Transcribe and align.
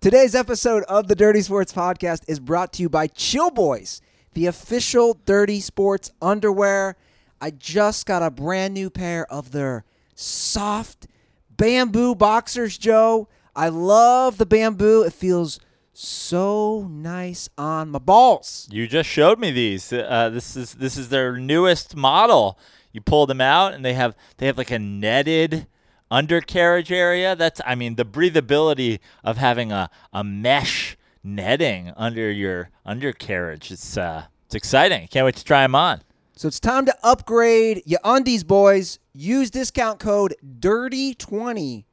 Today's 0.00 0.36
episode 0.36 0.84
of 0.84 1.08
the 1.08 1.16
Dirty 1.16 1.40
Sports 1.40 1.72
Podcast 1.72 2.22
is 2.28 2.38
brought 2.38 2.72
to 2.74 2.82
you 2.82 2.88
by 2.88 3.08
Chill 3.08 3.50
Boys, 3.50 4.00
the 4.32 4.46
official 4.46 5.18
Dirty 5.26 5.58
Sports 5.58 6.12
underwear. 6.22 6.94
I 7.40 7.50
just 7.50 8.06
got 8.06 8.22
a 8.22 8.30
brand 8.30 8.74
new 8.74 8.90
pair 8.90 9.26
of 9.26 9.50
their 9.50 9.84
soft 10.14 11.08
bamboo 11.50 12.14
boxers, 12.14 12.78
Joe. 12.78 13.26
I 13.56 13.70
love 13.70 14.38
the 14.38 14.46
bamboo. 14.46 15.02
It 15.02 15.14
feels 15.14 15.58
so 15.92 16.86
nice 16.88 17.48
on 17.58 17.90
my 17.90 17.98
balls. 17.98 18.68
You 18.70 18.86
just 18.86 19.08
showed 19.08 19.40
me 19.40 19.50
these. 19.50 19.92
Uh, 19.92 20.30
this 20.32 20.54
is 20.54 20.74
this 20.74 20.96
is 20.96 21.08
their 21.08 21.36
newest 21.36 21.96
model. 21.96 22.56
You 22.92 23.00
pull 23.00 23.26
them 23.26 23.40
out, 23.40 23.74
and 23.74 23.84
they 23.84 23.94
have 23.94 24.14
they 24.36 24.46
have 24.46 24.58
like 24.58 24.70
a 24.70 24.78
netted 24.78 25.66
undercarriage 26.10 26.92
area. 26.92 27.36
That's 27.36 27.60
I 27.66 27.74
mean 27.74 27.96
the 27.96 28.04
breathability 28.04 29.00
of 29.24 29.36
having 29.36 29.72
a, 29.72 29.90
a 30.12 30.24
mesh 30.24 30.96
netting 31.22 31.92
under 31.96 32.30
your 32.30 32.70
undercarriage. 32.86 33.70
It's 33.70 33.96
uh 33.96 34.24
it's 34.46 34.54
exciting. 34.54 35.08
Can't 35.08 35.26
wait 35.26 35.36
to 35.36 35.44
try 35.44 35.62
them 35.62 35.74
on. 35.74 36.02
So 36.36 36.48
it's 36.48 36.60
time 36.60 36.86
to 36.86 36.94
upgrade 37.02 37.82
your 37.84 38.00
undies, 38.04 38.44
boys. 38.44 38.98
Use 39.12 39.50
discount 39.50 39.98
code 39.98 40.34
DIRTY20 40.60 41.84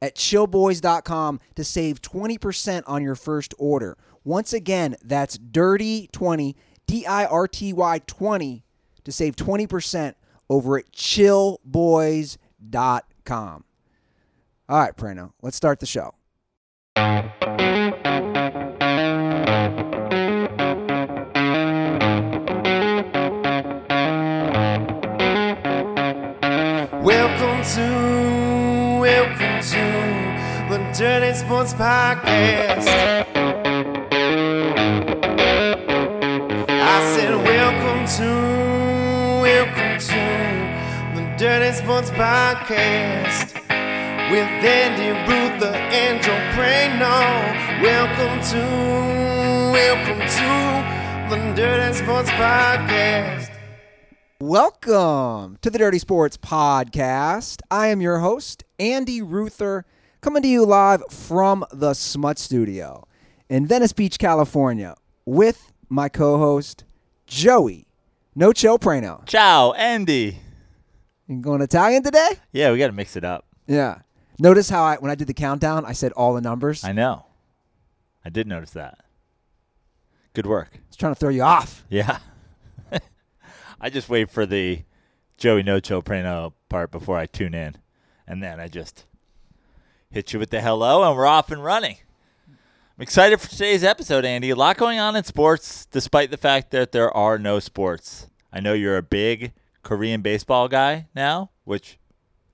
at 0.00 0.16
chillboys.com 0.16 1.40
to 1.54 1.62
save 1.62 2.02
20% 2.02 2.82
on 2.86 3.02
your 3.02 3.14
first 3.14 3.54
order. 3.58 3.96
Once 4.24 4.52
again, 4.52 4.96
that's 5.04 5.38
DIRTY20, 5.38 6.54
D 6.86 7.06
I 7.06 7.26
R 7.26 7.46
T 7.46 7.72
Y 7.72 8.00
20, 8.06 8.64
to 9.04 9.12
save 9.12 9.36
20% 9.36 10.14
over 10.48 10.78
at 10.78 10.90
chillboys.com. 10.90 12.38
All 14.68 14.78
right, 14.78 14.96
Prano, 14.96 15.32
let's 15.42 15.56
start 15.56 15.80
the 15.80 15.86
show. 15.86 16.14
Welcome 27.02 27.64
to, 27.74 28.98
welcome 29.00 29.60
to 29.60 29.82
the 30.70 30.78
Dirty 30.96 31.34
Sports 31.34 31.74
Podcast. 31.74 33.21
Dirty 42.02 42.14
Sports 42.14 42.18
Podcast 42.18 43.54
with 44.30 44.48
Andy 44.64 45.30
Ruther 45.30 45.72
and 45.72 46.20
Joe 46.20 46.32
Prano. 46.52 47.80
Welcome 47.80 48.40
to, 48.50 49.72
welcome 49.72 50.18
to 50.18 51.30
the 51.30 51.54
Dirty 51.54 51.94
Sports 51.94 52.30
Podcast. 52.30 53.50
Welcome 54.40 55.58
to 55.60 55.70
the 55.70 55.78
Dirty 55.78 56.00
Sports 56.00 56.36
Podcast. 56.36 57.60
I 57.70 57.86
am 57.88 58.00
your 58.00 58.18
host, 58.18 58.64
Andy 58.80 59.22
Ruther, 59.22 59.84
coming 60.20 60.42
to 60.42 60.48
you 60.48 60.66
live 60.66 61.04
from 61.08 61.64
the 61.72 61.94
Smut 61.94 62.36
Studio 62.38 63.06
in 63.48 63.64
Venice 63.64 63.92
Beach, 63.92 64.18
California, 64.18 64.96
with 65.24 65.72
my 65.88 66.08
co 66.08 66.38
host, 66.38 66.82
Joey 67.28 67.86
No 68.34 68.52
Chill 68.52 68.80
Prano. 68.80 69.24
Ciao, 69.24 69.70
Andy. 69.72 70.40
You 71.36 71.42
going 71.42 71.62
Italian 71.62 72.02
today? 72.02 72.30
Yeah, 72.52 72.72
we 72.72 72.78
got 72.78 72.88
to 72.88 72.92
mix 72.92 73.16
it 73.16 73.24
up. 73.24 73.46
Yeah. 73.66 74.00
Notice 74.38 74.68
how 74.68 74.82
I, 74.82 74.96
when 74.96 75.10
I 75.10 75.14
did 75.14 75.26
the 75.26 75.34
countdown, 75.34 75.84
I 75.84 75.92
said 75.92 76.12
all 76.12 76.34
the 76.34 76.40
numbers. 76.40 76.84
I 76.84 76.92
know. 76.92 77.26
I 78.24 78.28
did 78.28 78.46
notice 78.46 78.70
that. 78.70 79.04
Good 80.34 80.46
work. 80.46 80.78
was 80.88 80.96
trying 80.96 81.14
to 81.14 81.18
throw 81.18 81.28
you 81.28 81.42
off. 81.42 81.84
Yeah. 81.88 82.18
I 83.80 83.90
just 83.90 84.08
wait 84.08 84.30
for 84.30 84.46
the 84.46 84.82
Joey 85.36 85.62
Nocho 85.62 86.02
Prano 86.02 86.52
part 86.68 86.90
before 86.90 87.18
I 87.18 87.26
tune 87.26 87.54
in. 87.54 87.76
And 88.26 88.42
then 88.42 88.60
I 88.60 88.68
just 88.68 89.04
hit 90.10 90.32
you 90.32 90.38
with 90.38 90.50
the 90.50 90.60
hello 90.60 91.02
and 91.02 91.16
we're 91.16 91.26
off 91.26 91.50
and 91.50 91.62
running. 91.62 91.96
I'm 92.48 93.02
excited 93.02 93.40
for 93.40 93.48
today's 93.48 93.82
episode, 93.82 94.24
Andy. 94.24 94.50
A 94.50 94.56
lot 94.56 94.76
going 94.76 94.98
on 94.98 95.16
in 95.16 95.24
sports, 95.24 95.86
despite 95.86 96.30
the 96.30 96.36
fact 96.36 96.70
that 96.70 96.92
there 96.92 97.14
are 97.16 97.38
no 97.38 97.58
sports. 97.58 98.28
I 98.52 98.60
know 98.60 98.74
you're 98.74 98.98
a 98.98 99.02
big 99.02 99.52
Korean 99.82 100.22
baseball 100.22 100.68
guy 100.68 101.08
now, 101.14 101.50
which 101.64 101.98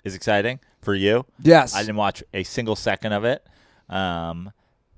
is 0.04 0.14
exciting 0.14 0.60
for 0.80 0.94
you. 0.94 1.26
Yes. 1.42 1.74
I 1.74 1.80
didn't 1.80 1.96
watch 1.96 2.22
a 2.32 2.42
single 2.42 2.76
second 2.76 3.12
of 3.12 3.24
it. 3.24 3.46
Um, 3.88 4.52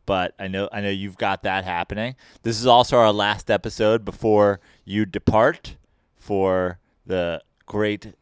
but 0.07 0.35
I 0.41 0.49
know 0.49 0.69
I 0.73 0.81
know 0.81 0.91
you've 0.91 1.17
got 1.17 1.45
that 1.45 1.65
happening. 1.65 2.17
This 2.43 2.59
is 2.59 2.67
also 2.67 2.97
our 2.97 3.13
last 3.13 3.49
episode 3.51 4.05
before 4.05 4.59
you 4.85 5.07
depart 5.07 5.77
for 6.17 6.81
the 7.07 7.43
great 7.67 8.15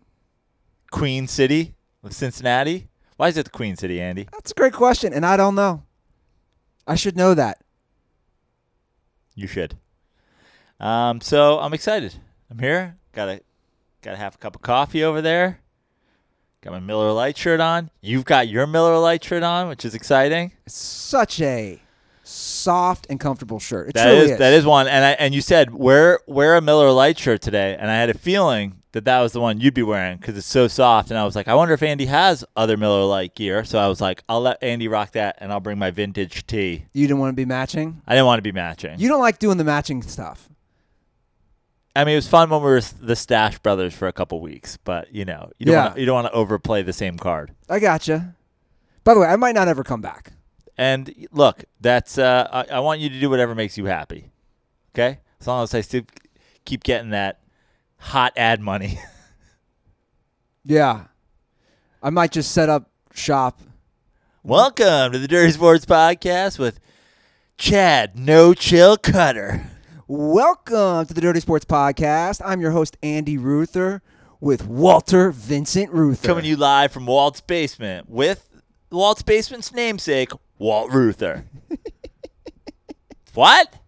Queen 0.91 1.27
City 1.27 1.75
of 2.05 2.13
Cincinnati. 2.13 2.89
Why 3.17 3.29
is 3.29 3.37
it 3.39 3.45
the 3.45 3.51
Queen 3.51 3.75
City, 3.77 4.01
Andy? 4.01 4.29
That's 4.33 4.51
a 4.51 4.55
great 4.55 4.75
question, 4.75 5.15
and 5.15 5.25
I 5.25 5.37
don't 5.39 5.55
know. 5.55 5.85
I 6.87 6.95
should 6.95 7.17
know 7.17 7.35
that. 7.35 7.63
You 9.35 9.47
should. 9.47 9.79
Um, 10.79 11.21
so 11.21 11.59
I'm 11.59 11.73
excited. 11.73 12.15
I'm 12.51 12.59
here. 12.59 12.97
Got 13.13 13.29
a 13.29 13.41
got 14.03 14.13
to 14.13 14.17
have 14.17 14.35
a 14.35 14.39
cup 14.39 14.57
of 14.57 14.63
coffee 14.63 15.03
over 15.05 15.21
there. 15.21 15.61
Got 16.61 16.73
my 16.73 16.81
Miller 16.81 17.13
Lite 17.13 17.37
shirt 17.37 17.61
on. 17.61 17.91
You've 18.01 18.25
got 18.25 18.49
your 18.49 18.67
Miller 18.67 18.99
Lite 18.99 19.23
shirt 19.23 19.43
on, 19.43 19.69
which 19.69 19.85
is 19.85 19.95
exciting. 19.95 20.53
It's 20.67 20.77
such 20.77 21.41
a 21.41 21.81
soft 22.25 23.07
and 23.09 23.19
comfortable 23.21 23.59
shirt. 23.61 23.91
It 23.91 23.95
That 23.95 24.09
is, 24.15 24.31
is. 24.33 24.39
that 24.39 24.53
is 24.53 24.67
one. 24.67 24.89
And 24.89 25.05
I 25.05 25.11
and 25.13 25.35
you 25.35 25.41
said 25.41 25.73
wear 25.73 26.19
wear 26.27 26.57
a 26.57 26.61
Miller 26.61 26.91
Lite 26.91 27.19
shirt 27.19 27.41
today, 27.43 27.77
and 27.79 27.91
I 27.91 27.95
had 27.95 28.11
a 28.11 28.15
feeling 28.15 28.75
that 28.93 29.05
that 29.05 29.21
was 29.21 29.33
the 29.33 29.41
one 29.41 29.61
you'd 29.61 29.75
be 29.75 29.83
wearing 29.83 30.17
because 30.17 30.37
it's 30.37 30.47
so 30.47 30.67
soft. 30.67 31.11
And 31.11 31.19
I 31.19 31.25
was 31.25 31.37
like, 31.37 31.47
I 31.47 31.55
wonder 31.55 31.75
if 31.75 31.83
Andy 31.83 32.07
has 32.07 32.45
other 32.57 32.77
Miller 32.77 33.05
Lite 33.05 33.35
gear. 33.37 33.63
So 33.65 33.79
I 33.79 33.87
was 33.87 34.01
like, 34.01 34.25
I'll 34.29 34.41
let 34.41 34.61
Andy 34.63 34.89
rock 34.89 35.13
that, 35.13 35.37
and 35.41 35.53
I'll 35.53 35.61
bring 35.61 35.79
my 35.79 35.91
vintage 35.93 36.45
tee. 36.47 36.87
You 36.93 37.07
didn't 37.07 37.21
want 37.21 37.31
to 37.31 37.37
be 37.37 37.45
matching? 37.45 38.03
I 38.07 38.15
didn't 38.15 38.27
want 38.27 38.39
to 38.39 38.43
be 38.43 38.53
matching. 38.53 38.99
You 38.99 39.09
don't 39.09 39.21
like 39.21 39.39
doing 39.39 39.59
the 39.59 39.65
matching 39.65 40.03
stuff. 40.03 40.49
I 41.99 42.05
mean, 42.05 42.13
it 42.13 42.19
was 42.19 42.29
fun 42.29 42.49
when 42.49 42.61
we 42.63 42.69
were 42.71 42.81
the 42.81 43.17
Stash 43.17 43.59
Brothers 43.59 43.93
for 43.93 44.07
a 44.07 44.13
couple 44.13 44.41
weeks, 44.41 44.79
but 44.85 45.13
you 45.13 45.25
know, 45.25 45.51
you 45.59 45.67
don't 45.67 45.73
Yeah. 45.75 45.89
wanna, 45.89 46.01
you 46.01 46.07
don't 46.07 46.15
want 46.15 46.27
to 46.29 46.33
overplay 46.33 46.83
the 46.83 46.93
same 46.93 47.19
card. 47.19 47.53
I 47.69 47.81
gotcha. 47.81 48.37
By 49.03 49.15
the 49.15 49.21
way, 49.21 49.27
I 49.27 49.35
might 49.35 49.57
not 49.57 49.67
ever 49.67 49.83
come 49.83 50.01
back. 50.01 50.33
And 50.77 51.13
look, 51.33 51.65
that's 51.81 52.17
uh, 52.17 52.47
I, 52.53 52.77
I 52.77 52.81
want 52.81 53.01
you 53.01 53.09
to 53.09 53.19
do 53.19 53.29
whatever 53.29 53.53
makes 53.53 53.77
you 53.77 53.87
happy. 53.87 54.31
Okay, 54.95 55.19
as 55.41 55.47
long 55.49 55.65
as 55.65 55.75
I 55.75 55.81
still 55.81 56.03
keep 56.65 56.85
getting 56.85 57.11
that 57.11 57.41
hot 57.99 58.33
ad 58.37 58.61
money. 58.61 59.01
Yeah. 60.65 61.05
I 62.03 62.11
might 62.11 62.31
just 62.31 62.53
set 62.53 62.69
up 62.69 62.91
shop. 63.15 63.61
Welcome 64.43 65.13
to 65.13 65.19
the 65.19 65.27
Dirty 65.27 65.53
Sports 65.53 65.87
Podcast 65.87 66.59
with 66.59 66.79
Chad 67.57 68.19
No 68.19 68.53
Chill 68.53 68.99
Cutter. 68.99 69.65
Welcome 70.11 71.05
to 71.05 71.13
the 71.13 71.21
Dirty 71.21 71.41
Sports 71.41 71.67
Podcast. 71.67 72.41
I'm 72.43 72.63
your 72.63 72.71
host, 72.71 72.97
Andy 73.03 73.37
Ruther, 73.37 74.01
with 74.41 74.67
Walter 74.67 75.31
Vincent 75.31 75.93
Ruther. 75.93 76.27
Coming 76.27 76.45
to 76.45 76.49
you 76.49 76.57
live 76.57 76.93
from 76.93 77.05
Walt's 77.05 77.43
basement 77.43 78.09
with 78.09 78.49
Walt's 78.91 79.21
basement's 79.21 79.71
namesake, 79.71 80.31
Walt 80.59 80.91
Ruther. 80.91 81.45
what? 83.35 83.71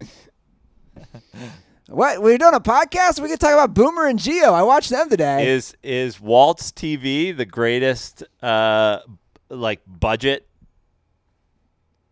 What? 1.89 2.23
We're 2.23 2.39
doing 2.39 2.55
a 2.55 2.61
podcast? 2.61 3.19
We 3.19 3.29
can 3.31 3.39
talk 3.39 3.53
about 3.53 3.75
Boomer 3.75 4.07
and 4.07 4.17
Geo. 4.17 4.53
I 4.53 4.63
watched 4.63 4.91
them 4.91 5.09
today. 5.09 5.49
Is 5.49 5.75
is 5.83 6.21
Walt's 6.21 6.71
TV 6.71 7.37
the 7.37 7.45
greatest 7.45 8.23
uh 8.43 9.01
like 9.49 9.81
budget 9.89 10.47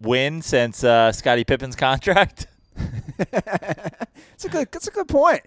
win 0.01 0.43
since 0.43 0.83
uh 0.83 1.13
Scottie 1.13 1.45
Pippen's 1.45 1.77
contract? 1.77 2.47
It's 4.35 4.45
a 4.45 4.49
good. 4.49 4.69
It's 4.73 4.87
a 4.87 4.93
good 4.93 5.09
point. 5.09 5.43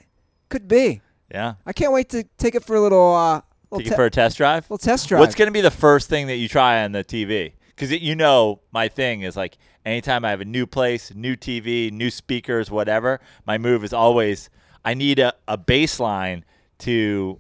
Could 0.49 0.67
be. 0.67 1.01
Yeah. 1.31 1.53
I 1.65 1.71
can't 1.71 1.93
wait 1.93 2.09
to 2.09 2.25
take 2.37 2.55
it 2.55 2.63
for 2.63 2.75
a 2.75 2.81
little. 2.81 3.15
Uh, 3.15 3.41
little, 3.69 3.83
Take 3.83 3.93
it 3.93 3.95
for 3.95 4.05
a 4.05 4.09
test 4.09 4.37
drive. 4.37 4.65
little 4.65 4.77
test 4.77 5.07
drive. 5.07 5.21
What's 5.21 5.35
going 5.35 5.47
to 5.47 5.53
be 5.53 5.61
the 5.61 5.71
first 5.71 6.09
thing 6.09 6.27
that 6.27 6.35
you 6.35 6.49
try 6.49 6.83
on 6.83 6.91
the 6.91 7.03
TV? 7.05 7.53
Because 7.69 7.91
you 7.91 8.15
know, 8.15 8.59
my 8.71 8.89
thing 8.89 9.21
is 9.21 9.37
like 9.37 9.57
anytime 9.85 10.25
I 10.25 10.29
have 10.31 10.41
a 10.41 10.45
new 10.45 10.67
place, 10.67 11.13
new 11.15 11.37
TV, 11.37 11.91
new 11.91 12.11
speakers, 12.11 12.69
whatever, 12.69 13.21
my 13.45 13.57
move 13.57 13.83
is 13.85 13.93
always 13.93 14.49
I 14.83 14.93
need 14.93 15.19
a, 15.19 15.33
a 15.47 15.57
baseline 15.57 16.43
to 16.79 17.39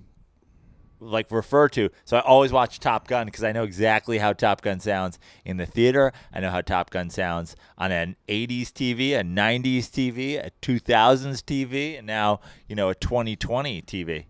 like 1.01 1.31
refer 1.31 1.67
to. 1.69 1.89
So 2.05 2.15
I 2.17 2.21
always 2.21 2.51
watch 2.51 2.79
Top 2.79 3.07
Gun 3.07 3.25
because 3.25 3.43
I 3.43 3.51
know 3.51 3.63
exactly 3.63 4.19
how 4.19 4.33
Top 4.33 4.61
Gun 4.61 4.79
sounds 4.79 5.19
in 5.43 5.57
the 5.57 5.65
theater. 5.65 6.13
I 6.33 6.39
know 6.39 6.51
how 6.51 6.61
Top 6.61 6.91
Gun 6.91 7.09
sounds 7.09 7.55
on 7.77 7.91
an 7.91 8.15
80s 8.29 8.67
TV, 8.67 9.19
a 9.19 9.23
90s 9.23 9.89
TV, 9.89 10.37
a 10.37 10.51
2000s 10.61 11.43
TV, 11.43 11.97
and 11.97 12.07
now, 12.07 12.39
you 12.67 12.75
know, 12.75 12.89
a 12.89 12.95
2020 12.95 13.81
TV. 13.81 14.25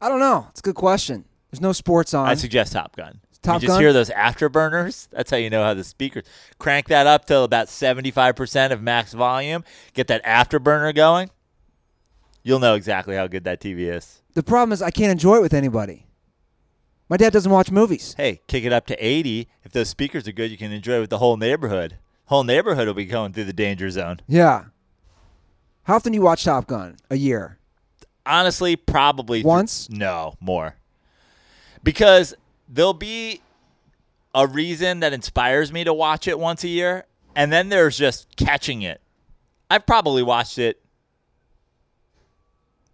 I 0.00 0.08
don't 0.08 0.20
know. 0.20 0.46
It's 0.50 0.60
a 0.60 0.62
good 0.62 0.76
question. 0.76 1.24
There's 1.50 1.60
no 1.60 1.72
sports 1.72 2.14
on. 2.14 2.26
I 2.28 2.34
suggest 2.34 2.72
Top 2.72 2.96
Gun. 2.96 3.20
Top 3.42 3.60
you 3.60 3.68
just 3.68 3.76
Gun? 3.76 3.82
hear 3.82 3.92
those 3.92 4.08
afterburners. 4.10 5.08
That's 5.10 5.30
how 5.30 5.36
you 5.36 5.50
know 5.50 5.62
how 5.62 5.74
the 5.74 5.84
speakers 5.84 6.24
crank 6.58 6.88
that 6.88 7.06
up 7.06 7.26
till 7.26 7.44
about 7.44 7.68
seventy 7.68 8.10
five 8.10 8.36
percent 8.36 8.72
of 8.72 8.82
max 8.82 9.12
volume. 9.12 9.64
Get 9.92 10.06
that 10.06 10.24
afterburner 10.24 10.94
going. 10.94 11.30
You'll 12.42 12.58
know 12.58 12.74
exactly 12.74 13.16
how 13.16 13.26
good 13.26 13.44
that 13.44 13.60
TV 13.60 13.94
is. 13.94 14.22
The 14.34 14.42
problem 14.42 14.72
is 14.72 14.82
I 14.82 14.90
can't 14.90 15.12
enjoy 15.12 15.36
it 15.36 15.42
with 15.42 15.54
anybody. 15.54 16.06
My 17.08 17.16
dad 17.16 17.32
doesn't 17.32 17.50
watch 17.52 17.70
movies. 17.70 18.14
Hey, 18.16 18.40
kick 18.46 18.64
it 18.64 18.72
up 18.72 18.86
to 18.86 18.96
eighty. 19.04 19.48
If 19.62 19.72
those 19.72 19.88
speakers 19.88 20.26
are 20.26 20.32
good, 20.32 20.50
you 20.50 20.56
can 20.56 20.72
enjoy 20.72 20.96
it 20.96 21.00
with 21.00 21.10
the 21.10 21.18
whole 21.18 21.36
neighborhood. 21.36 21.98
Whole 22.26 22.44
neighborhood 22.44 22.86
will 22.86 22.94
be 22.94 23.04
going 23.04 23.32
through 23.32 23.44
the 23.44 23.52
danger 23.52 23.88
zone. 23.90 24.20
Yeah. 24.26 24.64
How 25.84 25.96
often 25.96 26.12
do 26.12 26.16
you 26.16 26.22
watch 26.22 26.44
Top 26.44 26.66
Gun? 26.66 26.96
A 27.10 27.16
year. 27.16 27.58
Honestly, 28.26 28.74
probably 28.74 29.38
th- 29.38 29.44
Once? 29.46 29.90
no, 29.90 30.34
more. 30.40 30.76
Because 31.82 32.34
there'll 32.68 32.94
be 32.94 33.42
a 34.34 34.46
reason 34.46 35.00
that 35.00 35.12
inspires 35.12 35.70
me 35.70 35.84
to 35.84 35.92
watch 35.92 36.26
it 36.26 36.38
once 36.38 36.64
a 36.64 36.68
year, 36.68 37.04
and 37.36 37.52
then 37.52 37.68
there's 37.68 37.98
just 37.98 38.34
catching 38.36 38.80
it. 38.80 39.02
I've 39.70 39.84
probably 39.84 40.22
watched 40.22 40.58
it 40.58 40.80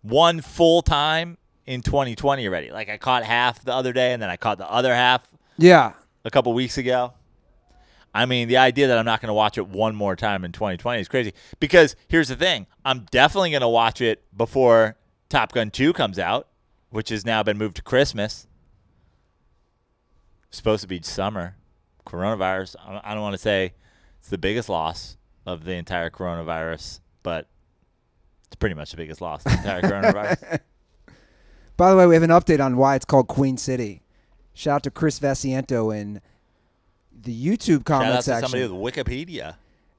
one 0.02 0.40
full 0.40 0.82
time 0.82 1.36
in 1.66 1.82
2020 1.82 2.46
already. 2.46 2.70
Like 2.70 2.88
I 2.88 2.96
caught 2.96 3.24
half 3.24 3.64
the 3.64 3.72
other 3.74 3.92
day, 3.92 4.12
and 4.12 4.22
then 4.22 4.30
I 4.30 4.36
caught 4.36 4.58
the 4.58 4.70
other 4.70 4.94
half 4.94 5.28
Yeah. 5.58 5.92
a 6.24 6.30
couple 6.30 6.52
weeks 6.52 6.78
ago. 6.78 7.12
I 8.12 8.26
mean, 8.26 8.48
the 8.48 8.56
idea 8.56 8.88
that 8.88 8.98
I'm 8.98 9.04
not 9.04 9.20
going 9.20 9.28
to 9.28 9.34
watch 9.34 9.56
it 9.56 9.68
one 9.68 9.94
more 9.94 10.16
time 10.16 10.44
in 10.44 10.50
2020 10.50 11.00
is 11.00 11.06
crazy. 11.06 11.32
Because 11.60 11.94
here's 12.08 12.26
the 12.28 12.34
thing 12.36 12.66
I'm 12.84 13.06
definitely 13.10 13.50
going 13.50 13.60
to 13.60 13.68
watch 13.68 14.00
it 14.00 14.24
before 14.36 14.96
Top 15.28 15.52
Gun 15.52 15.70
2 15.70 15.92
comes 15.92 16.18
out, 16.18 16.48
which 16.88 17.10
has 17.10 17.24
now 17.24 17.42
been 17.44 17.56
moved 17.56 17.76
to 17.76 17.82
Christmas. 17.82 18.46
supposed 20.50 20.82
to 20.82 20.88
be 20.88 21.00
summer. 21.02 21.56
Coronavirus, 22.06 22.74
I 22.84 23.00
I 23.04 23.14
don't 23.14 23.22
want 23.22 23.34
to 23.34 23.38
say 23.38 23.74
it's 24.18 24.28
the 24.30 24.38
biggest 24.38 24.68
loss 24.68 25.16
of 25.46 25.64
the 25.64 25.74
entire 25.74 26.10
coronavirus, 26.10 26.98
but 27.22 27.46
it's 28.50 28.56
pretty 28.56 28.74
much 28.74 28.90
the 28.90 28.96
biggest 28.96 29.20
loss 29.20 29.44
the 29.44 29.50
entire 29.52 29.80
coronavirus. 29.80 30.58
By 31.76 31.90
the 31.90 31.96
way, 31.96 32.06
we 32.06 32.14
have 32.14 32.24
an 32.24 32.30
update 32.30 32.62
on 32.64 32.76
why 32.76 32.96
it's 32.96 33.04
called 33.04 33.28
Queen 33.28 33.56
City. 33.56 34.02
Shout 34.52 34.74
out 34.76 34.82
to 34.82 34.90
Chris 34.90 35.20
Vasiento 35.20 35.96
in 35.96 36.20
the 37.12 37.32
YouTube 37.32 37.78
Shout 37.78 37.84
comment 37.84 38.10
out 38.10 38.16
to 38.16 38.22
section. 38.24 38.48
somebody 38.50 38.66
with 38.72 38.94
Wikipedia. 38.94 39.54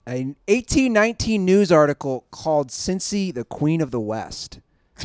An 0.06 0.36
1819 0.48 1.46
news 1.46 1.72
article 1.72 2.26
called 2.32 2.70
Cincy 2.70 3.34
the 3.34 3.46
Queen 3.46 3.80
of 3.82 3.92
the 3.92 4.00
West. 4.00 4.60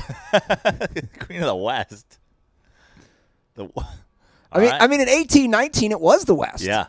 Queen 1.21 1.41
of 1.41 1.47
the 1.47 1.55
West. 1.57 2.19
The 3.55 3.69
I 4.53 4.59
mean, 4.61 4.73
I 4.73 4.87
mean, 4.89 5.01
in 5.01 5.09
1819 5.09 5.93
it 5.93 6.01
was 6.01 6.25
the 6.25 6.35
West. 6.35 6.65
yeah. 6.65 6.87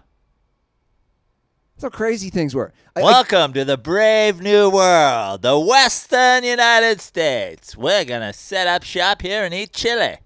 That's 1.80 1.94
how 1.94 1.96
crazy 1.96 2.32
things 2.32 2.56
were. 2.56 2.74
I- 2.96 3.02
I- 3.02 3.04
Welcome 3.04 3.54
to 3.54 3.64
the 3.64 3.78
brave 3.78 4.42
new 4.42 4.68
world, 4.68 5.44
the 5.44 5.60
Western 5.60 6.44
United 6.44 7.00
States. 7.02 7.78
We're 7.78 8.04
gonna 8.04 8.34
set 8.34 8.66
up 8.66 8.82
shop 8.84 9.22
here 9.22 9.44
and 9.44 9.54
eat 9.54 9.74
chili. 9.74 10.18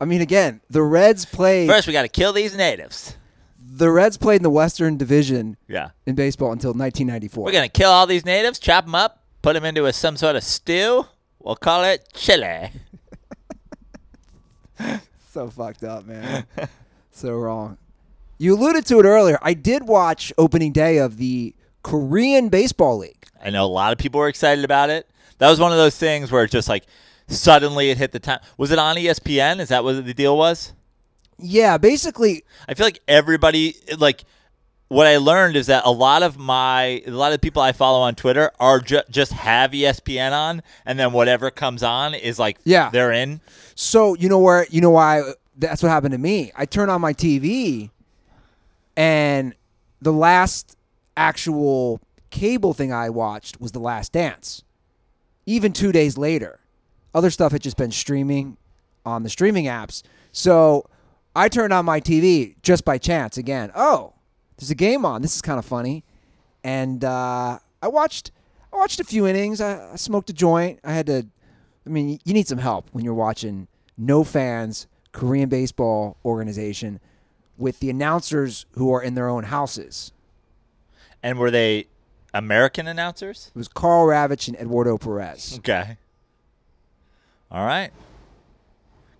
I 0.00 0.04
mean, 0.04 0.20
again, 0.20 0.60
the 0.70 0.82
Reds 0.84 1.24
played. 1.24 1.68
First, 1.68 1.88
we 1.88 1.92
got 1.92 2.02
to 2.02 2.08
kill 2.08 2.32
these 2.32 2.56
natives. 2.56 3.16
The 3.58 3.90
Reds 3.90 4.16
played 4.16 4.36
in 4.36 4.42
the 4.44 4.50
Western 4.50 4.96
Division 4.96 5.56
Yeah, 5.68 5.90
in 6.06 6.14
baseball 6.14 6.52
until 6.52 6.70
1994. 6.72 7.44
we're 7.44 7.50
gonna 7.52 7.68
kill 7.68 7.90
all 7.90 8.06
these 8.06 8.24
natives, 8.24 8.60
chop 8.60 8.84
them 8.84 8.94
up, 8.94 9.24
put 9.42 9.54
them 9.54 9.64
into 9.64 9.86
a, 9.86 9.92
some 9.92 10.16
sort 10.16 10.36
of 10.36 10.44
stew. 10.44 11.04
We'll 11.40 11.56
call 11.56 11.82
it 11.82 12.08
chili. 12.14 12.70
so 15.32 15.50
fucked 15.50 15.82
up, 15.82 16.06
man. 16.06 16.46
so 17.10 17.34
wrong. 17.34 17.76
You 18.40 18.54
alluded 18.56 18.86
to 18.86 18.98
it 19.00 19.04
earlier. 19.04 19.38
I 19.42 19.52
did 19.52 19.86
watch 19.86 20.32
opening 20.38 20.72
day 20.72 20.96
of 20.96 21.18
the 21.18 21.54
Korean 21.82 22.48
Baseball 22.48 22.96
League. 22.96 23.26
I 23.44 23.50
know 23.50 23.66
a 23.66 23.68
lot 23.68 23.92
of 23.92 23.98
people 23.98 24.18
were 24.18 24.28
excited 24.28 24.64
about 24.64 24.88
it. 24.88 25.06
That 25.36 25.50
was 25.50 25.60
one 25.60 25.72
of 25.72 25.76
those 25.78 25.94
things 25.98 26.32
where 26.32 26.44
it 26.44 26.50
just 26.50 26.66
like 26.66 26.84
suddenly 27.28 27.90
it 27.90 27.98
hit 27.98 28.12
the 28.12 28.18
time. 28.18 28.40
Was 28.56 28.70
it 28.70 28.78
on 28.78 28.96
ESPN? 28.96 29.60
Is 29.60 29.68
that 29.68 29.84
what 29.84 30.06
the 30.06 30.14
deal 30.14 30.38
was? 30.38 30.72
Yeah, 31.38 31.76
basically, 31.76 32.44
I 32.66 32.72
feel 32.72 32.86
like 32.86 33.00
everybody 33.06 33.76
like 33.98 34.24
what 34.88 35.06
I 35.06 35.18
learned 35.18 35.56
is 35.56 35.66
that 35.66 35.84
a 35.84 35.90
lot 35.92 36.22
of 36.22 36.38
my 36.38 37.02
a 37.06 37.10
lot 37.10 37.34
of 37.34 37.42
people 37.42 37.60
I 37.60 37.72
follow 37.72 38.00
on 38.00 38.14
Twitter 38.14 38.52
are 38.58 38.80
ju- 38.80 39.02
just 39.10 39.32
have 39.32 39.72
ESPN 39.72 40.32
on, 40.32 40.62
and 40.86 40.98
then 40.98 41.12
whatever 41.12 41.50
comes 41.50 41.82
on 41.82 42.14
is 42.14 42.38
like 42.38 42.56
Yeah. 42.64 42.88
they're 42.90 43.12
in. 43.12 43.42
so 43.74 44.14
you 44.14 44.30
know 44.30 44.38
where 44.38 44.66
you 44.70 44.80
know 44.80 44.90
why 44.90 45.20
that's 45.58 45.82
what 45.82 45.90
happened 45.90 46.12
to 46.12 46.18
me. 46.18 46.52
I 46.56 46.64
turn 46.64 46.88
on 46.88 47.02
my 47.02 47.12
TV, 47.12 47.90
and 49.00 49.54
the 50.02 50.12
last 50.12 50.76
actual 51.16 52.02
cable 52.28 52.74
thing 52.74 52.92
I 52.92 53.08
watched 53.08 53.58
was 53.58 53.72
The 53.72 53.78
Last 53.78 54.12
Dance. 54.12 54.62
Even 55.46 55.72
two 55.72 55.90
days 55.90 56.18
later, 56.18 56.60
other 57.14 57.30
stuff 57.30 57.52
had 57.52 57.62
just 57.62 57.78
been 57.78 57.92
streaming 57.92 58.58
on 59.06 59.22
the 59.22 59.30
streaming 59.30 59.64
apps. 59.64 60.02
So 60.32 60.84
I 61.34 61.48
turned 61.48 61.72
on 61.72 61.86
my 61.86 61.98
TV 61.98 62.56
just 62.60 62.84
by 62.84 62.98
chance 62.98 63.38
again. 63.38 63.72
Oh, 63.74 64.12
there's 64.58 64.70
a 64.70 64.74
game 64.74 65.06
on. 65.06 65.22
This 65.22 65.34
is 65.34 65.40
kind 65.40 65.58
of 65.58 65.64
funny, 65.64 66.04
and 66.62 67.02
uh, 67.02 67.58
I 67.80 67.88
watched. 67.88 68.32
I 68.70 68.76
watched 68.76 69.00
a 69.00 69.04
few 69.04 69.26
innings. 69.26 69.62
I, 69.62 69.92
I 69.92 69.96
smoked 69.96 70.28
a 70.28 70.34
joint. 70.34 70.78
I 70.84 70.92
had 70.92 71.06
to. 71.06 71.26
I 71.86 71.88
mean, 71.88 72.20
you 72.26 72.34
need 72.34 72.46
some 72.46 72.58
help 72.58 72.90
when 72.92 73.02
you're 73.02 73.14
watching 73.14 73.66
no 73.96 74.24
fans 74.24 74.86
Korean 75.12 75.48
baseball 75.48 76.18
organization 76.22 77.00
with 77.60 77.78
the 77.80 77.90
announcers 77.90 78.66
who 78.72 78.92
are 78.92 79.02
in 79.02 79.14
their 79.14 79.28
own 79.28 79.44
houses. 79.44 80.12
And 81.22 81.38
were 81.38 81.50
they 81.50 81.86
American 82.32 82.86
announcers? 82.88 83.50
It 83.54 83.58
was 83.58 83.68
Karl 83.68 84.06
Ravech 84.06 84.48
and 84.48 84.56
Eduardo 84.56 84.96
Perez. 84.98 85.56
Okay. 85.58 85.98
All 87.50 87.64
right. 87.66 87.90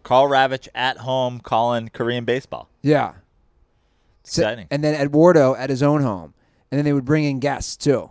Karl 0.03 0.29
Ravech 0.29 0.69
at 0.75 0.99
home 0.99 1.41
calling 1.41 1.89
Korean 1.91 2.25
baseball. 2.25 2.69
Yeah. 2.83 3.13
So- 4.25 4.43
Exciting. 4.43 4.67
and 4.71 4.83
then 4.83 4.95
Eduardo 5.01 5.55
at 5.55 5.69
his 5.71 5.83
own 5.83 6.03
home. 6.03 6.33
And 6.71 6.79
then 6.79 6.85
they 6.85 6.93
would 6.93 7.05
bring 7.05 7.25
in 7.25 7.41
guests 7.41 7.77
too. 7.77 8.11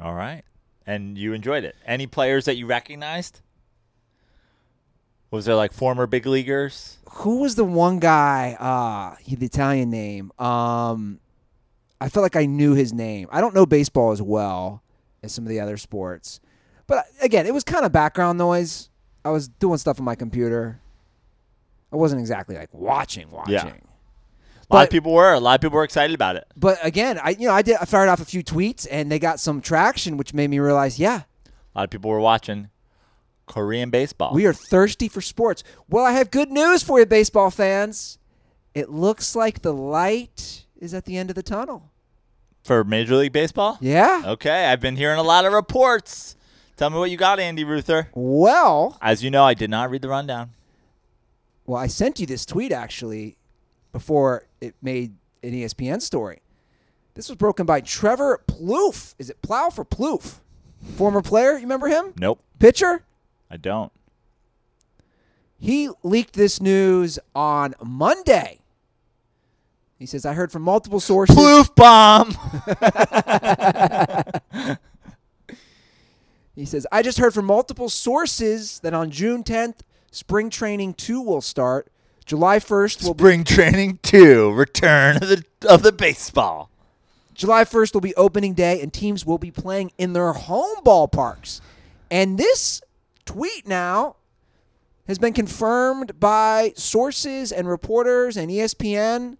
All 0.00 0.14
right. 0.14 0.42
And 0.86 1.16
you 1.16 1.32
enjoyed 1.32 1.64
it. 1.64 1.76
Any 1.86 2.06
players 2.06 2.44
that 2.46 2.56
you 2.56 2.66
recognized? 2.66 3.40
Was 5.32 5.46
there 5.46 5.54
like 5.56 5.72
former 5.72 6.06
big 6.06 6.26
leaguers? 6.26 6.98
Who 7.14 7.38
was 7.40 7.54
the 7.56 7.64
one 7.64 7.98
guy? 7.98 8.56
Uh, 8.60 9.16
he 9.20 9.34
the 9.34 9.46
Italian 9.46 9.90
name. 9.90 10.30
Um, 10.38 11.18
I 12.00 12.08
felt 12.08 12.22
like 12.22 12.36
I 12.36 12.46
knew 12.46 12.74
his 12.74 12.92
name. 12.92 13.28
I 13.32 13.40
don't 13.40 13.54
know 13.54 13.66
baseball 13.66 14.12
as 14.12 14.20
well 14.22 14.82
as 15.22 15.32
some 15.32 15.44
of 15.44 15.48
the 15.48 15.58
other 15.58 15.76
sports, 15.78 16.38
but 16.86 17.06
again, 17.20 17.46
it 17.46 17.54
was 17.54 17.64
kind 17.64 17.84
of 17.84 17.92
background 17.92 18.38
noise. 18.38 18.90
I 19.24 19.30
was 19.30 19.48
doing 19.48 19.78
stuff 19.78 19.98
on 19.98 20.04
my 20.04 20.14
computer. 20.16 20.80
I 21.92 21.96
wasn't 21.96 22.20
exactly 22.20 22.56
like 22.56 22.72
watching, 22.72 23.30
watching. 23.30 23.52
Yeah. 23.54 23.64
A 23.64 23.68
lot 23.68 24.80
But- 24.80 24.84
of 24.84 24.90
people 24.90 25.12
were. 25.14 25.32
A 25.32 25.40
lot 25.40 25.54
of 25.54 25.60
people 25.62 25.76
were 25.76 25.84
excited 25.84 26.14
about 26.14 26.36
it. 26.36 26.44
But 26.56 26.78
again, 26.82 27.18
I 27.22 27.30
you 27.30 27.46
know 27.46 27.54
I 27.54 27.62
did 27.62 27.76
I 27.80 27.84
fired 27.86 28.08
off 28.08 28.20
a 28.20 28.24
few 28.26 28.42
tweets 28.44 28.86
and 28.90 29.10
they 29.10 29.18
got 29.18 29.40
some 29.40 29.60
traction, 29.62 30.16
which 30.18 30.34
made 30.34 30.50
me 30.50 30.58
realize, 30.58 30.98
yeah, 30.98 31.22
A 31.74 31.78
lot 31.78 31.84
of 31.84 31.90
people 31.90 32.10
were 32.10 32.20
watching 32.20 32.68
Korean 33.52 33.90
baseball. 33.90 34.32
we 34.34 34.46
are 34.46 34.52
thirsty 34.54 35.08
for 35.08 35.20
sports. 35.20 35.62
Well, 35.88 36.04
I 36.06 36.12
have 36.12 36.30
good 36.30 36.50
news 36.50 36.82
for 36.82 36.98
you, 36.98 37.04
baseball 37.06 37.50
fans. 37.50 38.18
It 38.74 38.88
looks 38.88 39.36
like 39.36 39.60
the 39.60 39.74
light 39.74 40.64
is 40.80 40.94
at 40.94 41.04
the 41.04 41.18
end 41.18 41.28
of 41.30 41.36
the 41.36 41.42
tunnel. 41.42 41.90
for 42.64 42.82
Major 42.82 43.16
League 43.16 43.32
Baseball? 43.32 43.76
Yeah. 43.80 44.22
Okay, 44.24 44.66
I've 44.66 44.80
been 44.80 44.96
hearing 44.96 45.18
a 45.18 45.22
lot 45.22 45.44
of 45.44 45.52
reports. 45.52 46.34
Tell 46.78 46.88
me 46.88 46.96
what 46.98 47.10
you 47.10 47.18
got, 47.18 47.38
Andy 47.38 47.62
Ruther. 47.64 48.08
Well, 48.14 48.96
As 49.02 49.22
you 49.22 49.30
know, 49.30 49.44
I 49.44 49.52
did 49.52 49.68
not 49.68 49.90
read 49.90 50.00
the 50.00 50.08
rundown. 50.08 50.50
well, 51.66 51.78
I 51.80 51.86
sent 51.88 52.18
you 52.20 52.24
this 52.26 52.46
tweet 52.46 52.72
actually 52.72 53.36
before 53.92 54.46
it 54.62 54.74
made 54.80 55.12
an 55.42 55.52
ESPN 55.52 56.00
story. 56.00 56.38
This 57.14 57.28
was 57.28 57.36
broken 57.36 57.66
by 57.66 57.82
Trevor 57.82 58.42
Plouffe. 58.48 59.14
Is 59.18 59.28
it 59.28 59.42
Plouffe 59.42 59.78
or 59.78 59.84
Plouffe? 59.84 60.38
Former 60.96 61.20
player, 61.20 61.52
you 61.52 61.60
remember 61.60 61.88
him? 61.88 62.14
Nope, 62.18 62.40
Pitcher? 62.58 63.04
I 63.52 63.58
don't. 63.58 63.92
He 65.60 65.90
leaked 66.02 66.32
this 66.32 66.60
news 66.60 67.18
on 67.34 67.74
Monday. 67.84 68.60
He 69.98 70.06
says, 70.06 70.26
I 70.26 70.32
heard 70.32 70.50
from 70.50 70.62
multiple 70.62 70.98
sources. 70.98 71.36
Ploof 71.36 71.72
bomb. 71.74 72.34
He 76.54 76.66
says, 76.66 76.86
I 76.92 77.02
just 77.02 77.18
heard 77.18 77.32
from 77.32 77.46
multiple 77.46 77.88
sources 77.88 78.80
that 78.80 78.92
on 78.92 79.10
June 79.10 79.42
10th, 79.42 79.78
spring 80.10 80.50
training 80.50 80.94
2 80.94 81.20
will 81.20 81.40
start. 81.40 81.88
July 82.24 82.58
1st 82.58 83.04
will 83.04 83.14
be, 83.14 83.22
Spring 83.22 83.44
training 83.44 83.98
two. 84.02 84.52
Return 84.52 85.16
of 85.16 85.28
the 85.28 85.44
of 85.68 85.82
the 85.82 85.90
baseball. 85.90 86.70
July 87.34 87.64
1st 87.64 87.94
will 87.94 88.00
be 88.00 88.14
opening 88.14 88.54
day 88.54 88.80
and 88.80 88.92
teams 88.92 89.26
will 89.26 89.38
be 89.38 89.50
playing 89.50 89.90
in 89.98 90.12
their 90.12 90.32
home 90.32 90.84
ballparks. 90.84 91.60
And 92.12 92.38
this 92.38 92.80
tweet 93.24 93.66
now 93.66 94.16
has 95.06 95.18
been 95.18 95.32
confirmed 95.32 96.18
by 96.20 96.72
sources 96.76 97.50
and 97.52 97.68
reporters 97.68 98.36
and 98.36 98.50
ESPN 98.50 99.36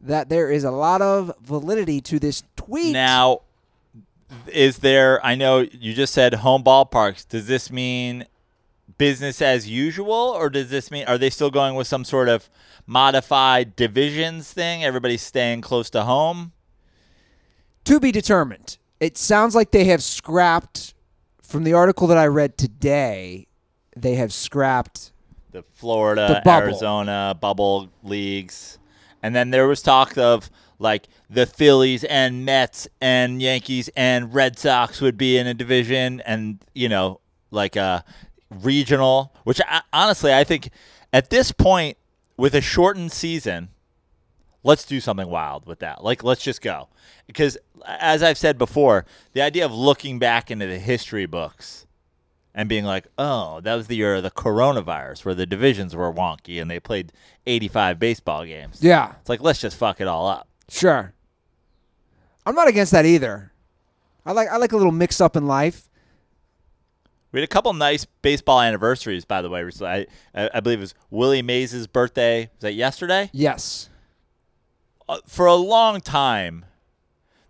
that 0.00 0.28
there 0.28 0.50
is 0.50 0.64
a 0.64 0.70
lot 0.70 1.02
of 1.02 1.32
validity 1.42 2.00
to 2.00 2.18
this 2.18 2.42
tweet. 2.56 2.92
Now, 2.92 3.42
is 4.52 4.78
there? 4.78 5.24
I 5.24 5.34
know 5.34 5.60
you 5.60 5.92
just 5.94 6.14
said 6.14 6.34
home 6.34 6.62
ballparks. 6.62 7.28
Does 7.28 7.46
this 7.46 7.70
mean 7.70 8.26
business 8.98 9.40
as 9.40 9.68
usual, 9.68 10.12
or 10.12 10.50
does 10.50 10.70
this 10.70 10.90
mean 10.90 11.04
are 11.06 11.18
they 11.18 11.30
still 11.30 11.50
going 11.50 11.74
with 11.74 11.86
some 11.86 12.04
sort 12.04 12.28
of 12.28 12.50
modified 12.86 13.76
divisions 13.76 14.52
thing? 14.52 14.84
Everybody's 14.84 15.22
staying 15.22 15.60
close 15.62 15.90
to 15.90 16.02
home. 16.02 16.52
to 17.84 17.98
be 17.98 18.12
determined. 18.12 18.78
It 19.00 19.16
sounds 19.16 19.54
like 19.54 19.70
they 19.70 19.84
have 19.84 20.02
scrapped 20.02 20.94
from 21.50 21.64
the 21.64 21.72
article 21.72 22.06
that 22.06 22.16
I 22.16 22.26
read 22.26 22.56
today. 22.56 23.48
They 23.96 24.14
have 24.14 24.32
scrapped. 24.32 25.12
the 25.50 25.64
Florida, 25.74 26.26
The 26.28 26.42
bubble. 26.44 26.68
Arizona 26.68 27.36
bubble 27.38 27.88
leagues. 28.04 28.78
And 29.22 29.34
then 29.34 29.50
there 29.50 29.66
was 29.66 29.82
talk 29.82 30.16
of 30.16 30.48
like 30.78 31.08
the 31.28 31.44
Phillies 31.46 32.04
and 32.04 32.44
Mets 32.44 32.86
and 33.00 33.42
Yankees 33.42 33.90
and 33.96 34.32
Red 34.32 34.58
Sox 34.58 35.00
would 35.00 35.18
be 35.18 35.36
in 35.36 35.46
a 35.46 35.52
division 35.52 36.20
and, 36.20 36.64
you 36.72 36.88
know, 36.88 37.20
like 37.50 37.74
a 37.76 38.04
regional, 38.62 39.34
which 39.44 39.60
I, 39.68 39.82
honestly, 39.92 40.32
I 40.32 40.44
think 40.44 40.70
at 41.12 41.30
this 41.30 41.50
point 41.52 41.98
with 42.36 42.54
a 42.54 42.60
shortened 42.60 43.10
season, 43.12 43.70
let's 44.62 44.84
do 44.84 45.00
something 45.00 45.28
wild 45.28 45.66
with 45.66 45.78
that. 45.80 46.02
Like, 46.04 46.22
let's 46.24 46.42
just 46.42 46.60
go. 46.62 46.88
Because 47.26 47.56
as 47.86 48.22
I've 48.22 48.38
said 48.38 48.58
before, 48.58 49.04
the 49.32 49.42
idea 49.42 49.64
of 49.64 49.72
looking 49.72 50.18
back 50.18 50.50
into 50.50 50.66
the 50.66 50.78
history 50.78 51.26
books 51.26 51.86
and 52.54 52.68
being 52.68 52.84
like, 52.84 53.06
oh, 53.16 53.60
that 53.60 53.74
was 53.76 53.86
the 53.86 53.96
year 53.96 54.16
of 54.16 54.22
the 54.22 54.30
coronavirus 54.30 55.24
where 55.24 55.34
the 55.34 55.46
divisions 55.46 55.94
were 55.94 56.12
wonky 56.12 56.60
and 56.60 56.70
they 56.70 56.80
played 56.80 57.12
85 57.46 57.98
baseball 57.98 58.44
games. 58.44 58.78
Yeah, 58.82 59.12
It's 59.20 59.28
like, 59.28 59.40
let's 59.40 59.60
just 59.60 59.76
fuck 59.76 60.00
it 60.00 60.08
all 60.08 60.26
up. 60.26 60.48
sure. 60.68 61.12
I'm 62.46 62.54
not 62.54 62.68
against 62.68 62.90
that 62.92 63.04
either. 63.04 63.52
I 64.24 64.32
like 64.32 64.48
I 64.48 64.56
like 64.56 64.72
a 64.72 64.76
little 64.76 64.92
mix 64.92 65.20
up 65.20 65.36
in 65.36 65.46
life. 65.46 65.88
We 67.32 67.38
had 67.40 67.44
a 67.44 67.52
couple 67.52 67.72
nice 67.74 68.06
baseball 68.22 68.60
anniversaries, 68.62 69.24
by 69.26 69.42
the 69.42 69.50
way. 69.50 69.62
recently. 69.62 70.06
I, 70.34 70.44
I, 70.44 70.50
I 70.54 70.60
believe 70.60 70.78
it 70.78 70.82
was 70.82 70.94
Willie 71.10 71.42
Mays' 71.42 71.86
birthday. 71.86 72.50
Was 72.54 72.60
that 72.62 72.72
yesterday? 72.72 73.28
Yes. 73.32 73.89
Uh, 75.10 75.18
for 75.26 75.46
a 75.46 75.54
long 75.54 76.00
time 76.00 76.64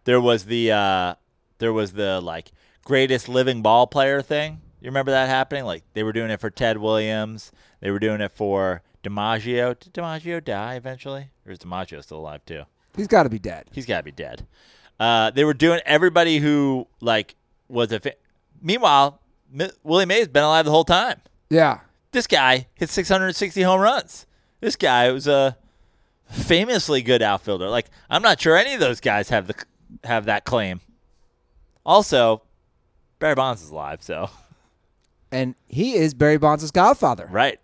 there 0.05 0.21
was 0.21 0.47
the 0.47 0.73
uh, 0.73 1.15
there 1.59 1.73
was 1.73 1.93
the 1.93 2.21
like 2.21 2.51
greatest 2.85 3.29
living 3.29 3.63
ball 3.63 3.87
player 3.87 4.23
thing. 4.23 4.61
You 4.81 4.87
remember 4.87 5.11
that 5.13 5.29
happening? 5.29 5.65
Like 5.65 5.85
they 5.93 6.03
were 6.03 6.13
doing 6.13 6.31
it 6.31 6.41
for 6.41 6.51
Ted 6.51 6.79
Williams. 6.79 7.53
They 7.81 7.91
were 7.91 7.99
doing 7.99 8.21
it 8.21 8.33
for 8.33 8.83
DiMaggio. 9.05 9.79
Did 9.79 9.93
DiMaggio 9.95 10.43
die 10.45 10.75
eventually, 10.75 11.29
or 11.47 11.53
is 11.53 11.59
DiMaggio 11.59 12.03
still 12.03 12.19
alive 12.19 12.45
too? 12.47 12.63
He's 12.97 13.07
got 13.07 13.23
to 13.25 13.29
be 13.29 13.39
dead. 13.39 13.67
He's 13.73 13.87
got 13.87 13.99
to 13.99 14.03
be 14.03 14.11
dead. 14.11 14.47
Uh, 14.99 15.31
they 15.31 15.45
were 15.45 15.55
doing 15.55 15.81
everybody 15.85 16.39
who 16.39 16.87
like 17.01 17.37
was 17.69 17.93
a. 17.93 18.01
Fa- 18.01 18.15
Meanwhile, 18.63 19.21
Mi- 19.51 19.71
Willie 19.83 20.07
Mays 20.07 20.29
been 20.29 20.43
alive 20.43 20.65
the 20.65 20.71
whole 20.71 20.85
time. 20.85 21.21
Yeah. 21.51 21.81
This 22.13 22.27
guy 22.27 22.67
hit 22.75 22.91
660 22.91 23.63
home 23.63 23.81
runs. 23.81 24.27
This 24.61 24.77
guy 24.77 25.11
was 25.13 25.27
a 25.27 25.57
famously 26.31 27.03
good 27.03 27.23
outfielder. 27.23 27.69
Like 27.69 27.87
I'm 28.09 28.23
not 28.23 28.41
sure 28.41 28.57
any 28.57 28.75
of 28.75 28.81
those 28.81 29.01
guys 29.01 29.29
have 29.29 29.47
the 29.47 29.55
have 30.05 30.27
that 30.27 30.45
claim. 30.45 30.81
Also, 31.85 32.43
Barry 33.19 33.35
Bonds 33.35 33.63
is 33.63 33.71
alive, 33.71 34.03
so 34.03 34.31
And 35.33 35.55
he 35.69 35.95
is 35.95 36.15
Barry 36.15 36.39
Bonds' 36.39 36.71
godfather. 36.71 37.27
right. 37.31 37.59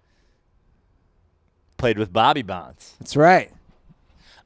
Played 1.77 1.99
with 1.99 2.13
Bobby 2.13 2.43
Bonds. 2.43 2.95
That's 2.99 3.17
right. 3.17 3.53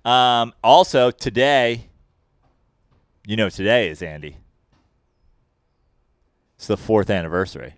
Um, 0.04 0.52
also 0.64 1.10
today, 1.10 1.86
you 3.24 3.36
know, 3.36 3.48
today 3.48 3.88
is 3.88 4.02
Andy. 4.02 4.36
It's 6.56 6.66
the 6.66 6.76
fourth 6.76 7.08
anniversary 7.08 7.74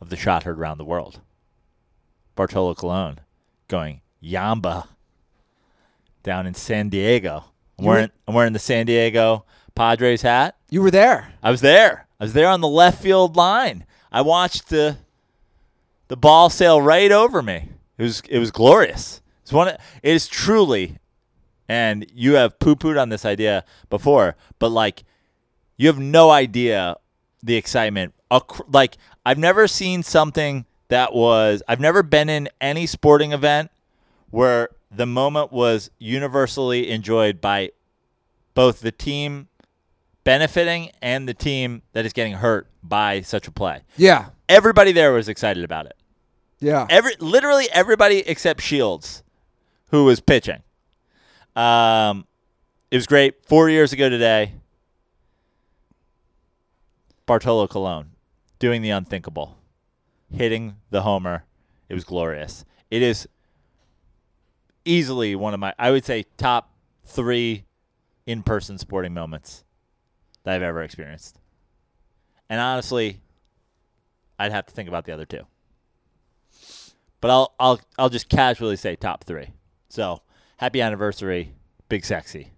of 0.00 0.08
the 0.08 0.16
shot 0.16 0.44
heard 0.44 0.58
around 0.58 0.78
the 0.78 0.84
world. 0.84 1.20
Bartolo 2.36 2.74
Colon 2.74 3.20
going 3.68 4.00
Yamba 4.22 4.86
down 6.22 6.46
in 6.46 6.54
San 6.54 6.88
Diego. 6.88 7.44
I'm 7.78 7.84
wearing, 7.84 8.10
I'm 8.28 8.34
wearing 8.34 8.52
the 8.52 8.58
San 8.58 8.86
Diego 8.86 9.44
Padres 9.74 10.22
hat. 10.22 10.56
You 10.70 10.82
were 10.82 10.90
there. 10.90 11.32
I 11.42 11.50
was 11.50 11.60
there. 11.60 12.06
I 12.20 12.24
was 12.24 12.32
there 12.32 12.48
on 12.48 12.60
the 12.60 12.68
left 12.68 13.02
field 13.02 13.36
line. 13.36 13.84
I 14.10 14.20
watched 14.22 14.68
the 14.68 14.98
the 16.08 16.16
ball 16.16 16.50
sail 16.50 16.80
right 16.80 17.10
over 17.10 17.42
me. 17.42 17.70
It 17.98 18.02
was 18.02 18.22
it 18.28 18.38
was 18.38 18.50
glorious. 18.50 19.22
It's 19.42 19.52
one. 19.52 19.68
Of, 19.68 19.74
it 20.02 20.14
is 20.14 20.28
truly, 20.28 20.98
and 21.68 22.06
you 22.12 22.34
have 22.34 22.58
poo 22.58 22.76
pooed 22.76 23.00
on 23.00 23.08
this 23.08 23.24
idea 23.24 23.64
before, 23.90 24.36
but 24.58 24.68
like, 24.68 25.04
you 25.76 25.86
have 25.88 25.98
no 25.98 26.30
idea 26.30 26.96
the 27.42 27.56
excitement. 27.56 28.14
Like 28.68 28.98
I've 29.24 29.38
never 29.38 29.66
seen 29.66 30.02
something 30.02 30.66
that 30.88 31.14
was. 31.14 31.62
I've 31.66 31.80
never 31.80 32.02
been 32.02 32.28
in 32.28 32.48
any 32.60 32.86
sporting 32.86 33.32
event 33.32 33.70
where 34.30 34.68
the 34.94 35.06
moment 35.06 35.52
was 35.52 35.90
universally 35.98 36.90
enjoyed 36.90 37.40
by 37.40 37.70
both 38.54 38.80
the 38.80 38.92
team 38.92 39.48
benefiting 40.24 40.90
and 41.00 41.28
the 41.28 41.34
team 41.34 41.82
that 41.92 42.04
is 42.04 42.12
getting 42.12 42.34
hurt 42.34 42.66
by 42.82 43.20
such 43.22 43.48
a 43.48 43.50
play. 43.50 43.80
Yeah. 43.96 44.30
Everybody 44.48 44.92
there 44.92 45.12
was 45.12 45.28
excited 45.28 45.64
about 45.64 45.86
it. 45.86 45.96
Yeah. 46.60 46.86
Every 46.88 47.14
literally 47.18 47.68
everybody 47.72 48.18
except 48.18 48.60
Shields, 48.60 49.22
who 49.90 50.04
was 50.04 50.20
pitching. 50.20 50.62
Um, 51.56 52.26
it 52.90 52.96
was 52.96 53.06
great. 53.06 53.44
Four 53.46 53.68
years 53.68 53.92
ago 53.92 54.08
today, 54.08 54.54
Bartolo 57.26 57.66
Colon 57.66 58.10
doing 58.58 58.82
the 58.82 58.90
unthinkable, 58.90 59.58
hitting 60.32 60.76
the 60.90 61.02
homer. 61.02 61.44
It 61.88 61.94
was 61.94 62.04
glorious. 62.04 62.64
It 62.90 63.02
is 63.02 63.26
easily 64.84 65.34
one 65.34 65.54
of 65.54 65.60
my, 65.60 65.74
I 65.78 65.90
would 65.90 66.04
say, 66.04 66.24
top 66.36 66.72
three 67.04 67.64
in-person 68.26 68.78
sporting 68.78 69.14
moments 69.14 69.64
that 70.44 70.54
I've 70.54 70.62
ever 70.62 70.82
experienced. 70.82 71.38
And 72.48 72.60
honestly, 72.60 73.20
I'd 74.38 74.52
have 74.52 74.66
to 74.66 74.72
think 74.72 74.88
about 74.88 75.04
the 75.04 75.12
other 75.12 75.26
two. 75.26 75.46
But 77.20 77.30
I'll 77.30 77.54
I'll 77.60 77.80
I'll 77.98 78.08
just 78.08 78.28
casually 78.28 78.76
say 78.76 78.96
top 78.96 79.24
three. 79.24 79.52
So 79.88 80.22
happy 80.56 80.80
anniversary, 80.80 81.52
Big 81.88 82.04
Sexy. 82.04 82.50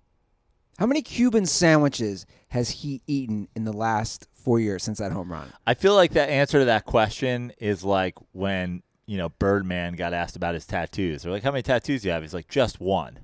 How 0.79 0.87
many 0.87 1.03
Cuban 1.03 1.47
sandwiches 1.47 2.27
has 2.49 2.71
he 2.71 3.03
eaten 3.07 3.49
in 3.55 3.65
the 3.65 3.73
last 3.73 4.27
four 4.33 4.59
years 4.59 4.83
since 4.83 4.99
that 4.99 5.13
home 5.13 5.31
run? 5.31 5.53
I 5.67 5.75
feel 5.75 5.95
like 5.95 6.13
the 6.13 6.23
answer 6.23 6.61
to 6.61 6.65
that 6.65 6.87
question 6.87 7.53
is 7.59 7.85
like 7.85 8.15
when 8.33 8.83
you 9.07 9.19
know 9.19 9.29
Birdman 9.29 9.95
got 9.95 10.13
asked 10.13 10.37
about 10.37 10.55
his 10.55 10.67
tattoos. 10.67 11.23
They're 11.23 11.33
like, 11.33 11.43
"How 11.43 11.51
many 11.51 11.63
tattoos 11.63 12.03
do 12.03 12.09
you 12.09 12.13
have?" 12.13 12.23
He's 12.23 12.35
like, 12.35 12.49
"Just 12.49 12.81
one." 12.81 13.21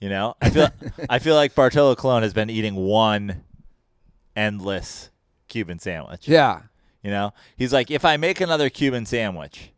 You 0.00 0.08
know, 0.08 0.36
I 0.40 0.50
feel 0.50 0.68
I 1.08 1.18
feel 1.18 1.34
like 1.34 1.54
Bartolo 1.54 1.94
Colon 1.94 2.22
has 2.22 2.34
been 2.34 2.50
eating 2.50 2.74
one 2.74 3.44
endless 4.36 5.10
Cuban 5.48 5.78
sandwich. 5.78 6.28
Yeah. 6.28 6.62
You 7.02 7.10
know, 7.10 7.34
he's 7.56 7.72
like, 7.72 7.90
if 7.90 8.04
I 8.04 8.16
make 8.16 8.40
another 8.40 8.70
Cuban 8.70 9.04
sandwich 9.04 9.72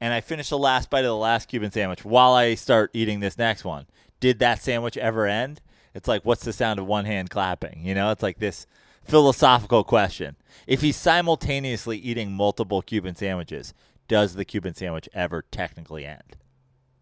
and 0.00 0.12
I 0.12 0.20
finish 0.20 0.48
the 0.48 0.58
last 0.58 0.90
bite 0.90 1.00
of 1.00 1.04
the 1.06 1.16
last 1.16 1.48
Cuban 1.48 1.70
sandwich 1.70 2.04
while 2.04 2.32
I 2.34 2.56
start 2.56 2.90
eating 2.92 3.20
this 3.20 3.38
next 3.38 3.64
one, 3.64 3.86
did 4.18 4.40
that 4.40 4.60
sandwich 4.60 4.96
ever 4.96 5.26
end? 5.26 5.60
It's 5.94 6.08
like, 6.08 6.24
what's 6.24 6.44
the 6.44 6.52
sound 6.52 6.80
of 6.80 6.86
one 6.86 7.04
hand 7.04 7.30
clapping? 7.30 7.82
You 7.84 7.94
know, 7.94 8.10
it's 8.10 8.24
like 8.24 8.38
this 8.38 8.66
philosophical 9.04 9.84
question. 9.84 10.36
If 10.66 10.80
he's 10.80 10.96
simultaneously 10.96 11.96
eating 11.96 12.32
multiple 12.32 12.82
Cuban 12.82 13.14
sandwiches, 13.14 13.72
does 14.08 14.34
the 14.34 14.44
Cuban 14.44 14.74
sandwich 14.74 15.08
ever 15.12 15.42
technically 15.50 16.04
end? 16.04 16.36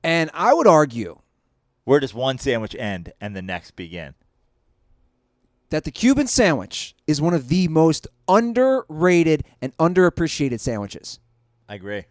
And 0.02 0.30
I 0.34 0.52
would 0.52 0.66
argue 0.66 1.20
Where 1.84 2.00
does 2.00 2.12
one 2.14 2.38
sandwich 2.38 2.74
end 2.78 3.12
and 3.20 3.34
the 3.34 3.42
next 3.42 3.72
begin? 3.76 4.14
that 5.70 5.82
the 5.82 5.90
Cuban 5.90 6.28
sandwich 6.28 6.94
is 7.08 7.20
one 7.20 7.34
of 7.34 7.48
the 7.48 7.66
most 7.66 8.06
underrated 8.28 9.42
and 9.60 9.76
underappreciated 9.78 10.60
sandwiches. 10.60 11.18
I 11.68 11.74
agree. 11.74 12.04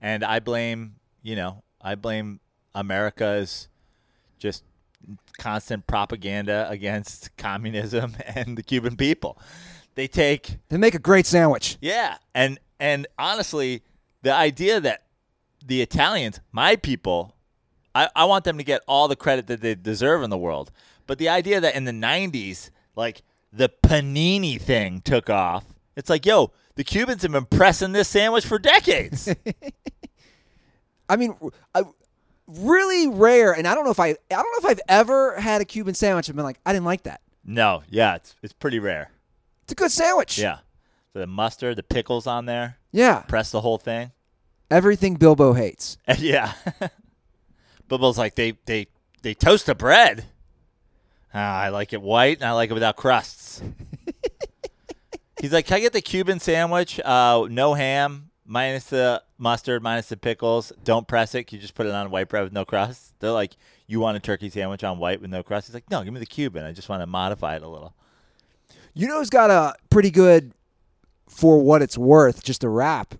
And 0.00 0.24
I 0.24 0.40
blame, 0.40 0.96
you 1.22 1.36
know, 1.36 1.62
I 1.80 1.94
blame 1.94 2.40
America's 2.74 3.68
just 4.40 4.64
constant 5.38 5.86
propaganda 5.86 6.66
against 6.68 7.36
communism 7.36 8.16
and 8.26 8.58
the 8.58 8.62
Cuban 8.64 8.96
people. 8.96 9.38
They 9.94 10.08
take 10.08 10.58
They 10.68 10.76
make 10.76 10.94
a 10.96 10.98
great 10.98 11.26
sandwich. 11.26 11.78
yeah, 11.80 12.16
and 12.34 12.58
and 12.80 13.06
honestly, 13.20 13.82
the 14.22 14.32
idea 14.32 14.80
that 14.80 15.04
the 15.64 15.82
Italians, 15.82 16.40
my 16.52 16.76
people, 16.76 17.34
I, 17.94 18.08
I 18.14 18.24
want 18.24 18.44
them 18.44 18.58
to 18.58 18.64
get 18.64 18.82
all 18.86 19.08
the 19.08 19.16
credit 19.16 19.46
that 19.48 19.60
they 19.60 19.74
deserve 19.74 20.22
in 20.22 20.30
the 20.30 20.38
world. 20.38 20.70
But 21.06 21.18
the 21.18 21.28
idea 21.28 21.60
that 21.60 21.74
in 21.74 21.84
the 21.84 21.92
'90s, 21.92 22.70
like 22.94 23.22
the 23.52 23.68
panini 23.68 24.60
thing 24.60 25.00
took 25.00 25.30
off, 25.30 25.64
it's 25.96 26.10
like, 26.10 26.26
yo, 26.26 26.52
The 26.74 26.84
Cubans 26.84 27.22
have 27.22 27.32
been 27.32 27.46
pressing 27.46 27.92
this 27.92 28.08
sandwich 28.08 28.44
for 28.44 28.58
decades. 28.58 29.28
I 31.08 31.16
mean, 31.16 31.36
I, 31.74 31.84
really 32.46 33.08
rare, 33.08 33.52
and 33.52 33.66
I 33.66 33.74
don't 33.74 33.84
know 33.84 33.90
if 33.90 34.00
I, 34.00 34.08
I 34.08 34.14
don't 34.30 34.42
know 34.44 34.58
if 34.58 34.66
I've 34.66 34.80
ever 34.88 35.38
had 35.40 35.60
a 35.60 35.64
Cuban 35.64 35.94
sandwich 35.94 36.28
and 36.28 36.36
been 36.36 36.44
like, 36.44 36.60
I 36.66 36.72
didn't 36.72 36.84
like 36.84 37.04
that. 37.04 37.20
no, 37.44 37.82
yeah, 37.88 38.16
it's 38.16 38.34
it's 38.42 38.52
pretty 38.52 38.78
rare. 38.78 39.10
It's 39.62 39.72
a 39.72 39.74
good 39.76 39.90
sandwich. 39.90 40.38
Yeah. 40.38 40.58
The 41.16 41.26
mustard, 41.26 41.76
the 41.76 41.82
pickles 41.82 42.26
on 42.26 42.44
there, 42.44 42.76
Yeah. 42.92 43.20
press 43.20 43.50
the 43.50 43.62
whole 43.62 43.78
thing. 43.78 44.12
Everything 44.70 45.14
Bilbo 45.14 45.54
hates. 45.54 45.96
Yeah. 46.18 46.52
Bilbo's 47.88 48.18
like 48.18 48.34
they 48.34 48.58
they 48.66 48.88
they 49.22 49.32
toast 49.32 49.64
the 49.66 49.74
bread. 49.74 50.26
Ah, 51.32 51.58
I 51.60 51.68
like 51.70 51.92
it 51.94 52.02
white 52.02 52.36
and 52.38 52.44
I 52.44 52.52
like 52.52 52.70
it 52.70 52.74
without 52.74 52.96
crusts. 52.96 53.62
He's 55.40 55.52
like, 55.52 55.66
Can 55.66 55.76
I 55.76 55.80
get 55.80 55.92
the 55.94 56.00
Cuban 56.02 56.38
sandwich? 56.40 57.00
Uh, 57.02 57.46
no 57.50 57.74
ham, 57.74 58.30
minus 58.44 58.84
the 58.84 59.22
mustard, 59.38 59.82
minus 59.82 60.08
the 60.08 60.16
pickles. 60.16 60.72
Don't 60.84 61.06
press 61.08 61.34
it. 61.34 61.44
Can 61.44 61.56
you 61.56 61.62
just 61.62 61.74
put 61.74 61.86
it 61.86 61.92
on 61.92 62.10
white 62.10 62.28
bread 62.28 62.44
with 62.44 62.52
no 62.52 62.64
crust. 62.66 63.14
They're 63.20 63.30
like, 63.32 63.56
You 63.86 64.00
want 64.00 64.16
a 64.16 64.20
turkey 64.20 64.50
sandwich 64.50 64.84
on 64.84 64.98
white 64.98 65.20
with 65.22 65.30
no 65.30 65.42
crust? 65.42 65.68
He's 65.68 65.74
like, 65.74 65.90
No, 65.90 66.02
give 66.04 66.12
me 66.12 66.20
the 66.20 66.26
Cuban. 66.26 66.64
I 66.64 66.72
just 66.72 66.88
want 66.90 67.00
to 67.02 67.06
modify 67.06 67.56
it 67.56 67.62
a 67.62 67.68
little. 67.68 67.94
You 68.94 69.06
know 69.08 69.18
who's 69.18 69.30
got 69.30 69.50
a 69.50 69.74
pretty 69.90 70.10
good, 70.10 70.52
for 71.28 71.58
what 71.58 71.82
it's 71.82 71.98
worth, 71.98 72.42
just 72.42 72.64
a 72.64 72.68
wrap? 72.68 73.14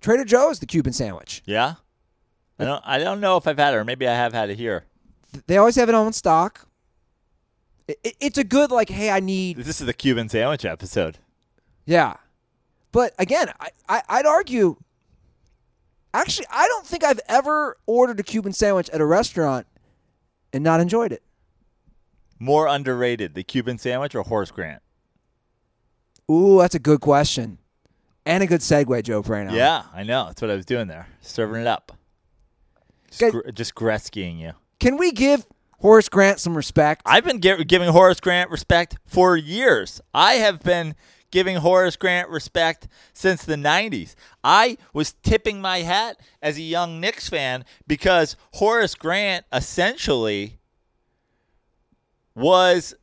Trader 0.00 0.24
Joe's, 0.24 0.58
the 0.58 0.66
Cuban 0.66 0.92
sandwich. 0.92 1.42
Yeah? 1.46 1.74
I 2.58 2.64
don't 2.64 2.82
I 2.86 2.98
don't 2.98 3.20
know 3.20 3.36
if 3.36 3.48
I've 3.48 3.58
had 3.58 3.74
it 3.74 3.78
or 3.78 3.84
maybe 3.84 4.06
I 4.06 4.14
have 4.14 4.32
had 4.32 4.50
it 4.50 4.56
here. 4.56 4.84
They 5.46 5.56
always 5.56 5.74
have 5.76 5.88
it 5.88 5.94
on 5.94 6.12
stock. 6.12 6.68
It, 7.88 7.98
it- 8.04 8.16
it's 8.20 8.38
a 8.38 8.44
good, 8.44 8.70
like, 8.70 8.88
hey, 8.88 9.10
I 9.10 9.20
need 9.20 9.56
This 9.56 9.80
is 9.80 9.86
the 9.86 9.92
Cuban 9.92 10.28
sandwich 10.28 10.64
episode. 10.64 11.18
Yeah. 11.86 12.14
But 12.92 13.12
again, 13.18 13.50
I, 13.58 13.70
I, 13.88 14.02
I'd 14.08 14.26
argue. 14.26 14.76
Actually, 16.12 16.46
I 16.50 16.68
don't 16.68 16.86
think 16.86 17.02
I've 17.02 17.20
ever 17.28 17.76
ordered 17.86 18.20
a 18.20 18.22
Cuban 18.22 18.52
sandwich 18.52 18.88
at 18.90 19.00
a 19.00 19.04
restaurant 19.06 19.66
and 20.52 20.62
not 20.62 20.80
enjoyed 20.80 21.10
it. 21.12 21.22
More 22.38 22.68
underrated, 22.68 23.34
the 23.34 23.42
Cuban 23.42 23.78
sandwich 23.78 24.14
or 24.14 24.22
Horace 24.22 24.52
Grant? 24.52 24.80
Ooh, 26.30 26.58
that's 26.58 26.74
a 26.74 26.78
good 26.78 27.00
question. 27.00 27.58
And 28.26 28.42
a 28.42 28.46
good 28.46 28.60
segue, 28.60 29.02
Joe 29.02 29.22
Prano. 29.22 29.52
Yeah, 29.52 29.82
I 29.92 30.02
know. 30.02 30.26
That's 30.26 30.40
what 30.40 30.50
I 30.50 30.54
was 30.54 30.64
doing 30.64 30.88
there. 30.88 31.08
Serving 31.20 31.60
it 31.60 31.66
up. 31.66 31.92
Just, 33.10 33.22
Okay. 33.22 33.30
gr- 33.30 33.50
just 33.50 33.74
Gretzkying 33.74 34.38
you. 34.40 34.52
Can 34.80 34.96
we 34.96 35.12
give 35.12 35.44
Horace 35.80 36.08
Grant 36.08 36.40
some 36.40 36.56
respect? 36.56 37.02
I've 37.04 37.24
been 37.24 37.40
gi- 37.40 37.64
giving 37.64 37.90
Horace 37.90 38.20
Grant 38.20 38.50
respect 38.50 38.96
for 39.04 39.36
years. 39.36 40.00
I 40.14 40.34
have 40.34 40.62
been 40.62 40.94
giving 41.30 41.56
Horace 41.56 41.96
Grant 41.96 42.30
respect 42.30 42.88
since 43.12 43.44
the 43.44 43.56
90s. 43.56 44.14
I 44.42 44.78
was 44.94 45.12
tipping 45.22 45.60
my 45.60 45.78
hat 45.80 46.16
as 46.40 46.56
a 46.56 46.62
young 46.62 47.00
Knicks 47.00 47.28
fan 47.28 47.64
because 47.86 48.36
Horace 48.54 48.94
Grant 48.94 49.44
essentially 49.52 50.58
was 52.34 52.94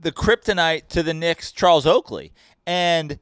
the 0.00 0.12
kryptonite 0.12 0.88
to 0.88 1.02
the 1.02 1.14
Knicks 1.14 1.52
Charles 1.52 1.86
Oakley. 1.86 2.32
And 2.66 3.18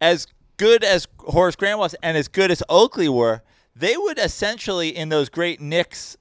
as 0.00 0.26
good 0.56 0.84
as 0.84 1.06
Horace 1.18 1.56
Grant 1.56 1.78
was 1.78 1.94
and 2.02 2.16
as 2.16 2.28
good 2.28 2.50
as 2.50 2.62
Oakley 2.68 3.08
were, 3.08 3.42
they 3.74 3.96
would 3.96 4.18
essentially 4.18 4.88
in 4.88 5.08
those 5.08 5.28
great 5.28 5.60
Knicks 5.60 6.16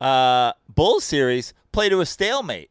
uh, 0.00 0.52
Bulls 0.68 1.04
series 1.04 1.54
play 1.72 1.88
to 1.88 2.00
a 2.00 2.06
stalemate. 2.06 2.70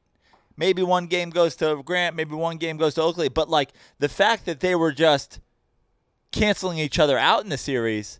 Maybe 0.58 0.84
one 0.84 1.08
game 1.08 1.30
goes 1.30 1.56
to 1.58 1.82
Grant, 1.84 2.16
maybe 2.16 2.36
one 2.36 2.58
game 2.58 2.78
goes 2.78 2.94
to 2.96 3.02
Oakley, 3.02 3.30
but 3.30 3.50
like 3.50 3.72
the 4.00 4.10
fact 4.10 4.46
that 4.46 4.60
they 4.60 4.76
were 4.76 4.92
just 4.92 5.40
canceling 6.32 6.78
each 6.78 7.00
other 7.00 7.18
out 7.18 7.44
in 7.44 7.50
the 7.50 7.58
series. 7.58 8.20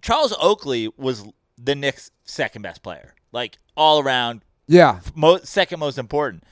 Charles 0.00 0.34
Oakley 0.40 0.90
was 0.96 1.24
the 1.56 1.76
Knicks' 1.76 2.10
second 2.24 2.62
best 2.62 2.82
player, 2.82 3.14
like 3.30 3.58
all 3.76 4.00
around 4.00 4.42
yeah. 4.72 5.00
mo- 5.14 5.38
second 5.38 5.80
most 5.80 5.98
important. 5.98 6.44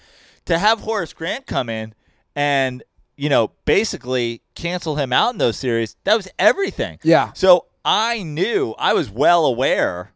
To 0.47 0.59
have 0.59 0.81
Horace 0.81 1.13
Grant 1.13 1.47
come 1.47 1.69
in 1.69 1.95
and 2.37 2.83
you 3.17 3.29
know 3.29 3.53
basically 3.65 4.43
cancel 4.55 4.97
him 4.97 5.13
out 5.13 5.33
in 5.33 5.39
those 5.39 5.57
series, 5.57 5.97
that 6.05 6.17
was 6.17 6.29
everything. 6.39 6.99
Yeah. 7.03 7.33
So 7.33 7.67
I 7.85 8.23
knew 8.23 8.75
I 8.79 8.93
was 8.93 9.11
well 9.11 9.47
aware 9.47 10.13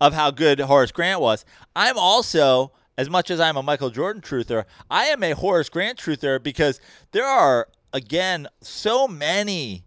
of 0.00 0.12
how 0.14 0.30
good 0.30 0.60
Horace 0.60 0.92
Grant 0.92 1.20
was. 1.20 1.44
I'm 1.74 1.96
also, 1.96 2.72
as 2.98 3.08
much 3.08 3.30
as 3.30 3.40
I'm 3.40 3.56
a 3.56 3.62
Michael 3.62 3.90
Jordan 3.90 4.20
truther, 4.20 4.64
I 4.90 5.04
am 5.06 5.22
a 5.22 5.32
Horace 5.32 5.68
Grant 5.68 5.98
truther 5.98 6.42
because 6.42 6.80
there 7.12 7.26
are 7.26 7.68
again 7.92 8.48
so 8.60 9.08
many, 9.08 9.84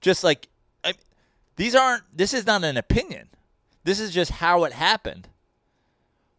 just 0.00 0.24
like 0.24 0.48
I, 0.82 0.94
these 1.56 1.74
aren't. 1.74 2.02
This 2.16 2.34
is 2.34 2.46
not 2.46 2.64
an 2.64 2.76
opinion. 2.76 3.28
This 3.84 4.00
is 4.00 4.12
just 4.12 4.32
how 4.32 4.64
it 4.64 4.72
happened. 4.72 5.28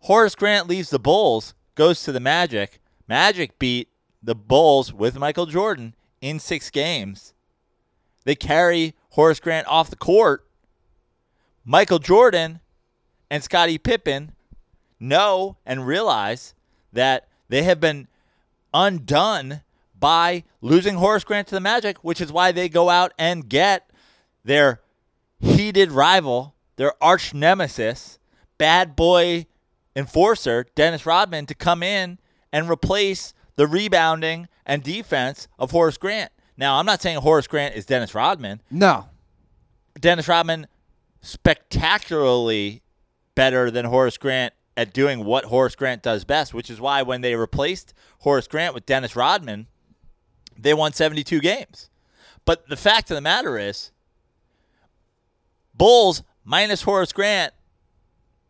Horace 0.05 0.35
Grant 0.35 0.67
leaves 0.67 0.91
the 0.91 0.99
Bulls, 0.99 1.55
goes 1.73 2.03
to 2.03 2.11
the 2.11 2.19
Magic. 2.19 2.79
Magic 3.07 3.57
beat 3.57 3.89
the 4.21 4.35
Bulls 4.35 4.93
with 4.93 5.17
Michael 5.17 5.47
Jordan 5.47 5.95
in 6.21 6.37
six 6.37 6.69
games. 6.69 7.33
They 8.23 8.35
carry 8.35 8.93
Horace 9.09 9.39
Grant 9.39 9.65
off 9.65 9.89
the 9.89 9.95
court. 9.95 10.45
Michael 11.63 11.97
Jordan 11.97 12.59
and 13.31 13.43
Scottie 13.43 13.79
Pippen 13.79 14.33
know 14.99 15.57
and 15.65 15.87
realize 15.87 16.53
that 16.93 17.27
they 17.49 17.63
have 17.63 17.79
been 17.79 18.07
undone 18.75 19.61
by 19.99 20.43
losing 20.61 20.97
Horace 20.97 21.23
Grant 21.23 21.47
to 21.47 21.55
the 21.55 21.59
Magic, 21.59 21.97
which 22.03 22.21
is 22.21 22.31
why 22.31 22.51
they 22.51 22.69
go 22.69 22.91
out 22.91 23.11
and 23.17 23.49
get 23.49 23.89
their 24.43 24.81
heated 25.39 25.91
rival, 25.91 26.53
their 26.75 26.93
arch 27.03 27.33
nemesis, 27.33 28.19
bad 28.59 28.95
boy 28.95 29.47
enforcer, 29.95 30.65
Dennis 30.75 31.05
Rodman, 31.05 31.45
to 31.47 31.55
come 31.55 31.81
in 31.83 32.19
and 32.51 32.69
replace 32.69 33.33
the 33.55 33.67
rebounding 33.67 34.47
and 34.65 34.83
defense 34.83 35.47
of 35.57 35.71
Horace 35.71 35.97
Grant. 35.97 36.31
Now, 36.57 36.77
I'm 36.77 36.85
not 36.85 37.01
saying 37.01 37.17
Horace 37.19 37.47
Grant 37.47 37.75
is 37.75 37.85
Dennis 37.85 38.15
Rodman. 38.15 38.61
No. 38.71 39.09
Dennis 39.99 40.27
Rodman 40.27 40.67
spectacularly 41.21 42.81
better 43.35 43.69
than 43.71 43.85
Horace 43.85 44.17
Grant 44.17 44.53
at 44.77 44.93
doing 44.93 45.23
what 45.23 45.45
Horace 45.45 45.75
Grant 45.75 46.03
does 46.03 46.23
best, 46.23 46.53
which 46.53 46.69
is 46.69 46.81
why 46.81 47.01
when 47.01 47.21
they 47.21 47.35
replaced 47.35 47.93
Horace 48.19 48.47
Grant 48.47 48.73
with 48.73 48.85
Dennis 48.85 49.15
Rodman, 49.15 49.67
they 50.57 50.73
won 50.73 50.93
72 50.93 51.39
games. 51.39 51.89
But 52.45 52.67
the 52.69 52.77
fact 52.77 53.09
of 53.09 53.15
the 53.15 53.21
matter 53.21 53.57
is, 53.57 53.91
Bulls 55.73 56.23
minus 56.43 56.83
Horace 56.83 57.11
Grant, 57.11 57.53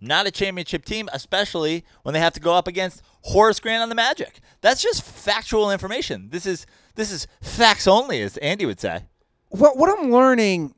not 0.01 0.27
a 0.27 0.31
championship 0.31 0.85
team, 0.85 1.09
especially 1.13 1.83
when 2.03 2.13
they 2.13 2.19
have 2.19 2.33
to 2.33 2.39
go 2.39 2.53
up 2.53 2.67
against 2.67 3.01
Horace 3.21 3.59
Grant 3.59 3.81
on 3.81 3.89
the 3.89 3.95
Magic. 3.95 4.39
That's 4.61 4.81
just 4.81 5.01
factual 5.03 5.71
information. 5.71 6.29
This 6.29 6.45
is 6.45 6.65
this 6.95 7.11
is 7.11 7.27
facts 7.41 7.87
only, 7.87 8.21
as 8.21 8.37
Andy 8.37 8.65
would 8.65 8.79
say. 8.79 9.05
What 9.49 9.77
what 9.77 9.89
I'm 9.97 10.11
learning 10.11 10.75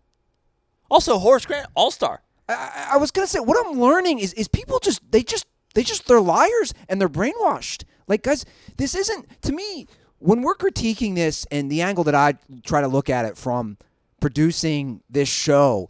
Also, 0.89 1.17
Horace 1.17 1.45
Grant, 1.45 1.67
All 1.75 1.91
Star. 1.91 2.21
I- 2.47 2.91
I, 2.93 2.97
was 2.97 3.11
gonna 3.11 3.27
say 3.27 3.39
what 3.39 3.57
I'm 3.65 3.77
learning 3.79 4.19
is 4.19 4.31
is 4.33 4.47
people 4.47 4.79
just 4.79 5.01
they 5.11 5.21
just 5.23 5.45
they 5.73 5.83
just 5.83 6.07
they're 6.07 6.21
liars 6.21 6.73
and 6.87 7.01
they're 7.01 7.09
brainwashed. 7.09 7.83
Like 8.07 8.23
guys, 8.23 8.45
this 8.77 8.95
isn't 8.95 9.41
to 9.41 9.51
me 9.51 9.87
when 10.19 10.41
we're 10.41 10.55
critiquing 10.55 11.15
this 11.15 11.45
and 11.51 11.69
the 11.69 11.81
angle 11.81 12.03
that 12.05 12.15
I 12.15 12.35
try 12.63 12.79
to 12.81 12.87
look 12.87 13.09
at 13.09 13.25
it 13.25 13.37
from 13.37 13.77
producing 14.21 15.01
this 15.09 15.27
show, 15.29 15.89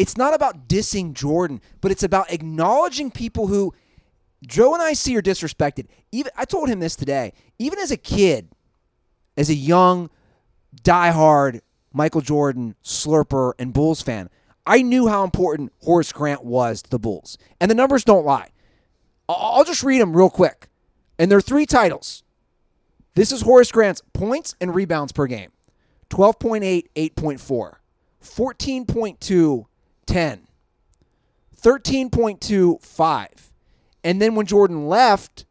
it's 0.00 0.16
not 0.16 0.32
about 0.32 0.66
dissing 0.66 1.12
Jordan, 1.12 1.60
but 1.82 1.90
it's 1.92 2.02
about 2.02 2.32
acknowledging 2.32 3.10
people 3.10 3.48
who 3.48 3.74
Joe 4.46 4.72
and 4.72 4.82
I 4.82 4.94
see 4.94 5.14
are 5.18 5.20
disrespected. 5.20 5.88
Even 6.10 6.32
I 6.38 6.46
told 6.46 6.70
him 6.70 6.80
this 6.80 6.96
today. 6.96 7.34
Even 7.58 7.78
as 7.78 7.90
a 7.90 7.98
kid, 7.98 8.48
as 9.36 9.50
a 9.50 9.54
young, 9.54 10.08
diehard 10.82 11.60
Michael 11.92 12.22
Jordan 12.22 12.76
slurper 12.82 13.52
and 13.58 13.74
Bulls 13.74 14.00
fan, 14.00 14.30
I 14.66 14.80
knew 14.80 15.06
how 15.08 15.22
important 15.22 15.70
Horace 15.82 16.12
Grant 16.12 16.44
was 16.44 16.80
to 16.80 16.88
the 16.88 16.98
Bulls, 16.98 17.36
and 17.60 17.70
the 17.70 17.74
numbers 17.74 18.02
don't 18.02 18.24
lie. 18.24 18.48
I'll 19.28 19.64
just 19.64 19.82
read 19.82 20.00
them 20.00 20.16
real 20.16 20.30
quick, 20.30 20.68
and 21.18 21.30
there 21.30 21.36
are 21.36 21.42
three 21.42 21.66
titles. 21.66 22.22
This 23.16 23.32
is 23.32 23.42
Horace 23.42 23.70
Grant's 23.70 24.00
points 24.14 24.54
and 24.62 24.74
rebounds 24.74 25.12
per 25.12 25.26
game 25.26 25.50
12.8, 26.08 26.86
8.4, 26.96 27.74
14.2, 28.22 29.66
10, 30.10 30.46
13.2, 31.62 32.82
5. 32.82 33.52
And 34.02 34.20
then 34.20 34.34
when 34.34 34.46
Jordan 34.46 34.88
left, 34.88 35.44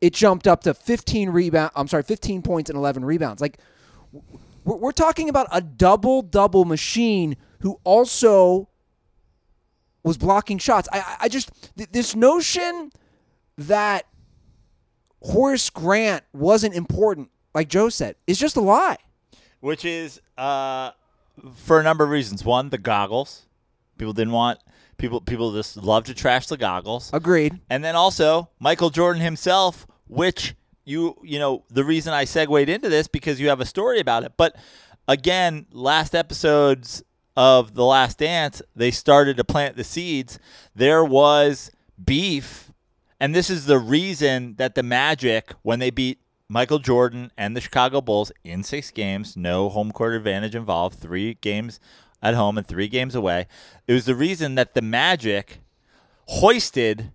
it 0.00 0.12
jumped 0.12 0.46
up 0.46 0.62
to 0.62 0.74
15 0.74 1.30
rebound. 1.30 1.70
I'm 1.76 1.86
sorry, 1.88 2.02
15 2.02 2.42
points 2.42 2.70
and 2.70 2.76
11 2.76 3.04
rebounds. 3.04 3.40
Like 3.40 3.58
we're, 4.64 4.92
talking 4.92 5.28
about 5.28 5.48
a 5.52 5.60
double 5.60 6.22
double 6.22 6.64
machine 6.64 7.36
who 7.60 7.78
also 7.84 8.68
was 10.02 10.16
blocking 10.18 10.58
shots. 10.58 10.88
I- 10.92 11.16
I 11.20 11.28
just 11.28 11.50
th- 11.76 11.90
this 11.90 12.14
notion 12.16 12.90
that 13.58 14.06
Horace 15.22 15.68
Grant 15.70 16.24
wasn't 16.32 16.74
important 16.74 17.30
like 17.54 17.68
Joe 17.68 17.88
said, 17.88 18.14
is 18.26 18.38
just 18.38 18.56
a 18.56 18.60
lie. 18.60 18.98
which 19.60 19.84
is 19.84 20.20
uh, 20.36 20.92
for 21.54 21.80
a 21.80 21.82
number 21.82 22.04
of 22.04 22.10
reasons. 22.10 22.44
One, 22.44 22.70
the 22.70 22.78
goggles. 22.78 23.46
People 23.98 24.12
didn't 24.12 24.32
want 24.32 24.60
people. 24.96 25.20
People 25.20 25.52
just 25.52 25.76
love 25.76 26.04
to 26.04 26.14
trash 26.14 26.46
the 26.46 26.56
goggles. 26.56 27.10
Agreed. 27.12 27.60
And 27.68 27.84
then 27.84 27.96
also 27.96 28.50
Michael 28.58 28.90
Jordan 28.90 29.22
himself, 29.22 29.86
which 30.06 30.54
you 30.84 31.16
you 31.22 31.38
know 31.38 31.64
the 31.68 31.84
reason 31.84 32.12
I 32.12 32.24
segued 32.24 32.68
into 32.68 32.88
this 32.88 33.08
because 33.08 33.40
you 33.40 33.48
have 33.48 33.60
a 33.60 33.66
story 33.66 34.00
about 34.00 34.24
it. 34.24 34.32
But 34.36 34.56
again, 35.06 35.66
last 35.72 36.14
episodes 36.14 37.02
of 37.36 37.74
The 37.74 37.84
Last 37.84 38.18
Dance, 38.18 38.60
they 38.74 38.90
started 38.90 39.36
to 39.36 39.44
plant 39.44 39.76
the 39.76 39.84
seeds. 39.84 40.38
There 40.74 41.04
was 41.04 41.70
beef, 42.02 42.72
and 43.20 43.34
this 43.34 43.48
is 43.48 43.66
the 43.66 43.78
reason 43.78 44.56
that 44.56 44.74
the 44.74 44.82
Magic, 44.82 45.52
when 45.62 45.78
they 45.78 45.90
beat 45.90 46.20
Michael 46.48 46.78
Jordan 46.78 47.30
and 47.36 47.54
the 47.54 47.60
Chicago 47.60 48.00
Bulls 48.00 48.32
in 48.42 48.62
six 48.62 48.90
games, 48.90 49.36
no 49.36 49.68
home 49.68 49.92
court 49.92 50.14
advantage 50.14 50.54
involved, 50.54 50.98
three 50.98 51.34
games 51.34 51.78
at 52.22 52.34
home 52.34 52.58
and 52.58 52.66
three 52.66 52.88
games 52.88 53.14
away. 53.14 53.46
It 53.86 53.92
was 53.92 54.04
the 54.04 54.14
reason 54.14 54.54
that 54.56 54.74
the 54.74 54.82
Magic 54.82 55.60
hoisted 56.26 57.12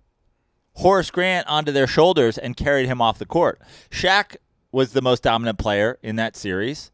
Horace 0.74 1.10
Grant 1.10 1.46
onto 1.46 1.72
their 1.72 1.86
shoulders 1.86 2.36
and 2.36 2.56
carried 2.56 2.86
him 2.86 3.00
off 3.00 3.18
the 3.18 3.26
court. 3.26 3.60
Shaq 3.90 4.36
was 4.72 4.92
the 4.92 5.02
most 5.02 5.22
dominant 5.22 5.58
player 5.58 5.98
in 6.02 6.16
that 6.16 6.36
series. 6.36 6.90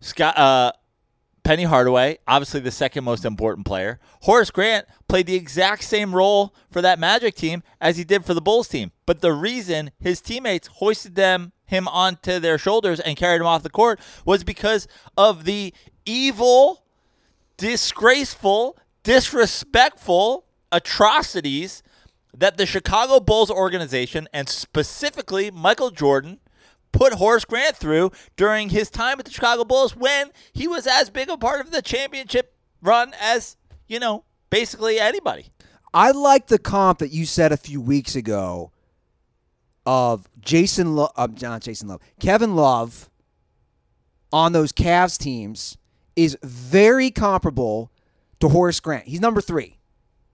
Scott, 0.00 0.38
uh, 0.38 0.72
Penny 1.44 1.64
Hardaway, 1.64 2.18
obviously 2.26 2.60
the 2.60 2.70
second 2.70 3.04
most 3.04 3.24
important 3.24 3.66
player. 3.66 3.98
Horace 4.22 4.50
Grant 4.50 4.86
played 5.08 5.26
the 5.26 5.34
exact 5.34 5.84
same 5.84 6.14
role 6.14 6.54
for 6.70 6.80
that 6.80 6.98
Magic 6.98 7.34
team 7.34 7.62
as 7.80 7.96
he 7.96 8.04
did 8.04 8.24
for 8.24 8.32
the 8.32 8.40
Bulls 8.40 8.68
team. 8.68 8.92
But 9.06 9.20
the 9.20 9.32
reason 9.32 9.90
his 9.98 10.20
teammates 10.20 10.68
hoisted 10.68 11.16
them 11.16 11.52
him 11.66 11.88
onto 11.88 12.38
their 12.38 12.58
shoulders 12.58 13.00
and 13.00 13.16
carried 13.16 13.40
him 13.40 13.46
off 13.46 13.62
the 13.62 13.70
court 13.70 14.00
was 14.24 14.44
because 14.44 14.86
of 15.16 15.44
the 15.44 15.72
evil, 16.06 16.84
disgraceful, 17.56 18.76
disrespectful 19.02 20.44
atrocities 20.72 21.82
that 22.36 22.56
the 22.56 22.66
Chicago 22.66 23.20
Bulls 23.20 23.50
organization 23.50 24.28
and 24.32 24.48
specifically 24.48 25.50
Michael 25.50 25.90
Jordan 25.90 26.40
put 26.92 27.14
Horace 27.14 27.44
Grant 27.44 27.76
through 27.76 28.12
during 28.36 28.70
his 28.70 28.90
time 28.90 29.18
at 29.18 29.24
the 29.24 29.30
Chicago 29.30 29.64
Bulls 29.64 29.96
when 29.96 30.30
he 30.52 30.66
was 30.66 30.86
as 30.86 31.10
big 31.10 31.28
a 31.28 31.36
part 31.36 31.60
of 31.60 31.70
the 31.70 31.82
championship 31.82 32.54
run 32.82 33.12
as, 33.20 33.56
you 33.86 33.98
know, 33.98 34.24
basically 34.50 34.98
anybody. 34.98 35.46
I 35.92 36.10
like 36.10 36.48
the 36.48 36.58
comp 36.58 36.98
that 36.98 37.12
you 37.12 37.24
said 37.24 37.52
a 37.52 37.56
few 37.56 37.80
weeks 37.80 38.16
ago 38.16 38.72
of 39.86 40.28
Jason, 40.40 40.96
Lo- 40.96 41.10
uh, 41.16 41.28
not 41.40 41.62
Jason 41.62 41.88
Love, 41.88 42.00
Kevin 42.18 42.56
Love 42.56 43.10
on 44.32 44.52
those 44.52 44.72
Cavs 44.72 45.16
teams 45.18 45.76
is 46.16 46.36
very 46.42 47.10
comparable 47.10 47.90
to 48.40 48.48
Horace 48.48 48.80
Grant. 48.80 49.06
He's 49.06 49.20
number 49.20 49.40
three 49.40 49.78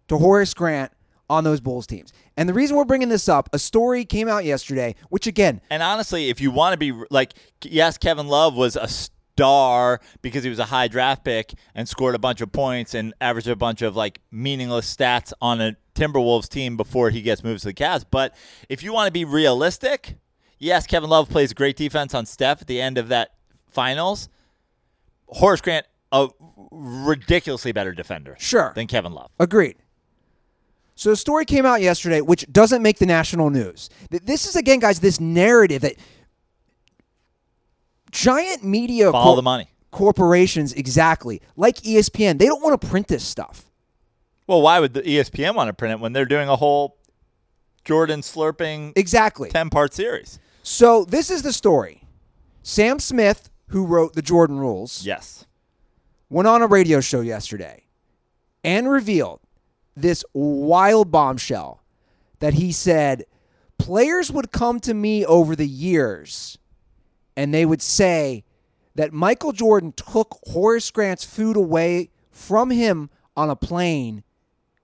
to 0.08 0.18
Horace 0.18 0.54
Grant 0.54 0.92
on 1.28 1.44
those 1.44 1.60
Bulls 1.60 1.86
teams. 1.86 2.12
And 2.36 2.48
the 2.48 2.54
reason 2.54 2.76
we're 2.76 2.84
bringing 2.84 3.08
this 3.08 3.28
up, 3.28 3.48
a 3.52 3.58
story 3.58 4.04
came 4.04 4.28
out 4.28 4.44
yesterday, 4.44 4.96
which 5.10 5.26
again, 5.26 5.60
And 5.70 5.82
honestly, 5.82 6.28
if 6.28 6.40
you 6.40 6.50
want 6.50 6.72
to 6.72 6.76
be 6.76 6.92
like, 7.10 7.34
yes, 7.62 7.96
Kevin 7.98 8.26
Love 8.26 8.56
was 8.56 8.76
a 8.76 8.88
star 8.88 10.00
because 10.22 10.42
he 10.42 10.50
was 10.50 10.58
a 10.58 10.64
high 10.64 10.88
draft 10.88 11.24
pick 11.24 11.54
and 11.74 11.88
scored 11.88 12.14
a 12.14 12.18
bunch 12.18 12.40
of 12.40 12.50
points 12.50 12.94
and 12.94 13.14
averaged 13.20 13.48
a 13.48 13.56
bunch 13.56 13.80
of 13.80 13.94
like 13.94 14.20
meaningless 14.30 14.94
stats 14.94 15.32
on 15.40 15.60
a 15.60 15.76
Timberwolves 15.94 16.48
team 16.48 16.76
before 16.76 17.10
he 17.10 17.22
gets 17.22 17.44
moved 17.44 17.62
to 17.62 17.68
the 17.68 17.74
Cavs. 17.74 18.04
But 18.10 18.34
if 18.68 18.82
you 18.82 18.92
want 18.92 19.06
to 19.06 19.12
be 19.12 19.24
realistic, 19.24 20.16
yes, 20.58 20.86
Kevin 20.86 21.10
Love 21.10 21.28
plays 21.28 21.52
great 21.52 21.76
defense 21.76 22.12
on 22.14 22.26
Steph 22.26 22.62
at 22.62 22.66
the 22.66 22.80
end 22.80 22.98
of 22.98 23.08
that 23.08 23.34
finals. 23.68 24.28
Horace 25.30 25.60
Grant, 25.60 25.86
a 26.12 26.28
ridiculously 26.70 27.72
better 27.72 27.92
defender, 27.92 28.36
Sure. 28.38 28.72
than 28.74 28.86
Kevin 28.86 29.12
Love. 29.12 29.30
Agreed. 29.38 29.76
So 30.94 31.12
a 31.12 31.16
story 31.16 31.44
came 31.46 31.64
out 31.64 31.80
yesterday 31.80 32.20
which 32.20 32.44
doesn't 32.52 32.82
make 32.82 32.98
the 32.98 33.06
national 33.06 33.48
news. 33.50 33.88
This 34.10 34.46
is 34.46 34.54
again, 34.56 34.80
guys, 34.80 35.00
this 35.00 35.18
narrative 35.18 35.82
that 35.82 35.94
giant 38.10 38.64
media 38.64 39.10
Follow 39.12 39.24
cor- 39.24 39.36
the 39.36 39.42
money. 39.42 39.68
corporations, 39.90 40.72
exactly 40.72 41.40
like 41.56 41.76
ESPN, 41.82 42.38
they 42.38 42.46
don't 42.46 42.62
want 42.62 42.80
to 42.80 42.86
print 42.86 43.08
this 43.08 43.24
stuff. 43.24 43.64
Well, 44.46 44.62
why 44.62 44.80
would 44.80 44.94
the 44.94 45.02
ESPN 45.02 45.54
want 45.54 45.68
to 45.68 45.72
print 45.72 45.92
it 45.92 46.00
when 46.00 46.12
they're 46.12 46.24
doing 46.26 46.48
a 46.48 46.56
whole 46.56 46.96
Jordan 47.84 48.20
slurping 48.20 48.92
Exactly. 48.96 49.48
ten 49.48 49.70
part 49.70 49.94
series? 49.94 50.38
So 50.62 51.04
this 51.04 51.30
is 51.30 51.42
the 51.42 51.52
story. 51.52 52.02
Sam 52.62 52.98
Smith, 52.98 53.48
who 53.70 53.86
wrote 53.86 54.14
the 54.14 54.22
Jordan 54.22 54.58
Rules, 54.58 55.04
Yes. 55.04 55.46
went 56.28 56.46
on 56.48 56.62
a 56.62 56.66
radio 56.66 57.00
show 57.00 57.20
yesterday 57.20 57.84
and 58.62 58.90
revealed 58.90 59.40
this 59.96 60.24
wild 60.32 61.10
bombshell 61.10 61.82
that 62.38 62.54
he 62.54 62.72
said 62.72 63.24
players 63.78 64.30
would 64.30 64.52
come 64.52 64.80
to 64.80 64.94
me 64.94 65.24
over 65.24 65.54
the 65.56 65.66
years 65.68 66.58
and 67.36 67.52
they 67.54 67.64
would 67.66 67.82
say 67.82 68.44
that 68.94 69.12
Michael 69.12 69.52
Jordan 69.52 69.92
took 69.92 70.38
Horace 70.48 70.90
Grant's 70.90 71.24
food 71.24 71.56
away 71.56 72.10
from 72.30 72.70
him 72.70 73.08
on 73.36 73.50
a 73.50 73.56
plane 73.56 74.24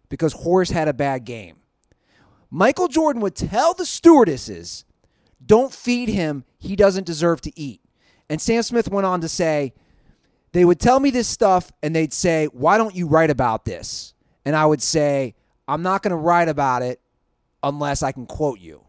because 0.08 0.32
Horace 0.32 0.70
had 0.70 0.88
a 0.88 0.94
bad 0.94 1.24
game. 1.24 1.56
Michael 2.50 2.88
Jordan 2.88 3.20
would 3.22 3.34
tell 3.34 3.74
the 3.74 3.84
stewardesses, 3.84 4.84
don't 5.44 5.72
feed 5.74 6.08
him, 6.08 6.44
he 6.58 6.76
doesn't 6.76 7.04
deserve 7.04 7.40
to 7.42 7.60
eat. 7.60 7.80
And 8.28 8.40
Sam 8.40 8.62
Smith 8.62 8.88
went 8.90 9.06
on 9.06 9.20
to 9.20 9.28
say, 9.28 9.72
they 10.52 10.64
would 10.64 10.80
tell 10.80 11.00
me 11.00 11.10
this 11.10 11.28
stuff 11.28 11.70
and 11.82 11.94
they'd 11.94 12.12
say, 12.12 12.46
Why 12.46 12.78
don't 12.78 12.94
you 12.94 13.06
write 13.06 13.30
about 13.30 13.64
this? 13.64 14.14
And 14.44 14.56
I 14.56 14.64
would 14.66 14.82
say, 14.82 15.34
I'm 15.68 15.82
not 15.82 16.02
going 16.02 16.10
to 16.12 16.16
write 16.16 16.48
about 16.48 16.82
it 16.82 17.00
unless 17.62 18.02
I 18.02 18.12
can 18.12 18.26
quote 18.26 18.60
you. 18.60 18.82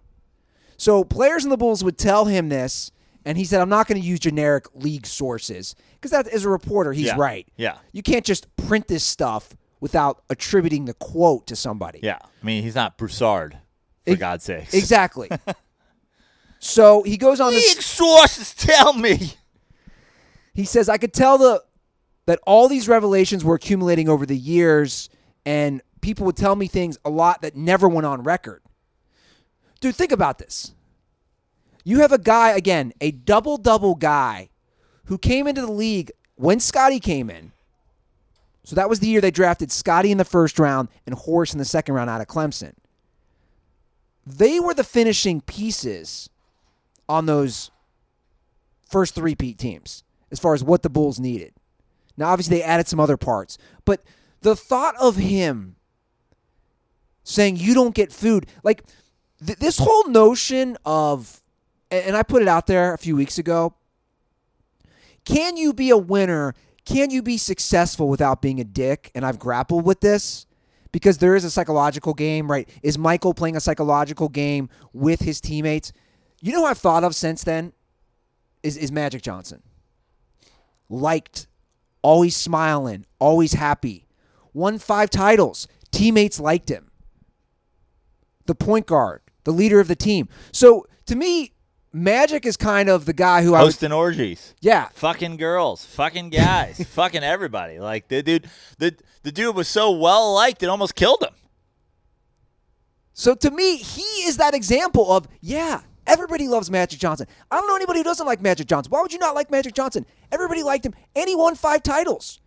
So 0.77 1.03
players 1.03 1.43
in 1.43 1.49
the 1.49 1.57
Bulls 1.57 1.83
would 1.83 1.97
tell 1.97 2.25
him 2.25 2.49
this, 2.49 2.91
and 3.25 3.37
he 3.37 3.43
said, 3.45 3.59
I'm 3.61 3.69
not 3.69 3.87
going 3.87 3.99
to 3.99 4.07
use 4.07 4.19
generic 4.19 4.65
league 4.75 5.07
sources. 5.07 5.75
Because 5.95 6.11
that 6.11 6.27
as 6.27 6.45
a 6.45 6.49
reporter, 6.49 6.93
he's 6.93 7.07
Yeah. 7.07 7.15
right. 7.17 7.47
Yeah. 7.57 7.77
You 7.91 8.03
can't 8.03 8.23
just 8.23 8.55
print 8.55 8.87
this 8.87 9.03
stuff 9.03 9.49
without 9.79 10.21
attributing 10.29 10.85
the 10.85 10.93
quote 10.93 11.47
to 11.47 11.55
somebody. 11.55 11.99
Yeah. 12.03 12.19
I 12.21 12.45
mean, 12.45 12.61
he's 12.63 12.75
not 12.75 12.97
Broussard, 12.97 13.57
for 14.05 14.11
Ex- 14.11 14.19
God's 14.19 14.43
sake. 14.43 14.73
Exactly. 14.73 15.29
so 16.59 17.03
he 17.03 17.17
goes 17.17 17.39
on 17.39 17.51
League 17.51 17.77
this. 17.77 17.85
sources 17.85 18.53
tell 18.53 18.93
me. 18.93 19.33
He 20.53 20.65
says, 20.65 20.89
I 20.89 20.97
could 20.97 21.13
tell 21.13 21.37
the 21.37 21.63
that 22.25 22.39
all 22.45 22.67
these 22.67 22.89
revelations 22.89 23.43
were 23.43 23.55
accumulating 23.55 24.09
over 24.09 24.25
the 24.25 24.37
years, 24.37 25.09
and 25.45 25.81
people 26.01 26.25
would 26.25 26.35
tell 26.35 26.55
me 26.55 26.67
things 26.67 26.97
a 27.05 27.09
lot 27.09 27.41
that 27.41 27.55
never 27.55 27.87
went 27.87 28.05
on 28.05 28.21
record. 28.23 28.61
Dude, 29.79 29.95
think 29.95 30.11
about 30.11 30.37
this. 30.37 30.73
You 31.83 31.99
have 31.99 32.11
a 32.11 32.17
guy, 32.17 32.49
again, 32.49 32.91
a 32.99 33.11
double 33.11 33.57
double 33.57 33.95
guy 33.95 34.49
who 35.05 35.17
came 35.17 35.47
into 35.47 35.61
the 35.61 35.71
league 35.71 36.11
when 36.35 36.59
Scottie 36.59 36.99
came 36.99 37.29
in. 37.29 37.53
So 38.65 38.75
that 38.75 38.89
was 38.89 38.99
the 38.99 39.07
year 39.07 39.21
they 39.21 39.31
drafted 39.31 39.71
Scottie 39.71 40.11
in 40.11 40.17
the 40.17 40.25
first 40.25 40.59
round 40.59 40.89
and 41.05 41.15
Horace 41.15 41.53
in 41.53 41.59
the 41.59 41.65
second 41.65 41.95
round 41.95 42.09
out 42.09 42.19
of 42.19 42.27
Clemson. 42.27 42.73
They 44.25 44.59
were 44.59 44.73
the 44.73 44.83
finishing 44.83 45.39
pieces 45.39 46.29
on 47.09 47.25
those 47.25 47.71
first 48.89 49.15
three 49.15 49.35
peat 49.35 49.57
teams 49.57 50.03
as 50.31 50.39
far 50.39 50.53
as 50.53 50.63
what 50.63 50.83
the 50.83 50.89
Bulls 50.89 51.19
needed. 51.19 51.53
Now, 52.17 52.29
obviously, 52.29 52.57
they 52.57 52.63
added 52.63 52.87
some 52.87 52.99
other 52.99 53.17
parts, 53.17 53.57
but 53.85 54.03
the 54.41 54.55
thought 54.55 54.95
of 54.99 55.15
him 55.17 55.75
saying 57.23 57.57
you 57.57 57.73
don't 57.73 57.93
get 57.93 58.11
food, 58.11 58.47
like 58.63 58.83
th- 59.45 59.59
this 59.59 59.77
whole 59.77 60.07
notion 60.07 60.77
of, 60.85 61.41
and 61.91 62.15
I 62.15 62.23
put 62.23 62.41
it 62.41 62.47
out 62.47 62.67
there 62.67 62.93
a 62.93 62.97
few 62.97 63.15
weeks 63.15 63.37
ago. 63.37 63.73
Can 65.25 65.57
you 65.57 65.73
be 65.73 65.89
a 65.89 65.97
winner? 65.97 66.53
Can 66.85 67.09
you 67.09 67.21
be 67.21 67.37
successful 67.37 68.07
without 68.07 68.41
being 68.41 68.59
a 68.61 68.63
dick? 68.63 69.11
And 69.13 69.25
I've 69.25 69.37
grappled 69.37 69.83
with 69.83 69.99
this 69.99 70.45
because 70.93 71.17
there 71.17 71.35
is 71.35 71.43
a 71.43 71.51
psychological 71.51 72.13
game, 72.13 72.49
right? 72.49 72.67
Is 72.81 72.97
Michael 72.97 73.33
playing 73.33 73.57
a 73.57 73.59
psychological 73.59 74.29
game 74.29 74.69
with 74.93 75.21
his 75.21 75.41
teammates? 75.41 75.91
You 76.41 76.53
know 76.53 76.59
who 76.61 76.65
I've 76.65 76.77
thought 76.77 77.03
of 77.03 77.15
since 77.15 77.43
then? 77.43 77.73
Is, 78.63 78.77
is 78.77 78.91
Magic 78.91 79.21
Johnson. 79.21 79.61
Liked, 80.89 81.47
always 82.01 82.35
smiling, 82.35 83.05
always 83.19 83.53
happy. 83.53 84.05
Won 84.53 84.79
five 84.79 85.09
titles. 85.09 85.67
Teammates 85.91 86.39
liked 86.39 86.69
him. 86.69 86.91
The 88.45 88.55
point 88.55 88.85
guard, 88.87 89.21
the 89.43 89.51
leader 89.51 89.79
of 89.79 89.87
the 89.87 89.95
team. 89.95 90.29
So 90.51 90.85
to 91.05 91.15
me, 91.15 91.53
Magic 91.93 92.45
is 92.45 92.57
kind 92.57 92.89
of 92.89 93.05
the 93.05 93.13
guy 93.13 93.43
who 93.43 93.53
I 93.53 93.63
was. 93.63 93.75
Hosting 93.75 93.91
orgies. 93.91 94.53
Yeah, 94.61 94.89
Fucking 94.93 95.37
girls, 95.37 95.85
fucking 95.85 96.29
guys, 96.29 96.85
fucking 96.93 97.23
everybody. 97.23 97.79
Like 97.79 98.07
the 98.07 98.21
dude, 98.21 98.49
the 98.77 98.95
the 99.23 99.31
dude 99.31 99.55
was 99.55 99.67
so 99.67 99.91
well 99.91 100.33
liked 100.33 100.63
it 100.63 100.67
almost 100.67 100.95
killed 100.95 101.23
him. 101.23 101.33
So 103.13 103.33
to 103.35 103.49
me, 103.51 103.77
he 103.77 104.01
is 104.27 104.37
that 104.37 104.53
example 104.53 105.11
of, 105.11 105.27
yeah, 105.41 105.81
Everybody 106.07 106.47
loves 106.47 106.71
Magic 106.71 106.99
Johnson. 106.99 107.27
I 107.51 107.57
don't 107.57 107.67
know 107.67 107.75
anybody 107.75 107.99
who 107.99 108.03
doesn't 108.03 108.25
like 108.25 108.41
Magic 108.41 108.65
Johnson. 108.67 108.89
Why 108.91 109.01
would 109.01 109.11
you 109.13 109.19
not 109.19 109.35
like 109.35 109.51
Magic 109.51 109.73
Johnson? 109.73 110.05
Everybody 110.31 110.63
liked 110.63 110.85
him, 110.85 110.95
and 111.15 111.27
he 111.27 111.35
won 111.35 111.55
five 111.55 111.83
titles. 111.83 112.39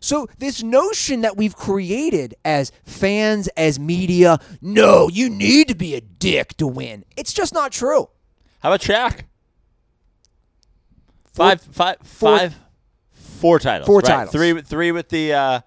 So 0.00 0.28
this 0.38 0.62
notion 0.62 1.22
that 1.22 1.36
we've 1.36 1.56
created 1.56 2.34
as 2.44 2.72
fans, 2.84 3.48
as 3.56 3.78
media, 3.78 4.38
no, 4.62 5.08
you 5.08 5.28
need 5.28 5.68
to 5.68 5.74
be 5.74 5.94
a 5.94 6.00
dick 6.00 6.56
to 6.58 6.66
win. 6.66 7.04
It's 7.16 7.32
just 7.32 7.52
not 7.52 7.72
true. 7.72 8.08
How 8.60 8.70
about 8.70 8.80
Shaq? 8.80 9.22
Five, 11.32 11.60
five, 11.60 11.96
four- 12.02 12.38
five, 12.38 12.54
four 13.12 13.58
titles. 13.58 13.86
Four 13.86 13.98
right? 14.00 14.04
titles. 14.06 14.32
Three, 14.32 14.52
with- 14.52 14.66
three 14.66 14.92
with 14.92 15.08
the, 15.08 15.32
uh, 15.32 15.60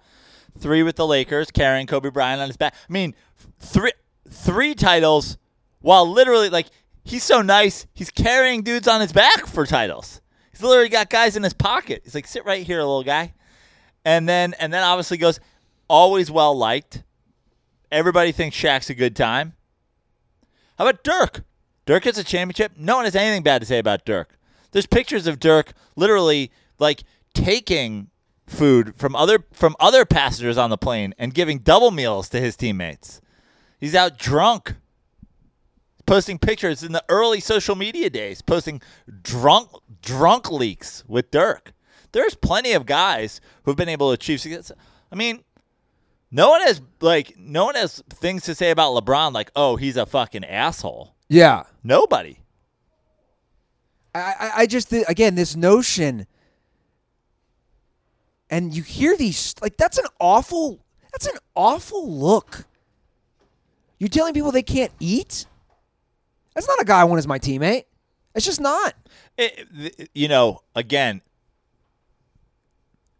three 0.58 0.82
with 0.82 0.96
the 0.96 1.06
Lakers, 1.06 1.50
carrying 1.50 1.86
Kobe 1.86 2.10
Bryant 2.10 2.40
on 2.40 2.48
his 2.48 2.56
back. 2.56 2.74
I 2.88 2.92
mean, 2.92 3.14
three, 3.60 3.92
three 4.28 4.74
titles, 4.74 5.38
while 5.80 6.08
literally 6.10 6.50
like 6.50 6.66
he's 7.04 7.22
so 7.22 7.42
nice, 7.42 7.86
he's 7.92 8.10
carrying 8.10 8.62
dudes 8.62 8.88
on 8.88 9.00
his 9.00 9.12
back 9.12 9.46
for 9.46 9.66
titles. 9.66 10.20
He's 10.50 10.62
literally 10.62 10.88
got 10.88 11.10
guys 11.10 11.36
in 11.36 11.42
his 11.42 11.54
pocket. 11.54 12.02
He's 12.04 12.14
like, 12.14 12.26
sit 12.26 12.44
right 12.44 12.66
here, 12.66 12.78
little 12.78 13.04
guy, 13.04 13.34
and 14.04 14.28
then 14.28 14.54
and 14.58 14.72
then 14.72 14.82
obviously 14.82 15.16
goes, 15.16 15.40
always 15.88 16.30
well 16.30 16.56
liked. 16.56 17.02
Everybody 17.92 18.32
thinks 18.32 18.56
Shaq's 18.56 18.90
a 18.90 18.94
good 18.94 19.14
time. 19.14 19.54
How 20.78 20.86
about 20.86 21.04
Dirk? 21.04 21.44
Dirk 21.86 22.04
gets 22.04 22.18
a 22.18 22.24
championship. 22.24 22.72
No 22.76 22.96
one 22.96 23.04
has 23.04 23.14
anything 23.14 23.42
bad 23.42 23.60
to 23.60 23.66
say 23.66 23.78
about 23.78 24.04
Dirk. 24.04 24.38
There's 24.72 24.86
pictures 24.86 25.26
of 25.26 25.38
Dirk 25.38 25.72
literally 25.94 26.50
like 26.78 27.04
taking 27.34 28.10
food 28.46 28.94
from 28.96 29.14
other 29.14 29.44
from 29.52 29.76
other 29.80 30.04
passengers 30.04 30.58
on 30.58 30.70
the 30.70 30.76
plane 30.76 31.14
and 31.18 31.34
giving 31.34 31.58
double 31.58 31.90
meals 31.90 32.28
to 32.30 32.40
his 32.40 32.56
teammates. 32.56 33.20
He's 33.78 33.94
out 33.94 34.18
drunk. 34.18 34.74
Posting 36.06 36.38
pictures 36.38 36.82
in 36.82 36.92
the 36.92 37.02
early 37.08 37.40
social 37.40 37.74
media 37.74 38.10
days, 38.10 38.42
posting 38.42 38.82
drunk 39.22 39.70
drunk 40.02 40.50
leaks 40.50 41.02
with 41.08 41.30
Dirk. 41.30 41.72
There's 42.12 42.34
plenty 42.34 42.72
of 42.72 42.84
guys 42.86 43.40
who've 43.64 43.76
been 43.76 43.88
able 43.88 44.10
to 44.10 44.14
achieve 44.14 44.40
success. 44.40 44.70
I 45.10 45.16
mean, 45.16 45.42
no 46.30 46.50
one 46.50 46.60
has 46.62 46.82
like 47.00 47.34
no 47.38 47.64
one 47.64 47.74
has 47.74 48.02
things 48.10 48.42
to 48.44 48.54
say 48.54 48.70
about 48.70 48.92
LeBron 48.94 49.32
like, 49.32 49.50
oh, 49.56 49.76
he's 49.76 49.96
a 49.96 50.04
fucking 50.04 50.44
asshole. 50.44 51.14
Yeah. 51.28 51.62
Nobody. 51.82 52.38
I, 54.14 54.18
I, 54.38 54.50
I 54.58 54.66
just 54.66 54.88
thi- 54.88 55.04
again 55.08 55.34
this 55.34 55.56
notion, 55.56 56.26
and 58.50 58.74
you 58.74 58.82
hear 58.82 59.16
these 59.16 59.54
like 59.62 59.76
that's 59.76 59.98
an 59.98 60.06
awful 60.20 60.84
that's 61.12 61.26
an 61.26 61.38
awful 61.54 62.08
look. 62.10 62.66
You're 63.98 64.08
telling 64.08 64.34
people 64.34 64.52
they 64.52 64.62
can't 64.62 64.92
eat. 65.00 65.46
That's 66.54 66.68
not 66.68 66.80
a 66.80 66.84
guy 66.84 67.00
I 67.00 67.04
want 67.04 67.18
as 67.18 67.26
my 67.26 67.38
teammate. 67.38 67.84
It's 68.34 68.46
just 68.46 68.60
not. 68.60 68.94
It, 69.36 70.10
you 70.14 70.28
know, 70.28 70.62
again, 70.74 71.22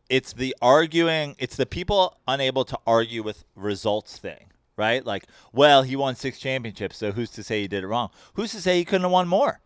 it's 0.09 0.33
the 0.33 0.55
arguing, 0.61 1.35
it's 1.39 1.57
the 1.57 1.67
people 1.67 2.17
unable 2.29 2.65
to 2.67 2.79
argue 2.87 3.23
with 3.23 3.45
results 3.55 4.19
thing, 4.19 4.47
right? 4.77 5.05
Like, 5.05 5.25
well, 5.53 5.83
he 5.83 5.97
won 5.97 6.15
six 6.15 6.39
championships, 6.39 6.97
so 6.97 7.13
who's 7.13 7.31
to 7.31 7.43
say 7.43 7.63
he 7.63 7.69
did 7.69 7.85
it 7.85 7.87
wrong? 7.87 8.11
Who's 8.35 8.53
to 8.53 8.61
say 8.61 8.79
he 8.79 8.85
couldn't 8.85 9.03
have 9.03 9.11
won 9.11 9.29
more? 9.29 9.61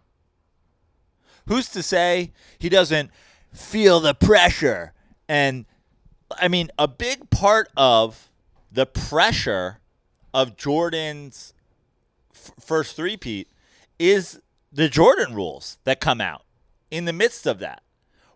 Who's 1.46 1.68
to 1.70 1.82
say 1.82 2.32
he 2.58 2.68
doesn't 2.68 3.10
feel 3.52 4.00
the 4.00 4.14
pressure? 4.14 4.92
And 5.28 5.64
I 6.38 6.48
mean, 6.48 6.70
a 6.78 6.88
big 6.88 7.30
part 7.30 7.70
of 7.76 8.30
the 8.70 8.86
pressure 8.86 9.80
of 10.34 10.56
Jordan's 10.56 11.54
f- 12.34 12.52
first 12.60 12.96
three-peat 12.96 13.48
is 13.98 14.40
the 14.72 14.88
Jordan 14.88 15.34
rules 15.34 15.78
that 15.84 16.00
come 16.00 16.20
out 16.20 16.44
in 16.90 17.04
the 17.04 17.12
midst 17.12 17.46
of 17.46 17.58
that, 17.58 17.82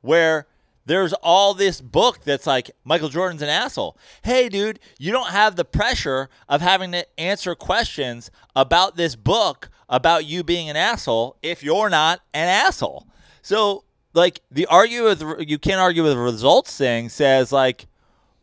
where 0.00 0.46
there's 0.84 1.12
all 1.14 1.54
this 1.54 1.80
book 1.80 2.22
that's 2.24 2.46
like 2.46 2.70
Michael 2.84 3.08
Jordan's 3.08 3.42
an 3.42 3.48
asshole. 3.48 3.96
Hey, 4.22 4.48
dude, 4.48 4.80
you 4.98 5.12
don't 5.12 5.30
have 5.30 5.56
the 5.56 5.64
pressure 5.64 6.28
of 6.48 6.60
having 6.60 6.92
to 6.92 7.06
answer 7.20 7.54
questions 7.54 8.30
about 8.56 8.96
this 8.96 9.14
book 9.14 9.70
about 9.88 10.24
you 10.24 10.42
being 10.42 10.68
an 10.68 10.76
asshole 10.76 11.36
if 11.42 11.62
you're 11.62 11.90
not 11.90 12.20
an 12.34 12.48
asshole. 12.48 13.06
So, 13.42 13.84
like 14.14 14.40
the 14.50 14.66
argue 14.66 15.04
with 15.04 15.22
you 15.48 15.58
can't 15.58 15.80
argue 15.80 16.02
with 16.02 16.12
the 16.12 16.18
results 16.18 16.76
thing 16.76 17.08
says 17.08 17.52
like, 17.52 17.86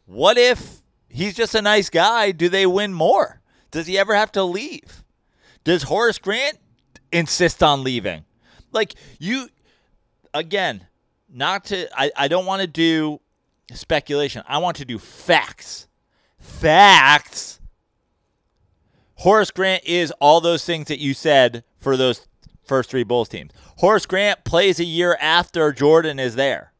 what 0.06 0.38
if 0.38 0.82
he's 1.10 1.36
just 1.36 1.56
a 1.56 1.62
nice 1.62 1.90
guy? 1.90 2.32
Do 2.32 2.50
they 2.50 2.66
win 2.66 2.94
more? 2.94 3.42
Does 3.72 3.88
he 3.88 3.98
ever 3.98 4.16
have 4.16 4.32
to 4.34 4.44
leave? 4.44 5.04
Does 5.64 5.84
Horace 5.84 6.18
Grant 6.18 6.58
insist 7.12 7.64
on 7.64 7.84
leaving? 7.84 8.26
Like 8.72 8.96
you 9.20 9.50
again, 10.34 10.86
not 11.32 11.66
to 11.66 11.88
I, 12.00 12.12
I 12.16 12.28
don't 12.28 12.46
want 12.46 12.62
to 12.62 12.68
do 12.68 13.20
speculation. 13.74 14.44
I 14.48 14.58
want 14.60 14.78
to 14.78 14.86
do 14.86 14.98
facts. 14.98 15.88
Facts. 16.40 17.60
Horace 19.16 19.52
Grant 19.52 19.84
is 19.86 20.12
all 20.22 20.40
those 20.40 20.64
things 20.64 20.88
that 20.88 21.00
you 21.00 21.14
said 21.14 21.64
for 21.78 21.98
those 21.98 22.26
first 22.64 22.90
three 22.90 23.04
Bulls 23.04 23.28
teams. 23.28 23.52
Horace 23.78 24.06
Grant 24.06 24.44
plays 24.46 24.80
a 24.80 24.86
year 24.86 25.18
after 25.20 25.72
Jordan 25.74 26.20
is 26.20 26.36
there. 26.36 26.72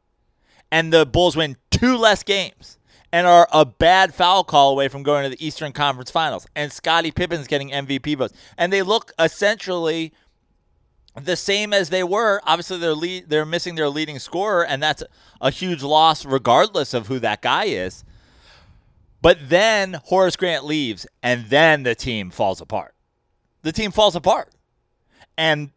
And 0.72 0.94
the 0.94 1.06
Bulls 1.06 1.36
win 1.36 1.58
two 1.70 1.98
less 1.98 2.24
games 2.24 2.79
and 3.12 3.26
are 3.26 3.48
a 3.52 3.66
bad 3.66 4.14
foul 4.14 4.44
call 4.44 4.72
away 4.72 4.88
from 4.88 5.04
going 5.04 5.24
to 5.24 5.30
the 5.30 5.46
Eastern 5.46 5.72
Conference 5.72 6.12
Finals. 6.12 6.48
And 6.56 6.72
Scottie 6.72 7.12
Pippen's 7.12 7.48
getting 7.48 7.70
MVP 7.70 8.18
votes. 8.18 8.34
And 8.58 8.72
they 8.72 8.82
look 8.82 9.12
essentially 9.18 10.14
the 11.16 11.36
same 11.36 11.74
as 11.74 11.90
they 11.90 12.04
were. 12.04 12.42
Obviously, 12.46 12.78
they're 12.78 12.94
lead, 12.94 13.30
they're 13.30 13.46
missing 13.46 13.76
their 13.76 13.90
leading 13.90 14.20
scorer, 14.20 14.66
and 14.66 14.82
that's 14.82 15.04
a 15.42 15.52
huge 15.52 15.84
loss, 15.84 16.26
regardless 16.26 16.94
of 16.94 17.08
who 17.08 17.20
that 17.20 17.42
guy 17.42 17.66
is. 17.66 18.04
But 19.22 19.50
then 19.50 20.00
Horace 20.06 20.36
Grant 20.36 20.66
leaves, 20.66 21.06
and 21.22 21.46
then 21.48 21.84
the 21.84 21.96
team 21.96 22.30
falls 22.30 22.62
apart. 22.62 22.94
The 23.64 23.72
team 23.72 23.92
falls 23.92 24.16
apart, 24.16 24.54
and 25.38 25.72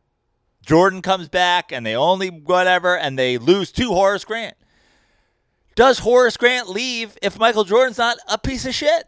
Jordan 0.65 1.03
comes 1.03 1.29
back, 1.29 1.73
and 1.73 1.85
they 1.85 1.97
only 1.97 2.29
whatever, 2.29 2.97
and 2.97 3.19
they 3.19 3.39
lose 3.39 3.73
to 3.73 3.89
Horace 3.89 4.25
Grant. 4.25 4.57
Does 5.75 6.01
Horace 6.01 6.37
Grant 6.37 6.69
leave 6.69 7.17
if 7.23 7.39
Michael 7.39 7.65
Jordan's 7.65 7.99
not 7.99 8.19
a 8.29 8.39
piece 8.39 8.67
of 8.67 8.75
shit? 8.75 9.05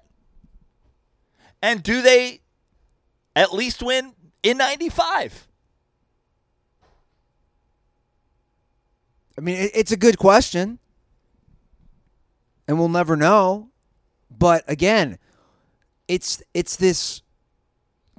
And 1.63 1.83
do 1.83 2.03
they 2.03 2.41
at 3.37 3.53
least 3.53 3.83
win 3.83 4.15
in 4.43 4.59
95? 4.59 5.49
I 9.37 9.41
mean, 9.41 9.71
it's 9.75 9.91
a 9.91 9.97
good 9.97 10.17
question, 10.17 10.79
and 12.69 12.79
we'll 12.79 12.89
never 12.89 13.17
know. 13.17 13.71
But 14.31 14.63
again, 14.69 15.19
it's 16.07 16.43
it's 16.53 16.77
this 16.77 17.23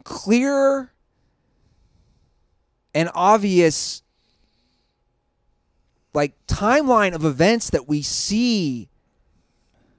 clear 0.04 0.92
and 2.94 3.10
obvious 3.14 4.04
like 6.16 6.34
timeline 6.48 7.14
of 7.14 7.26
events 7.26 7.70
that 7.70 7.88
we 7.88 8.02
see. 8.02 8.90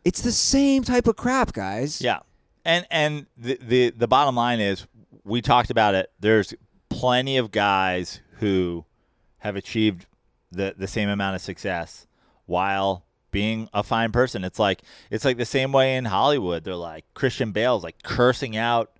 It's 0.04 0.22
the 0.22 0.32
same 0.32 0.82
type 0.82 1.06
of 1.06 1.16
crap, 1.16 1.52
guys. 1.52 2.00
Yeah, 2.00 2.20
and 2.64 2.86
and 2.90 3.26
the 3.36 3.58
the 3.60 3.90
the 3.90 4.08
bottom 4.08 4.34
line 4.34 4.60
is 4.60 4.86
we 5.24 5.42
talked 5.42 5.70
about 5.70 5.94
it. 5.94 6.10
There's 6.18 6.54
plenty 6.88 7.36
of 7.36 7.50
guys 7.50 8.20
who 8.38 8.84
have 9.38 9.56
achieved 9.56 10.06
the 10.50 10.74
the 10.76 10.86
same 10.86 11.08
amount 11.08 11.36
of 11.36 11.42
success 11.42 12.06
while 12.46 13.04
being 13.30 13.68
a 13.74 13.82
fine 13.82 14.12
person. 14.12 14.44
It's 14.44 14.58
like 14.58 14.82
it's 15.10 15.24
like 15.24 15.36
the 15.36 15.44
same 15.44 15.72
way 15.72 15.96
in 15.96 16.06
Hollywood. 16.06 16.64
They're 16.64 16.74
like 16.74 17.04
Christian 17.14 17.52
Bale's 17.52 17.84
like 17.84 18.02
cursing 18.02 18.56
out 18.56 18.95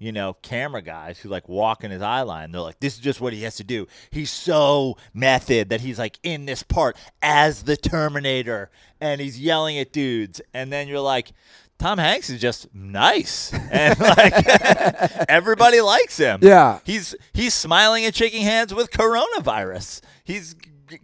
you 0.00 0.12
know, 0.12 0.32
camera 0.42 0.80
guys 0.80 1.20
who 1.20 1.28
like 1.28 1.48
walk 1.48 1.84
in 1.84 1.90
his 1.90 2.02
eye 2.02 2.22
line. 2.22 2.50
They're 2.50 2.62
like, 2.62 2.80
this 2.80 2.94
is 2.94 3.00
just 3.00 3.20
what 3.20 3.34
he 3.34 3.42
has 3.42 3.56
to 3.56 3.64
do. 3.64 3.86
He's 4.10 4.30
so 4.30 4.96
method 5.12 5.68
that 5.68 5.82
he's 5.82 5.98
like 5.98 6.18
in 6.22 6.46
this 6.46 6.62
part 6.62 6.96
as 7.22 7.62
the 7.64 7.76
Terminator 7.76 8.70
and 9.00 9.20
he's 9.20 9.38
yelling 9.38 9.78
at 9.78 9.92
dudes. 9.92 10.40
And 10.54 10.72
then 10.72 10.88
you're 10.88 11.00
like, 11.00 11.32
Tom 11.78 11.98
Hanks 11.98 12.30
is 12.30 12.40
just 12.40 12.74
nice. 12.74 13.52
And 13.70 14.00
like 14.00 14.32
everybody 15.28 15.80
likes 15.80 16.16
him. 16.16 16.40
Yeah. 16.42 16.80
He's 16.84 17.14
he's 17.32 17.54
smiling 17.54 18.04
and 18.04 18.14
shaking 18.14 18.42
hands 18.42 18.74
with 18.74 18.90
coronavirus. 18.90 20.00
He's 20.24 20.56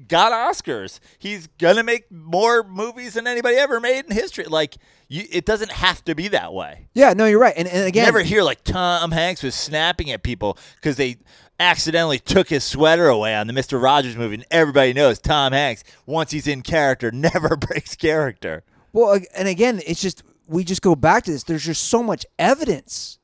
got 0.09 0.33
Oscars. 0.33 1.01
He's 1.18 1.46
gonna 1.59 1.83
make 1.83 2.11
more 2.11 2.62
movies 2.62 3.14
than 3.14 3.27
anybody 3.27 3.57
ever 3.57 3.81
made 3.81 4.05
in 4.07 4.12
history. 4.12 4.44
Like 4.44 4.77
you, 5.09 5.25
it 5.31 5.44
doesn't 5.44 5.70
have 5.72 6.05
to 6.07 6.14
be 6.14 6.29
that 6.29 6.53
way. 6.53 6.88
Yeah, 6.94 7.12
no, 7.12 7.27
you're 7.27 7.38
right. 7.40 7.55
And, 7.57 7.68
and 7.68 7.94
You 7.94 8.03
never 8.03 8.22
hear 8.22 8.42
like 8.42 8.64
Tom 8.64 9.12
Hanks 9.12 9.42
was 9.42 9.55
snapping 9.55 10.11
at 10.11 10.22
people 10.22 10.59
because 10.77 10.96
they 10.96 11.16
accidentally 11.61 12.18
took 12.18 12.49
his 12.49 12.64
sweater 12.64 13.09
away 13.09 13.35
on 13.35 13.46
the 13.46 13.53
Mister 13.53 13.79
Rogers 13.79 14.16
movie, 14.16 14.35
and 14.35 14.46
everybody 14.51 14.92
knows 14.92 15.18
Tom 15.18 15.53
Hanks 15.53 15.85
once 16.07 16.31
he's 16.33 16.46
in 16.46 16.62
character 16.62 17.11
never 17.12 17.57
breaks 17.57 17.94
character. 17.96 18.64
Well, 18.92 19.20
and 19.37 19.49
again, 19.49 19.81
it's 19.87 20.01
just 20.01 20.22
we 20.46 20.64
just 20.64 20.83
go 20.83 20.94
back 20.94 21.25
to 21.25 21.33
this. 21.33 21.44
There's 21.44 21.64
just 21.64 21.88
so 21.88 22.03
much 22.03 22.25
evidence. 22.38 23.18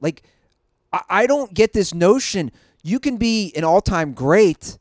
Like, 0.00 0.22
I, 0.92 1.00
I 1.08 1.26
don't 1.26 1.54
get 1.54 1.72
this 1.72 1.94
notion. 1.94 2.50
you 2.82 3.00
can 3.00 3.16
be 3.16 3.52
an 3.56 3.64
all-time 3.64 4.12
great 4.12 4.78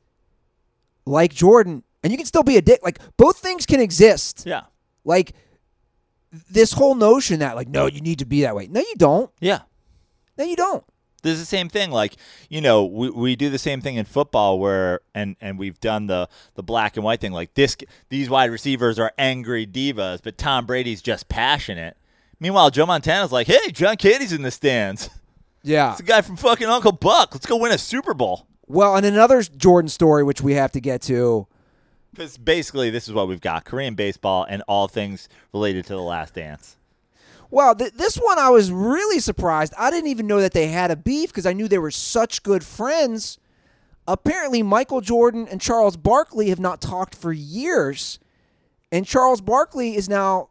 like 1.05 1.33
Jordan 1.33 1.83
and 2.03 2.11
you 2.11 2.17
can 2.17 2.25
still 2.25 2.43
be 2.43 2.57
a 2.57 2.61
dick. 2.61 2.81
Like 2.83 2.99
both 3.17 3.37
things 3.37 3.65
can 3.65 3.79
exist. 3.79 4.43
Yeah. 4.45 4.63
Like 5.03 5.33
this 6.49 6.73
whole 6.73 6.95
notion 6.95 7.39
that 7.39 7.55
like 7.55 7.67
no, 7.67 7.87
you 7.87 8.01
need 8.01 8.19
to 8.19 8.25
be 8.25 8.41
that 8.41 8.55
way. 8.55 8.67
No, 8.67 8.79
you 8.79 8.95
don't. 8.97 9.31
Yeah. 9.39 9.61
No, 10.37 10.43
you 10.43 10.55
don't. 10.55 10.83
This 11.21 11.33
is 11.33 11.39
the 11.39 11.45
same 11.45 11.69
thing. 11.69 11.89
Like 11.91 12.15
you 12.49 12.59
know, 12.61 12.83
we, 12.85 13.09
we 13.09 13.35
do 13.35 13.49
the 13.49 13.57
same 13.57 13.81
thing 13.81 13.95
in 13.95 14.05
football 14.05 14.59
where 14.59 14.99
and 15.15 15.35
and 15.39 15.57
we've 15.57 15.79
done 15.79 16.07
the 16.07 16.27
the 16.55 16.63
black 16.63 16.97
and 16.97 17.03
white 17.03 17.21
thing. 17.21 17.31
Like 17.31 17.53
this, 17.53 17.77
these 18.09 18.29
wide 18.29 18.51
receivers 18.51 18.99
are 18.99 19.13
angry 19.17 19.65
divas, 19.65 20.19
but 20.21 20.37
Tom 20.37 20.65
Brady's 20.65 21.01
just 21.01 21.29
passionate. 21.29 21.97
Meanwhile, 22.39 22.71
Joe 22.71 22.85
Montana's 22.85 23.31
like, 23.31 23.47
hey, 23.47 23.71
John 23.71 23.95
Candy's 23.95 24.33
in 24.33 24.41
the 24.41 24.51
stands. 24.51 25.09
Yeah. 25.63 25.91
It's 25.91 26.01
a 26.01 26.03
guy 26.03 26.21
from 26.21 26.35
fucking 26.35 26.67
Uncle 26.67 26.91
Buck. 26.91 27.33
Let's 27.33 27.45
go 27.45 27.55
win 27.55 27.71
a 27.71 27.77
Super 27.77 28.13
Bowl. 28.13 28.47
Well, 28.73 28.95
and 28.95 29.05
another 29.05 29.43
Jordan 29.43 29.87
story 29.87 30.23
which 30.23 30.41
we 30.41 30.55
have 30.55 30.71
to 30.71 30.81
get 30.81 31.03
to. 31.03 31.45
Because 32.11 32.37
basically, 32.37 32.89
this 32.89 33.07
is 33.07 33.13
what 33.13 33.27
we've 33.27 33.39
got: 33.39 33.65
Korean 33.65 33.93
baseball 33.93 34.47
and 34.49 34.63
all 34.67 34.87
things 34.87 35.29
related 35.53 35.85
to 35.85 35.93
the 35.93 36.01
Last 36.01 36.33
Dance. 36.33 36.77
Well, 37.51 37.75
th- 37.75 37.93
this 37.93 38.15
one 38.15 38.39
I 38.39 38.49
was 38.49 38.71
really 38.71 39.19
surprised. 39.19 39.75
I 39.77 39.91
didn't 39.91 40.09
even 40.09 40.25
know 40.25 40.41
that 40.41 40.53
they 40.53 40.69
had 40.69 40.89
a 40.89 40.95
beef 40.95 41.29
because 41.29 41.45
I 41.45 41.53
knew 41.53 41.67
they 41.67 41.77
were 41.77 41.91
such 41.91 42.41
good 42.41 42.63
friends. 42.63 43.37
Apparently, 44.07 44.63
Michael 44.63 45.01
Jordan 45.01 45.47
and 45.47 45.61
Charles 45.61 45.95
Barkley 45.95 46.49
have 46.49 46.59
not 46.59 46.81
talked 46.81 47.13
for 47.13 47.31
years. 47.31 48.17
And 48.91 49.05
Charles 49.05 49.39
Barkley 49.39 49.95
is 49.95 50.09
now 50.09 50.49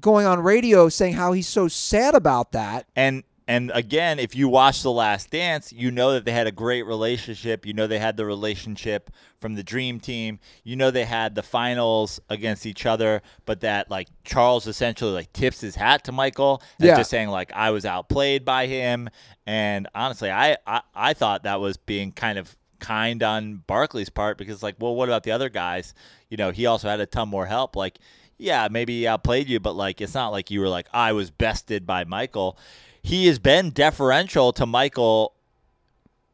going 0.00 0.26
on 0.26 0.40
radio 0.40 0.88
saying 0.88 1.14
how 1.14 1.32
he's 1.32 1.46
so 1.46 1.68
sad 1.68 2.16
about 2.16 2.50
that. 2.50 2.86
And 2.96 3.22
and 3.50 3.70
again, 3.74 4.18
if 4.20 4.36
you 4.36 4.48
watch 4.48 4.82
The 4.82 4.92
Last 4.92 5.30
Dance, 5.30 5.72
you 5.72 5.90
know 5.90 6.12
that 6.12 6.24
they 6.24 6.30
had 6.32 6.46
a 6.46 6.52
great 6.52 6.84
relationship. 6.86 7.66
You 7.66 7.72
know 7.74 7.86
they 7.86 7.98
had 7.98 8.16
the 8.16 8.24
relationship 8.24 9.10
from 9.40 9.54
the 9.56 9.62
Dream 9.64 9.98
Team. 9.98 10.38
You 10.62 10.76
know 10.76 10.90
they 10.90 11.04
had 11.04 11.34
the 11.34 11.42
finals 11.42 12.20
against 12.28 12.64
each 12.64 12.86
other, 12.86 13.22
but 13.46 13.60
that 13.62 13.90
like 13.90 14.08
Charles 14.24 14.66
essentially 14.66 15.12
like 15.12 15.32
tips 15.32 15.60
his 15.60 15.74
hat 15.74 16.04
to 16.04 16.12
Michael 16.12 16.62
and 16.78 16.86
Yeah. 16.88 16.96
just 16.96 17.10
saying 17.10 17.28
like 17.28 17.52
I 17.52 17.70
was 17.70 17.84
outplayed 17.84 18.44
by 18.44 18.66
him. 18.66 19.08
And 19.46 19.88
honestly, 19.94 20.30
I, 20.30 20.56
I 20.66 20.82
I 20.94 21.12
thought 21.14 21.42
that 21.42 21.60
was 21.60 21.76
being 21.76 22.12
kind 22.12 22.38
of 22.38 22.56
kind 22.78 23.22
on 23.22 23.62
Barkley's 23.66 24.10
part 24.10 24.38
because 24.38 24.62
like, 24.62 24.76
well, 24.78 24.94
what 24.94 25.08
about 25.08 25.24
the 25.24 25.32
other 25.32 25.48
guys? 25.48 25.92
You 26.28 26.36
know, 26.36 26.50
he 26.50 26.66
also 26.66 26.88
had 26.88 27.00
a 27.00 27.06
ton 27.06 27.28
more 27.28 27.46
help. 27.46 27.74
Like, 27.76 27.98
yeah, 28.38 28.68
maybe 28.70 29.00
he 29.00 29.06
outplayed 29.06 29.48
you, 29.48 29.60
but 29.60 29.74
like 29.74 30.00
it's 30.00 30.14
not 30.14 30.28
like 30.30 30.50
you 30.50 30.60
were 30.60 30.68
like 30.68 30.86
I 30.94 31.12
was 31.12 31.30
bested 31.30 31.84
by 31.86 32.04
Michael. 32.04 32.56
He 33.02 33.26
has 33.26 33.38
been 33.38 33.70
deferential 33.70 34.52
to 34.52 34.66
Michael 34.66 35.34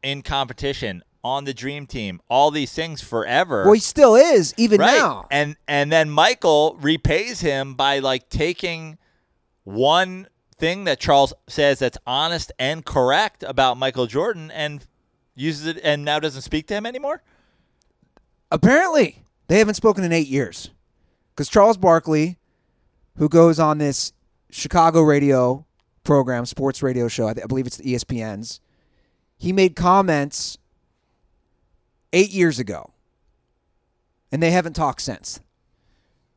in 0.03 0.21
competition 0.21 1.03
on 1.23 1.43
the 1.43 1.53
dream 1.53 1.85
team, 1.85 2.21
all 2.29 2.51
these 2.51 2.71
things 2.73 3.01
forever. 3.01 3.63
Well, 3.63 3.73
he 3.73 3.79
still 3.79 4.15
is, 4.15 4.53
even 4.57 4.79
right. 4.79 4.97
now. 4.97 5.27
And 5.29 5.57
and 5.67 5.91
then 5.91 6.09
Michael 6.09 6.77
repays 6.79 7.41
him 7.41 7.73
by 7.73 7.99
like 7.99 8.29
taking 8.29 8.97
one 9.63 10.27
thing 10.57 10.85
that 10.85 10.99
Charles 10.99 11.33
says 11.47 11.79
that's 11.79 11.97
honest 12.07 12.51
and 12.57 12.85
correct 12.85 13.43
about 13.43 13.77
Michael 13.77 14.07
Jordan 14.07 14.49
and 14.51 14.85
uses 15.35 15.67
it 15.67 15.79
and 15.83 16.03
now 16.03 16.19
doesn't 16.19 16.41
speak 16.41 16.67
to 16.67 16.73
him 16.73 16.85
anymore. 16.85 17.21
Apparently, 18.49 19.23
they 19.47 19.59
haven't 19.59 19.75
spoken 19.75 20.03
in 20.03 20.11
eight 20.11 20.27
years. 20.27 20.71
Because 21.35 21.49
Charles 21.49 21.77
Barkley, 21.77 22.39
who 23.17 23.29
goes 23.29 23.59
on 23.59 23.77
this 23.77 24.13
Chicago 24.49 25.01
radio 25.01 25.66
program, 26.07 26.45
sports 26.45 26.81
radio 26.81 27.07
show, 27.07 27.27
I, 27.27 27.33
th- 27.33 27.43
I 27.43 27.47
believe 27.47 27.67
it's 27.67 27.77
the 27.77 27.93
ESPN's, 27.93 28.59
he 29.37 29.53
made 29.53 29.75
comments 29.75 30.57
eight 32.13 32.31
years 32.31 32.57
ago. 32.57 32.91
And 34.31 34.41
they 34.41 34.51
haven't 34.51 34.73
talked 34.73 35.01
since. 35.01 35.39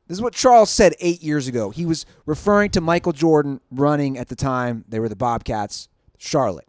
This 0.06 0.18
is 0.18 0.22
what 0.22 0.35
Charles 0.35 0.70
said 0.70 0.94
eight 1.00 1.22
years 1.22 1.46
ago. 1.48 1.70
He 1.70 1.87
was 1.87 2.04
referring 2.26 2.70
to 2.70 2.80
Michael 2.80 3.12
Jordan 3.12 3.61
running 3.70 4.18
at 4.18 4.28
the 4.28 4.37
time, 4.37 4.85
they 4.88 4.98
were 4.98 5.09
the 5.09 5.16
Bobcats, 5.16 5.88
Charlotte. 6.18 6.68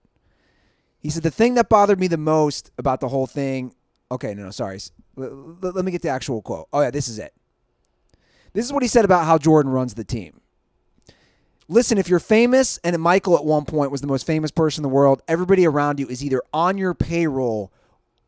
He 1.00 1.10
said, 1.10 1.24
The 1.24 1.32
thing 1.32 1.56
that 1.56 1.68
bothered 1.68 2.00
me 2.00 2.08
the 2.08 2.18
most 2.18 2.72
about 2.78 3.00
the 3.00 3.08
whole 3.08 3.26
thing. 3.26 3.74
Okay, 4.12 4.36
no, 4.36 4.44
no, 4.44 4.52
sorry. 4.52 4.80
Let 5.16 5.84
me 5.84 5.92
get 5.92 6.04
the 6.04 6.10
actual 6.10 6.42
quote. 6.42 6.68
Oh, 6.72 6.82
yeah, 6.82 6.92
this 6.92 7.08
is 7.08 7.18
it. 7.18 7.34
This 8.54 8.66
is 8.66 8.74
what 8.74 8.84
he 8.84 8.88
said 8.88 9.06
about 9.06 9.26
how 9.26 9.38
Jordan 9.38 9.72
runs 9.72 9.96
the 9.96 10.04
team. 10.04 10.41
Listen, 11.72 11.98
if 11.98 12.10
you're 12.10 12.20
famous, 12.20 12.80
and 12.84 13.00
Michael 13.00 13.38
at 13.38 13.46
one 13.46 13.64
point 13.64 13.92
was 13.92 14.02
the 14.02 14.08
most 14.08 14.28
famous 14.28 14.52
person 14.52 14.84
in 14.84 14.90
the 14.90 14.94
world, 14.94 15.22
everybody 15.26 15.66
around 15.66 16.02
you 16.02 16.08
is 16.10 16.22
either 16.22 16.42
on 16.52 16.78
your 16.78 16.94
payroll 16.94 17.72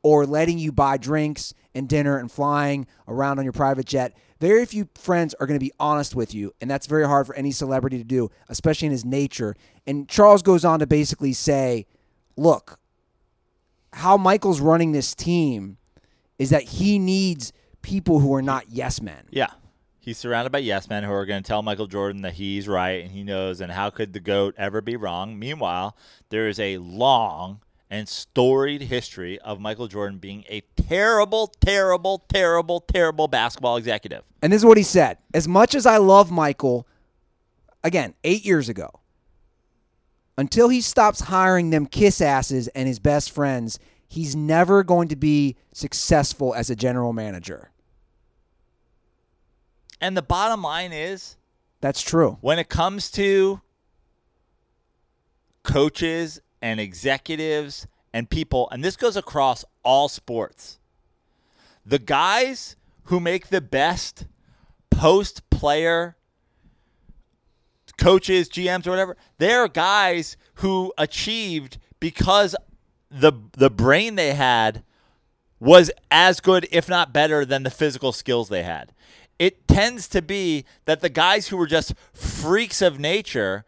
or 0.02 0.26
letting 0.26 0.58
you 0.58 0.72
buy 0.72 0.96
drinks 0.96 1.54
and 1.76 1.90
dinner 1.90 2.18
and 2.18 2.32
flying 2.32 2.88
around 3.06 3.40
on 3.40 3.44
your 3.44 3.52
private 3.52 3.86
jet. 3.86 4.16
Very 4.40 4.66
few 4.66 4.88
friends 4.96 5.36
are 5.42 5.46
going 5.46 5.60
to 5.60 5.64
be 5.64 5.74
honest 5.78 6.16
with 6.16 6.34
you, 6.34 6.54
and 6.62 6.72
that's 6.72 6.88
very 6.88 7.06
hard 7.06 7.28
for 7.28 7.36
any 7.36 7.52
celebrity 7.52 7.98
to 7.98 8.06
do, 8.06 8.32
especially 8.48 8.86
in 8.86 8.94
his 8.94 9.04
nature. 9.04 9.58
And 9.86 10.08
Charles 10.08 10.42
goes 10.42 10.64
on 10.64 10.80
to 10.80 10.88
basically 10.88 11.34
say, 11.34 11.86
look, 12.38 12.80
how 13.92 14.16
Michael's 14.16 14.62
running 14.62 14.94
this 14.94 15.14
team 15.14 15.80
is 16.40 16.50
that 16.52 16.64
he 16.64 16.98
needs 16.98 17.52
people 17.82 18.20
who 18.20 18.34
are 18.34 18.42
not 18.42 18.70
yes 18.70 19.02
men. 19.02 19.26
Yeah. 19.32 19.50
He's 20.04 20.18
surrounded 20.18 20.52
by 20.52 20.60
yes 20.60 20.90
men 20.90 21.06
who 21.06 21.14
are 21.14 21.26
going 21.26 21.42
to 21.42 21.48
tell 21.48 21.62
Michael 21.62 21.88
Jordan 21.88 22.24
that 22.24 22.34
he's 22.34 22.68
right 22.68 23.02
and 23.02 23.12
he 23.14 23.24
knows, 23.24 23.62
and 23.62 23.72
how 23.72 23.90
could 23.90 24.12
the 24.12 24.20
GOAT 24.20 24.54
ever 24.58 24.82
be 24.82 24.98
wrong? 24.98 25.40
Meanwhile, 25.40 25.96
there 26.28 26.50
is 26.50 26.60
a 26.60 26.78
long 26.80 27.62
and 27.90 28.10
storied 28.10 28.82
history 28.82 29.40
of 29.40 29.62
Michael 29.62 29.88
Jordan 29.88 30.18
being 30.18 30.44
a 30.50 30.62
terrible, 30.76 31.48
terrible, 31.62 32.18
terrible, 32.28 32.82
terrible 32.82 33.30
basketball 33.30 33.78
executive. 33.78 34.24
And 34.42 34.52
this 34.52 34.62
is 34.62 34.66
what 34.66 34.76
he 34.76 34.84
said. 34.84 35.20
As 35.34 35.48
much 35.48 35.74
as 35.74 35.86
I 35.86 35.96
love 35.96 36.30
Michael, 36.30 36.86
again, 37.82 38.14
eight 38.26 38.44
years 38.44 38.68
ago, 38.68 39.00
until 40.38 40.68
he 40.68 40.82
stops 40.82 41.22
hiring 41.22 41.70
them 41.70 41.86
kiss 41.86 42.20
asses 42.20 42.68
and 42.70 42.90
his 42.90 43.00
best 43.00 43.32
friends, 43.32 43.80
he's 44.10 44.36
never 44.36 44.84
going 44.84 45.08
to 45.08 45.16
be 45.16 45.56
successful 45.72 46.54
as 46.54 46.70
a 46.70 46.76
general 46.76 47.14
manager. 47.14 47.70
And 50.04 50.18
the 50.18 50.22
bottom 50.22 50.62
line 50.62 50.92
is 50.92 51.38
That's 51.80 52.02
true. 52.02 52.38
when 52.42 52.60
it 52.60 52.68
comes 52.68 53.10
to 53.12 53.62
coaches 55.64 56.42
and 56.62 56.82
executives 56.82 57.88
and 58.14 58.30
people, 58.30 58.68
and 58.70 58.84
this 58.84 58.98
goes 58.98 59.16
across 59.16 59.64
all 59.82 60.10
sports, 60.10 60.78
the 61.86 62.00
guys 62.00 62.76
who 63.04 63.22
make 63.22 63.48
the 63.48 63.62
best 63.62 64.26
post 64.92 65.50
player 65.50 66.18
coaches, 67.98 68.50
GMs, 68.50 68.86
or 68.86 68.90
whatever, 68.90 69.16
they're 69.38 69.70
guys 69.70 70.36
who 70.56 70.92
achieved 70.98 71.78
because 72.02 72.58
the 73.10 73.32
the 73.54 73.70
brain 73.70 74.16
they 74.16 74.34
had 74.34 74.84
was 75.62 75.90
as 76.12 76.42
good, 76.42 76.68
if 76.72 76.90
not 76.90 77.14
better, 77.14 77.46
than 77.46 77.64
the 77.64 77.70
physical 77.72 78.12
skills 78.12 78.50
they 78.50 78.64
had. 78.64 78.92
It 79.44 79.68
tends 79.68 80.08
to 80.08 80.22
be 80.22 80.64
that 80.86 81.02
the 81.02 81.10
guys 81.10 81.50
who 81.50 81.58
were 81.58 81.68
just 81.68 81.94
freaks 82.14 82.82
of 82.82 82.98
nature 82.98 83.66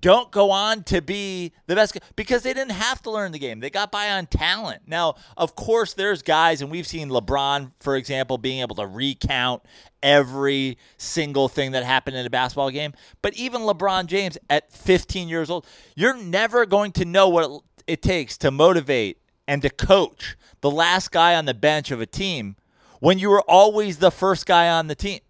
don't 0.00 0.32
go 0.32 0.50
on 0.50 0.82
to 0.82 1.00
be 1.00 1.52
the 1.68 1.76
best 1.76 1.96
because 2.16 2.42
they 2.42 2.52
didn't 2.52 2.72
have 2.72 3.00
to 3.02 3.12
learn 3.12 3.30
the 3.30 3.38
game. 3.38 3.60
They 3.60 3.70
got 3.70 3.92
by 3.92 4.10
on 4.10 4.26
talent. 4.26 4.82
Now, 4.88 5.14
of 5.36 5.54
course, 5.54 5.94
there's 5.94 6.20
guys, 6.20 6.62
and 6.62 6.68
we've 6.68 6.86
seen 6.88 7.10
LeBron, 7.10 7.70
for 7.78 7.94
example, 7.94 8.38
being 8.38 8.60
able 8.60 8.74
to 8.74 8.88
recount 8.88 9.62
every 10.02 10.78
single 10.96 11.46
thing 11.46 11.70
that 11.70 11.84
happened 11.84 12.16
in 12.16 12.26
a 12.26 12.30
basketball 12.30 12.70
game. 12.70 12.92
But 13.22 13.34
even 13.34 13.60
LeBron 13.60 14.06
James 14.06 14.36
at 14.50 14.72
15 14.72 15.28
years 15.28 15.48
old, 15.48 15.64
you're 15.94 16.16
never 16.16 16.66
going 16.66 16.90
to 16.90 17.04
know 17.04 17.28
what 17.28 17.62
it 17.86 18.02
takes 18.02 18.36
to 18.38 18.50
motivate 18.50 19.18
and 19.46 19.62
to 19.62 19.70
coach 19.70 20.36
the 20.60 20.72
last 20.72 21.12
guy 21.12 21.36
on 21.36 21.44
the 21.44 21.54
bench 21.54 21.92
of 21.92 22.00
a 22.00 22.06
team 22.06 22.56
when 23.04 23.18
you 23.18 23.28
were 23.28 23.42
always 23.42 23.98
the 23.98 24.10
first 24.10 24.46
guy 24.46 24.66
on 24.70 24.86
the 24.86 24.94
team. 24.94 25.20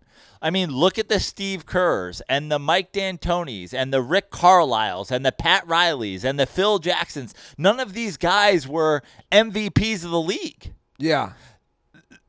I 0.41 0.51
mean, 0.51 0.71
look 0.71 0.97
at 0.97 1.09
the 1.09 1.19
Steve 1.19 1.67
Kerrs 1.67 2.23
and 2.29 2.53
the 2.53 2.61
Mike 2.61 2.93
D'Antonis 2.93 3.75
and 3.75 3.93
the 3.93 4.01
Rick 4.01 4.31
Carlisles 4.31 5.11
and 5.11 5.27
the 5.27 5.33
Pat 5.33 5.67
Rileys 5.67 6.23
and 6.23 6.39
the 6.39 6.47
Phil 6.47 6.79
Jacksons. 6.79 7.35
None 7.59 7.81
of 7.81 7.93
these 7.93 8.17
guys 8.17 8.69
were 8.69 9.03
MVPs 9.33 10.05
of 10.05 10.13
the 10.13 10.21
league. 10.21 10.73
Yeah. 10.99 11.33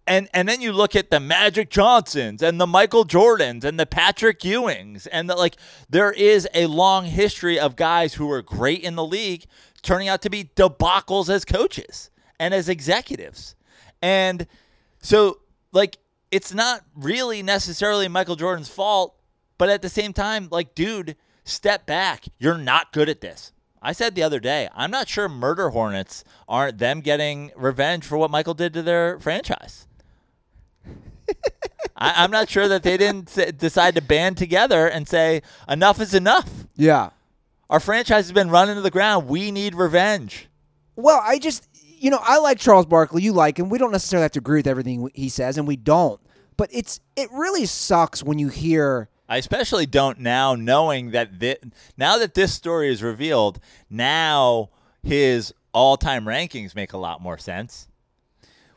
And 0.08 0.30
and 0.34 0.50
then 0.50 0.62
you 0.62 0.74
look 0.74 0.96
at 0.96 1.12
the 1.12 1.20
Magic 1.20 1.70
Johnsons 1.70 2.42
and 2.42 2.60
the 2.60 2.66
Michael 2.66 3.06
Jordans 3.06 3.64
and 3.64 3.80
the 3.80 3.86
Patrick 3.86 4.40
Ewings 4.40 5.08
and 5.12 5.30
the, 5.30 5.36
like 5.36 5.58
there 5.88 6.12
is 6.12 6.48
a 6.56 6.66
long 6.66 7.06
history 7.06 7.60
of 7.60 7.76
guys 7.76 8.16
who 8.16 8.26
were 8.26 8.42
great 8.42 8.82
in 8.82 8.96
the 8.96 9.06
league 9.06 9.46
turning 9.84 10.08
out 10.08 10.24
to 10.24 10.30
be 10.32 10.46
debacles 10.56 11.30
as 11.30 11.46
coaches 11.46 12.10
and 12.40 12.52
as 12.52 12.68
executives. 12.68 13.56
And 14.02 14.48
so 15.06 15.40
like 15.72 15.98
it's 16.32 16.54
not 16.54 16.82
really 16.96 17.44
necessarily 17.44 18.08
Michael 18.08 18.36
Jordan's 18.36 18.70
fault, 18.70 19.16
but 19.58 19.70
at 19.70 19.82
the 19.82 19.90
same 19.90 20.14
time 20.14 20.48
like 20.52 20.76
dude, 20.76 21.16
step 21.44 21.86
back. 21.86 22.26
You're 22.40 22.58
not 22.58 22.92
good 22.92 23.08
at 23.10 23.22
this. 23.22 23.52
I 23.82 23.92
said 23.92 24.16
the 24.16 24.24
other 24.24 24.40
day, 24.40 24.68
I'm 24.74 24.90
not 24.90 25.08
sure 25.08 25.30
Murder 25.30 25.70
Hornets 25.70 26.24
aren't 26.48 26.80
them 26.80 27.02
getting 27.02 27.52
revenge 27.56 28.04
for 28.04 28.18
what 28.18 28.32
Michael 28.32 28.56
did 28.56 28.74
to 28.74 28.82
their 28.82 29.20
franchise. 29.20 29.86
I, 31.96 32.24
I'm 32.24 32.32
not 32.32 32.50
sure 32.50 32.68
that 32.68 32.82
they 32.82 32.98
didn't 32.98 33.38
s- 33.38 33.52
decide 33.54 33.94
to 33.96 34.02
band 34.02 34.38
together 34.38 34.88
and 34.88 35.08
say 35.08 35.44
enough 35.70 36.02
is 36.02 36.16
enough. 36.16 36.50
Yeah. 36.76 37.12
Our 37.70 37.80
franchise 37.80 38.26
has 38.26 38.32
been 38.32 38.50
run 38.50 38.70
into 38.70 38.82
the 38.82 38.90
ground. 38.90 39.28
We 39.28 39.52
need 39.52 39.76
revenge. 39.76 40.48
Well, 40.96 41.22
I 41.24 41.38
just, 41.38 41.68
you 42.06 42.12
know, 42.12 42.20
I 42.22 42.38
like 42.38 42.60
Charles 42.60 42.86
Barkley. 42.86 43.24
You 43.24 43.34
like 43.34 43.58
him. 43.58 43.68
We 43.68 43.80
don't 43.80 43.92
necessarily 43.92 44.26
have 44.26 44.32
to 44.34 44.40
agree 44.40 44.60
with 44.60 44.68
everything 44.68 45.10
he 45.16 45.28
says, 45.28 45.58
and 45.58 45.68
we 45.68 45.76
don't. 45.76 46.22
But 46.56 46.70
it's 46.72 47.00
it 47.16 47.30
really 47.32 47.66
sucks 47.66 48.22
when 48.22 48.38
you 48.38 48.50
hear. 48.50 49.10
I 49.28 49.38
especially 49.38 49.88
don't 49.88 50.20
now, 50.20 50.54
knowing 50.54 51.10
that 51.12 51.40
thi- 51.40 51.58
now 51.98 52.20
that 52.20 52.36
this 52.36 52.54
story 52.54 52.90
is 52.90 53.02
revealed, 53.02 53.60
now 53.90 54.70
his 55.02 55.52
all-time 55.74 56.26
rankings 56.26 56.76
make 56.76 56.94
a 56.94 56.98
lot 57.00 57.24
more 57.24 57.40
sense. 57.40 57.88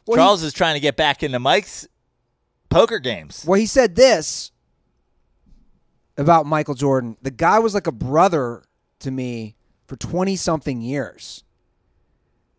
Well, 0.07 0.17
Charles 0.17 0.43
is 0.43 0.55
trying 0.55 0.77
to 0.77 0.81
get 0.81 0.97
back 0.97 1.23
into 1.23 1.39
Mike's 1.39 1.87
poker 2.71 2.99
games. 2.99 3.45
Well, 3.47 3.61
he 3.61 3.67
said 3.67 3.95
this 3.95 4.53
about 6.17 6.47
Michael 6.47 6.75
Jordan. 6.75 7.19
The 7.21 7.31
guy 7.31 7.59
was 7.59 7.75
like 7.75 7.87
a 7.87 7.93
brother 7.93 8.63
to 9.01 9.11
me 9.11 9.55
for 9.87 9.97
20 9.97 10.35
something 10.35 10.81
years. 10.81 11.45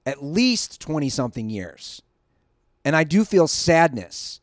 At 0.09 0.23
least 0.23 0.81
20 0.81 1.07
something 1.09 1.51
years. 1.51 2.01
And 2.83 2.95
I 2.95 3.03
do 3.03 3.23
feel 3.23 3.47
sadness. 3.47 4.41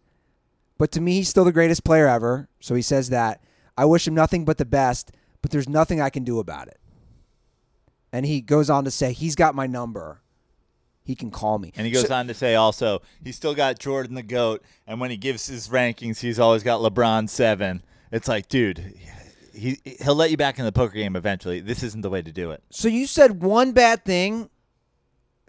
But 0.78 0.92
to 0.92 1.00
me, 1.00 1.14
he's 1.16 1.28
still 1.28 1.44
the 1.44 1.50
greatest 1.50 1.82
player 1.82 2.06
ever. 2.06 2.48
So 2.60 2.76
he 2.76 2.82
says 2.82 3.08
that. 3.10 3.40
I 3.76 3.84
wish 3.84 4.06
him 4.06 4.14
nothing 4.14 4.44
but 4.44 4.58
the 4.58 4.64
best, 4.64 5.10
but 5.42 5.50
there's 5.50 5.68
nothing 5.68 6.00
I 6.00 6.08
can 6.10 6.22
do 6.22 6.38
about 6.38 6.68
it. 6.68 6.78
And 8.12 8.24
he 8.24 8.40
goes 8.40 8.70
on 8.70 8.84
to 8.84 8.90
say, 8.92 9.12
he's 9.12 9.34
got 9.34 9.56
my 9.56 9.66
number. 9.66 10.20
He 11.02 11.16
can 11.16 11.30
call 11.32 11.58
me. 11.58 11.72
And 11.76 11.84
he 11.84 11.92
goes 11.92 12.06
So- 12.06 12.14
on 12.14 12.28
to 12.28 12.34
say 12.34 12.54
also, 12.54 13.02
he's 13.24 13.34
still 13.34 13.54
got 13.54 13.78
Jordan 13.80 14.14
the 14.14 14.22
GOAT. 14.22 14.62
And 14.86 15.00
when 15.00 15.10
he 15.10 15.16
gives 15.16 15.46
his 15.48 15.68
rankings, 15.68 16.18
he's 16.20 16.38
always 16.38 16.62
got 16.62 16.80
LeBron 16.80 17.28
seven. 17.28 17.82
It's 18.12 18.28
like, 18.28 18.48
dude, 18.48 18.94
he, 19.52 19.78
he'll 20.02 20.14
let 20.14 20.30
you 20.30 20.36
back 20.36 20.58
in 20.60 20.64
the 20.64 20.72
poker 20.72 20.94
game 20.94 21.16
eventually. 21.16 21.60
This 21.60 21.82
isn't 21.82 22.02
the 22.02 22.10
way 22.10 22.22
to 22.22 22.30
do 22.32 22.52
it. 22.52 22.62
So 22.70 22.86
you 22.88 23.06
said 23.08 23.42
one 23.42 23.72
bad 23.72 24.04
thing 24.04 24.50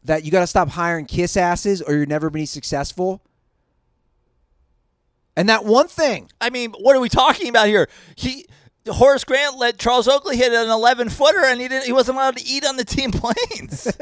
that 0.07 0.25
you 0.25 0.31
got 0.31 0.41
to 0.41 0.47
stop 0.47 0.69
hiring 0.69 1.05
kiss 1.05 1.37
asses 1.37 1.81
or 1.81 1.93
you're 1.93 2.05
never 2.05 2.27
going 2.27 2.39
to 2.39 2.41
be 2.41 2.45
successful. 2.45 3.21
And 5.35 5.47
that 5.49 5.65
one 5.65 5.87
thing, 5.87 6.31
I 6.41 6.49
mean, 6.49 6.71
what 6.71 6.95
are 6.95 6.99
we 6.99 7.09
talking 7.09 7.47
about 7.47 7.67
here? 7.67 7.87
He 8.15 8.47
Horace 8.87 9.25
Grant 9.25 9.57
let 9.57 9.77
Charles 9.77 10.07
Oakley 10.07 10.37
hit 10.37 10.53
an 10.53 10.69
11 10.69 11.09
footer, 11.09 11.43
and 11.43 11.59
he 11.59 11.67
didn't. 11.67 11.85
He 11.85 11.91
wasn't 11.91 12.17
allowed 12.17 12.37
to 12.37 12.45
eat 12.45 12.65
on 12.65 12.77
the 12.77 12.85
team 12.85 13.11
planes. 13.13 13.93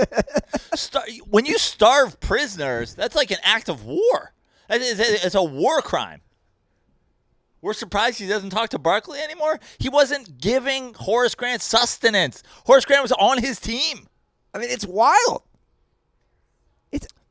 Star, 0.76 1.04
when 1.28 1.46
you 1.46 1.58
starve 1.58 2.20
prisoners, 2.20 2.94
that's 2.94 3.16
like 3.16 3.32
an 3.32 3.40
act 3.44 3.68
of 3.68 3.84
war. 3.84 4.34
It's 4.70 5.36
a 5.36 5.44
war 5.44 5.82
crime. 5.82 6.22
We're 7.62 7.74
surprised 7.74 8.20
he 8.20 8.28
doesn't 8.28 8.52
talk 8.52 8.70
to 8.70 8.80
Barkley 8.80 9.20
anymore. 9.20 9.60
He 9.80 9.90
wasn't 9.90 10.40
giving 10.40 10.94
Horace 10.94 11.34
Grant 11.34 11.64
sustenance. 11.64 12.44
Horace 12.66 12.86
Grant 12.86 13.02
was 13.02 13.12
on 13.14 13.40
his 13.40 13.60
team. 13.60 14.08
I 14.54 14.60
mean, 14.60 14.70
it's 14.70 14.86
wild. 14.86 15.42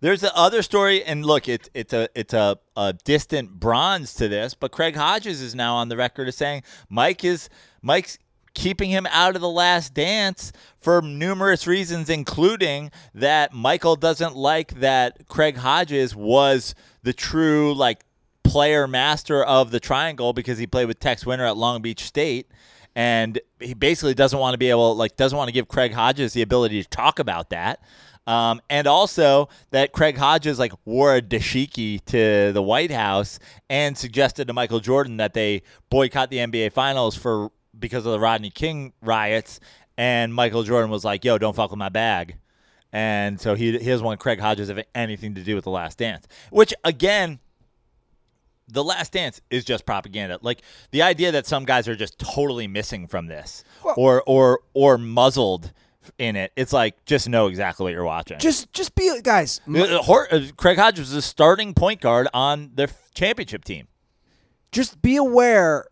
There's 0.05 0.21
the 0.21 0.37
other 0.37 0.61
story, 0.61 1.03
and 1.03 1.25
look, 1.25 1.49
it's 1.49 1.71
it's 1.73 1.95
a 1.95 2.11
it's 2.15 2.35
a, 2.35 2.59
a 2.77 2.93
distant 2.93 3.59
bronze 3.59 4.13
to 4.17 4.29
this, 4.29 4.53
but 4.53 4.71
Craig 4.71 4.97
Hodges 4.97 5.41
is 5.41 5.55
now 5.55 5.77
on 5.77 5.89
the 5.89 5.97
record 5.97 6.29
as 6.29 6.37
saying 6.37 6.63
Mike 6.91 7.25
is 7.25 7.49
Mike's 7.81 8.19
keeping 8.53 8.91
him 8.91 9.07
out 9.07 9.35
of 9.35 9.41
the 9.41 9.49
last 9.49 9.95
dance 9.95 10.53
for 10.77 11.01
numerous 11.01 11.67
reasons, 11.67 12.11
including 12.11 12.91
that 13.15 13.55
Michael 13.55 13.97
doesn't 13.97 14.37
like 14.37 14.79
that 14.81 15.27
Craig 15.27 15.57
Hodges 15.57 16.15
was 16.15 16.75
the 17.03 17.15
true 17.15 17.73
like 17.73 18.05
player 18.43 18.87
master 18.87 19.43
of 19.43 19.71
the 19.71 19.81
triangle 19.81 20.35
because 20.35 20.59
he 20.59 20.67
played 20.67 20.87
with 20.87 21.01
Tex 21.01 21.25
Winter 21.25 21.47
at 21.47 21.57
Long 21.57 21.81
Beach 21.81 22.03
State. 22.03 22.51
And 22.95 23.41
he 23.59 23.73
basically 23.73 24.15
doesn't 24.15 24.39
want 24.39 24.55
to 24.55 24.59
be 24.59 24.71
able, 24.71 24.95
like, 24.95 25.17
doesn't 25.17 25.37
want 25.37 25.49
to 25.49 25.53
give 25.53 25.67
Craig 25.67 25.93
Hodges 25.93 26.33
the 26.33 26.43
ability 26.43 26.81
to 26.81 26.89
talk 26.89 27.19
about 27.19 27.51
that. 27.51 27.81
Um, 28.27 28.62
and 28.70 28.87
also 28.87 29.49
that 29.70 29.93
Craig 29.93 30.16
Hodges 30.16 30.59
like 30.59 30.72
wore 30.85 31.14
a 31.14 31.20
dashiki 31.20 32.03
to 32.07 32.53
the 32.53 32.62
White 32.62 32.91
House 32.91 33.39
and 33.68 33.97
suggested 33.99 34.47
to 34.49 34.55
Michael 34.55 34.81
Jordan 34.81 35.18
that 35.18 35.35
they 35.35 35.62
boycott 35.91 36.31
the 36.31 36.39
NBA 36.39 36.72
Finals 36.72 37.16
for 37.16 37.51
because 37.79 38.07
of 38.07 38.12
the 38.12 38.20
Rodney 38.20 38.51
King 38.51 38.93
riots. 39.03 39.61
And 39.99 40.35
Michael 40.35 40.62
Jordan 40.62 40.91
was 40.91 41.05
like, 41.05 41.25
"Yo, 41.25 41.39
don't 41.39 41.55
fuck 41.55 41.70
with 41.70 41.79
my 41.79 41.91
bag." 41.91 42.37
And 42.93 43.41
so 43.41 43.55
he 43.55 43.72
he 43.79 43.87
doesn't 43.87 44.05
want 44.05 44.20
Craig 44.20 44.41
Hodges 44.41 44.68
have 44.68 44.83
anything 44.95 45.35
to 45.35 45.43
do 45.43 45.55
with 45.55 45.64
the 45.64 45.70
Last 45.70 45.99
Dance, 45.99 46.27
which 46.51 46.72
again. 46.83 47.41
The 48.66 48.83
Last 48.83 49.12
Dance 49.12 49.43
is 49.51 49.62
just 49.62 49.85
propaganda. 49.85 50.39
Like 50.41 50.62
the 50.91 51.03
idea 51.03 51.31
that 51.33 51.45
some 51.47 51.66
guys 51.66 51.87
are 51.87 51.95
just 51.95 52.18
totally 52.18 52.66
missing 52.66 53.07
from 53.07 53.27
this, 53.27 53.62
or 53.95 54.22
or 54.27 54.61
or 54.72 54.97
muzzled 54.97 55.70
in 56.19 56.37
it. 56.37 56.53
It's 56.57 56.73
like 56.73 57.05
just 57.05 57.29
know 57.29 57.47
exactly 57.49 57.85
what 57.85 57.93
you're 57.93 58.05
watching. 58.05 58.39
just, 58.39 58.73
just 58.73 58.95
be 58.95 59.21
guys. 59.23 59.61
m- 59.67 59.77
Uh, 59.77 59.99
uh, 59.99 60.41
Craig 60.57 60.79
Hodges 60.79 61.01
was 61.01 61.11
the 61.13 61.23
starting 61.23 61.75
point 61.75 62.01
guard 62.01 62.29
on 62.35 62.71
their 62.75 62.89
championship 63.15 63.65
team. 63.65 63.89
just 64.73 65.01
be 65.03 65.17
aware 65.17 65.87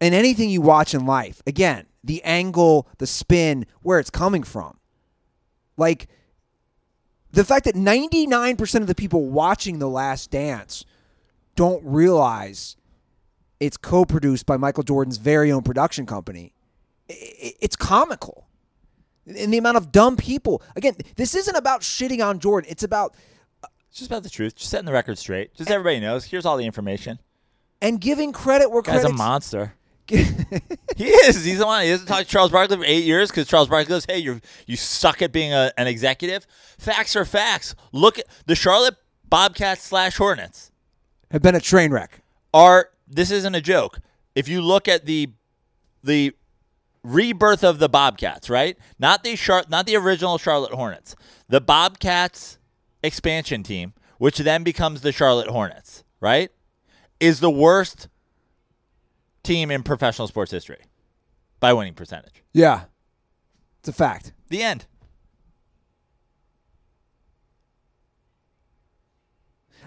in 0.00 0.12
anything 0.14 0.50
you 0.50 0.60
watch 0.60 0.94
in 0.94 1.06
life. 1.06 1.42
Again, 1.46 1.86
the 2.04 2.22
angle, 2.24 2.86
the 2.98 3.06
spin, 3.06 3.66
where 3.82 3.98
it's 3.98 4.10
coming 4.10 4.42
from. 4.42 4.78
Like 5.76 6.08
the 7.30 7.44
fact 7.44 7.64
that 7.66 7.74
99% 7.74 8.80
of 8.80 8.86
the 8.86 8.94
people 8.94 9.28
watching 9.30 9.78
The 9.78 9.88
Last 9.88 10.30
Dance 10.30 10.84
don't 11.56 11.82
realize 11.84 12.76
it's 13.60 13.76
co-produced 13.76 14.46
by 14.46 14.56
Michael 14.56 14.82
Jordan's 14.84 15.16
very 15.18 15.50
own 15.52 15.62
production 15.62 16.06
company. 16.06 16.52
It's 17.08 17.76
comical. 17.76 18.47
And 19.36 19.52
the 19.52 19.58
amount 19.58 19.76
of 19.76 19.92
dumb 19.92 20.16
people. 20.16 20.62
Again, 20.76 20.94
this 21.16 21.34
isn't 21.34 21.54
about 21.56 21.82
shitting 21.82 22.24
on 22.24 22.38
Jordan. 22.38 22.70
It's 22.70 22.82
about 22.82 23.14
It's 23.90 23.98
just 23.98 24.10
about 24.10 24.22
the 24.22 24.30
truth. 24.30 24.56
Just 24.56 24.70
setting 24.70 24.86
the 24.86 24.92
record 24.92 25.18
straight. 25.18 25.54
Just 25.54 25.70
everybody 25.70 26.00
knows. 26.00 26.24
Here's 26.24 26.46
all 26.46 26.56
the 26.56 26.64
information. 26.64 27.18
and 27.82 28.00
giving 28.00 28.32
credit 28.32 28.70
where 28.70 28.82
credit. 28.82 29.02
Guy's 29.02 29.10
a 29.10 29.14
monster. 29.14 29.74
He 30.96 31.04
is. 31.10 31.44
He's 31.44 31.58
the 31.58 31.66
one. 31.66 31.84
He 31.84 31.90
hasn't 31.90 32.08
talked 32.08 32.24
to 32.24 32.28
Charles 32.28 32.50
Barkley 32.50 32.76
for 32.78 32.84
eight 32.84 33.04
years 33.04 33.30
because 33.30 33.46
Charles 33.46 33.68
Barkley 33.68 33.88
goes, 33.88 34.04
"Hey, 34.08 34.18
you 34.18 34.40
you 34.66 34.74
suck 34.76 35.22
at 35.22 35.30
being 35.30 35.52
a, 35.52 35.70
an 35.76 35.86
executive." 35.86 36.44
Facts 36.78 37.14
are 37.14 37.24
facts. 37.24 37.74
Look 37.92 38.18
at 38.18 38.24
the 38.46 38.56
Charlotte 38.56 38.96
Bobcats 39.28 39.82
slash 39.82 40.16
Hornets. 40.16 40.72
have 41.30 41.42
been 41.42 41.54
a 41.54 41.60
train 41.60 41.92
wreck. 41.92 42.22
are 42.52 42.88
this 43.06 43.30
isn't 43.30 43.54
a 43.54 43.60
joke. 43.60 44.00
If 44.34 44.48
you 44.48 44.60
look 44.60 44.88
at 44.88 45.04
the 45.06 45.30
the 46.02 46.32
rebirth 47.08 47.64
of 47.64 47.78
the 47.78 47.88
Bobcats, 47.88 48.48
right? 48.50 48.76
Not 48.98 49.24
the 49.24 49.36
Char- 49.36 49.64
not 49.68 49.86
the 49.86 49.96
original 49.96 50.38
Charlotte 50.38 50.72
Hornets. 50.72 51.16
The 51.48 51.60
Bobcats 51.60 52.58
expansion 53.02 53.62
team, 53.62 53.94
which 54.18 54.38
then 54.38 54.62
becomes 54.62 55.00
the 55.00 55.12
Charlotte 55.12 55.48
Hornets, 55.48 56.04
right? 56.20 56.50
Is 57.20 57.40
the 57.40 57.50
worst 57.50 58.08
team 59.42 59.70
in 59.70 59.82
professional 59.82 60.28
sports 60.28 60.50
history 60.50 60.80
by 61.58 61.72
winning 61.72 61.94
percentage. 61.94 62.42
Yeah. 62.52 62.84
It's 63.80 63.88
a 63.88 63.92
fact. 63.92 64.32
The 64.48 64.62
end. 64.62 64.86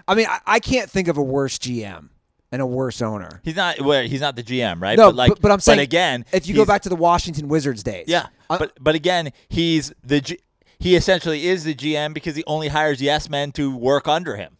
I 0.08 0.14
mean, 0.14 0.26
I, 0.28 0.40
I 0.46 0.60
can't 0.60 0.90
think 0.90 1.08
of 1.08 1.16
a 1.16 1.22
worse 1.22 1.58
GM 1.58 2.08
and 2.52 2.62
a 2.62 2.66
worse 2.66 3.00
owner. 3.02 3.40
He's 3.42 3.56
not 3.56 3.80
well, 3.80 4.04
he's 4.04 4.20
not 4.20 4.36
the 4.36 4.42
GM, 4.44 4.80
right? 4.80 4.96
No, 4.96 5.08
but 5.08 5.16
like 5.16 5.40
but, 5.40 5.50
I'm 5.50 5.58
saying 5.60 5.80
again, 5.80 6.24
if 6.32 6.46
you 6.46 6.54
go 6.54 6.64
back 6.64 6.82
to 6.82 6.88
the 6.90 6.96
Washington 6.96 7.48
Wizards 7.48 7.82
days, 7.82 8.04
Yeah, 8.06 8.26
I- 8.50 8.58
but 8.58 8.72
but 8.80 8.94
again, 8.94 9.32
he's 9.48 9.92
the 10.04 10.20
G- 10.20 10.38
he 10.78 10.94
essentially 10.94 11.46
is 11.46 11.64
the 11.64 11.74
GM 11.74 12.12
because 12.12 12.36
he 12.36 12.44
only 12.46 12.68
hires 12.68 13.00
yes 13.02 13.28
men 13.30 13.50
to 13.52 13.74
work 13.76 14.06
under 14.06 14.36
him. 14.36 14.58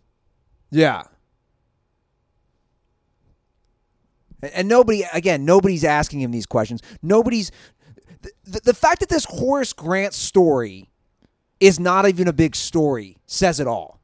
yeah. 0.71 1.03
And, 4.43 4.53
and 4.55 4.69
nobody, 4.69 5.05
again, 5.13 5.45
nobody's 5.45 5.85
asking 5.85 6.21
him 6.21 6.31
these 6.33 6.47
questions. 6.47 6.81
Nobody's 7.03 7.51
the, 8.45 8.61
the 8.65 8.75
fact 8.75 9.01
that 9.01 9.09
this 9.09 9.25
Horace 9.25 9.73
Grant 9.73 10.15
story 10.15 10.91
is 11.61 11.79
not 11.79 12.09
even 12.09 12.27
a 12.29 12.33
big 12.33 12.57
story 12.57 13.19
says 13.27 13.61
it 13.61 13.67
all. 13.69 14.01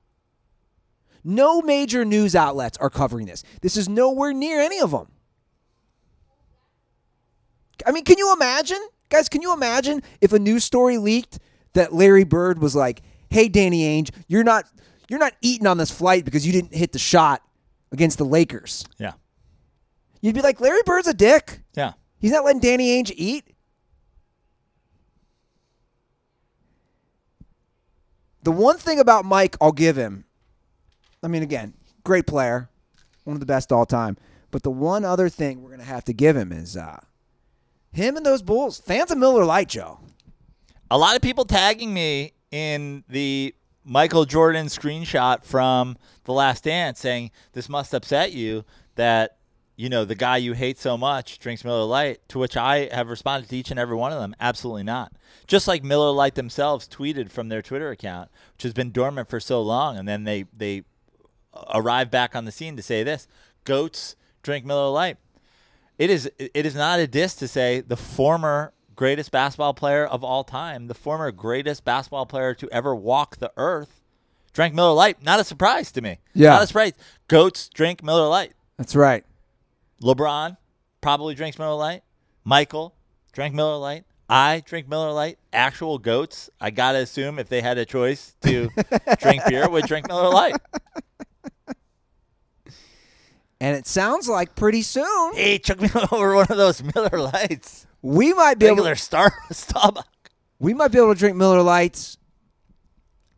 No 1.28 1.60
major 1.60 2.06
news 2.06 2.34
outlets 2.34 2.78
are 2.78 2.88
covering 2.88 3.26
this. 3.26 3.44
This 3.60 3.76
is 3.76 3.86
nowhere 3.86 4.32
near 4.32 4.62
any 4.62 4.80
of 4.80 4.92
them. 4.92 5.08
I 7.86 7.92
mean, 7.92 8.04
can 8.04 8.16
you 8.16 8.32
imagine? 8.32 8.78
Guys, 9.10 9.28
can 9.28 9.42
you 9.42 9.52
imagine 9.52 10.02
if 10.22 10.32
a 10.32 10.38
news 10.38 10.64
story 10.64 10.96
leaked 10.96 11.38
that 11.74 11.92
Larry 11.92 12.24
Bird 12.24 12.60
was 12.60 12.74
like, 12.74 13.02
"Hey 13.28 13.50
Danny 13.50 13.82
Ainge, 13.82 14.10
you're 14.26 14.42
not 14.42 14.64
you're 15.10 15.18
not 15.18 15.34
eating 15.42 15.66
on 15.66 15.76
this 15.76 15.90
flight 15.90 16.24
because 16.24 16.46
you 16.46 16.52
didn't 16.52 16.74
hit 16.74 16.92
the 16.92 16.98
shot 16.98 17.42
against 17.92 18.16
the 18.16 18.24
Lakers." 18.24 18.86
Yeah, 18.98 19.12
You'd 20.22 20.34
be 20.34 20.40
like, 20.40 20.62
"Larry 20.62 20.80
Bird's 20.86 21.08
a 21.08 21.14
dick. 21.14 21.60
yeah. 21.76 21.92
He's 22.18 22.32
not 22.32 22.46
letting 22.46 22.62
Danny 22.62 23.02
Ainge 23.02 23.12
eat." 23.14 23.44
The 28.44 28.52
one 28.52 28.78
thing 28.78 28.98
about 28.98 29.26
Mike, 29.26 29.58
I'll 29.60 29.72
give 29.72 29.96
him. 29.96 30.24
I 31.22 31.28
mean, 31.28 31.42
again, 31.42 31.74
great 32.04 32.26
player, 32.26 32.68
one 33.24 33.34
of 33.34 33.40
the 33.40 33.46
best 33.46 33.72
all 33.72 33.86
time. 33.86 34.16
But 34.50 34.62
the 34.62 34.70
one 34.70 35.04
other 35.04 35.28
thing 35.28 35.62
we're 35.62 35.70
gonna 35.70 35.84
have 35.84 36.04
to 36.04 36.12
give 36.12 36.36
him 36.36 36.52
is 36.52 36.76
uh, 36.76 37.00
him 37.92 38.16
and 38.16 38.24
those 38.24 38.42
Bulls. 38.42 38.78
Fans 38.78 39.10
of 39.10 39.18
Miller 39.18 39.44
Lite, 39.44 39.68
Joe. 39.68 40.00
A 40.90 40.96
lot 40.96 41.16
of 41.16 41.22
people 41.22 41.44
tagging 41.44 41.92
me 41.92 42.32
in 42.50 43.04
the 43.08 43.54
Michael 43.84 44.24
Jordan 44.24 44.66
screenshot 44.66 45.44
from 45.44 45.96
The 46.24 46.32
Last 46.32 46.64
Dance 46.64 46.98
saying 46.98 47.30
this 47.52 47.68
must 47.68 47.94
upset 47.94 48.32
you 48.32 48.64
that 48.94 49.36
you 49.76 49.88
know 49.88 50.04
the 50.04 50.14
guy 50.14 50.38
you 50.38 50.54
hate 50.54 50.78
so 50.78 50.96
much 50.96 51.38
drinks 51.38 51.64
Miller 51.64 51.84
Lite. 51.84 52.26
To 52.30 52.38
which 52.38 52.56
I 52.56 52.88
have 52.92 53.08
responded 53.08 53.48
to 53.50 53.56
each 53.56 53.70
and 53.70 53.78
every 53.78 53.96
one 53.96 54.12
of 54.12 54.20
them, 54.20 54.34
absolutely 54.40 54.82
not. 54.82 55.12
Just 55.46 55.68
like 55.68 55.84
Miller 55.84 56.10
Lite 56.10 56.34
themselves 56.34 56.88
tweeted 56.88 57.30
from 57.30 57.48
their 57.48 57.62
Twitter 57.62 57.90
account, 57.90 58.30
which 58.54 58.62
has 58.62 58.72
been 58.72 58.92
dormant 58.92 59.28
for 59.28 59.40
so 59.40 59.60
long, 59.62 59.96
and 59.96 60.08
then 60.08 60.24
they 60.24 60.46
they 60.56 60.84
arrive 61.74 62.10
back 62.10 62.34
on 62.36 62.44
the 62.44 62.52
scene 62.52 62.76
to 62.76 62.82
say 62.82 63.02
this: 63.02 63.26
goats 63.64 64.16
drink 64.42 64.64
Miller 64.64 64.90
Lite. 64.90 65.18
It 65.98 66.10
is 66.10 66.30
it 66.38 66.66
is 66.66 66.74
not 66.74 67.00
a 67.00 67.06
diss 67.06 67.34
to 67.36 67.48
say 67.48 67.80
the 67.80 67.96
former 67.96 68.72
greatest 68.94 69.30
basketball 69.30 69.74
player 69.74 70.04
of 70.04 70.24
all 70.24 70.44
time, 70.44 70.88
the 70.88 70.94
former 70.94 71.30
greatest 71.30 71.84
basketball 71.84 72.26
player 72.26 72.54
to 72.54 72.68
ever 72.70 72.94
walk 72.94 73.36
the 73.36 73.52
earth, 73.56 74.00
drank 74.52 74.74
Miller 74.74 74.92
Lite. 74.92 75.22
Not 75.22 75.40
a 75.40 75.44
surprise 75.44 75.92
to 75.92 76.00
me. 76.00 76.18
Yeah. 76.34 76.50
Not 76.50 76.62
a 76.62 76.66
surprise. 76.66 76.92
Goats 77.28 77.68
drink 77.68 78.02
Miller 78.02 78.28
Lite. 78.28 78.52
That's 78.76 78.96
right. 78.96 79.24
LeBron 80.02 80.56
probably 81.00 81.34
drinks 81.34 81.58
Miller 81.58 81.74
Lite. 81.74 82.02
Michael 82.44 82.94
drank 83.32 83.54
Miller 83.54 83.76
Lite. 83.76 84.04
I 84.28 84.62
drink 84.66 84.88
Miller 84.88 85.12
Lite. 85.12 85.38
Actual 85.52 85.98
goats, 85.98 86.50
I 86.60 86.70
gotta 86.70 86.98
assume 86.98 87.38
if 87.38 87.48
they 87.48 87.60
had 87.60 87.78
a 87.78 87.84
choice 87.84 88.34
to 88.42 88.68
drink 89.18 89.42
beer, 89.48 89.68
would 89.68 89.86
drink 89.86 90.06
Miller 90.06 90.28
Lite. 90.28 90.56
And 93.60 93.76
it 93.76 93.86
sounds 93.86 94.28
like 94.28 94.54
pretty 94.54 94.82
soon 94.82 95.34
Hey, 95.34 95.58
took 95.58 95.80
me 95.80 95.88
over 96.12 96.34
one 96.34 96.46
of 96.48 96.56
those 96.56 96.82
Miller 96.94 97.18
Lites. 97.18 97.86
we 98.02 98.32
might 98.32 98.58
be 98.58 98.66
able 98.66 98.76
Regular 98.76 98.94
Star 98.94 99.32
Starbucks. 99.52 100.02
we 100.60 100.74
might 100.74 100.92
be 100.92 100.98
able 100.98 101.12
to 101.12 101.18
drink 101.18 101.36
Miller 101.36 101.62
Lites 101.62 102.18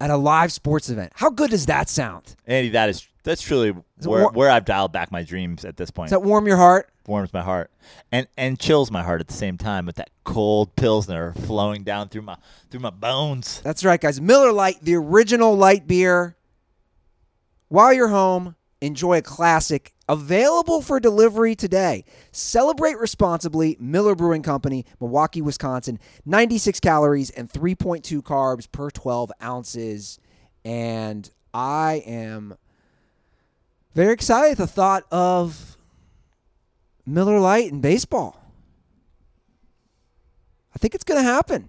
at 0.01 0.11
a 0.11 0.17
live 0.17 0.53
sports 0.53 0.89
event. 0.91 1.13
How 1.15 1.31
good 1.31 1.51
does 1.51 1.67
that 1.67 1.89
sound? 1.89 2.37
Andy, 2.47 2.71
that 2.71 2.89
is 2.91 3.07
that's 3.23 3.43
truly 3.43 3.69
it 3.71 3.77
where, 4.07 4.23
war- 4.23 4.33
where 4.33 4.51
I've 4.51 4.65
dialed 4.65 4.93
back 4.93 5.13
my 5.13 5.23
dreams 5.23 5.65
at 5.65 5.77
this 5.77 5.91
point. 5.91 6.09
Does 6.11 6.19
that 6.21 6.27
warm 6.27 6.47
your 6.47 6.57
heart? 6.57 6.89
Warms 7.07 7.33
my 7.33 7.43
heart 7.43 7.71
and 8.13 8.29
and 8.37 8.59
chills 8.59 8.91
my 8.91 9.03
heart 9.03 9.21
at 9.21 9.27
the 9.29 9.35
same 9.35 9.57
time 9.59 9.85
with 9.87 9.97
that 9.97 10.11
cold 10.25 10.77
pilsner 10.77 11.33
flowing 11.33 11.83
down 11.83 12.09
through 12.09 12.23
my 12.23 12.37
through 12.71 12.81
my 12.81 12.91
bones. 12.91 13.61
That's 13.65 13.85
right, 13.85 14.01
guys. 14.01 14.21
Miller 14.21 14.53
Lite, 14.53 14.83
the 14.83 14.95
original 14.95 15.57
light 15.57 15.87
beer. 15.87 16.37
While 17.69 17.93
you're 17.93 18.09
home, 18.09 18.55
enjoy 18.81 19.19
a 19.19 19.23
classic 19.23 19.93
available 20.11 20.83
for 20.83 20.99
delivery 20.99 21.55
today. 21.55 22.05
Celebrate 22.33 22.99
responsibly. 22.99 23.77
Miller 23.79 24.15
Brewing 24.17 24.43
Company, 24.43 24.85
Milwaukee, 25.01 25.41
Wisconsin. 25.41 25.99
96 26.27 26.81
calories 26.81 27.31
and 27.31 27.49
3.2 27.49 28.21
carbs 28.23 28.71
per 28.71 28.91
12 28.91 29.31
ounces. 29.43 30.19
And 30.65 31.31
I 31.55 32.03
am 32.07 32.57
very 33.95 34.13
excited 34.13 34.53
at 34.53 34.59
the 34.59 34.67
thought 34.67 35.05
of 35.13 35.77
Miller 37.07 37.39
Lite 37.39 37.73
and 37.73 37.81
baseball. 37.81 38.37
I 40.75 40.79
think 40.79 40.95
it's 40.95 41.05
going 41.05 41.21
to 41.23 41.29
happen, 41.29 41.69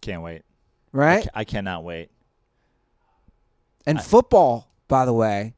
Can't 0.00 0.22
wait. 0.22 0.42
I, 0.92 0.96
right? 0.96 1.24
ca- 1.24 1.30
I 1.34 1.44
cannot 1.44 1.82
wait. 1.84 2.10
And 3.86 4.00
football, 4.02 4.68
by 4.88 5.04
the 5.04 5.12
way, 5.12 5.54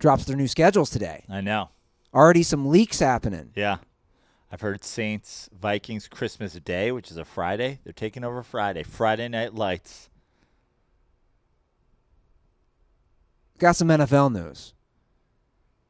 drops 0.00 0.24
their 0.24 0.36
new 0.36 0.48
schedules 0.48 0.90
today. 0.90 1.24
I 1.28 1.40
know. 1.40 1.68
Already 2.12 2.42
some 2.42 2.68
leaks 2.68 2.98
happening. 2.98 3.50
Yeah. 3.54 3.76
I've 4.50 4.60
heard 4.62 4.82
Saints 4.82 5.48
Vikings 5.56 6.08
Christmas 6.08 6.54
Day, 6.54 6.90
which 6.90 7.12
is 7.12 7.16
a 7.16 7.24
Friday. 7.24 7.78
They're 7.84 7.92
taking 7.92 8.24
over 8.24 8.42
Friday. 8.42 8.82
Friday 8.82 9.28
night 9.28 9.54
lights. 9.54 10.08
Got 13.58 13.76
some 13.76 13.88
NFL 13.88 14.32
news. 14.32 14.74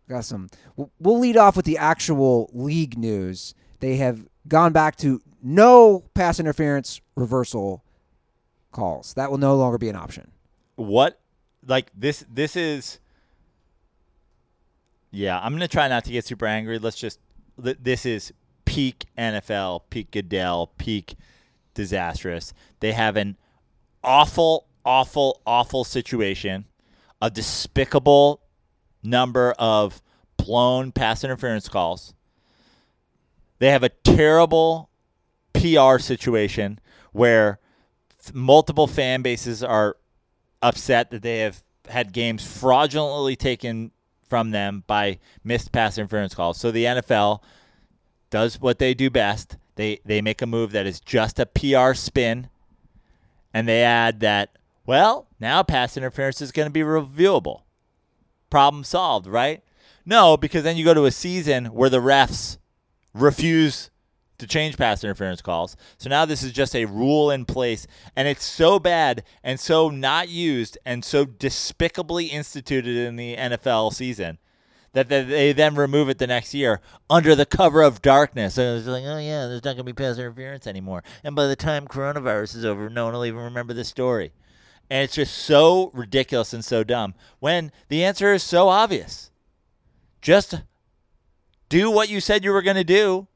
Got 0.08 0.24
some. 0.24 0.50
we'll- 0.76 0.90
We'll 0.98 1.18
lead 1.18 1.36
off 1.36 1.56
with 1.56 1.64
the 1.64 1.78
actual 1.78 2.50
league 2.52 2.98
news. 2.98 3.54
They 3.78 3.96
have 3.96 4.26
gone 4.48 4.72
back 4.72 4.96
to 4.96 5.22
no 5.42 6.00
pass 6.14 6.40
interference 6.40 7.00
reversal 7.14 7.84
calls. 8.72 9.14
That 9.14 9.30
will 9.30 9.38
no 9.38 9.56
longer 9.56 9.78
be 9.78 9.88
an 9.88 9.96
option. 9.96 10.32
What 10.74 11.20
like 11.66 11.90
this 11.94 12.24
this 12.30 12.56
is 12.56 12.98
Yeah, 15.11 15.38
I'm 15.40 15.58
to 15.58 15.68
try 15.68 15.88
not 15.88 16.04
to 16.04 16.12
get 16.12 16.24
super 16.24 16.46
angry. 16.46 16.78
Let's 16.78 16.96
just 16.98 17.18
th- 17.62 17.78
this 17.80 18.06
is 18.06 18.32
peak 18.64 19.06
NFL, 19.18 19.82
peak 19.90 20.11
Goodell, 20.11 20.68
peak 20.78 21.16
disastrous. 21.74 22.52
They 22.80 22.92
have 22.92 23.16
an 23.16 23.36
awful 24.04 24.66
awful 24.84 25.40
awful 25.46 25.84
situation, 25.84 26.66
a 27.20 27.30
despicable 27.30 28.40
number 29.02 29.52
of 29.58 30.00
blown 30.36 30.92
pass 30.92 31.24
interference 31.24 31.68
calls. 31.68 32.14
They 33.58 33.70
have 33.70 33.82
a 33.82 33.88
terrible 33.88 34.90
PR 35.52 35.98
situation 35.98 36.78
where 37.12 37.58
multiple 38.32 38.86
fan 38.86 39.22
bases 39.22 39.62
are 39.62 39.96
upset 40.62 41.11
that 41.11 41.22
they 41.22 41.40
have 41.40 41.62
had 41.88 42.12
games 42.12 42.46
fraudulently 42.46 43.36
taken 43.36 43.90
from 44.30 44.52
them 44.52 44.84
by 44.86 45.18
missed 45.44 45.72
pass 45.72 45.98
interference 45.98 46.34
calls. 46.34 46.58
So 46.58 46.70
the 46.70 46.84
NFL 46.84 47.42
does 48.30 48.60
what 48.60 48.78
they 48.78 48.94
do 48.94 49.10
best. 49.10 49.56
They 49.74 50.00
they 50.04 50.22
make 50.22 50.40
a 50.40 50.46
move 50.46 50.72
that 50.72 50.86
is 50.86 51.00
just 51.00 51.38
a 51.38 51.46
PR 51.46 51.92
spin 51.94 52.48
and 53.52 53.68
they 53.68 53.82
add 53.82 54.20
that 54.20 54.56
well, 54.86 55.28
now 55.38 55.62
pass 55.62 55.96
interference 55.96 56.40
is 56.40 56.52
going 56.52 56.66
to 56.66 56.72
be 56.72 56.80
reviewable. 56.80 57.62
Problem 58.48 58.82
solved, 58.84 59.26
right? 59.26 59.62
No, 60.06 60.36
because 60.36 60.64
then 60.64 60.76
you 60.76 60.84
go 60.84 60.94
to 60.94 61.04
a 61.04 61.10
season 61.10 61.66
where 61.66 61.90
the 61.90 62.00
refs 62.00 62.58
refuse 63.14 63.90
to 64.41 64.47
change 64.47 64.76
pass 64.76 65.05
interference 65.05 65.41
calls. 65.41 65.76
So 65.99 66.11
now 66.11 66.24
this 66.24 66.43
is 66.43 66.53
just 66.53 66.74
a 66.74 66.84
rule 66.86 67.30
in 67.30 67.45
place, 67.45 67.86
and 68.16 68.26
it's 68.26 68.45
so 68.45 68.78
bad 68.78 69.22
and 69.43 69.61
so 69.61 69.88
not 69.88 70.28
used 70.28 70.76
and 70.84 71.05
so 71.05 71.24
despicably 71.24 72.26
instituted 72.26 72.97
in 72.97 73.16
the 73.16 73.36
NFL 73.36 73.93
season 73.93 74.38
that 74.93 75.09
they- 75.09 75.53
then 75.53 75.76
remove 75.76 76.09
it 76.09 76.18
the 76.18 76.26
next 76.26 76.53
year 76.53 76.80
under 77.09 77.34
the 77.34 77.47
cover 77.47 77.82
of 77.82 78.03
darkness. 78.03 78.59
And 78.59 78.78
it's 78.78 78.88
like, 78.88 79.05
oh 79.05 79.18
yeah, 79.18 79.47
there's 79.47 79.64
not 79.64 79.76
going 79.76 79.78
to 79.78 79.84
be 79.84 79.93
pass 79.93 80.18
interference 80.18 80.66
anymore. 80.66 81.05
And 81.22 81.36
by 81.36 81.47
the 81.47 81.57
time 81.57 81.86
coronavirus 81.86 82.57
is 82.57 82.64
over, 82.64 82.91
no 82.91 83.05
one 83.05 83.14
will 83.14 83.24
even 83.24 83.41
remember 83.41 83.72
this 83.72 83.88
story. 83.88 84.32
And 84.91 85.05
it's 85.05 85.14
just 85.14 85.36
so 85.36 85.93
ridiculous 85.95 86.53
and 86.53 86.64
so 86.64 86.82
dumb 86.82 87.14
when 87.38 87.70
the 87.88 88.03
answer 88.03 88.32
is 88.32 88.43
so 88.43 88.68
obvious. 88.68 89.30
Just 90.20 90.57
do 91.68 91.91
what 91.91 92.09
you 92.09 92.20
said 92.20 92.45
you 92.45 92.51
were 92.51 92.61
going 92.61 92.76
to 92.76 92.84
do. 92.84 93.28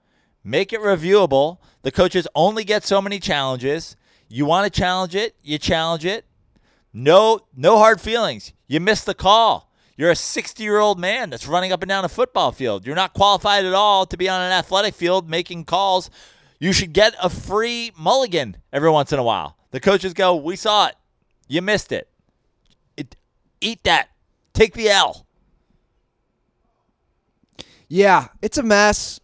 Make 0.45 0.75
it 0.75 0.81
reviewable. 0.81 1.59
The 1.83 1.91
coaches 1.91 2.29
only 2.35 2.65
get 2.65 2.85
so 2.85 3.01
many 3.01 3.19
challenges. 3.19 3.97
You 4.29 4.45
want 4.45 4.71
to 4.73 4.81
challenge 4.81 5.15
it, 5.15 5.35
you 5.43 5.59
challenge 5.59 6.05
it. 6.05 6.27
No 6.93 7.41
no 7.57 7.79
hard 7.79 8.01
feelings. 8.01 8.53
You 8.69 8.79
missed 8.81 9.07
the 9.07 9.15
call. 9.15 9.71
You're 9.97 10.11
a 10.11 10.15
60-year-old 10.15 10.99
man 10.99 11.31
that's 11.31 11.47
running 11.47 11.73
up 11.73 11.83
and 11.83 11.89
down 11.89 12.05
a 12.05 12.09
football 12.09 12.51
field. 12.51 12.85
You're 12.85 12.97
not 12.97 13.15
qualified 13.15 13.65
at 13.65 13.75
all 13.75 14.07
to 14.07 14.17
be 14.17 14.29
on 14.29 14.41
an 14.41 14.51
athletic 14.51 14.95
field 14.95 15.31
making 15.31 15.65
calls. 15.65 16.11
You 16.59 16.73
should 16.73 16.93
get 16.93 17.15
a 17.23 17.31
free 17.31 17.93
mulligan 17.97 18.57
every 18.73 18.91
once 18.91 19.13
in 19.13 19.19
a 19.19 19.23
while. 19.23 19.57
The 19.71 19.81
coaches 19.81 20.15
go, 20.15 20.35
"We 20.35 20.57
saw 20.57 20.87
it. 20.87 20.97
You 21.49 21.63
missed 21.63 21.93
it. 21.93 22.09
it 22.97 23.17
eat 23.61 23.85
that. 23.85 24.09
Take 24.53 24.75
the 24.75 24.89
L." 24.89 25.27
Yeah, 27.89 28.29
it's 28.43 28.59
a 28.59 28.63
mess. 28.63 29.21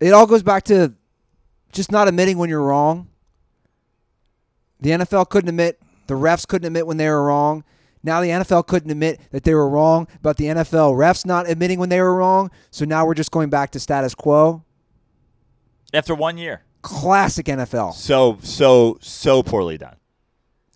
It 0.00 0.12
all 0.12 0.26
goes 0.26 0.42
back 0.42 0.64
to 0.64 0.94
just 1.72 1.92
not 1.92 2.08
admitting 2.08 2.38
when 2.38 2.48
you're 2.48 2.62
wrong. 2.62 3.08
The 4.80 4.90
NFL 4.90 5.28
couldn't 5.28 5.50
admit, 5.50 5.80
the 6.06 6.14
refs 6.14 6.48
couldn't 6.48 6.66
admit 6.66 6.86
when 6.86 6.96
they 6.96 7.08
were 7.08 7.24
wrong. 7.24 7.64
Now 8.02 8.22
the 8.22 8.28
NFL 8.28 8.66
couldn't 8.66 8.90
admit 8.90 9.20
that 9.30 9.44
they 9.44 9.54
were 9.54 9.68
wrong, 9.68 10.08
but 10.22 10.38
the 10.38 10.46
NFL 10.46 10.94
refs 10.94 11.26
not 11.26 11.48
admitting 11.48 11.78
when 11.78 11.90
they 11.90 12.00
were 12.00 12.16
wrong. 12.16 12.50
So 12.70 12.86
now 12.86 13.04
we're 13.04 13.14
just 13.14 13.30
going 13.30 13.50
back 13.50 13.70
to 13.72 13.80
status 13.80 14.14
quo. 14.14 14.64
After 15.92 16.14
1 16.14 16.38
year. 16.38 16.62
Classic 16.82 17.44
NFL. 17.44 17.92
So 17.92 18.38
so 18.42 18.96
so 19.02 19.42
poorly 19.42 19.76
done. 19.76 19.96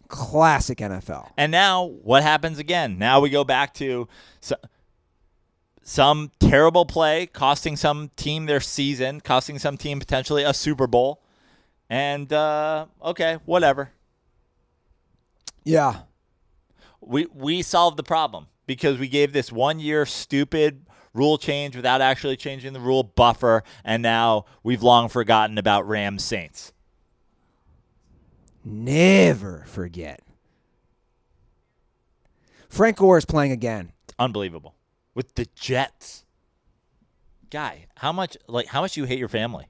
Classic 0.09 0.77
NFL. 0.77 1.31
And 1.39 1.51
now 1.51 1.85
what 1.85 2.23
happens 2.23 2.59
again? 2.59 2.99
Now 2.99 3.21
we 3.21 3.31
go 3.31 3.43
back 3.43 3.73
to 3.75 4.07
so, 4.41 4.57
some 5.85 6.31
terrible 6.41 6.87
play 6.87 7.27
costing 7.27 7.77
some 7.77 8.11
team 8.17 8.47
their 8.47 8.61
season, 8.61 9.21
costing 9.21 9.59
some 9.59 9.77
team 9.77 10.01
potentially 10.01 10.43
a 10.43 10.55
Super 10.55 10.87
Bowl. 10.87 11.23
And 11.89 12.33
uh, 12.33 12.87
okay, 13.03 13.39
whatever. 13.45 13.93
Yeah. 15.63 16.01
We 17.01 17.27
we 17.27 17.63
solved 17.63 17.99
the 17.99 18.03
problem 18.03 18.47
because 18.67 18.99
we 18.99 19.09
gave 19.09 19.33
this 19.35 19.53
one 19.53 19.79
year 19.79 20.07
stupid 20.07 20.87
rule 21.13 21.37
change 21.37 21.77
without 21.77 22.01
actually 22.01 22.37
changing 22.37 22.73
the 22.73 22.81
rule 22.81 23.03
buffer, 23.03 23.63
and 23.85 24.03
now 24.03 24.47
we've 24.63 24.83
long 24.83 25.11
forgotten 25.11 25.59
about 25.59 25.87
Rams 25.87 26.25
Saints. 26.25 26.73
Never 28.65 29.65
forget. 29.67 30.23
Frank 32.71 32.97
Gore 32.97 33.19
is 33.19 33.27
playing 33.27 33.53
again. 33.53 33.93
Unbelievable 34.19 34.74
with 35.15 35.35
the 35.35 35.47
Jets. 35.55 36.25
Guy, 37.51 37.87
how 37.97 38.13
much 38.13 38.37
like 38.49 38.67
how 38.67 38.81
much 38.81 38.95
do 38.95 39.01
you 39.01 39.07
hate 39.07 39.19
your 39.19 39.29
family? 39.29 39.69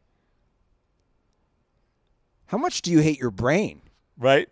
How 2.46 2.58
much 2.58 2.82
do 2.82 2.90
you 2.90 3.00
hate 3.00 3.18
your 3.18 3.30
brain? 3.30 3.82
Right? 4.18 4.48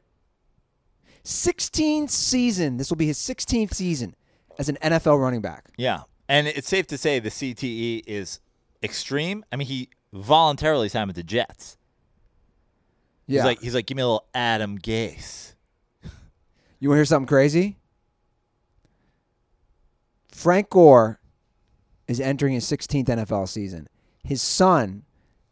16th 1.25 2.11
season. 2.11 2.77
This 2.77 2.91
will 2.91 2.97
be 2.97 3.07
his 3.07 3.19
16th 3.19 3.75
season 3.75 4.17
as 4.59 4.69
an 4.69 4.77
NFL 4.83 5.21
running 5.21 5.41
back. 5.41 5.71
Yeah. 5.77 6.03
And 6.29 6.49
it's 6.49 6.69
safe 6.69 6.87
to 6.89 6.99
say 6.99 7.21
the 7.21 7.29
CTE 7.29 8.03
is 8.07 8.41
extreme. 8.83 9.45
I 9.53 9.57
mean, 9.57 9.69
he 9.69 9.89
voluntarily 10.13 10.89
signed 10.89 11.09
with 11.09 11.17
the 11.17 11.23
Jets. 11.23 11.77
Yeah. 13.27 13.41
He's 13.41 13.45
like 13.45 13.61
he's 13.61 13.75
like, 13.75 13.87
give 13.87 13.97
me 13.97 14.03
a 14.03 14.07
little 14.07 14.27
Adam 14.35 14.79
Gase. 14.79 15.55
you 16.81 16.89
want 16.89 16.97
to 16.97 17.01
hear 17.01 17.05
something 17.05 17.29
crazy? 17.29 17.79
Frank 20.43 20.71
Gore 20.71 21.21
is 22.09 22.19
entering 22.19 22.55
his 22.55 22.65
16th 22.65 23.07
NFL 23.07 23.49
season. 23.49 23.87
His 24.25 24.43
son 24.43 25.05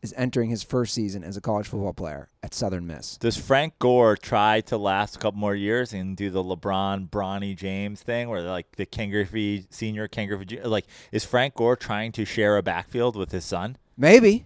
is 0.03 0.13
entering 0.17 0.51
his 0.51 0.65
first 0.65 0.93
season 0.95 1.23
as 1.23 1.37
a 1.37 1.41
college 1.41 1.69
football 1.69 1.93
player 1.93 2.29
at 2.43 2.55
Southern 2.55 2.89
Miss. 2.89 3.17
Does 3.17 3.37
Frank 3.37 3.79
Gore 3.79 4.17
try 4.17 4.63
to 4.63 4.77
last 4.77 5.15
a 5.15 5.19
couple 5.21 5.39
more 5.39 5.55
years 5.55 5.93
and 5.93 6.17
do 6.17 6.29
the 6.29 6.43
LeBron, 6.43 7.09
Bronny 7.09 7.57
James 7.57 8.03
thing, 8.03 8.29
where 8.29 8.43
like 8.43 8.75
the 8.75 8.85
Ken 8.85 9.11
Griffey 9.11 9.65
Senior, 9.71 10.09
Ken 10.09 10.27
Griffey, 10.27 10.61
like 10.63 10.87
is 11.13 11.25
Frank 11.25 11.55
Gore 11.55 11.77
trying 11.77 12.11
to 12.11 12.25
share 12.25 12.57
a 12.57 12.63
backfield 12.63 13.15
with 13.15 13.31
his 13.31 13.45
son? 13.45 13.77
Maybe. 13.97 14.45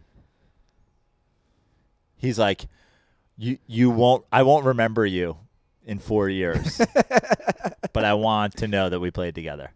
He's 2.18 2.38
like, 2.38 2.66
you 3.38 3.57
you 3.66 3.88
won't, 3.88 4.26
I 4.30 4.42
won't 4.42 4.66
remember 4.66 5.07
you 5.07 5.38
in 5.86 6.01
four 6.01 6.28
years, 6.28 6.82
but 7.95 8.05
I 8.05 8.12
want 8.12 8.59
to 8.59 8.68
know 8.68 8.90
that 8.90 9.01
we 9.01 9.11
played 9.11 9.34
together. 9.34 9.70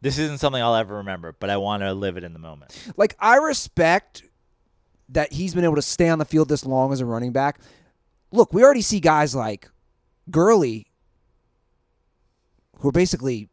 This 0.00 0.18
isn't 0.18 0.38
something 0.38 0.62
I'll 0.62 0.74
ever 0.74 0.96
remember, 0.96 1.34
but 1.38 1.50
I 1.50 1.58
want 1.58 1.82
to 1.82 1.92
live 1.92 2.16
it 2.16 2.24
in 2.24 2.32
the 2.32 2.38
moment. 2.38 2.76
Like 2.96 3.16
I 3.18 3.36
respect 3.36 4.22
that 5.10 5.32
he's 5.32 5.54
been 5.54 5.64
able 5.64 5.76
to 5.76 5.82
stay 5.82 6.08
on 6.08 6.18
the 6.18 6.24
field 6.24 6.48
this 6.48 6.64
long 6.64 6.92
as 6.92 7.00
a 7.00 7.06
running 7.06 7.32
back. 7.32 7.60
Look, 8.32 8.52
we 8.54 8.62
already 8.62 8.82
see 8.82 9.00
guys 9.00 9.34
like 9.34 9.68
Gurley 10.30 10.86
who 12.78 12.88
are 12.88 12.92
basically 12.92 13.48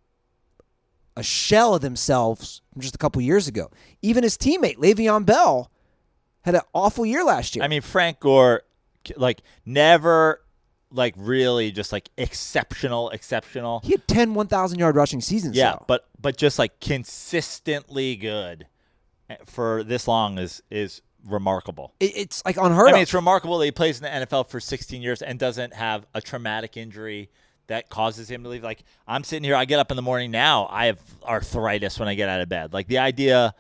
a 1.16 1.24
shell 1.24 1.76
of 1.76 1.82
themselves 1.82 2.62
from 2.72 2.82
just 2.82 2.96
a 2.96 3.00
couple 3.00 3.22
years 3.22 3.48
ago. 3.48 3.72
Even 4.02 4.24
his 4.24 4.38
teammate 4.38 4.78
Le'Veon 4.78 5.26
Bell 5.26 5.72
had 6.44 6.56
an 6.56 6.62
awful 6.74 7.06
year 7.06 7.24
last 7.24 7.56
year. 7.56 7.66
I 7.66 7.68
mean, 7.68 7.82
Frank 7.82 8.20
Gore, 8.20 8.62
like 9.18 9.42
never, 9.66 10.42
like 10.92 11.14
really, 11.18 11.72
just 11.72 11.92
like 11.92 12.10
exceptional, 12.18 13.10
exceptional. 13.10 13.82
he 13.84 13.92
had 13.92 14.08
10 14.08 14.34
1,000 14.34 14.80
yard 14.80 14.96
rushing 14.96 15.22
seasons. 15.22 15.56
Yeah, 15.56 15.72
though. 15.74 15.86
but 15.88 16.08
but 16.20 16.38
just 16.38 16.58
like 16.60 16.80
consistently 16.80 18.16
good 18.16 18.68
eh, 19.30 19.36
for 19.46 19.84
this 19.84 20.08
long 20.08 20.38
is 20.38 20.62
is 20.72 21.02
remarkable. 21.28 21.94
It- 22.00 22.16
it's 22.16 22.44
like 22.46 22.58
unheard 22.58 22.88
I 22.90 22.92
mean, 22.92 22.96
of. 22.98 23.02
it's 23.04 23.14
remarkable 23.14 23.58
that 23.58 23.66
he 23.66 23.72
plays 23.72 24.00
in 24.02 24.04
the 24.04 24.26
NFL 24.26 24.50
for 24.50 24.60
16 24.60 25.02
years 25.02 25.22
and 25.22 25.38
doesn't 25.38 25.74
have 25.74 26.06
a 26.14 26.22
traumatic 26.22 26.78
injury 26.78 27.30
that 27.68 27.90
causes 27.90 28.30
him 28.32 28.44
to 28.44 28.50
leave. 28.50 28.64
Like 28.64 28.84
I'm 29.08 29.26
sitting 29.26 29.44
here, 29.44 29.56
I 29.56 29.66
get 29.66 29.80
up 29.80 29.92
in 29.92 29.98
the 29.98 30.02
morning 30.02 30.32
now, 30.32 30.68
I 30.72 30.86
have 30.86 31.00
arthritis 31.26 32.00
when 32.00 32.08
I 32.08 32.16
get 32.16 32.30
out 32.30 32.40
of 32.40 32.48
bed. 32.48 32.72
Like 32.72 32.88
the 32.88 33.00
idea 33.00 33.54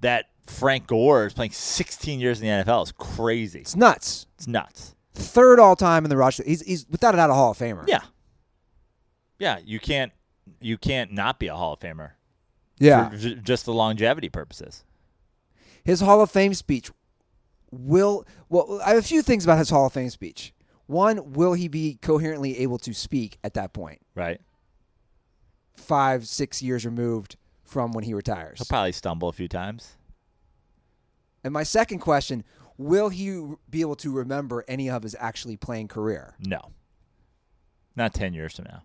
that 0.00 0.26
Frank 0.46 0.86
Gore 0.86 1.26
is 1.26 1.34
playing 1.34 1.50
16 1.52 2.18
years 2.18 2.40
in 2.40 2.46
the 2.46 2.64
NFL 2.64 2.84
is 2.84 2.92
crazy. 2.92 3.60
it's 3.60 3.76
nuts. 3.76 4.26
It's 4.36 4.46
nuts. 4.46 4.94
Third 5.14 5.58
all 5.58 5.76
time 5.76 6.04
in 6.04 6.10
the 6.10 6.16
rush. 6.16 6.38
He's, 6.38 6.62
he's 6.62 6.86
without 6.88 7.14
a 7.14 7.16
doubt 7.16 7.30
a 7.30 7.34
Hall 7.34 7.50
of 7.50 7.58
Famer. 7.58 7.84
Yeah, 7.86 8.00
yeah. 9.38 9.58
You 9.64 9.80
can't 9.80 10.12
you 10.60 10.78
can't 10.78 11.12
not 11.12 11.38
be 11.38 11.48
a 11.48 11.54
Hall 11.54 11.72
of 11.74 11.80
Famer. 11.80 12.12
Yeah. 12.78 13.10
for 13.10 13.16
j- 13.16 13.34
just 13.36 13.64
the 13.66 13.74
longevity 13.74 14.28
purposes. 14.28 14.84
his 15.84 16.00
Hall 16.00 16.20
of 16.22 16.30
Fame 16.30 16.54
speech 16.54 16.90
will 17.70 18.24
well 18.48 18.80
I 18.84 18.90
have 18.90 18.98
a 18.98 19.02
few 19.02 19.22
things 19.22 19.44
about 19.44 19.58
his 19.58 19.70
Hall 19.70 19.86
of 19.86 19.92
Fame 19.92 20.10
speech. 20.10 20.52
One, 20.86 21.32
will 21.32 21.52
he 21.52 21.68
be 21.68 21.98
coherently 22.02 22.58
able 22.60 22.78
to 22.78 22.92
speak 22.92 23.38
at 23.44 23.54
that 23.54 23.72
point? 23.72 24.00
Right. 24.16 24.40
Five, 25.74 26.26
six 26.26 26.62
years 26.62 26.84
removed 26.84 27.36
from 27.62 27.92
when 27.92 28.02
he 28.04 28.12
retires. 28.12 28.58
He'll 28.58 28.66
probably 28.66 28.92
stumble 28.92 29.28
a 29.28 29.32
few 29.32 29.46
times. 29.48 29.96
And 31.44 31.52
my 31.54 31.62
second 31.62 32.00
question, 32.00 32.44
will 32.80 33.10
he 33.10 33.38
be 33.68 33.82
able 33.82 33.96
to 33.96 34.10
remember 34.10 34.64
any 34.66 34.88
of 34.88 35.02
his 35.02 35.14
actually 35.20 35.56
playing 35.56 35.88
career? 35.88 36.34
No. 36.40 36.72
Not 37.94 38.14
10 38.14 38.32
years 38.32 38.56
from 38.56 38.64
now. 38.64 38.84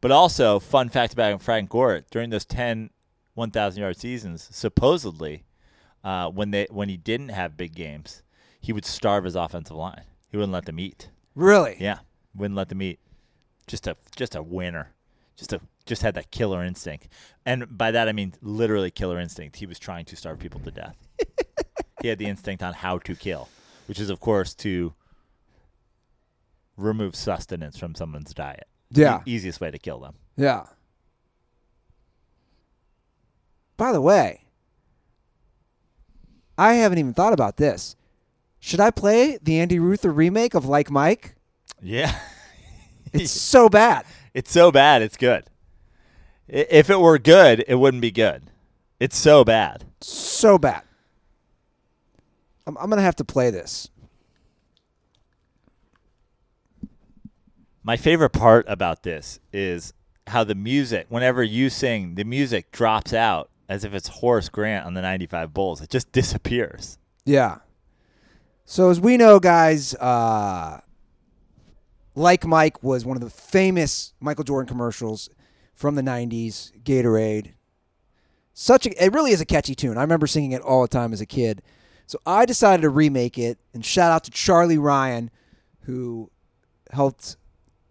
But 0.00 0.10
also, 0.10 0.58
fun 0.58 0.88
fact 0.88 1.12
about 1.12 1.42
Frank 1.42 1.68
Gore, 1.68 2.02
during 2.10 2.30
those 2.30 2.44
10 2.44 2.90
1,000 3.34 3.80
yard 3.80 3.96
seasons, 3.96 4.48
supposedly, 4.50 5.44
uh, 6.02 6.28
when 6.28 6.50
they 6.50 6.66
when 6.70 6.88
he 6.88 6.96
didn't 6.96 7.28
have 7.28 7.56
big 7.56 7.74
games, 7.74 8.22
he 8.60 8.72
would 8.72 8.84
starve 8.84 9.24
his 9.24 9.36
offensive 9.36 9.76
line. 9.76 10.02
He 10.28 10.36
wouldn't 10.36 10.52
let 10.52 10.64
them 10.64 10.80
eat. 10.80 11.10
Really? 11.36 11.76
Yeah, 11.78 12.00
wouldn't 12.34 12.56
let 12.56 12.68
them 12.68 12.82
eat. 12.82 12.98
Just 13.68 13.86
a 13.86 13.96
just 14.16 14.34
a 14.34 14.42
winner. 14.42 14.92
Just 15.36 15.52
a 15.52 15.60
just 15.86 16.02
had 16.02 16.14
that 16.14 16.32
killer 16.32 16.64
instinct. 16.64 17.08
And 17.46 17.78
by 17.78 17.92
that 17.92 18.08
I 18.08 18.12
mean 18.12 18.34
literally 18.42 18.90
killer 18.90 19.20
instinct. 19.20 19.56
He 19.56 19.66
was 19.66 19.78
trying 19.78 20.04
to 20.06 20.16
starve 20.16 20.40
people 20.40 20.60
to 20.60 20.70
death. 20.72 20.96
he 22.00 22.08
had 22.08 22.18
the 22.18 22.26
instinct 22.26 22.62
on 22.62 22.74
how 22.74 22.98
to 22.98 23.14
kill, 23.14 23.48
which 23.86 23.98
is 24.00 24.10
of 24.10 24.20
course 24.20 24.54
to 24.54 24.94
remove 26.76 27.16
sustenance 27.16 27.76
from 27.78 27.94
someone's 27.94 28.32
diet. 28.34 28.66
Yeah. 28.90 29.20
E- 29.26 29.32
easiest 29.32 29.60
way 29.60 29.70
to 29.70 29.78
kill 29.78 29.98
them. 30.00 30.14
Yeah. 30.36 30.64
By 33.76 33.92
the 33.92 34.00
way, 34.00 34.42
I 36.56 36.74
haven't 36.74 36.98
even 36.98 37.14
thought 37.14 37.32
about 37.32 37.56
this. 37.56 37.94
Should 38.60 38.80
I 38.80 38.90
play 38.90 39.38
the 39.40 39.60
Andy 39.60 39.78
Ruther 39.78 40.10
remake 40.10 40.54
of 40.54 40.64
Like 40.66 40.90
Mike? 40.90 41.34
Yeah. 41.82 42.18
It's 43.10 43.30
so 43.32 43.70
bad. 43.70 44.04
It's 44.34 44.52
so 44.52 44.70
bad, 44.70 45.00
it's 45.00 45.16
good. 45.16 45.44
If 46.46 46.90
it 46.90 47.00
were 47.00 47.18
good, 47.18 47.64
it 47.66 47.76
wouldn't 47.76 48.02
be 48.02 48.10
good. 48.10 48.50
It's 49.00 49.16
so 49.16 49.44
bad. 49.44 49.84
So 50.02 50.58
bad. 50.58 50.82
I'm, 52.68 52.76
I'm 52.76 52.90
going 52.90 52.98
to 52.98 53.02
have 53.02 53.16
to 53.16 53.24
play 53.24 53.50
this. 53.50 53.88
My 57.82 57.96
favorite 57.96 58.30
part 58.30 58.66
about 58.68 59.02
this 59.02 59.40
is 59.52 59.94
how 60.26 60.44
the 60.44 60.54
music, 60.54 61.06
whenever 61.08 61.42
you 61.42 61.70
sing, 61.70 62.16
the 62.16 62.24
music 62.24 62.70
drops 62.70 63.14
out 63.14 63.48
as 63.70 63.84
if 63.84 63.94
it's 63.94 64.08
Horace 64.08 64.50
Grant 64.50 64.84
on 64.84 64.92
the 64.92 65.00
95 65.00 65.54
Bulls. 65.54 65.80
It 65.80 65.88
just 65.88 66.12
disappears. 66.12 66.98
Yeah. 67.24 67.58
So 68.66 68.90
as 68.90 69.00
we 69.00 69.16
know, 69.16 69.40
guys, 69.40 69.94
uh, 69.94 70.80
like 72.14 72.46
Mike 72.46 72.82
was 72.82 73.06
one 73.06 73.16
of 73.16 73.22
the 73.22 73.30
famous 73.30 74.12
Michael 74.20 74.44
Jordan 74.44 74.68
commercials 74.68 75.30
from 75.72 75.94
the 75.94 76.02
'90s. 76.02 76.72
Gatorade. 76.82 77.52
Such 78.52 78.86
a 78.86 79.04
it 79.04 79.12
really 79.12 79.30
is 79.30 79.40
a 79.40 79.46
catchy 79.46 79.74
tune. 79.74 79.96
I 79.96 80.02
remember 80.02 80.26
singing 80.26 80.52
it 80.52 80.60
all 80.60 80.82
the 80.82 80.88
time 80.88 81.12
as 81.14 81.20
a 81.20 81.26
kid. 81.26 81.62
So 82.08 82.18
I 82.24 82.46
decided 82.46 82.82
to 82.82 82.88
remake 82.88 83.36
it, 83.36 83.58
and 83.74 83.84
shout 83.84 84.10
out 84.10 84.24
to 84.24 84.30
Charlie 84.30 84.78
Ryan, 84.78 85.30
who 85.82 86.30
helped 86.90 87.36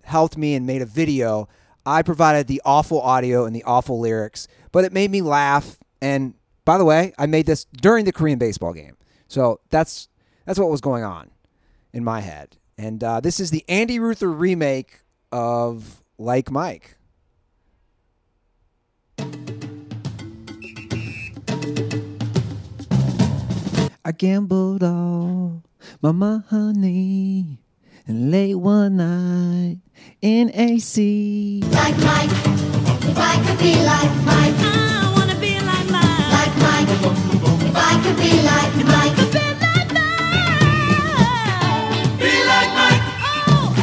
helped 0.04 0.36
me 0.36 0.56
and 0.56 0.66
made 0.66 0.82
a 0.82 0.88
video. 0.88 1.48
I 1.86 2.02
provided 2.02 2.48
the 2.48 2.60
awful 2.66 3.00
audio 3.00 3.46
and 3.46 3.56
the 3.56 3.64
awful 3.64 4.00
lyrics, 4.00 4.48
but 4.72 4.84
it 4.84 4.92
made 4.92 5.12
me 5.12 5.22
laugh. 5.22 5.78
And 6.02 6.34
by 6.66 6.80
the 6.80 6.84
way, 6.84 7.14
I 7.20 7.28
made 7.28 7.46
this 7.46 7.66
during 7.66 8.06
the 8.06 8.12
Korean 8.12 8.40
baseball 8.40 8.74
game, 8.74 8.98
so 9.28 9.60
that's 9.70 10.10
that's 10.46 10.58
what 10.58 10.72
was 10.72 10.82
going 10.82 11.04
on 11.04 11.30
in 11.94 12.04
my 12.04 12.22
head. 12.22 12.58
And 12.76 13.04
uh, 13.04 13.20
this 13.20 13.40
is 13.40 13.52
the 13.52 13.64
Andy 13.70 14.00
Ruther 14.00 14.32
remake 14.32 15.02
of 15.32 16.04
Like 16.18 16.50
Mike. 16.50 16.97
I 24.08 24.14
gambled 24.14 24.84
all 24.84 25.64
my 26.02 26.14
money 26.14 27.60
and 28.08 28.32
late 28.32 28.56
one 28.56 28.96
night 28.96 29.80
in 30.22 30.50
AC. 30.56 31.60
Like 31.72 31.98
Mike, 31.98 32.32
if 33.04 33.18
I 33.18 33.36
could 33.46 33.60
be 33.60 33.76
like 33.76 34.16
Mike, 34.24 34.56
ah, 34.64 35.12
I 35.12 35.14
wanna 35.14 35.38
be 35.42 35.60
like 35.60 35.90
Mike. 35.92 36.32
Like 36.32 36.56
Mike, 36.56 36.88
if 37.68 37.76
I 37.76 38.00
could 38.02 38.16
be 38.16 38.32
like 38.48 38.76
Mike. 38.86 39.18
Be 42.18 42.46
like 42.48 42.72
Mike. 42.80 43.04
Oh. 43.28 43.76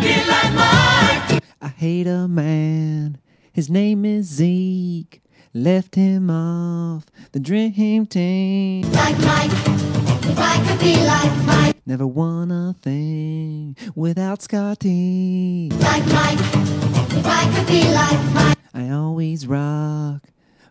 Be 0.00 0.14
like 0.32 0.52
Mike. 0.54 1.44
I 1.60 1.68
hate 1.68 2.06
a 2.06 2.26
man. 2.26 3.18
His 3.52 3.68
name 3.68 4.06
is 4.06 4.24
Zeke. 4.24 5.20
Left 5.52 5.96
him 5.96 6.30
off 6.30 7.04
the 7.32 7.40
dream 7.40 8.06
team. 8.06 8.82
Like 8.92 9.18
Mike, 9.20 9.50
if 9.52 10.38
I 10.38 10.64
could 10.66 10.80
be 10.80 10.96
like 10.96 11.46
Mike. 11.46 11.76
Never 11.86 12.06
won 12.06 12.50
a 12.50 12.74
thing 12.82 13.76
without 13.94 14.42
Scottie. 14.42 15.70
Like 15.78 16.06
Mike, 16.06 16.38
if 16.40 17.26
I 17.26 17.50
could 17.54 17.66
be 17.66 17.84
like 17.92 18.34
Mike. 18.34 18.58
I 18.74 18.90
always 18.90 19.46
rock 19.46 20.22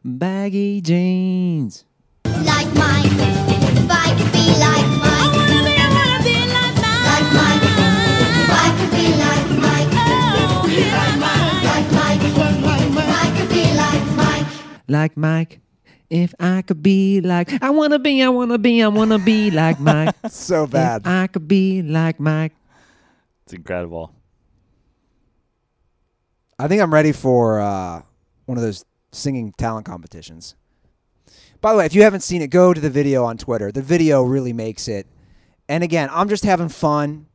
baggy 0.04 0.82
jeans. 0.82 1.86
Like 2.26 2.68
Mike, 2.76 3.06
if 3.06 3.90
I 3.90 4.16
could 4.18 4.32
be 4.34 4.52
like 4.60 4.88
I 5.02 5.28
wanna 5.32 5.64
be, 5.64 5.76
I 5.76 5.88
wanna 5.96 6.20
be 6.24 6.36
like 6.56 6.76
Mike. 6.76 7.08
Like 7.08 7.28
Mike, 7.40 7.64
if 8.36 8.52
I 8.52 8.68
could 8.78 8.92
be 8.92 9.06
like 9.24 9.48
Mike. 9.64 9.92
Oh, 9.96 10.68
be 10.68 10.84
like 10.92 11.18
Mike. 11.24 11.64
Like 11.64 11.88
Mike, 11.92 12.24
if 12.24 12.38
I 12.98 13.38
could 13.38 13.50
be 13.50 13.64
like 13.76 14.06
Mike. 14.18 14.48
Like 14.88 15.18
Mike. 15.18 15.62
If 16.10 16.34
I 16.40 16.64
could 16.64 16.82
be 16.82 17.22
like, 17.22 17.62
I 17.62 17.70
wanna 17.70 18.00
be, 18.00 18.24
I 18.24 18.30
wanna 18.30 18.58
be, 18.58 18.82
I 18.82 18.88
wanna 18.88 19.20
be 19.20 19.52
like 19.52 19.80
Mike. 19.80 20.16
So 20.30 20.66
bad. 20.66 21.02
If 21.02 21.08
I 21.08 21.28
could 21.28 21.48
be 21.48 21.82
like 21.82 22.20
Mike. 22.20 22.54
It's 23.44 23.54
incredible. 23.54 24.14
I 26.58 26.68
think 26.68 26.82
I'm 26.82 26.94
ready 26.94 27.12
for 27.12 27.60
uh, 27.60 28.02
one 28.46 28.58
of 28.58 28.64
those 28.64 28.86
singing 29.12 29.54
talent 29.58 29.86
competitions. 29.86 30.56
By 31.62 31.74
the 31.74 31.78
way, 31.80 31.86
if 31.86 31.94
you 31.94 32.04
haven't 32.04 32.22
seen 32.22 32.42
it, 32.42 32.48
go 32.48 32.74
to 32.74 32.82
the 32.82 32.90
video 32.90 33.24
on 33.26 33.38
Twitter. 33.38 33.72
The 33.72 33.82
video 33.82 34.24
really 34.24 34.54
makes 34.54 34.88
it. 34.88 35.08
And 35.68 35.84
again, 35.84 36.10
I'm 36.12 36.30
just 36.30 36.44
having 36.44 36.70
fun, 36.70 37.28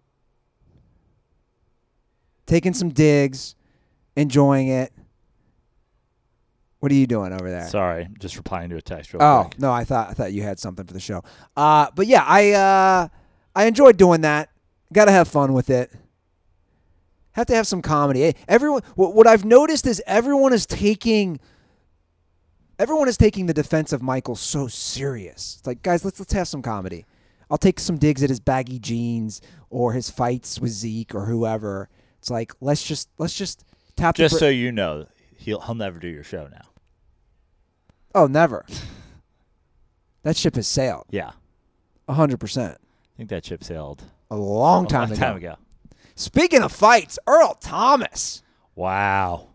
taking 2.46 2.74
some 2.74 2.88
digs, 2.88 3.54
enjoying 4.16 4.68
it. 4.68 4.92
What 6.84 6.92
are 6.92 6.96
you 6.96 7.06
doing 7.06 7.32
over 7.32 7.50
there? 7.50 7.66
Sorry, 7.66 8.08
just 8.18 8.36
replying 8.36 8.68
to 8.68 8.76
a 8.76 8.82
text 8.82 9.14
real 9.14 9.22
Oh 9.22 9.44
quick. 9.48 9.58
no, 9.58 9.72
I 9.72 9.84
thought 9.84 10.10
I 10.10 10.12
thought 10.12 10.34
you 10.34 10.42
had 10.42 10.58
something 10.58 10.84
for 10.84 10.92
the 10.92 11.00
show. 11.00 11.22
Uh, 11.56 11.86
but 11.94 12.06
yeah, 12.06 12.22
I 12.26 12.50
uh, 12.50 13.08
I 13.56 13.64
enjoyed 13.64 13.96
doing 13.96 14.20
that. 14.20 14.50
Got 14.92 15.06
to 15.06 15.10
have 15.10 15.26
fun 15.26 15.54
with 15.54 15.70
it. 15.70 15.90
Have 17.32 17.46
to 17.46 17.54
have 17.54 17.66
some 17.66 17.80
comedy. 17.80 18.34
Everyone, 18.46 18.82
what, 18.96 19.14
what 19.14 19.26
I've 19.26 19.46
noticed 19.46 19.86
is 19.86 20.02
everyone 20.06 20.52
is 20.52 20.66
taking. 20.66 21.40
Everyone 22.78 23.08
is 23.08 23.16
taking 23.16 23.46
the 23.46 23.54
defense 23.54 23.94
of 23.94 24.02
Michael 24.02 24.36
so 24.36 24.66
serious. 24.68 25.56
It's 25.60 25.66
like, 25.66 25.80
guys, 25.80 26.04
let's 26.04 26.20
let's 26.20 26.34
have 26.34 26.48
some 26.48 26.60
comedy. 26.60 27.06
I'll 27.48 27.56
take 27.56 27.80
some 27.80 27.96
digs 27.96 28.22
at 28.22 28.28
his 28.28 28.40
baggy 28.40 28.78
jeans 28.78 29.40
or 29.70 29.94
his 29.94 30.10
fights 30.10 30.60
with 30.60 30.72
Zeke 30.72 31.14
or 31.14 31.24
whoever. 31.24 31.88
It's 32.18 32.28
like 32.28 32.52
let's 32.60 32.84
just 32.86 33.08
let's 33.16 33.34
just 33.34 33.64
tap. 33.96 34.16
Just 34.16 34.34
the 34.34 34.38
so 34.38 34.48
you 34.50 34.70
know, 34.70 35.06
he'll 35.38 35.62
he'll 35.62 35.74
never 35.74 35.98
do 35.98 36.08
your 36.08 36.24
show 36.24 36.46
now. 36.52 36.60
Oh, 38.14 38.26
never. 38.26 38.64
That 40.22 40.36
ship 40.36 40.54
has 40.56 40.66
sailed. 40.66 41.04
Yeah, 41.10 41.32
hundred 42.08 42.40
percent. 42.40 42.78
I 42.80 43.16
think 43.18 43.28
that 43.30 43.44
ship 43.44 43.62
sailed 43.62 44.02
A 44.30 44.36
long 44.36 44.86
a 44.86 44.88
time 44.88 45.00
long 45.08 45.12
ago. 45.12 45.20
time 45.20 45.36
ago. 45.36 45.54
Speaking 46.14 46.62
of 46.62 46.72
fights, 46.72 47.18
Earl 47.26 47.54
Thomas. 47.60 48.42
Wow, 48.74 49.48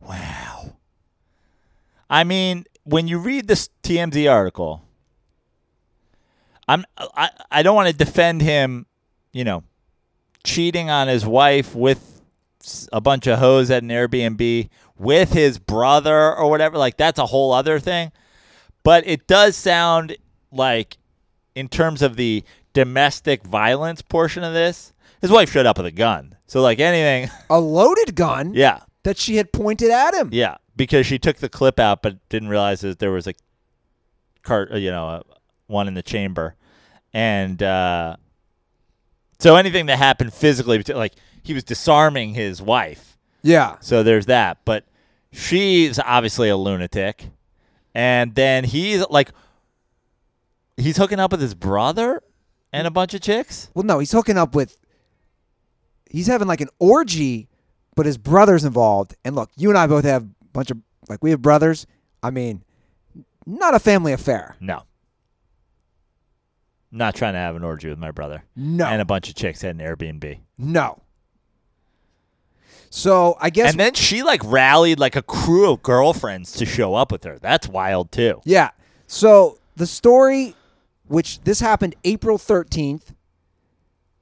wow. 0.00 0.76
I 2.08 2.24
mean, 2.24 2.64
when 2.84 3.08
you 3.08 3.18
read 3.18 3.48
this 3.48 3.68
TMZ 3.82 4.30
article, 4.30 4.82
I'm 6.68 6.84
I, 6.96 7.30
I 7.50 7.62
don't 7.62 7.74
want 7.74 7.88
to 7.88 7.94
defend 7.94 8.40
him, 8.40 8.86
you 9.32 9.44
know, 9.44 9.64
cheating 10.44 10.90
on 10.90 11.08
his 11.08 11.26
wife 11.26 11.74
with 11.74 12.20
a 12.92 13.00
bunch 13.00 13.26
of 13.26 13.38
hoes 13.38 13.70
at 13.70 13.82
an 13.82 13.88
Airbnb 13.90 14.68
with 14.98 15.32
his 15.32 15.58
brother 15.58 16.34
or 16.34 16.48
whatever. 16.50 16.78
Like 16.78 16.96
that's 16.96 17.18
a 17.18 17.26
whole 17.26 17.52
other 17.52 17.78
thing. 17.78 18.12
But 18.82 19.06
it 19.06 19.26
does 19.26 19.56
sound 19.56 20.16
like, 20.52 20.98
in 21.54 21.68
terms 21.68 22.02
of 22.02 22.16
the 22.16 22.44
domestic 22.72 23.44
violence 23.44 24.02
portion 24.02 24.44
of 24.44 24.52
this, 24.52 24.92
his 25.20 25.30
wife 25.30 25.50
showed 25.50 25.66
up 25.66 25.78
with 25.78 25.86
a 25.86 25.90
gun. 25.90 26.36
So 26.46 26.60
like 26.60 26.80
anything, 26.80 27.30
A 27.50 27.58
loaded 27.60 28.14
gun 28.14 28.52
yeah, 28.54 28.80
that 29.04 29.16
she 29.16 29.36
had 29.36 29.52
pointed 29.52 29.90
at 29.90 30.14
him. 30.14 30.28
yeah, 30.32 30.56
because 30.76 31.06
she 31.06 31.18
took 31.18 31.38
the 31.38 31.48
clip 31.48 31.80
out, 31.80 32.02
but 32.02 32.28
didn't 32.28 32.48
realize 32.50 32.82
that 32.82 32.98
there 32.98 33.10
was 33.10 33.26
a 33.26 33.34
cart, 34.42 34.70
you 34.72 34.90
know, 34.90 35.06
a, 35.08 35.22
one 35.66 35.88
in 35.88 35.94
the 35.94 36.02
chamber, 36.02 36.56
and 37.14 37.62
uh, 37.62 38.16
so 39.38 39.56
anything 39.56 39.86
that 39.86 39.96
happened 39.96 40.34
physically, 40.34 40.82
like 40.94 41.14
he 41.42 41.54
was 41.54 41.64
disarming 41.64 42.34
his 42.34 42.60
wife. 42.60 43.13
Yeah. 43.44 43.76
So 43.80 44.02
there's 44.02 44.26
that, 44.26 44.58
but 44.64 44.84
she's 45.30 46.00
obviously 46.00 46.48
a 46.48 46.56
lunatic, 46.56 47.30
and 47.94 48.34
then 48.34 48.64
he's 48.64 49.06
like, 49.08 49.30
he's 50.76 50.96
hooking 50.96 51.20
up 51.20 51.30
with 51.30 51.40
his 51.40 51.54
brother 51.54 52.22
and 52.72 52.86
a 52.86 52.90
bunch 52.90 53.14
of 53.14 53.20
chicks. 53.20 53.70
Well, 53.74 53.84
no, 53.84 54.00
he's 54.00 54.10
hooking 54.10 54.38
up 54.38 54.54
with. 54.54 54.76
He's 56.10 56.26
having 56.26 56.48
like 56.48 56.60
an 56.60 56.70
orgy, 56.78 57.48
but 57.94 58.06
his 58.06 58.18
brother's 58.18 58.64
involved. 58.64 59.14
And 59.24 59.36
look, 59.36 59.50
you 59.56 59.68
and 59.68 59.78
I 59.78 59.86
both 59.86 60.04
have 60.04 60.22
a 60.22 60.28
bunch 60.52 60.70
of 60.70 60.78
like 61.08 61.22
we 61.22 61.30
have 61.30 61.42
brothers. 61.42 61.86
I 62.22 62.30
mean, 62.30 62.64
not 63.46 63.74
a 63.74 63.78
family 63.78 64.12
affair. 64.12 64.56
No. 64.58 64.84
Not 66.90 67.14
trying 67.14 67.34
to 67.34 67.40
have 67.40 67.56
an 67.56 67.64
orgy 67.64 67.88
with 67.88 67.98
my 67.98 68.12
brother. 68.12 68.44
No. 68.56 68.86
And 68.86 69.02
a 69.02 69.04
bunch 69.04 69.28
of 69.28 69.34
chicks 69.34 69.64
at 69.64 69.70
an 69.70 69.78
Airbnb. 69.78 70.38
No. 70.56 71.02
So 72.96 73.36
I 73.40 73.50
guess 73.50 73.72
And 73.72 73.80
then 73.80 73.94
she 73.94 74.22
like 74.22 74.40
rallied 74.44 75.00
like 75.00 75.16
a 75.16 75.22
crew 75.22 75.72
of 75.72 75.82
girlfriends 75.82 76.52
to 76.52 76.64
show 76.64 76.94
up 76.94 77.10
with 77.10 77.24
her. 77.24 77.40
That's 77.40 77.66
wild 77.66 78.12
too. 78.12 78.40
Yeah. 78.44 78.70
So 79.08 79.58
the 79.74 79.88
story, 79.88 80.54
which 81.08 81.40
this 81.40 81.58
happened 81.58 81.96
April 82.04 82.38
13th, 82.38 83.12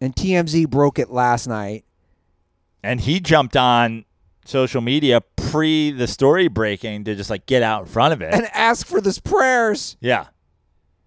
and 0.01 0.17
TMZ 0.17 0.71
broke 0.71 0.99
it 0.99 1.11
last 1.11 1.47
night. 1.47 1.85
And 2.83 3.03
he 3.03 3.21
jumped 3.21 3.59
on 3.59 4.07
social 4.47 4.81
media 4.81 5.21
pre 5.37 5.91
the 5.91 6.07
story 6.07 6.49
breaking 6.49 7.05
to 7.05 7.15
just 7.15 7.29
like 7.29 7.45
get 7.45 7.63
out 7.63 7.83
in 7.83 7.89
front 7.89 8.15
of 8.15 8.23
it. 8.23 8.33
And 8.33 8.47
ask 8.55 8.87
for 8.87 9.03
this 9.03 9.19
prayers. 9.19 9.99
yeah. 10.01 10.29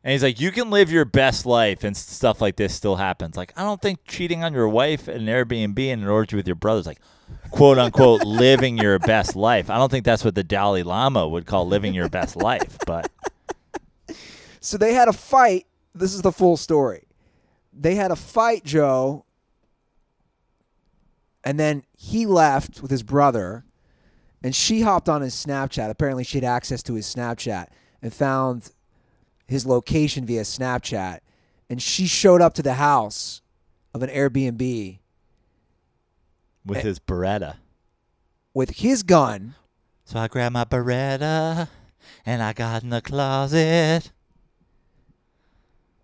And 0.03 0.11
he's 0.11 0.21
like, 0.21 0.39
you 0.39 0.51
can 0.51 0.69
live 0.69 0.91
your 0.91 1.03
best 1.03 1.47
life 1.47 1.83
and 1.83 1.97
stuff 1.97 2.39
like 2.39 2.57
this 2.57 2.75
still 2.75 2.97
happens. 2.97 3.35
Like, 3.35 3.51
I 3.57 3.63
don't 3.63 3.81
think 3.81 4.01
cheating 4.05 4.43
on 4.43 4.53
your 4.53 4.69
wife 4.69 5.09
at 5.09 5.15
an 5.15 5.25
Airbnb 5.25 5.79
and 5.79 6.03
an 6.03 6.07
orgy 6.07 6.35
with 6.35 6.45
your 6.45 6.55
brother's 6.55 6.85
like, 6.85 6.99
quote 7.51 7.77
unquote, 7.77 8.23
living 8.23 8.77
your 8.77 8.99
best 8.99 9.35
life. 9.35 9.69
I 9.69 9.77
don't 9.77 9.89
think 9.89 10.05
that's 10.05 10.25
what 10.25 10.35
the 10.35 10.43
Dalai 10.43 10.83
Lama 10.83 11.27
would 11.27 11.45
call 11.45 11.67
living 11.67 11.93
your 11.93 12.09
best 12.09 12.35
life. 12.35 12.77
But 12.85 13.11
So 14.65 14.79
they 14.79 14.95
had 14.95 15.07
a 15.07 15.13
fight. 15.13 15.67
This 15.93 16.15
is 16.15 16.23
the 16.23 16.31
full 16.31 16.57
story. 16.57 17.03
They 17.71 17.93
had 17.93 18.09
a 18.09 18.15
fight, 18.15 18.63
Joe. 18.63 19.23
And 21.43 21.59
then 21.59 21.83
he 21.95 22.25
left 22.25 22.81
with 22.81 22.89
his 22.89 23.03
brother. 23.03 23.63
And 24.43 24.55
she 24.55 24.81
hopped 24.81 25.07
on 25.07 25.21
his 25.21 25.35
Snapchat. 25.35 25.91
Apparently, 25.91 26.23
she 26.23 26.39
had 26.39 26.43
access 26.43 26.81
to 26.81 26.95
his 26.95 27.05
Snapchat 27.05 27.67
and 28.01 28.11
found 28.11 28.71
his 29.45 29.67
location 29.67 30.25
via 30.25 30.41
Snapchat. 30.41 31.19
And 31.69 31.79
she 31.79 32.07
showed 32.07 32.41
up 32.41 32.55
to 32.55 32.63
the 32.63 32.73
house 32.73 33.43
of 33.93 34.01
an 34.01 34.09
Airbnb 34.09 34.97
with 36.65 36.79
eh. 36.79 36.81
his 36.81 36.99
Beretta. 36.99 37.57
with 38.53 38.77
his 38.77 39.03
gun. 39.03 39.55
So 40.05 40.19
I 40.19 40.27
grabbed 40.27 40.53
my 40.53 40.65
Beretta 40.65 41.67
and 42.25 42.41
I 42.41 42.53
got 42.53 42.83
in 42.83 42.89
the 42.89 43.01
closet. 43.01 44.11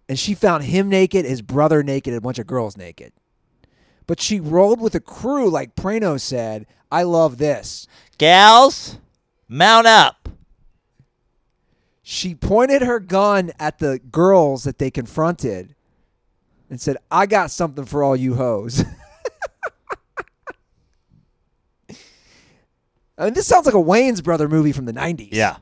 and 0.09 0.19
she 0.19 0.33
found 0.33 0.63
him 0.65 0.89
naked, 0.89 1.25
his 1.25 1.41
brother 1.41 1.83
naked, 1.83 2.13
and 2.13 2.17
a 2.17 2.21
bunch 2.21 2.39
of 2.39 2.47
girls 2.47 2.75
naked. 2.77 3.13
But 4.07 4.19
she 4.19 4.39
rolled 4.39 4.81
with 4.81 4.95
a 4.95 4.99
crew, 4.99 5.49
like 5.49 5.75
Prano 5.75 6.19
said. 6.19 6.65
I 6.91 7.03
love 7.03 7.37
this. 7.37 7.87
Gals, 8.17 8.97
mount 9.47 9.87
up. 9.87 10.27
She 12.01 12.35
pointed 12.35 12.81
her 12.81 12.99
gun 12.99 13.51
at 13.57 13.79
the 13.79 13.99
girls 14.11 14.65
that 14.65 14.79
they 14.79 14.91
confronted 14.91 15.75
and 16.69 16.81
said, 16.81 16.97
I 17.09 17.25
got 17.25 17.51
something 17.51 17.85
for 17.85 18.03
all 18.03 18.15
you 18.17 18.35
hoes. 18.35 18.83
I 23.21 23.25
mean, 23.25 23.33
this 23.35 23.45
sounds 23.45 23.67
like 23.67 23.75
a 23.75 23.77
Wayans 23.77 24.23
brother 24.23 24.49
movie 24.49 24.71
from 24.71 24.85
the 24.85 24.93
90s. 24.93 25.29
Yeah. 25.31 25.57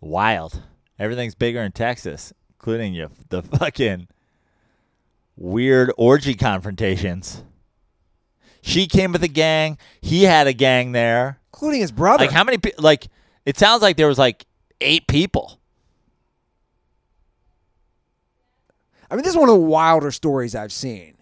Wild. 0.00 0.62
Everything's 0.98 1.34
bigger 1.34 1.60
in 1.60 1.72
Texas, 1.72 2.32
including 2.54 2.94
you, 2.94 3.10
the 3.28 3.42
fucking 3.42 4.08
weird 5.36 5.92
orgy 5.98 6.34
confrontations. 6.34 7.44
She 8.62 8.86
came 8.86 9.12
with 9.12 9.22
a 9.22 9.28
gang. 9.28 9.76
He 10.00 10.22
had 10.22 10.46
a 10.46 10.52
gang 10.54 10.92
there. 10.92 11.40
Including 11.52 11.80
his 11.82 11.92
brother. 11.92 12.24
Like 12.24 12.32
how 12.32 12.44
many? 12.44 12.56
pe- 12.58 12.72
Like 12.78 13.08
it 13.44 13.58
sounds 13.58 13.82
like 13.82 13.96
there 13.96 14.06
was 14.08 14.18
like 14.18 14.46
eight 14.80 15.06
people. 15.08 15.58
I 19.10 19.14
mean, 19.14 19.24
this 19.24 19.32
is 19.34 19.38
one 19.38 19.48
of 19.50 19.54
the 19.56 19.60
wilder 19.60 20.10
stories 20.10 20.54
I've 20.54 20.72
seen, 20.72 21.16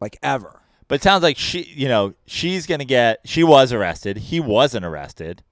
like 0.00 0.18
ever. 0.22 0.60
But 0.88 0.96
it 0.96 1.02
sounds 1.02 1.22
like 1.22 1.38
she, 1.38 1.62
you 1.64 1.88
know, 1.88 2.14
she's 2.26 2.66
gonna 2.66 2.84
get. 2.84 3.20
She 3.24 3.42
was 3.42 3.72
arrested. 3.72 4.16
He 4.18 4.40
wasn't 4.40 4.84
arrested. 4.84 5.42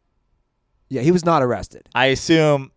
Yeah, 0.89 1.03
he 1.03 1.11
was 1.11 1.25
not 1.25 1.43
arrested. 1.43 1.89
I 1.95 2.07
assume 2.07 2.71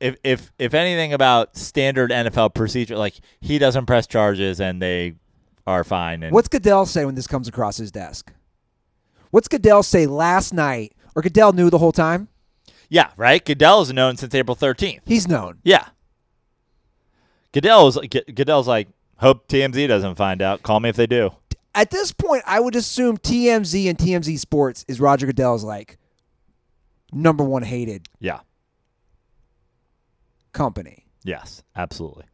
if 0.00 0.16
if 0.24 0.50
if 0.58 0.74
anything 0.74 1.12
about 1.12 1.56
standard 1.56 2.10
NFL 2.10 2.54
procedure, 2.54 2.96
like 2.96 3.14
he 3.40 3.58
doesn't 3.58 3.86
press 3.86 4.06
charges 4.06 4.60
and 4.60 4.82
they 4.82 5.14
are 5.66 5.84
fine. 5.84 6.22
And 6.24 6.32
What's 6.32 6.48
Goodell 6.48 6.84
say 6.84 7.04
when 7.04 7.14
this 7.14 7.26
comes 7.26 7.46
across 7.48 7.76
his 7.76 7.90
desk? 7.92 8.32
What's 9.30 9.48
Goodell 9.48 9.82
say 9.82 10.06
last 10.06 10.52
night? 10.52 10.94
Or 11.16 11.22
Goodell 11.22 11.52
knew 11.52 11.70
the 11.70 11.78
whole 11.78 11.92
time? 11.92 12.28
yeah, 12.88 13.10
right? 13.16 13.44
Goodell's 13.44 13.92
known 13.92 14.16
since 14.16 14.34
April 14.34 14.54
thirteenth. 14.56 15.02
He's 15.06 15.26
known. 15.28 15.58
Yeah. 15.62 15.86
Goodell's 17.52 17.98
Goodell's 18.34 18.66
like, 18.68 18.88
hope 19.18 19.46
TMZ 19.48 19.86
doesn't 19.88 20.16
find 20.16 20.42
out. 20.42 20.62
Call 20.62 20.80
me 20.80 20.88
if 20.88 20.96
they 20.96 21.06
do. 21.06 21.30
At 21.74 21.90
this 21.90 22.12
point, 22.12 22.42
I 22.46 22.60
would 22.60 22.76
assume 22.76 23.16
TMZ 23.18 23.88
and 23.88 23.98
TMZ 23.98 24.38
Sports 24.38 24.84
is 24.88 25.00
Roger 25.00 25.26
Goodell's 25.26 25.64
like 25.64 25.98
number 27.12 27.42
one 27.44 27.62
hated 27.62 28.06
Yeah. 28.20 28.40
company. 30.52 31.06
Yes. 31.24 31.62
Absolutely. 31.74 32.24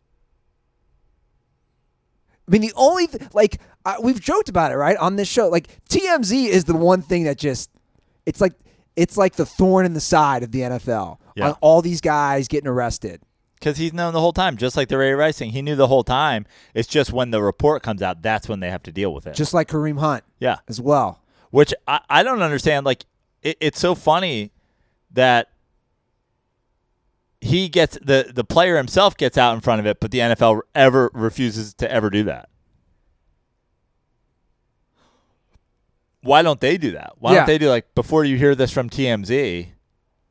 I 2.49 2.51
mean, 2.51 2.62
the 2.62 2.72
only 2.74 3.07
th- 3.07 3.22
like 3.32 3.61
uh, 3.84 3.95
we've 4.03 4.20
joked 4.20 4.49
about 4.49 4.72
it, 4.72 4.76
right, 4.76 4.97
on 4.97 5.16
this 5.16 5.28
show. 5.28 5.49
Like 5.49 5.68
TMZ 5.88 6.47
is 6.49 6.64
the 6.64 6.74
one 6.76 7.01
thing 7.01 7.24
that 7.24 7.38
just 7.38 7.70
it's 8.26 8.41
like 8.41 8.53
it's 8.97 9.16
like 9.16 9.36
the 9.36 9.47
thorn 9.47 9.86
in 9.86 9.95
the 9.95 10.01
side 10.01 10.43
of 10.43 10.51
the 10.51 10.61
NFL 10.62 11.18
Yeah. 11.36 11.51
on 11.51 11.57
all 11.61 11.80
these 11.80 12.01
guys 12.01 12.49
getting 12.49 12.66
arrested. 12.68 13.22
Because 13.61 13.77
he's 13.77 13.93
known 13.93 14.15
the 14.15 14.21
whole 14.21 14.33
time, 14.33 14.57
just 14.57 14.75
like 14.75 14.89
the 14.89 14.97
Ray 14.97 15.13
Rice 15.13 15.39
thing. 15.39 15.51
He 15.51 15.61
knew 15.61 15.77
the 15.77 15.87
whole 15.87 16.03
time. 16.03 16.47
It's 16.73 16.89
just 16.89 17.13
when 17.13 17.31
the 17.31 17.43
report 17.43 17.83
comes 17.83 18.01
out, 18.01 18.23
that's 18.23 18.49
when 18.49 18.61
they 18.61 18.71
have 18.71 18.83
to 18.85 18.93
deal 18.93 19.13
with 19.13 19.27
it. 19.27 19.35
Just 19.35 19.53
like 19.53 19.69
Kareem 19.69 19.99
Hunt 20.01 20.25
yeah. 20.39 20.59
as 20.67 20.81
well. 20.81 21.23
Which 21.51 21.75
I, 21.87 22.01
I 22.09 22.23
don't 22.23 22.41
understand. 22.41 22.87
Like, 22.87 23.05
it, 23.43 23.59
it's 23.61 23.79
so 23.79 23.95
funny 23.95 24.53
that 25.11 25.51
he 27.43 27.69
gets 27.69 27.99
the 28.03 28.31
the 28.35 28.45
player 28.45 28.77
himself 28.77 29.17
gets 29.17 29.37
out 29.39 29.55
in 29.55 29.61
front 29.61 29.81
of 29.81 29.87
it, 29.87 29.99
but 30.01 30.11
the 30.11 30.19
NFL 30.19 30.61
ever 30.75 31.11
refuses 31.13 31.75
to 31.75 31.91
ever 31.91 32.09
do 32.11 32.25
that. 32.25 32.49
Why 36.23 36.43
don't 36.43 36.61
they 36.61 36.77
do 36.77 36.93
that? 36.93 37.15
Why 37.19 37.33
Yeah. 37.33 37.39
don't 37.39 37.47
they 37.47 37.59
do 37.59 37.69
like 37.71 37.95
before 37.95 38.25
you 38.25 38.37
hear 38.37 38.55
this 38.55 38.71
from 38.71 38.91
TMZ? 38.91 39.69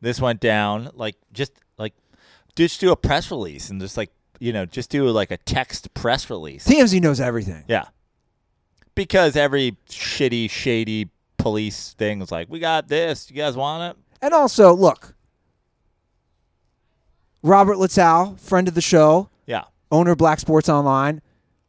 This 0.01 0.21
went 0.21 0.39
down. 0.39 0.91
Like 0.93 1.15
just 1.33 1.51
just 2.67 2.79
do 2.81 2.91
a 2.91 2.95
press 2.95 3.31
release 3.31 3.69
and 3.69 3.79
just 3.79 3.95
like 3.97 4.11
you 4.39 4.51
know 4.53 4.65
just 4.65 4.89
do 4.89 5.05
like 5.09 5.31
a 5.31 5.37
text 5.37 5.93
press 5.93 6.29
release. 6.29 6.67
TMZ 6.67 7.01
knows 7.01 7.19
everything. 7.19 7.63
Yeah. 7.67 7.85
Because 8.95 9.35
every 9.37 9.77
shitty, 9.89 10.49
shady 10.49 11.09
police 11.37 11.93
thing 11.97 12.21
is 12.21 12.31
like, 12.33 12.49
we 12.49 12.59
got 12.59 12.89
this. 12.89 13.29
You 13.31 13.37
guys 13.37 13.55
want 13.55 13.95
it? 13.95 14.03
And 14.21 14.33
also, 14.33 14.73
look, 14.73 15.15
Robert 17.41 17.77
Littal, 17.77 18.37
friend 18.37 18.67
of 18.67 18.73
the 18.73 18.81
show, 18.81 19.29
Yeah. 19.45 19.63
owner 19.89 20.11
of 20.11 20.17
Black 20.17 20.39
Sports 20.41 20.67
Online, 20.67 21.21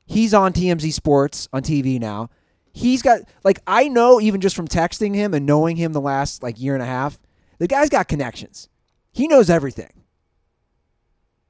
he's 0.06 0.34
on 0.34 0.52
TMZ 0.52 0.92
Sports 0.92 1.48
on 1.52 1.62
TV 1.62 2.00
now. 2.00 2.30
He's 2.72 3.00
got 3.02 3.20
like 3.44 3.60
I 3.66 3.86
know 3.88 4.20
even 4.20 4.40
just 4.40 4.56
from 4.56 4.66
texting 4.66 5.14
him 5.14 5.32
and 5.34 5.46
knowing 5.46 5.76
him 5.76 5.92
the 5.92 6.00
last 6.00 6.42
like 6.42 6.60
year 6.60 6.74
and 6.74 6.82
a 6.82 6.86
half, 6.86 7.18
the 7.58 7.68
guy's 7.68 7.88
got 7.90 8.08
connections. 8.08 8.68
He 9.12 9.28
knows 9.28 9.50
everything. 9.50 9.99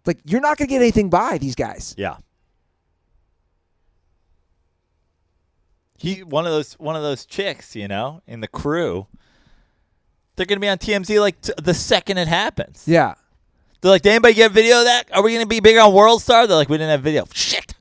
Like 0.06 0.18
you're 0.24 0.40
not 0.40 0.56
gonna 0.58 0.68
get 0.68 0.80
anything 0.80 1.10
by 1.10 1.38
these 1.38 1.54
guys. 1.54 1.94
Yeah. 1.98 2.16
He 5.98 6.22
one 6.22 6.46
of 6.46 6.52
those 6.52 6.74
one 6.74 6.96
of 6.96 7.02
those 7.02 7.26
chicks, 7.26 7.76
you 7.76 7.86
know, 7.86 8.22
in 8.26 8.40
the 8.40 8.48
crew. 8.48 9.06
They're 10.36 10.46
gonna 10.46 10.60
be 10.60 10.68
on 10.68 10.78
TMZ 10.78 11.20
like 11.20 11.40
t- 11.42 11.52
the 11.62 11.74
second 11.74 12.18
it 12.18 12.28
happens. 12.28 12.84
Yeah. 12.86 13.14
They're 13.80 13.90
like, 13.90 14.02
did 14.02 14.10
anybody 14.10 14.34
get 14.34 14.52
video 14.52 14.78
of 14.80 14.84
that? 14.86 15.04
Are 15.12 15.22
we 15.22 15.34
gonna 15.34 15.46
be 15.46 15.60
bigger 15.60 15.80
on 15.80 15.92
World 15.92 16.22
Star? 16.22 16.46
They're 16.46 16.56
like, 16.56 16.68
we 16.70 16.78
didn't 16.78 16.90
have 16.90 17.02
video. 17.02 17.26
Shit. 17.32 17.74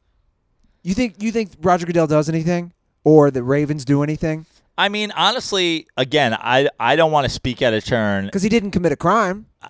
You 0.84 0.94
think 0.94 1.22
you 1.24 1.32
think 1.32 1.52
Roger 1.62 1.86
Goodell 1.86 2.08
does 2.08 2.28
anything? 2.28 2.74
Or 3.06 3.32
the 3.32 3.44
Ravens 3.44 3.86
do 3.86 4.04
anything? 4.04 4.46
I 4.78 4.90
mean, 4.90 5.12
honestly, 5.12 5.88
again, 5.96 6.34
I 6.34 6.70
I 6.80 6.98
don't 6.98 7.12
want 7.14 7.26
to 7.26 7.30
speak 7.30 7.62
out 7.62 7.74
of 7.74 7.86
turn. 7.86 8.26
Because 8.26 8.44
he 8.44 8.50
didn't 8.50 8.72
commit 8.72 8.92
a 8.92 8.98
crime. 8.98 9.46
Uh, 9.62 9.68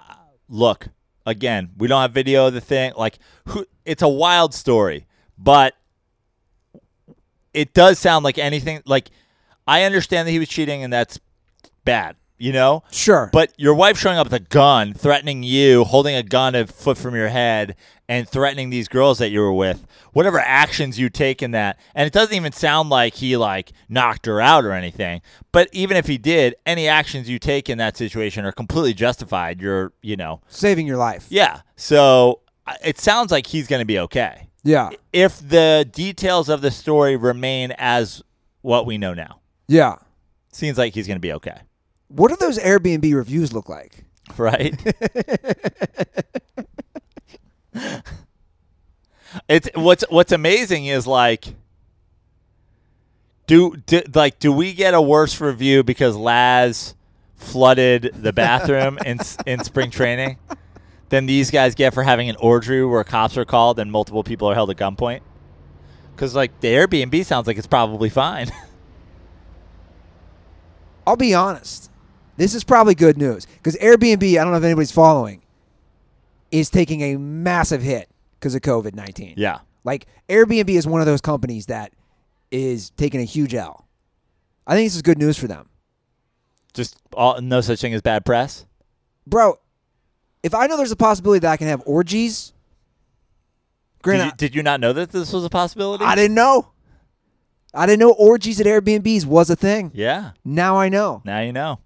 look 0.48 0.88
again 1.30 1.70
we 1.78 1.88
don't 1.88 2.02
have 2.02 2.12
video 2.12 2.48
of 2.48 2.54
the 2.54 2.62
thing 2.62 2.92
like 2.98 3.20
who 3.46 3.66
it's 3.86 4.02
a 4.02 4.08
wild 4.08 4.54
story 4.54 5.06
but 5.38 5.76
it 7.54 7.74
does 7.74 7.98
sound 8.00 8.24
like 8.24 8.38
anything 8.38 8.82
like 8.86 9.10
i 9.68 9.84
understand 9.84 10.28
that 10.28 10.32
he 10.32 10.40
was 10.40 10.50
cheating 10.50 10.84
and 10.84 10.92
that's 10.92 11.20
bad 11.86 12.16
you 12.40 12.52
know 12.52 12.84
Sure. 12.92 13.30
but 13.34 13.54
your 13.58 13.74
wife 13.76 13.98
showing 13.98 14.18
up 14.18 14.26
with 14.28 14.34
a 14.34 14.40
gun 14.40 14.94
threatening 14.94 15.44
you 15.44 15.84
holding 15.84 16.16
a 16.16 16.24
gun 16.24 16.56
a 16.56 16.66
foot 16.66 16.98
from 16.98 17.14
your 17.16 17.28
head 17.30 17.76
and 18.08 18.28
threatening 18.28 18.70
these 18.70 18.88
girls 18.88 19.18
that 19.20 19.30
you 19.30 19.40
were 19.40 19.54
with 19.54 19.86
whatever 20.14 20.40
actions 20.40 20.98
you 20.98 21.10
take 21.10 21.44
in 21.44 21.52
that 21.52 21.78
and 21.94 22.08
it 22.08 22.14
doesn't 22.14 22.34
even 22.36 22.52
sound 22.52 22.90
like 22.90 23.14
he 23.16 23.38
like 23.38 23.72
knocked 23.88 24.26
her 24.26 24.40
out 24.42 24.64
or 24.66 24.72
anything 24.72 25.22
but 25.52 25.68
even 25.74 25.96
if 25.98 26.08
he 26.08 26.18
did 26.18 26.56
any 26.66 26.88
actions 26.88 27.30
you 27.30 27.38
take 27.40 27.70
in 27.70 27.78
that 27.78 27.96
situation 27.98 28.46
are 28.46 28.52
completely 28.52 28.94
justified 28.94 29.62
you're 29.62 29.92
you 30.02 30.16
know 30.16 30.42
saving 30.48 30.88
your 30.88 30.98
life. 30.98 31.26
yeah. 31.30 31.62
So 31.76 32.42
uh, 32.68 32.74
it 32.84 33.00
sounds 33.00 33.32
like 33.32 33.48
he's 33.48 33.68
going 33.68 33.80
to 33.82 33.86
be 33.86 34.00
okay. 34.00 34.48
Yeah. 34.64 34.90
If 35.14 35.40
the 35.48 35.88
details 35.92 36.50
of 36.50 36.62
the 36.62 36.72
story 36.72 37.16
remain 37.16 37.72
as 37.78 38.22
what 38.62 38.86
we 38.86 38.98
know 38.98 39.14
now, 39.14 39.40
Yeah. 39.68 39.96
seems 40.52 40.78
like 40.78 40.94
he's 40.94 41.08
going 41.08 41.16
to 41.16 41.22
be 41.22 41.32
okay. 41.34 41.58
What 42.10 42.30
do 42.30 42.36
those 42.36 42.60
Airbnb 42.60 43.14
reviews 43.14 43.54
look 43.54 43.70
like? 43.70 44.04
Right? 44.38 44.76
it's 49.48 49.70
what's 49.76 50.04
what's 50.10 50.32
amazing 50.32 50.86
is 50.86 51.08
like 51.08 51.56
do, 53.48 53.76
do 53.86 54.02
like 54.14 54.40
do 54.40 54.52
we 54.52 54.74
get 54.74 54.94
a 54.94 55.02
worse 55.02 55.40
review 55.42 55.84
because 55.84 56.16
Laz 56.16 56.96
flooded 57.36 58.12
the 58.16 58.34
bathroom 58.34 59.00
in 59.06 59.20
in 59.46 59.64
spring 59.64 59.90
training 59.90 60.38
than 61.10 61.26
these 61.26 61.52
guys 61.52 61.76
get 61.76 61.94
for 61.94 62.04
having 62.04 62.30
an 62.30 62.36
orgy 62.40 62.82
where 62.82 63.04
cops 63.04 63.38
are 63.38 63.46
called 63.46 63.80
and 63.80 63.92
multiple 63.92 64.24
people 64.24 64.50
are 64.50 64.54
held 64.54 64.70
at 64.70 64.78
gunpoint? 64.78 65.22
Because 66.16 66.36
like 66.36 66.60
the 66.60 66.68
Airbnb 66.68 67.26
sounds 67.26 67.48
like 67.48 67.58
it's 67.58 67.68
probably 67.68 68.10
fine. 68.10 68.50
I'll 71.08 71.16
be 71.16 71.34
honest. 71.34 71.89
This 72.40 72.56
is 72.56 72.64
probably 72.64 72.96
good 72.96 73.18
news 73.18 73.46
because 73.46 73.76
Airbnb, 73.76 74.24
I 74.24 74.44
don't 74.44 74.52
know 74.52 74.58
if 74.58 74.64
anybody's 74.64 74.94
following, 74.94 75.42
is 76.52 76.70
taking 76.70 77.02
a 77.02 77.18
massive 77.18 77.82
hit 77.82 78.10
because 78.40 78.56
of 78.56 78.62
COVID 78.62 78.96
19. 78.96 79.34
yeah. 79.38 79.60
Like, 79.84 80.08
Airbnb 80.30 80.70
is 80.70 80.88
one 80.88 81.02
of 81.02 81.08
those 81.08 81.20
companies 81.22 81.66
that 81.66 81.92
is 82.50 82.92
taking 82.92 83.20
a 83.20 83.26
huge 83.26 83.54
L. 83.54 83.86
I 84.66 84.74
think 84.76 84.86
this 84.86 84.96
is 84.96 85.02
good 85.02 85.18
news 85.18 85.38
for 85.38 85.48
them. 85.48 85.70
Just 86.74 86.98
all, 87.14 87.42
no 87.42 87.60
such 87.60 87.82
thing 87.82 87.94
as 87.94 88.02
bad 88.02 88.26
press. 88.26 88.66
Bro, 89.28 89.60
if 90.42 90.54
I 90.56 90.68
know 90.68 90.78
there's 90.78 90.92
a 90.92 90.96
possibility 90.96 91.40
that 91.40 91.52
I 91.52 91.58
can 91.58 91.68
have 91.68 91.82
orgies, 91.86 92.54
Did 94.04 94.26
you, 94.26 94.32
did 94.38 94.56
you 94.56 94.64
not 94.64 94.80
know 94.80 94.94
that 94.94 95.12
this 95.12 95.34
was 95.34 95.44
a 95.44 95.50
possibility? 95.50 96.06
I 96.06 96.16
didn't 96.16 96.36
know. 96.36 96.72
I 97.74 97.86
didn't 97.86 98.00
know 98.00 98.12
orgies 98.12 98.62
at 98.62 98.66
Airbnbs 98.66 99.26
was 99.26 99.50
a 99.50 99.58
thing. 99.58 99.92
Yeah. 99.94 100.32
Now 100.46 100.78
I 100.78 100.88
know. 100.88 101.22
Now 101.26 101.42
you 101.42 101.52
know. 101.52 101.80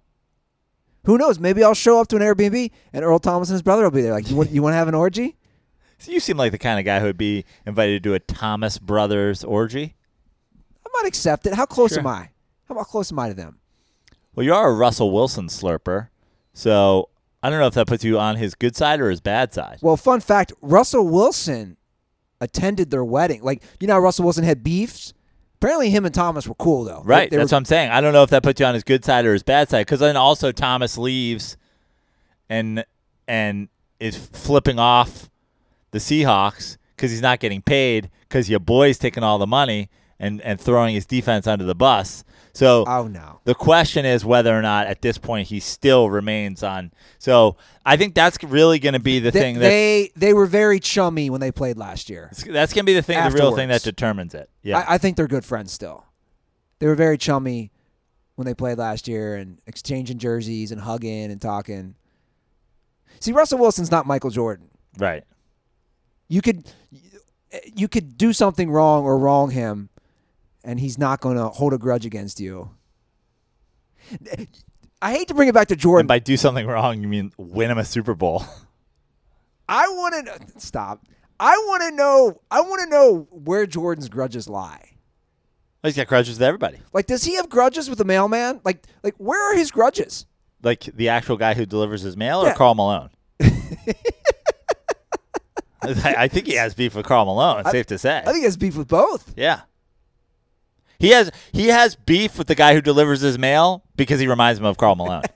Who 1.04 1.18
knows? 1.18 1.38
Maybe 1.38 1.62
I'll 1.62 1.74
show 1.74 2.00
up 2.00 2.08
to 2.08 2.16
an 2.16 2.22
Airbnb 2.22 2.70
and 2.92 3.04
Earl 3.04 3.18
Thomas 3.18 3.48
and 3.48 3.54
his 3.54 3.62
brother 3.62 3.82
will 3.84 3.90
be 3.90 4.02
there. 4.02 4.12
Like, 4.12 4.30
you 4.30 4.36
want 4.36 4.50
you 4.50 4.62
want 4.62 4.72
to 4.72 4.76
have 4.78 4.88
an 4.88 4.94
orgy? 4.94 5.36
So 5.96 6.10
you 6.10 6.18
seem 6.20 6.36
like 6.36 6.50
the 6.52 6.58
kind 6.58 6.78
of 6.78 6.84
guy 6.84 6.98
who 7.00 7.06
would 7.06 7.16
be 7.16 7.44
invited 7.64 8.02
to 8.02 8.12
a 8.14 8.18
Thomas 8.18 8.78
Brothers 8.78 9.42
orgy. 9.44 9.94
I 10.84 10.88
might 10.92 11.08
accept 11.08 11.46
it. 11.46 11.54
How 11.54 11.64
close 11.66 11.92
Sure. 11.92 12.00
am 12.00 12.06
I? 12.08 12.30
How 12.68 12.74
close 12.82 13.10
am 13.12 13.18
I 13.20 13.28
to 13.28 13.34
them? 13.34 13.60
Well, 14.34 14.44
you 14.44 14.52
are 14.52 14.68
a 14.68 14.74
Russell 14.74 15.12
Wilson 15.12 15.46
slurper, 15.46 16.08
so 16.52 17.08
I 17.42 17.48
don't 17.48 17.60
know 17.60 17.68
if 17.68 17.74
that 17.74 17.86
puts 17.86 18.04
you 18.04 18.18
on 18.18 18.36
his 18.36 18.54
good 18.56 18.76
side 18.76 19.00
or 19.00 19.08
his 19.08 19.20
bad 19.20 19.54
side. 19.54 19.78
Well, 19.80 19.96
fun 19.96 20.20
fact: 20.20 20.52
Russell 20.60 21.06
Wilson 21.08 21.76
attended 22.40 22.90
their 22.90 23.04
wedding. 23.04 23.42
Like, 23.42 23.62
you 23.80 23.86
know, 23.86 23.94
how 23.94 24.00
Russell 24.00 24.24
Wilson 24.24 24.44
had 24.44 24.62
beefs. 24.64 25.14
Apparently, 25.64 25.88
him 25.88 26.04
and 26.04 26.14
Thomas 26.14 26.46
were 26.46 26.54
cool 26.56 26.84
though. 26.84 27.00
Right. 27.04 27.30
They- 27.30 27.36
they 27.36 27.40
That's 27.40 27.50
were- 27.52 27.56
what 27.56 27.60
I'm 27.60 27.64
saying. 27.64 27.90
I 27.90 28.00
don't 28.02 28.12
know 28.12 28.22
if 28.22 28.30
that 28.30 28.42
puts 28.42 28.60
you 28.60 28.66
on 28.66 28.74
his 28.74 28.84
good 28.84 29.02
side 29.04 29.24
or 29.24 29.32
his 29.32 29.42
bad 29.42 29.70
side 29.70 29.86
because 29.86 30.00
then 30.00 30.16
also 30.16 30.52
Thomas 30.52 30.98
leaves 30.98 31.56
and 32.50 32.84
and 33.26 33.68
is 33.98 34.16
flipping 34.16 34.78
off 34.78 35.30
the 35.92 35.98
Seahawks 35.98 36.76
because 36.94 37.10
he's 37.10 37.22
not 37.22 37.40
getting 37.40 37.62
paid 37.62 38.10
because 38.28 38.50
your 38.50 38.60
boy's 38.60 38.98
taking 38.98 39.22
all 39.22 39.38
the 39.38 39.46
money 39.46 39.88
and 40.20 40.42
and 40.42 40.60
throwing 40.60 40.94
his 40.94 41.06
defense 41.06 41.46
under 41.46 41.64
the 41.64 41.74
bus. 41.74 42.24
So 42.54 42.84
oh 42.86 43.08
no. 43.08 43.40
The 43.44 43.54
question 43.54 44.04
is 44.04 44.24
whether 44.24 44.56
or 44.56 44.62
not 44.62 44.86
at 44.86 45.02
this 45.02 45.18
point 45.18 45.48
he 45.48 45.58
still 45.58 46.08
remains 46.08 46.62
on. 46.62 46.92
So 47.18 47.56
I 47.84 47.96
think 47.96 48.14
that's 48.14 48.42
really 48.44 48.78
going 48.78 48.92
to 48.92 49.00
be 49.00 49.18
the 49.18 49.32
They, 49.32 49.40
thing 49.40 49.54
that 49.56 49.68
they 49.68 50.12
they 50.14 50.32
were 50.32 50.46
very 50.46 50.78
chummy 50.78 51.30
when 51.30 51.40
they 51.40 51.50
played 51.50 51.76
last 51.76 52.08
year. 52.08 52.30
that's 52.46 52.72
going 52.72 52.84
to 52.84 52.86
be 52.86 52.94
the 52.94 53.02
thing, 53.02 53.22
the 53.22 53.34
real 53.34 53.56
thing 53.56 53.68
that 53.68 53.82
determines 53.82 54.34
it. 54.34 54.48
Yeah, 54.62 54.78
I, 54.78 54.94
I 54.94 54.98
think 54.98 55.16
they're 55.16 55.26
good 55.26 55.44
friends 55.44 55.72
still. 55.72 56.06
They 56.78 56.86
were 56.86 56.94
very 56.94 57.18
chummy 57.18 57.72
when 58.36 58.46
they 58.46 58.54
played 58.54 58.78
last 58.78 59.08
year 59.08 59.34
and 59.34 59.60
exchanging 59.66 60.18
jerseys 60.18 60.70
and 60.70 60.80
hugging 60.80 61.30
and 61.32 61.42
talking. 61.42 61.96
See, 63.18 63.32
Russell 63.32 63.58
Wilson's 63.58 63.90
not 63.90 64.06
Michael 64.06 64.30
Jordan. 64.30 64.70
Right. 64.96 65.24
You 66.28 66.40
could 66.40 66.64
you 67.74 67.88
could 67.88 68.16
do 68.16 68.32
something 68.32 68.70
wrong 68.70 69.04
or 69.04 69.18
wrong 69.18 69.50
him 69.50 69.88
and 70.64 70.80
he's 70.80 70.98
not 70.98 71.20
going 71.20 71.36
to 71.36 71.48
hold 71.48 71.72
a 71.72 71.78
grudge 71.78 72.04
against 72.06 72.40
you. 72.40 72.70
I 75.00 75.12
hate 75.12 75.28
to 75.28 75.34
bring 75.34 75.48
it 75.48 75.54
back 75.54 75.68
to 75.68 75.76
Jordan. 75.76 76.00
And 76.02 76.08
by 76.08 76.18
do 76.18 76.36
something 76.36 76.66
wrong, 76.66 77.00
you 77.00 77.08
mean 77.08 77.32
win 77.36 77.70
him 77.70 77.78
a 77.78 77.84
Super 77.84 78.14
Bowl. 78.14 78.42
I 79.68 79.86
want 79.88 80.26
to 80.26 80.60
stop. 80.60 81.06
I 81.40 81.56
want 81.66 81.82
to 81.82 81.90
know. 81.90 82.40
I 82.50 82.60
want 82.60 82.82
to 82.82 82.88
know 82.88 83.28
where 83.30 83.66
Jordan's 83.66 84.08
grudges 84.08 84.48
lie. 84.48 84.90
He's 85.82 85.96
got 85.96 86.06
grudges 86.06 86.36
with 86.38 86.42
everybody. 86.42 86.78
Like, 86.94 87.06
does 87.06 87.24
he 87.24 87.34
have 87.36 87.48
grudges 87.50 87.88
with 87.90 87.98
the 87.98 88.04
mailman? 88.04 88.60
Like, 88.64 88.84
like 89.02 89.14
where 89.18 89.42
are 89.52 89.56
his 89.56 89.70
grudges? 89.70 90.24
Like 90.62 90.80
the 90.80 91.10
actual 91.10 91.36
guy 91.36 91.52
who 91.54 91.66
delivers 91.66 92.00
his 92.02 92.16
mail 92.16 92.40
or 92.40 92.46
Yeah. 92.46 92.54
Karl 92.54 92.74
Malone? 92.74 93.10
I 95.82 96.14
I 96.18 96.28
think 96.28 96.46
he 96.46 96.54
has 96.54 96.74
beef 96.74 96.94
with 96.94 97.04
Karl 97.04 97.26
Malone. 97.26 97.64
safe 97.66 97.86
to 97.86 97.98
say. 97.98 98.18
I 98.18 98.24
think 98.24 98.38
he 98.38 98.44
has 98.44 98.56
beef 98.56 98.76
with 98.76 98.88
both. 98.88 99.34
yeah. 99.36 99.62
He 101.04 101.10
has 101.10 101.30
he 101.52 101.66
has 101.66 101.96
beef 101.96 102.38
with 102.38 102.46
the 102.46 102.54
guy 102.54 102.72
who 102.72 102.80
delivers 102.80 103.20
his 103.20 103.38
mail 103.38 103.84
because 103.94 104.20
he 104.20 104.26
reminds 104.26 104.58
him 104.58 104.64
of 104.64 104.78
Karl 104.78 104.96
Malone. 104.96 105.24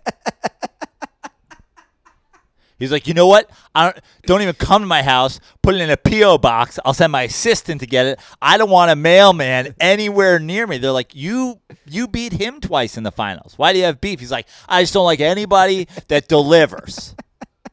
He's 2.79 2.91
like, 2.91 3.07
you 3.07 3.13
know 3.13 3.27
what? 3.27 3.51
I 3.75 3.85
don't, 3.85 3.99
don't 4.25 4.41
even 4.41 4.55
come 4.55 4.81
to 4.81 4.87
my 4.87 5.03
house. 5.03 5.41
Put 5.63 5.75
it 5.75 5.83
in 5.83 5.91
a 5.91 5.99
PO 5.99 6.39
box. 6.39 6.79
I'll 6.87 6.95
send 6.95 7.13
my 7.13 7.25
assistant 7.25 7.83
to 7.83 7.87
get 7.87 8.07
it. 8.07 8.19
I 8.41 8.57
don't 8.57 8.71
want 8.71 8.91
a 8.91 8.97
mailman 8.97 9.75
anywhere 9.79 10.39
near 10.39 10.67
me. 10.67 10.79
They're 10.79 10.91
like, 10.91 11.15
you 11.15 11.61
you 11.85 12.09
beat 12.09 12.33
him 12.33 12.63
twice 12.63 12.97
in 12.97 13.03
the 13.03 13.13
finals. 13.13 13.59
Why 13.59 13.75
do 13.75 13.79
you 13.79 13.85
have 13.85 14.01
beef? 14.01 14.21
He's 14.21 14.33
like, 14.33 14.49
I 14.71 14.83
just 14.83 14.95
don't 14.95 15.05
like 15.05 15.21
anybody 15.21 15.87
that 16.07 16.29
delivers. 16.29 17.15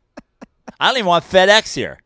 I 0.81 0.89
don't 0.89 0.97
even 0.97 1.07
want 1.07 1.23
FedEx 1.23 1.73
here. 1.73 1.99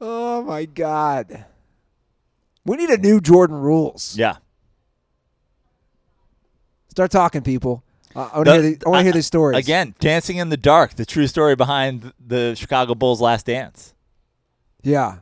Oh 0.00 0.42
my 0.44 0.64
god. 0.64 1.44
We 2.68 2.76
need 2.76 2.90
a 2.90 2.98
new 2.98 3.20
Jordan 3.20 3.56
rules. 3.56 4.14
Yeah. 4.16 4.36
Start 6.90 7.10
talking, 7.10 7.40
people. 7.40 7.82
Uh, 8.14 8.28
I 8.30 8.36
want 8.36 8.46
to 8.48 8.52
hear. 8.52 8.76
The, 8.76 8.90
I 8.90 9.02
hear 9.02 9.12
these 9.12 9.26
stories 9.26 9.58
Again, 9.58 9.94
Dancing 10.00 10.36
in 10.36 10.50
the 10.50 10.56
Dark, 10.58 10.94
the 10.94 11.06
true 11.06 11.26
story 11.26 11.56
behind 11.56 12.12
the 12.24 12.54
Chicago 12.56 12.94
Bulls' 12.94 13.22
last 13.22 13.46
dance. 13.46 13.94
Yeah. 14.82 15.20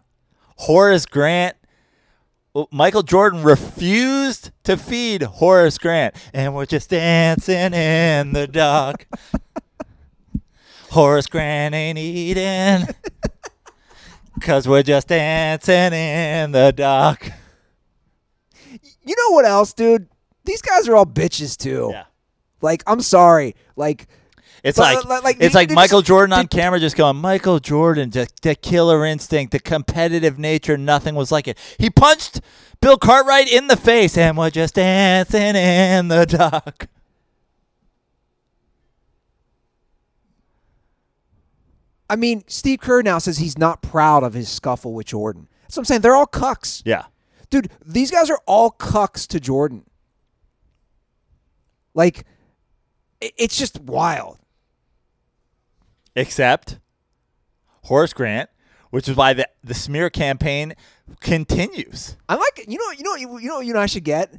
Horace 0.57 1.07
Grant. 1.07 1.57
Michael 2.73 3.03
Jordan 3.03 3.43
refused 3.43 4.51
to 4.65 4.77
feed 4.77 5.23
Horace 5.23 5.79
Grant, 5.79 6.17
and 6.33 6.55
we're 6.55 6.67
just 6.67 6.89
dancing 6.91 7.75
in 7.75 8.33
the 8.33 8.47
dark. 8.47 9.07
Horace 10.91 11.27
Grant 11.27 11.75
ain't 11.75 11.99
eating, 11.99 12.89
cause 14.41 14.67
we're 14.69 14.83
just 14.83 15.09
dancing 15.09 15.93
in 15.93 16.53
the 16.53 16.73
dark. 16.73 17.31
You 19.05 19.15
know 19.17 19.35
what 19.35 19.45
else, 19.45 19.73
dude? 19.73 20.09
These 20.45 20.63
guys 20.63 20.89
are 20.89 20.97
all 20.97 21.07
bitches 21.07 21.57
too. 21.57 21.91
Yeah, 21.93 22.05
Like, 22.61 22.83
I'm 22.87 23.01
sorry. 23.01 23.55
Like, 23.77 24.07
it's 24.63 24.79
But, 24.79 24.97
like, 24.97 25.05
like- 25.05 25.23
like, 25.25 25.37
it's 25.41 25.55
like 25.55 25.71
Michael 25.71 26.01
just- 26.01 26.09
Jordan 26.09 26.33
on 26.33 26.47
camera 26.49 26.81
just 26.81 26.97
going, 26.97 27.17
Michael 27.17 27.59
Jordan, 27.61 28.11
just 28.11 28.43
the 28.43 28.55
killer 28.55 29.05
instinct, 29.05 29.53
the 29.53 29.61
competitive 29.61 30.39
nature, 30.39 30.77
nothing 30.77 31.15
was 31.15 31.31
like 31.31 31.47
it. 31.47 31.59
He 31.79 31.89
punched 31.91 32.41
Bill 32.81 32.97
Cartwright 32.97 33.53
in 33.53 33.69
the 33.69 33.77
face, 33.77 34.17
and 34.19 34.37
we're 34.37 34.51
just 34.51 34.75
dancing 34.75 35.55
in 35.57 36.09
the 36.09 36.27
dark. 36.27 36.89
I 42.09 42.17
mean, 42.17 42.45
Steve 42.47 42.81
Kerr 42.81 43.03
now 43.03 43.19
says 43.19 43.39
he's 43.39 43.59
not 43.59 43.83
proud 43.83 44.23
of 44.23 44.35
his 44.35 44.49
scuffle 44.49 44.93
with 44.93 45.07
Jordan. 45.07 45.49
That's 45.63 45.77
what 45.77 45.83
I'm 45.83 45.85
saying. 45.87 46.01
They're 46.03 46.15
all 46.15 46.27
cucks. 46.27 46.83
Yeah. 46.85 47.07
Dude, 47.51 47.71
these 47.85 48.11
guys 48.11 48.31
are 48.31 48.41
all 48.47 48.71
cucks 48.71 49.27
to 49.29 49.41
Jordan. 49.41 49.85
Like, 51.95 52.25
it's 53.21 53.57
just 53.57 53.81
wild. 53.81 54.39
Except 56.15 56.79
Horace 57.85 58.13
Grant, 58.13 58.51
which 58.91 59.09
is 59.09 59.17
why 59.17 59.33
the, 59.33 59.49
the 59.65 59.75
smear 59.75 60.11
campaign 60.11 60.75
continues. 61.21 62.17
I 62.29 62.35
like 62.37 62.59
it. 62.59 62.69
You 62.69 62.79
know, 62.79 62.91
you 62.93 63.05
know, 63.05 63.15
you, 63.15 63.39
you 63.41 63.49
know, 63.49 63.61
you 63.61 63.73
know, 63.73 63.81
I 63.81 63.87
should 63.87 64.05
get. 64.05 64.35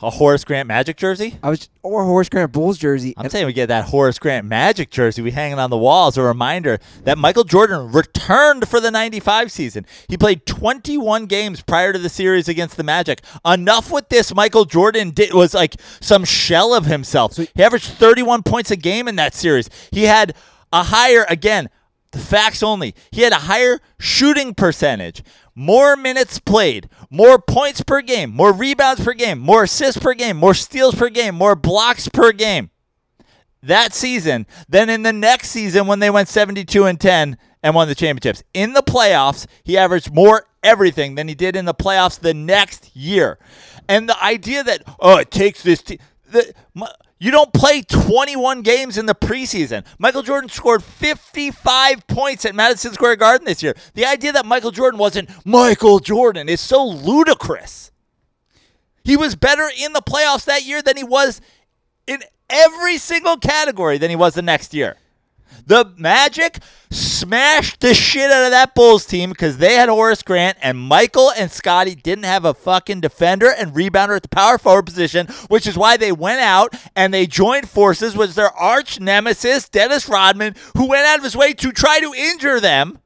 A 0.00 0.10
Horace 0.10 0.44
Grant 0.44 0.68
Magic 0.68 0.96
jersey? 0.96 1.38
I 1.42 1.50
was 1.50 1.68
or 1.82 2.02
a 2.02 2.06
Horace 2.06 2.28
Grant 2.28 2.52
Bulls 2.52 2.78
jersey. 2.78 3.14
I'm 3.16 3.24
And- 3.24 3.32
saying 3.32 3.46
we 3.46 3.52
get 3.52 3.66
that 3.66 3.86
Horace 3.86 4.18
Grant 4.20 4.46
Magic 4.46 4.90
jersey 4.90 5.22
we 5.22 5.32
hanging 5.32 5.58
on 5.58 5.70
the 5.70 5.76
wall 5.76 6.06
as 6.08 6.16
a 6.16 6.22
reminder 6.22 6.78
that 7.04 7.18
Michael 7.18 7.42
Jordan 7.44 7.90
returned 7.90 8.68
for 8.68 8.78
the 8.80 8.90
95 8.92 9.50
season. 9.50 9.84
He 10.08 10.16
played 10.16 10.46
21 10.46 11.26
games 11.26 11.62
prior 11.62 11.92
to 11.92 11.98
the 11.98 12.08
series 12.08 12.48
against 12.48 12.76
the 12.76 12.84
Magic. 12.84 13.22
Enough 13.44 13.90
with 13.90 14.08
this 14.08 14.32
Michael 14.32 14.64
Jordan 14.66 15.10
did 15.10 15.34
was 15.34 15.52
like 15.54 15.74
some 16.00 16.24
shell 16.24 16.74
of 16.74 16.86
himself. 16.86 17.36
he 17.36 17.48
averaged 17.62 17.86
31 17.86 18.44
points 18.44 18.70
a 18.70 18.76
game 18.76 19.08
in 19.08 19.16
that 19.16 19.34
series. 19.34 19.68
He 19.90 20.04
had 20.04 20.34
a 20.72 20.84
higher 20.84 21.26
again, 21.28 21.70
the 22.12 22.18
facts 22.18 22.62
only. 22.62 22.94
He 23.10 23.22
had 23.22 23.32
a 23.32 23.36
higher 23.36 23.80
shooting 23.98 24.54
percentage, 24.54 25.22
more 25.54 25.96
minutes 25.96 26.38
played, 26.38 26.88
more 27.10 27.38
points 27.38 27.82
per 27.82 28.00
game, 28.00 28.30
more 28.34 28.52
rebounds 28.52 29.04
per 29.04 29.12
game, 29.12 29.38
more 29.38 29.64
assists 29.64 30.00
per 30.00 30.14
game, 30.14 30.36
more 30.36 30.54
steals 30.54 30.94
per 30.94 31.08
game, 31.08 31.34
more 31.34 31.56
blocks 31.56 32.08
per 32.08 32.32
game 32.32 32.70
that 33.62 33.92
season 33.92 34.46
than 34.68 34.88
in 34.88 35.02
the 35.02 35.12
next 35.12 35.50
season 35.50 35.86
when 35.86 35.98
they 35.98 36.10
went 36.10 36.28
72 36.28 36.84
and 36.84 37.00
10 37.00 37.36
and 37.62 37.74
won 37.74 37.88
the 37.88 37.94
championships. 37.94 38.42
In 38.54 38.72
the 38.72 38.82
playoffs, 38.82 39.46
he 39.64 39.76
averaged 39.76 40.12
more 40.14 40.46
everything 40.62 41.14
than 41.14 41.28
he 41.28 41.34
did 41.34 41.56
in 41.56 41.64
the 41.64 41.74
playoffs 41.74 42.18
the 42.18 42.34
next 42.34 42.94
year. 42.96 43.38
And 43.88 44.08
the 44.08 44.22
idea 44.22 44.62
that 44.64 44.82
oh, 45.00 45.16
it 45.16 45.30
takes 45.30 45.62
this 45.62 45.82
te- 45.82 46.00
the, 46.30 46.52
m- 46.76 46.88
you 47.18 47.30
don't 47.30 47.52
play 47.52 47.82
21 47.82 48.62
games 48.62 48.96
in 48.96 49.06
the 49.06 49.14
preseason. 49.14 49.84
Michael 49.98 50.22
Jordan 50.22 50.48
scored 50.48 50.82
55 50.84 52.06
points 52.06 52.44
at 52.44 52.54
Madison 52.54 52.92
Square 52.92 53.16
Garden 53.16 53.44
this 53.44 53.62
year. 53.62 53.74
The 53.94 54.06
idea 54.06 54.32
that 54.32 54.46
Michael 54.46 54.70
Jordan 54.70 54.98
wasn't 54.98 55.30
Michael 55.44 55.98
Jordan 55.98 56.48
is 56.48 56.60
so 56.60 56.86
ludicrous. 56.86 57.90
He 59.02 59.16
was 59.16 59.34
better 59.34 59.68
in 59.82 59.92
the 59.94 60.02
playoffs 60.02 60.44
that 60.44 60.64
year 60.64 60.82
than 60.82 60.96
he 60.96 61.04
was 61.04 61.40
in 62.06 62.22
every 62.50 62.98
single 62.98 63.36
category 63.36 63.98
than 63.98 64.10
he 64.10 64.16
was 64.16 64.34
the 64.34 64.42
next 64.42 64.74
year. 64.74 64.96
The 65.66 65.92
Magic 65.96 66.58
smashed 66.90 67.80
the 67.80 67.94
shit 67.94 68.30
out 68.30 68.44
of 68.44 68.50
that 68.52 68.74
Bulls 68.74 69.04
team 69.04 69.30
because 69.30 69.58
they 69.58 69.74
had 69.74 69.88
Horace 69.88 70.22
Grant 70.22 70.56
and 70.62 70.78
Michael 70.78 71.30
and 71.36 71.50
Scottie 71.50 71.94
didn't 71.94 72.24
have 72.24 72.44
a 72.44 72.54
fucking 72.54 73.00
defender 73.00 73.52
and 73.56 73.74
rebounder 73.74 74.16
at 74.16 74.22
the 74.22 74.28
power 74.28 74.56
forward 74.56 74.86
position, 74.86 75.26
which 75.48 75.66
is 75.66 75.76
why 75.76 75.96
they 75.96 76.12
went 76.12 76.40
out 76.40 76.74
and 76.96 77.12
they 77.12 77.26
joined 77.26 77.68
forces 77.68 78.16
with 78.16 78.34
their 78.34 78.50
arch 78.52 78.98
nemesis, 78.98 79.68
Dennis 79.68 80.08
Rodman, 80.08 80.54
who 80.76 80.88
went 80.88 81.06
out 81.06 81.18
of 81.18 81.24
his 81.24 81.36
way 81.36 81.52
to 81.52 81.72
try 81.72 82.00
to 82.00 82.14
injure 82.16 82.60
them 82.60 82.98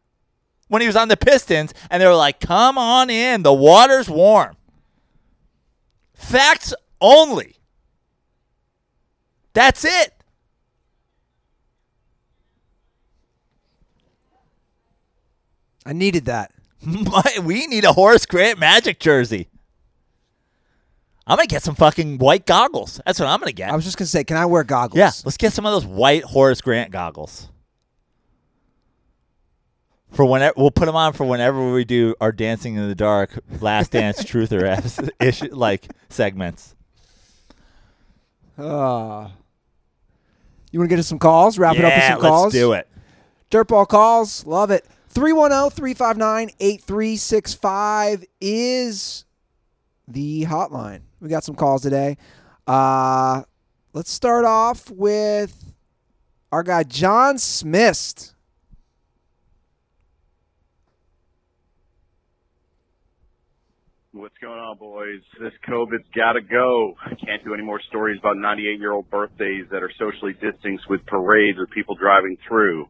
when 0.68 0.80
he 0.80 0.86
was 0.86 0.96
on 0.96 1.08
the 1.08 1.16
Pistons. 1.16 1.74
And 1.90 2.00
they 2.00 2.06
were 2.06 2.14
like, 2.14 2.40
come 2.40 2.78
on 2.78 3.10
in, 3.10 3.42
the 3.42 3.52
water's 3.52 4.08
warm. 4.08 4.56
Facts 6.14 6.72
only. 7.00 7.56
That's 9.52 9.84
it. 9.84 10.21
I 15.86 15.92
needed 15.92 16.26
that. 16.26 16.52
We 17.44 17.66
need 17.68 17.84
a 17.84 17.92
Horace 17.92 18.26
Grant 18.26 18.58
Magic 18.58 18.98
jersey. 18.98 19.48
I'm 21.26 21.36
gonna 21.36 21.46
get 21.46 21.62
some 21.62 21.76
fucking 21.76 22.18
white 22.18 22.46
goggles. 22.46 23.00
That's 23.06 23.20
what 23.20 23.28
I'm 23.28 23.38
gonna 23.38 23.52
get. 23.52 23.70
I 23.70 23.76
was 23.76 23.84
just 23.84 23.96
gonna 23.96 24.08
say, 24.08 24.24
can 24.24 24.36
I 24.36 24.46
wear 24.46 24.64
goggles? 24.64 24.98
yeah, 24.98 25.12
let's 25.24 25.36
get 25.36 25.52
some 25.52 25.64
of 25.64 25.72
those 25.72 25.86
white 25.86 26.24
Horace 26.24 26.60
Grant 26.60 26.90
goggles. 26.90 27.48
For 30.10 30.24
whenever 30.26 30.54
we'll 30.56 30.70
put 30.72 30.86
them 30.86 30.96
on 30.96 31.12
for 31.14 31.24
whenever 31.24 31.72
we 31.72 31.84
do 31.84 32.14
our 32.20 32.32
Dancing 32.32 32.74
in 32.74 32.88
the 32.88 32.94
Dark 32.94 33.38
Last 33.60 33.92
Dance 33.92 34.24
Truth 34.26 34.52
or 34.52 34.76
issue 35.20 35.48
like 35.54 35.86
segments. 36.10 36.74
Uh, 38.58 39.28
you 40.70 40.78
want 40.80 40.90
to 40.90 40.96
get 40.96 40.98
us 40.98 41.06
some 41.06 41.18
calls? 41.18 41.58
Wrap 41.58 41.76
it 41.76 41.84
up 41.84 41.94
with 41.94 42.04
some 42.04 42.20
calls. 42.20 42.42
let's 42.44 42.54
do 42.54 42.72
it. 42.72 42.88
Dirtball 43.50 43.88
calls. 43.88 44.44
Love 44.44 44.70
it. 44.70 44.84
Oh, 45.16 45.20
310 45.20 45.70
359 45.70 46.50
8365 46.60 48.24
is 48.40 49.24
the 50.08 50.44
hotline. 50.44 51.00
We 51.20 51.28
got 51.28 51.44
some 51.44 51.54
calls 51.54 51.82
today. 51.82 52.16
Uh, 52.66 53.42
let's 53.92 54.10
start 54.10 54.44
off 54.44 54.90
with 54.90 55.72
our 56.50 56.62
guy, 56.62 56.82
John 56.84 57.38
Smith. 57.38 58.34
What's 64.14 64.36
going 64.42 64.58
on, 64.58 64.76
boys? 64.76 65.22
This 65.40 65.52
COVID's 65.66 66.04
got 66.14 66.34
to 66.34 66.42
go. 66.42 66.94
I 67.04 67.14
can't 67.14 67.42
do 67.44 67.54
any 67.54 67.62
more 67.62 67.80
stories 67.88 68.18
about 68.20 68.36
98 68.36 68.78
year 68.78 68.92
old 68.92 69.08
birthdays 69.08 69.66
that 69.70 69.82
are 69.82 69.90
socially 69.98 70.34
distanced 70.34 70.88
with 70.90 71.04
parades 71.06 71.58
or 71.58 71.66
people 71.66 71.94
driving 71.94 72.36
through. 72.46 72.88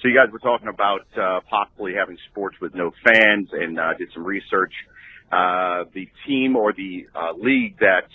So 0.00 0.06
you 0.06 0.14
guys 0.14 0.32
were 0.32 0.38
talking 0.38 0.68
about 0.68 1.06
uh, 1.20 1.40
possibly 1.50 1.94
having 1.94 2.18
sports 2.30 2.56
with 2.60 2.74
no 2.74 2.92
fans, 3.04 3.48
and 3.52 3.80
uh, 3.80 3.94
did 3.94 4.10
some 4.14 4.24
research. 4.24 4.72
Uh, 5.30 5.84
the 5.92 6.08
team 6.26 6.56
or 6.56 6.72
the 6.72 7.06
uh, 7.14 7.32
league 7.36 7.78
that 7.80 8.06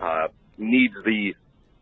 uh, 0.00 0.28
needs 0.56 0.94
the 1.04 1.34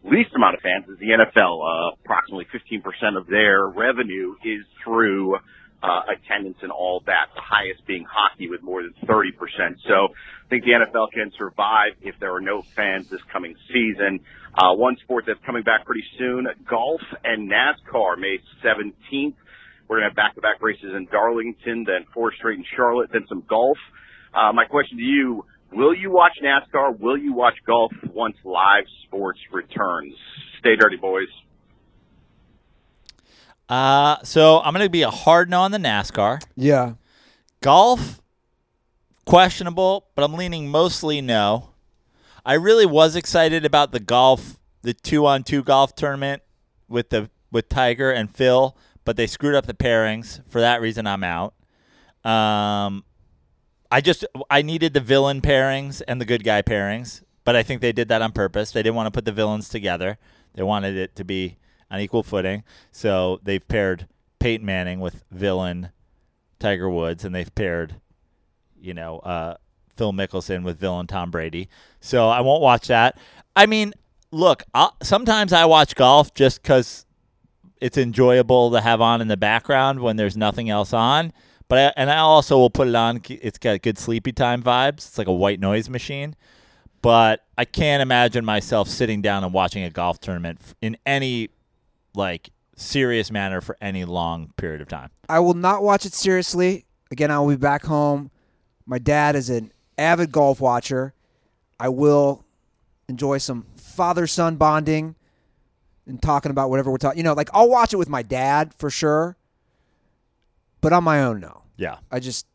least 0.02 0.30
amount 0.34 0.54
of 0.54 0.60
fans 0.60 0.88
is 0.88 0.98
the 0.98 1.10
NFL. 1.10 1.60
Uh, 1.62 1.94
approximately 2.02 2.46
15% 2.46 3.16
of 3.16 3.26
their 3.26 3.66
revenue 3.66 4.34
is 4.44 4.64
through 4.82 5.36
uh, 5.82 6.00
attendance 6.08 6.58
and 6.62 6.72
all 6.72 7.02
that. 7.06 7.26
The 7.34 7.42
highest 7.42 7.86
being 7.86 8.06
hockey 8.10 8.48
with 8.48 8.62
more 8.62 8.82
than 8.82 8.94
30%. 9.06 9.30
So 9.86 10.14
I 10.14 10.48
think 10.48 10.64
the 10.64 10.72
NFL 10.72 11.12
can 11.12 11.30
survive 11.36 11.92
if 12.00 12.14
there 12.18 12.34
are 12.34 12.40
no 12.40 12.62
fans 12.74 13.08
this 13.10 13.20
coming 13.30 13.54
season. 13.68 14.20
Uh, 14.56 14.72
one 14.74 14.96
sport 15.02 15.24
that's 15.26 15.40
coming 15.44 15.64
back 15.64 15.84
pretty 15.84 16.04
soon, 16.16 16.46
golf 16.68 17.00
and 17.24 17.50
NASCAR, 17.50 18.18
May 18.18 18.38
17th. 18.64 19.34
We're 19.88 20.00
going 20.00 20.02
to 20.02 20.08
have 20.10 20.16
back-to-back 20.16 20.62
races 20.62 20.92
in 20.96 21.06
Darlington, 21.10 21.84
then 21.84 22.06
four 22.14 22.32
straight 22.38 22.58
in 22.58 22.64
Charlotte, 22.76 23.10
then 23.12 23.26
some 23.28 23.42
golf. 23.48 23.76
Uh, 24.32 24.52
my 24.52 24.64
question 24.64 24.96
to 24.98 25.02
you, 25.02 25.44
will 25.72 25.94
you 25.94 26.10
watch 26.10 26.32
NASCAR? 26.42 26.98
Will 26.98 27.18
you 27.18 27.34
watch 27.34 27.54
golf 27.66 27.92
once 28.12 28.36
live 28.44 28.84
sports 29.06 29.40
returns? 29.52 30.14
Stay 30.60 30.76
dirty, 30.76 30.96
boys. 30.96 31.28
Uh, 33.68 34.16
so 34.22 34.60
I'm 34.60 34.72
going 34.72 34.86
to 34.86 34.90
be 34.90 35.02
a 35.02 35.10
hard 35.10 35.50
no 35.50 35.62
on 35.62 35.72
the 35.72 35.78
NASCAR. 35.78 36.42
Yeah. 36.56 36.94
Golf, 37.60 38.20
questionable, 39.26 40.06
but 40.14 40.22
I'm 40.22 40.34
leaning 40.34 40.68
mostly 40.68 41.20
no. 41.20 41.73
I 42.44 42.54
really 42.54 42.86
was 42.86 43.16
excited 43.16 43.64
about 43.64 43.92
the 43.92 44.00
golf, 44.00 44.60
the 44.82 44.94
two 44.94 45.26
on 45.26 45.44
two 45.44 45.62
golf 45.62 45.94
tournament 45.94 46.42
with 46.88 47.10
the 47.10 47.30
with 47.50 47.68
Tiger 47.68 48.10
and 48.10 48.30
Phil, 48.30 48.76
but 49.04 49.16
they 49.16 49.26
screwed 49.26 49.54
up 49.54 49.66
the 49.66 49.74
pairings. 49.74 50.40
For 50.48 50.60
that 50.60 50.80
reason, 50.80 51.06
I'm 51.06 51.24
out. 51.24 51.54
Um, 52.24 53.04
I 53.90 54.00
just 54.00 54.24
I 54.50 54.62
needed 54.62 54.92
the 54.92 55.00
villain 55.00 55.40
pairings 55.40 56.02
and 56.06 56.20
the 56.20 56.24
good 56.24 56.44
guy 56.44 56.62
pairings, 56.62 57.22
but 57.44 57.56
I 57.56 57.62
think 57.62 57.80
they 57.80 57.92
did 57.92 58.08
that 58.08 58.22
on 58.22 58.32
purpose. 58.32 58.72
They 58.72 58.82
didn't 58.82 58.96
want 58.96 59.06
to 59.06 59.10
put 59.10 59.24
the 59.24 59.32
villains 59.32 59.68
together. 59.68 60.18
They 60.54 60.62
wanted 60.62 60.96
it 60.96 61.16
to 61.16 61.24
be 61.24 61.58
on 61.90 62.00
equal 62.00 62.22
footing. 62.22 62.64
So 62.92 63.40
they've 63.42 63.66
paired 63.66 64.08
Peyton 64.38 64.66
Manning 64.66 65.00
with 65.00 65.24
villain 65.30 65.90
Tiger 66.58 66.90
Woods, 66.90 67.24
and 67.24 67.34
they've 67.34 67.54
paired, 67.54 68.00
you 68.78 68.94
know, 68.94 69.18
uh, 69.20 69.56
Phil 69.96 70.12
Mickelson 70.12 70.64
with 70.64 70.78
villain 70.78 71.06
Tom 71.06 71.30
Brady. 71.30 71.68
So 72.00 72.28
I 72.28 72.40
won't 72.40 72.62
watch 72.62 72.88
that. 72.88 73.18
I 73.56 73.66
mean, 73.66 73.92
look, 74.30 74.64
I'll, 74.74 74.96
sometimes 75.02 75.52
I 75.52 75.64
watch 75.64 75.94
golf 75.94 76.34
just 76.34 76.62
because 76.62 77.06
it's 77.80 77.98
enjoyable 77.98 78.70
to 78.72 78.80
have 78.80 79.00
on 79.00 79.20
in 79.20 79.28
the 79.28 79.36
background 79.36 80.00
when 80.00 80.16
there's 80.16 80.36
nothing 80.36 80.70
else 80.70 80.92
on. 80.92 81.32
But 81.68 81.78
I, 81.78 82.00
and 82.00 82.10
I 82.10 82.18
also 82.18 82.58
will 82.58 82.70
put 82.70 82.88
it 82.88 82.94
on. 82.94 83.20
It's 83.28 83.58
got 83.58 83.82
good 83.82 83.98
sleepy 83.98 84.32
time 84.32 84.62
vibes. 84.62 85.06
It's 85.06 85.18
like 85.18 85.26
a 85.26 85.32
white 85.32 85.60
noise 85.60 85.88
machine. 85.88 86.36
But 87.02 87.44
I 87.58 87.66
can't 87.66 88.00
imagine 88.00 88.44
myself 88.44 88.88
sitting 88.88 89.20
down 89.20 89.44
and 89.44 89.52
watching 89.52 89.84
a 89.84 89.90
golf 89.90 90.20
tournament 90.20 90.58
in 90.80 90.96
any 91.04 91.50
like 92.14 92.50
serious 92.76 93.30
manner 93.30 93.60
for 93.60 93.76
any 93.80 94.04
long 94.04 94.52
period 94.56 94.80
of 94.80 94.88
time. 94.88 95.10
I 95.28 95.40
will 95.40 95.54
not 95.54 95.82
watch 95.82 96.06
it 96.06 96.14
seriously. 96.14 96.86
Again, 97.10 97.30
I 97.30 97.38
will 97.40 97.50
be 97.50 97.56
back 97.56 97.84
home. 97.84 98.30
My 98.86 98.98
dad 98.98 99.36
is 99.36 99.50
an 99.50 99.72
avid 99.98 100.32
golf 100.32 100.60
watcher. 100.60 101.14
I 101.78 101.88
will 101.88 102.44
enjoy 103.08 103.38
some 103.38 103.66
father 103.76 104.26
son 104.26 104.56
bonding 104.56 105.14
and 106.06 106.20
talking 106.20 106.50
about 106.50 106.70
whatever 106.70 106.90
we're 106.90 106.98
talking. 106.98 107.18
You 107.18 107.24
know, 107.24 107.34
like 107.34 107.50
I'll 107.52 107.68
watch 107.68 107.92
it 107.92 107.96
with 107.96 108.08
my 108.08 108.22
dad 108.22 108.74
for 108.74 108.90
sure, 108.90 109.36
but 110.80 110.92
on 110.92 111.04
my 111.04 111.22
own, 111.22 111.40
no. 111.40 111.62
Yeah. 111.76 111.98
I 112.10 112.20
just, 112.20 112.46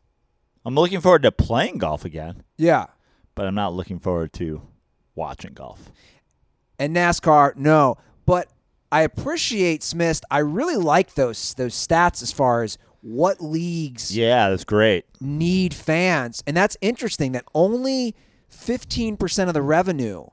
I'm 0.64 0.74
looking 0.74 1.00
forward 1.00 1.22
to 1.22 1.32
playing 1.32 1.78
golf 1.78 2.04
again, 2.04 2.42
yeah. 2.56 2.86
but 3.34 3.46
I'm 3.46 3.54
not 3.54 3.74
looking 3.74 3.98
forward 3.98 4.32
to 4.34 4.62
watching 5.14 5.52
golf. 5.52 5.90
And 6.78 6.96
NASCAR, 6.96 7.56
no. 7.56 7.98
But 8.24 8.48
I 8.92 9.02
appreciate 9.02 9.82
Smith. 9.82 10.22
I 10.30 10.38
really 10.38 10.76
like 10.76 11.14
those 11.14 11.54
those 11.54 11.74
stats 11.74 12.22
as 12.22 12.32
far 12.32 12.62
as 12.62 12.78
what 13.02 13.40
leagues 13.40 14.14
Yeah, 14.16 14.50
that's 14.50 14.64
great. 14.64 15.04
need 15.20 15.72
fans. 15.74 16.42
And 16.46 16.56
that's 16.56 16.76
interesting 16.80 17.32
that 17.32 17.44
only 17.54 18.14
15% 18.52 19.48
of 19.48 19.54
the 19.54 19.62
revenue 19.62 20.26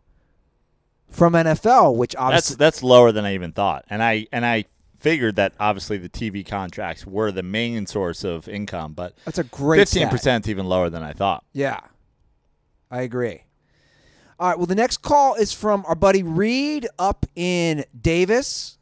from 1.09 1.33
NFL, 1.33 1.95
which 1.95 2.15
obviously 2.17 2.55
that's 2.57 2.83
lower 2.83 3.11
than 3.11 3.25
I 3.25 3.33
even 3.33 3.51
thought. 3.53 3.85
And 3.89 4.03
I 4.03 4.27
and 4.31 4.45
I 4.45 4.65
figured 4.99 5.35
that 5.37 5.53
obviously 5.59 5.97
the 5.97 6.09
TV 6.09 6.45
contracts 6.45 7.05
were 7.05 7.31
the 7.31 7.43
main 7.43 7.85
source 7.85 8.23
of 8.23 8.47
income, 8.49 8.93
but 8.93 9.13
that's 9.23 9.37
a 9.37 9.43
great 9.45 9.79
fifteen 9.79 10.01
stat. 10.01 10.11
percent 10.11 10.45
is 10.45 10.49
even 10.49 10.65
lower 10.65 10.89
than 10.89 11.03
I 11.03 11.13
thought. 11.13 11.45
Yeah. 11.53 11.79
I 12.91 13.01
agree. 13.01 13.43
All 14.39 14.49
right, 14.49 14.57
well 14.57 14.65
the 14.67 14.75
next 14.75 14.97
call 14.97 15.35
is 15.35 15.53
from 15.53 15.85
our 15.87 15.95
buddy 15.95 16.23
Reed 16.23 16.87
up 16.99 17.25
in 17.35 17.85
Davis. 17.99 18.77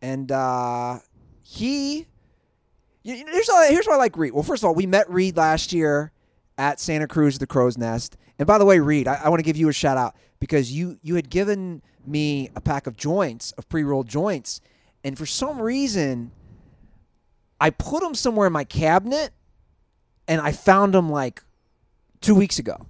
And 0.00 0.32
uh 0.32 0.98
he 1.42 2.06
you- 3.02 3.24
here's 3.26 3.48
why, 3.48 3.68
here's 3.70 3.86
why 3.86 3.94
I 3.94 3.98
like 3.98 4.16
Reed. 4.16 4.32
Well, 4.32 4.42
first 4.42 4.62
of 4.62 4.68
all, 4.68 4.74
we 4.74 4.86
met 4.86 5.08
Reed 5.10 5.36
last 5.36 5.72
year 5.72 6.12
at 6.58 6.80
Santa 6.80 7.06
Cruz, 7.08 7.38
the 7.38 7.46
Crow's 7.46 7.76
Nest. 7.78 8.16
And 8.38 8.46
by 8.46 8.58
the 8.58 8.64
way, 8.64 8.78
Reed, 8.78 9.08
I, 9.08 9.14
I 9.24 9.28
want 9.28 9.40
to 9.40 9.44
give 9.44 9.56
you 9.56 9.68
a 9.68 9.72
shout 9.72 9.96
out 9.96 10.14
because 10.40 10.72
you 10.72 10.98
you 11.02 11.14
had 11.14 11.30
given 11.30 11.82
me 12.06 12.50
a 12.56 12.60
pack 12.60 12.86
of 12.86 12.96
joints 12.96 13.52
of 13.52 13.68
pre-rolled 13.68 14.08
joints, 14.08 14.60
and 15.04 15.16
for 15.16 15.26
some 15.26 15.60
reason, 15.60 16.32
I 17.60 17.70
put 17.70 18.02
them 18.02 18.14
somewhere 18.14 18.46
in 18.48 18.52
my 18.52 18.64
cabinet, 18.64 19.30
and 20.26 20.40
I 20.40 20.50
found 20.52 20.94
them 20.94 21.10
like 21.10 21.42
two 22.20 22.34
weeks 22.34 22.58
ago, 22.58 22.86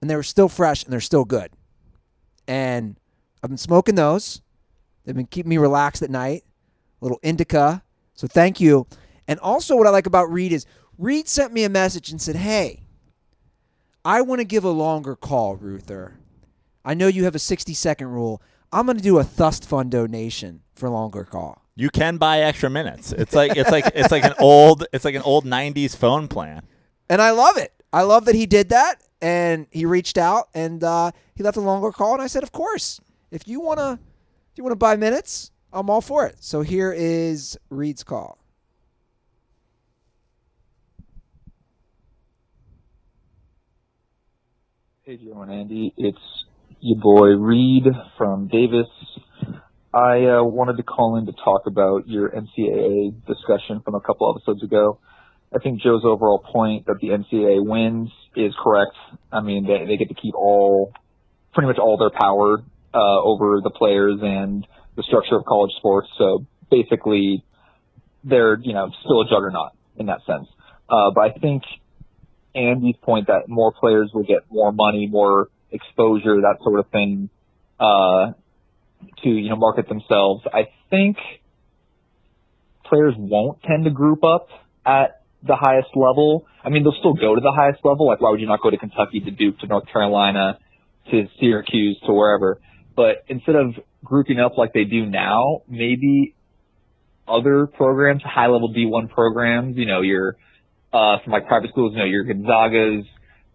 and 0.00 0.10
they 0.10 0.16
were 0.16 0.22
still 0.24 0.48
fresh 0.48 0.82
and 0.84 0.92
they're 0.92 1.00
still 1.00 1.24
good. 1.24 1.50
And 2.48 2.96
I've 3.42 3.50
been 3.50 3.58
smoking 3.58 3.94
those. 3.94 4.40
They've 5.04 5.14
been 5.14 5.26
keeping 5.26 5.50
me 5.50 5.58
relaxed 5.58 6.02
at 6.02 6.10
night. 6.10 6.44
A 7.00 7.04
little 7.04 7.20
indica. 7.22 7.82
So 8.18 8.26
thank 8.26 8.58
you. 8.58 8.88
And 9.28 9.38
also, 9.38 9.76
what 9.76 9.86
I 9.86 9.90
like 9.90 10.06
about 10.06 10.28
Reed 10.32 10.50
is 10.50 10.66
Reed 10.98 11.28
sent 11.28 11.52
me 11.52 11.62
a 11.62 11.68
message 11.68 12.10
and 12.10 12.20
said, 12.20 12.34
"Hey, 12.34 12.82
I 14.04 14.22
want 14.22 14.40
to 14.40 14.44
give 14.44 14.64
a 14.64 14.70
longer 14.70 15.14
call, 15.14 15.54
Ruther. 15.54 16.18
I 16.84 16.94
know 16.94 17.06
you 17.06 17.22
have 17.24 17.36
a 17.36 17.38
60 17.38 17.72
second 17.74 18.08
rule. 18.08 18.42
I'm 18.72 18.86
going 18.86 18.96
to 18.96 19.02
do 19.02 19.18
a 19.18 19.24
Thust 19.24 19.68
Fund 19.68 19.92
donation 19.92 20.62
for 20.74 20.88
longer 20.88 21.22
call." 21.22 21.62
You 21.76 21.90
can 21.90 22.16
buy 22.16 22.40
extra 22.40 22.68
minutes. 22.68 23.12
It's 23.12 23.36
like 23.36 23.56
it's 23.56 23.70
like 23.70 23.92
it's 23.94 24.10
like 24.10 24.24
an 24.24 24.34
old 24.40 24.84
it's 24.92 25.04
like 25.04 25.14
an 25.14 25.22
old 25.22 25.44
'90s 25.44 25.94
phone 25.94 26.26
plan. 26.26 26.62
And 27.08 27.22
I 27.22 27.30
love 27.30 27.56
it. 27.56 27.72
I 27.92 28.02
love 28.02 28.24
that 28.24 28.34
he 28.34 28.46
did 28.46 28.70
that 28.70 29.00
and 29.22 29.68
he 29.70 29.86
reached 29.86 30.18
out 30.18 30.48
and 30.54 30.82
uh, 30.82 31.12
he 31.36 31.44
left 31.44 31.56
a 31.56 31.60
longer 31.60 31.92
call. 31.92 32.14
And 32.14 32.22
I 32.22 32.26
said, 32.26 32.42
of 32.42 32.50
course, 32.50 33.00
if 33.30 33.46
you 33.46 33.60
want 33.60 33.78
to, 33.78 33.92
if 34.50 34.58
you 34.58 34.64
want 34.64 34.72
to 34.72 34.76
buy 34.76 34.96
minutes, 34.96 35.52
I'm 35.72 35.90
all 35.90 36.00
for 36.00 36.26
it. 36.26 36.36
So 36.40 36.62
here 36.62 36.92
is 36.92 37.58
Reed's 37.68 38.02
call. 38.02 38.38
Hey, 45.02 45.16
Joe 45.16 45.40
and 45.42 45.52
Andy. 45.52 45.94
It's 45.96 46.18
your 46.80 47.00
boy 47.00 47.28
Reed 47.28 47.84
from 48.16 48.48
Davis. 48.48 48.86
I 49.92 50.24
uh, 50.26 50.42
wanted 50.42 50.76
to 50.76 50.82
call 50.82 51.16
in 51.16 51.26
to 51.26 51.32
talk 51.32 51.62
about 51.66 52.06
your 52.06 52.30
NCAA 52.30 53.14
discussion 53.26 53.80
from 53.82 53.94
a 53.94 54.00
couple 54.00 54.34
episodes 54.34 54.62
ago. 54.62 55.00
I 55.54 55.60
think 55.60 55.80
Joe's 55.80 56.02
overall 56.04 56.38
point 56.38 56.86
that 56.86 56.96
the 57.00 57.08
NCAA 57.08 57.64
wins 57.66 58.10
is 58.36 58.54
correct. 58.62 58.92
I 59.32 59.40
mean, 59.40 59.66
they, 59.66 59.86
they 59.86 59.96
get 59.96 60.08
to 60.08 60.14
keep 60.14 60.34
all, 60.34 60.92
pretty 61.54 61.68
much 61.68 61.78
all 61.78 61.96
their 61.96 62.10
power 62.10 62.58
uh, 62.92 63.22
over 63.22 63.60
the 63.62 63.70
players 63.70 64.18
and 64.20 64.66
the 64.98 65.04
structure 65.04 65.36
of 65.36 65.44
college 65.46 65.70
sports. 65.78 66.08
So 66.18 66.44
basically, 66.70 67.44
they're 68.24 68.58
you 68.60 68.74
know 68.74 68.90
still 69.04 69.22
a 69.22 69.24
juggernaut 69.24 69.72
in 69.96 70.06
that 70.06 70.20
sense. 70.26 70.48
Uh, 70.90 71.10
but 71.14 71.20
I 71.20 71.30
think 71.38 71.62
Andy's 72.54 72.96
point 73.00 73.28
that 73.28 73.48
more 73.48 73.72
players 73.72 74.10
will 74.12 74.24
get 74.24 74.50
more 74.50 74.72
money, 74.72 75.06
more 75.06 75.48
exposure, 75.70 76.40
that 76.42 76.56
sort 76.62 76.80
of 76.80 76.88
thing, 76.90 77.30
uh, 77.78 78.32
to, 79.22 79.28
you 79.28 79.48
know, 79.48 79.56
market 79.56 79.88
themselves. 79.88 80.44
I 80.52 80.68
think 80.90 81.16
players 82.84 83.14
won't 83.16 83.62
tend 83.62 83.84
to 83.84 83.90
group 83.90 84.24
up 84.24 84.48
at 84.84 85.22
the 85.46 85.56
highest 85.56 85.90
level. 85.94 86.46
I 86.64 86.70
mean, 86.70 86.82
they'll 86.82 86.98
still 86.98 87.14
go 87.14 87.34
to 87.34 87.40
the 87.40 87.52
highest 87.54 87.84
level. 87.84 88.06
Like, 88.06 88.20
why 88.20 88.30
would 88.30 88.40
you 88.40 88.46
not 88.46 88.62
go 88.62 88.70
to 88.70 88.78
Kentucky, 88.78 89.20
to 89.20 89.30
Duke, 89.30 89.58
to 89.60 89.66
North 89.66 89.86
Carolina, 89.92 90.58
to 91.10 91.28
Syracuse, 91.38 91.98
to 92.06 92.12
wherever? 92.12 92.60
But 92.98 93.22
instead 93.28 93.54
of 93.54 93.74
grouping 94.02 94.40
up 94.40 94.58
like 94.58 94.72
they 94.72 94.82
do 94.82 95.06
now, 95.06 95.62
maybe 95.68 96.34
other 97.28 97.68
programs, 97.68 98.24
high 98.24 98.48
level 98.48 98.74
D1 98.74 99.10
programs, 99.10 99.76
you 99.76 99.86
know, 99.86 100.00
your 100.00 100.36
uh, 100.92 101.18
from 101.22 101.32
like 101.32 101.46
private 101.46 101.70
schools, 101.70 101.92
you 101.92 102.00
know, 102.00 102.06
your 102.06 102.24
Gonzagas, 102.24 103.04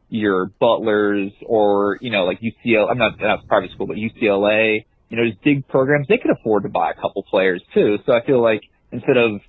your 0.08 0.46
Butlers, 0.62 1.34
or 1.46 1.98
you 2.00 2.10
know, 2.10 2.24
like 2.24 2.40
UCLA, 2.40 2.90
I'm 2.90 2.98
not 2.98 3.20
that's 3.20 3.46
private 3.50 3.72
school, 3.72 3.86
but 3.86 3.98
UCLA. 3.98 4.86
You 5.10 5.18
know, 5.18 5.30
just 5.30 5.44
big 5.44 5.68
programs. 5.68 6.08
They 6.08 6.20
could 6.20 6.32
afford 6.32 6.64
to 6.64 6.70
buy 6.70 6.92
a 6.92 6.94
couple 6.94 7.24
players 7.24 7.62
too. 7.74 7.98
So 8.06 8.14
I 8.14 8.26
feel 8.26 8.42
like 8.42 8.62
instead 8.94 9.18
of 9.18 9.42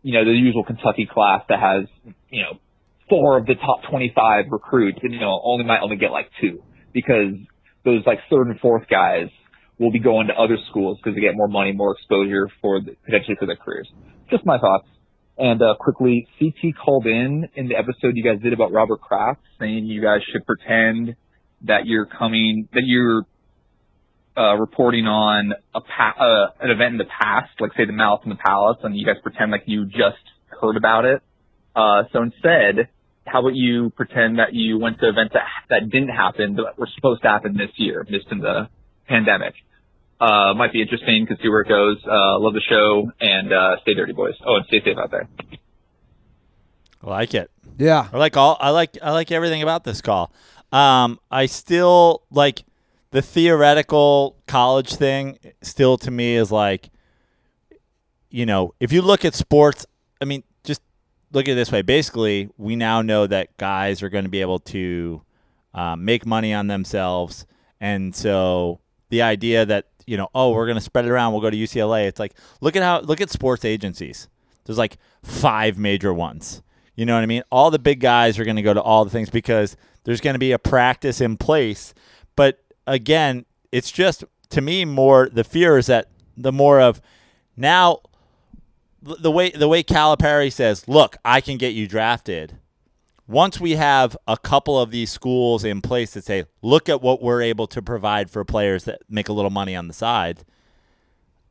you 0.00 0.14
know 0.14 0.24
the 0.24 0.32
usual 0.32 0.64
Kentucky 0.64 1.06
class 1.12 1.42
that 1.50 1.60
has 1.60 1.84
you 2.30 2.40
know 2.40 2.58
four 3.10 3.36
of 3.36 3.44
the 3.44 3.56
top 3.56 3.82
25 3.90 4.46
recruits, 4.50 5.00
and 5.02 5.12
you 5.12 5.20
know 5.20 5.38
only 5.44 5.66
might 5.66 5.80
only 5.82 5.96
get 5.96 6.12
like 6.12 6.30
two 6.40 6.62
because 6.94 7.34
those 7.84 8.02
like 8.06 8.18
third 8.30 8.48
and 8.48 8.58
fourth 8.60 8.88
guys 8.88 9.28
will 9.78 9.90
be 9.90 9.98
going 9.98 10.28
to 10.28 10.34
other 10.34 10.56
schools 10.70 10.98
because 10.98 11.14
they 11.14 11.20
get 11.20 11.34
more 11.34 11.48
money, 11.48 11.72
more 11.72 11.92
exposure 11.92 12.48
for 12.60 12.80
the, 12.80 12.96
potentially 13.04 13.36
for 13.38 13.46
their 13.46 13.56
careers. 13.56 13.88
Just 14.30 14.46
my 14.46 14.58
thoughts. 14.58 14.86
And 15.36 15.60
uh, 15.60 15.74
quickly, 15.78 16.28
CT 16.38 16.76
called 16.76 17.06
in 17.06 17.48
in 17.56 17.68
the 17.68 17.74
episode 17.76 18.14
you 18.14 18.22
guys 18.22 18.40
did 18.40 18.52
about 18.52 18.72
Robert 18.72 19.00
Kraft, 19.00 19.40
saying 19.58 19.86
you 19.86 20.00
guys 20.00 20.20
should 20.32 20.46
pretend 20.46 21.16
that 21.62 21.86
you're 21.86 22.06
coming, 22.06 22.68
that 22.72 22.82
you're 22.84 23.26
uh, 24.36 24.54
reporting 24.56 25.06
on 25.06 25.52
a 25.74 25.80
pa- 25.80 26.14
uh, 26.18 26.64
an 26.64 26.70
event 26.70 26.92
in 26.92 26.98
the 26.98 27.04
past, 27.04 27.50
like 27.58 27.72
say 27.76 27.84
the 27.84 27.92
Malice 27.92 28.20
in 28.24 28.30
the 28.30 28.36
Palace, 28.36 28.78
and 28.82 28.96
you 28.96 29.04
guys 29.04 29.16
pretend 29.22 29.50
like 29.50 29.64
you 29.66 29.86
just 29.86 30.22
heard 30.60 30.76
about 30.76 31.04
it. 31.04 31.20
Uh, 31.74 32.04
so 32.12 32.22
instead, 32.22 32.88
how 33.26 33.40
about 33.40 33.54
you 33.54 33.90
pretend 33.90 34.38
that 34.38 34.52
you 34.52 34.78
went 34.78 35.00
to 35.00 35.08
events 35.08 35.34
that 35.34 35.46
that 35.70 35.90
didn't 35.90 36.10
happen 36.10 36.56
that 36.56 36.78
were 36.78 36.88
supposed 36.94 37.22
to 37.22 37.28
happen 37.28 37.56
this 37.56 37.70
year, 37.76 38.06
missed 38.08 38.26
in 38.30 38.38
the 38.38 38.68
pandemic? 39.08 39.54
Uh, 40.20 40.54
might 40.54 40.72
be 40.72 40.80
interesting 40.80 41.26
to 41.26 41.36
see 41.42 41.48
where 41.48 41.62
it 41.62 41.68
goes. 41.68 41.98
Uh, 42.06 42.38
love 42.38 42.54
the 42.54 42.60
show 42.60 43.10
and 43.20 43.52
uh, 43.52 43.76
stay 43.82 43.94
dirty, 43.94 44.12
boys. 44.12 44.34
Oh, 44.46 44.56
and 44.56 44.66
stay 44.66 44.80
safe 44.84 44.96
out 44.96 45.10
there. 45.10 45.28
I 47.02 47.10
like 47.10 47.34
it. 47.34 47.50
Yeah. 47.78 48.08
I 48.12 48.16
like 48.16 48.36
all. 48.36 48.56
I 48.60 48.70
like. 48.70 48.96
I 49.02 49.10
like 49.10 49.32
everything 49.32 49.62
about 49.62 49.84
this 49.84 50.00
call. 50.00 50.32
Um, 50.72 51.18
I 51.30 51.46
still 51.46 52.22
like 52.30 52.64
the 53.10 53.22
theoretical 53.22 54.36
college 54.46 54.94
thing. 54.94 55.38
Still, 55.62 55.98
to 55.98 56.10
me, 56.10 56.36
is 56.36 56.50
like, 56.50 56.90
you 58.30 58.46
know, 58.46 58.74
if 58.80 58.92
you 58.92 59.02
look 59.02 59.24
at 59.24 59.34
sports, 59.34 59.84
I 60.20 60.24
mean, 60.24 60.42
just 60.42 60.53
look 61.34 61.48
at 61.48 61.52
it 61.52 61.54
this 61.56 61.72
way. 61.72 61.82
Basically, 61.82 62.48
we 62.56 62.76
now 62.76 63.02
know 63.02 63.26
that 63.26 63.56
guys 63.56 64.02
are 64.02 64.08
going 64.08 64.24
to 64.24 64.30
be 64.30 64.40
able 64.40 64.60
to 64.60 65.22
um, 65.74 66.04
make 66.04 66.24
money 66.24 66.54
on 66.54 66.68
themselves, 66.68 67.44
and 67.80 68.14
so 68.14 68.80
the 69.10 69.22
idea 69.22 69.66
that 69.66 69.86
you 70.06 70.16
know, 70.16 70.28
oh, 70.34 70.50
we're 70.50 70.66
going 70.66 70.76
to 70.76 70.82
spread 70.84 71.04
it 71.04 71.10
around. 71.10 71.32
We'll 71.32 71.42
go 71.42 71.50
to 71.50 71.56
UCLA. 71.56 72.06
It's 72.06 72.20
like 72.20 72.34
look 72.60 72.76
at 72.76 72.82
how 72.82 73.00
look 73.00 73.20
at 73.20 73.30
sports 73.30 73.64
agencies. 73.64 74.28
There's 74.64 74.78
like 74.78 74.98
five 75.22 75.78
major 75.78 76.12
ones. 76.12 76.62
You 76.94 77.06
know 77.06 77.14
what 77.14 77.22
I 77.22 77.26
mean? 77.26 77.42
All 77.50 77.70
the 77.70 77.78
big 77.78 78.00
guys 78.00 78.38
are 78.38 78.44
going 78.44 78.56
to 78.56 78.62
go 78.62 78.74
to 78.74 78.82
all 78.82 79.04
the 79.04 79.10
things 79.10 79.28
because 79.28 79.76
there's 80.04 80.20
going 80.20 80.34
to 80.34 80.38
be 80.38 80.52
a 80.52 80.58
practice 80.58 81.20
in 81.20 81.36
place. 81.36 81.92
But 82.36 82.62
again, 82.86 83.46
it's 83.72 83.90
just 83.90 84.24
to 84.50 84.60
me 84.60 84.84
more 84.84 85.28
the 85.30 85.44
fear 85.44 85.76
is 85.76 85.86
that 85.86 86.08
the 86.36 86.52
more 86.52 86.80
of 86.80 87.00
now 87.56 88.00
the 89.04 89.30
way 89.30 89.50
the 89.50 89.68
way 89.68 89.82
Calipari 89.82 90.52
says, 90.52 90.88
"Look, 90.88 91.16
I 91.24 91.40
can 91.40 91.58
get 91.58 91.74
you 91.74 91.86
drafted." 91.86 92.58
Once 93.26 93.58
we 93.58 93.72
have 93.72 94.16
a 94.28 94.36
couple 94.36 94.78
of 94.78 94.90
these 94.90 95.10
schools 95.10 95.64
in 95.64 95.80
place 95.80 96.12
that 96.12 96.24
say, 96.24 96.44
"Look 96.62 96.88
at 96.88 97.02
what 97.02 97.22
we're 97.22 97.42
able 97.42 97.66
to 97.68 97.80
provide 97.80 98.30
for 98.30 98.44
players 98.44 98.84
that 98.84 99.00
make 99.08 99.28
a 99.28 99.32
little 99.32 99.50
money 99.50 99.74
on 99.76 99.88
the 99.88 99.94
side," 99.94 100.44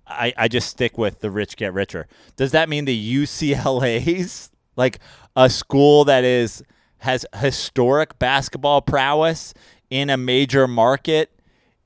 I, 0.05 0.34
I 0.38 0.47
just 0.47 0.69
stick 0.69 0.97
with 0.97 1.19
the 1.19 1.31
rich 1.31 1.55
get 1.55 1.73
richer. 1.73 2.07
Does 2.35 2.51
that 2.51 2.69
mean 2.69 2.85
the 2.85 3.15
UCLA's 3.15 4.51
like 4.75 4.99
a 5.35 5.49
school 5.49 6.05
that 6.05 6.23
is 6.23 6.63
has 6.99 7.25
historic 7.35 8.17
basketball 8.19 8.81
prowess 8.81 9.53
in 9.89 10.09
a 10.09 10.17
major 10.17 10.67
market 10.67 11.30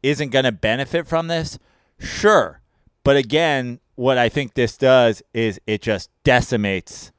isn't 0.03 0.29
going 0.29 0.45
to 0.45 0.51
benefit 0.51 1.07
from 1.07 1.27
this? 1.27 1.57
Sure. 1.99 2.61
But 3.03 3.17
again, 3.17 3.79
what 3.97 4.17
I 4.17 4.29
think 4.29 4.53
this 4.53 4.77
does 4.77 5.21
is 5.33 5.59
it 5.67 5.81
just 5.81 6.09
decimates 6.23 7.11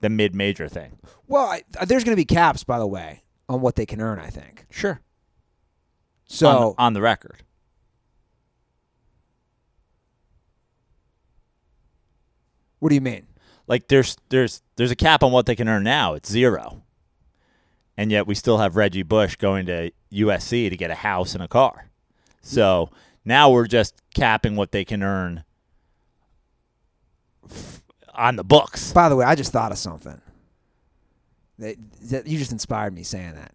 the 0.00 0.08
mid-major 0.08 0.68
thing. 0.68 0.98
Well, 1.26 1.46
I, 1.46 1.62
uh, 1.76 1.84
there's 1.84 2.04
going 2.04 2.12
to 2.12 2.20
be 2.20 2.24
caps, 2.24 2.62
by 2.62 2.78
the 2.78 2.86
way, 2.86 3.24
on 3.48 3.60
what 3.60 3.74
they 3.74 3.86
can 3.86 4.00
earn. 4.00 4.20
I 4.20 4.28
think. 4.28 4.66
Sure. 4.70 5.00
So 6.28 6.48
on, 6.48 6.60
the, 6.60 6.74
on 6.78 6.92
the 6.92 7.02
record. 7.02 7.42
what 12.78 12.90
do 12.90 12.94
you 12.94 13.00
mean? 13.00 13.26
Like 13.66 13.88
there's 13.88 14.16
there's 14.28 14.62
there's 14.76 14.90
a 14.90 14.96
cap 14.96 15.22
on 15.22 15.32
what 15.32 15.46
they 15.46 15.56
can 15.56 15.68
earn 15.68 15.82
now. 15.82 16.14
It's 16.14 16.30
zero. 16.30 16.82
And 17.96 18.12
yet 18.12 18.26
we 18.26 18.34
still 18.34 18.58
have 18.58 18.76
Reggie 18.76 19.02
Bush 19.02 19.36
going 19.36 19.66
to 19.66 19.90
USC 20.12 20.70
to 20.70 20.76
get 20.76 20.90
a 20.90 20.94
house 20.94 21.34
and 21.34 21.42
a 21.42 21.48
car. 21.48 21.88
So 22.42 22.90
now 23.24 23.50
we're 23.50 23.66
just 23.66 24.02
capping 24.14 24.54
what 24.54 24.70
they 24.70 24.84
can 24.84 25.02
earn 25.02 25.42
on 28.14 28.36
the 28.36 28.44
books. 28.44 28.92
By 28.92 29.08
the 29.08 29.16
way, 29.16 29.24
I 29.24 29.34
just 29.34 29.52
thought 29.52 29.72
of 29.72 29.78
something. 29.78 30.20
That, 31.58 31.76
that 32.10 32.26
you 32.26 32.38
just 32.38 32.52
inspired 32.52 32.94
me 32.94 33.02
saying 33.02 33.34
that. 33.34 33.52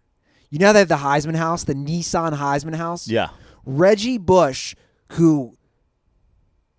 You 0.50 0.58
know 0.58 0.72
they 0.72 0.80
have 0.80 0.88
the 0.88 0.96
Heisman 0.96 1.36
House, 1.36 1.64
the 1.64 1.74
Nissan 1.74 2.36
Heisman 2.36 2.74
House. 2.74 3.08
Yeah. 3.08 3.30
Reggie 3.64 4.18
Bush, 4.18 4.74
who 5.12 5.56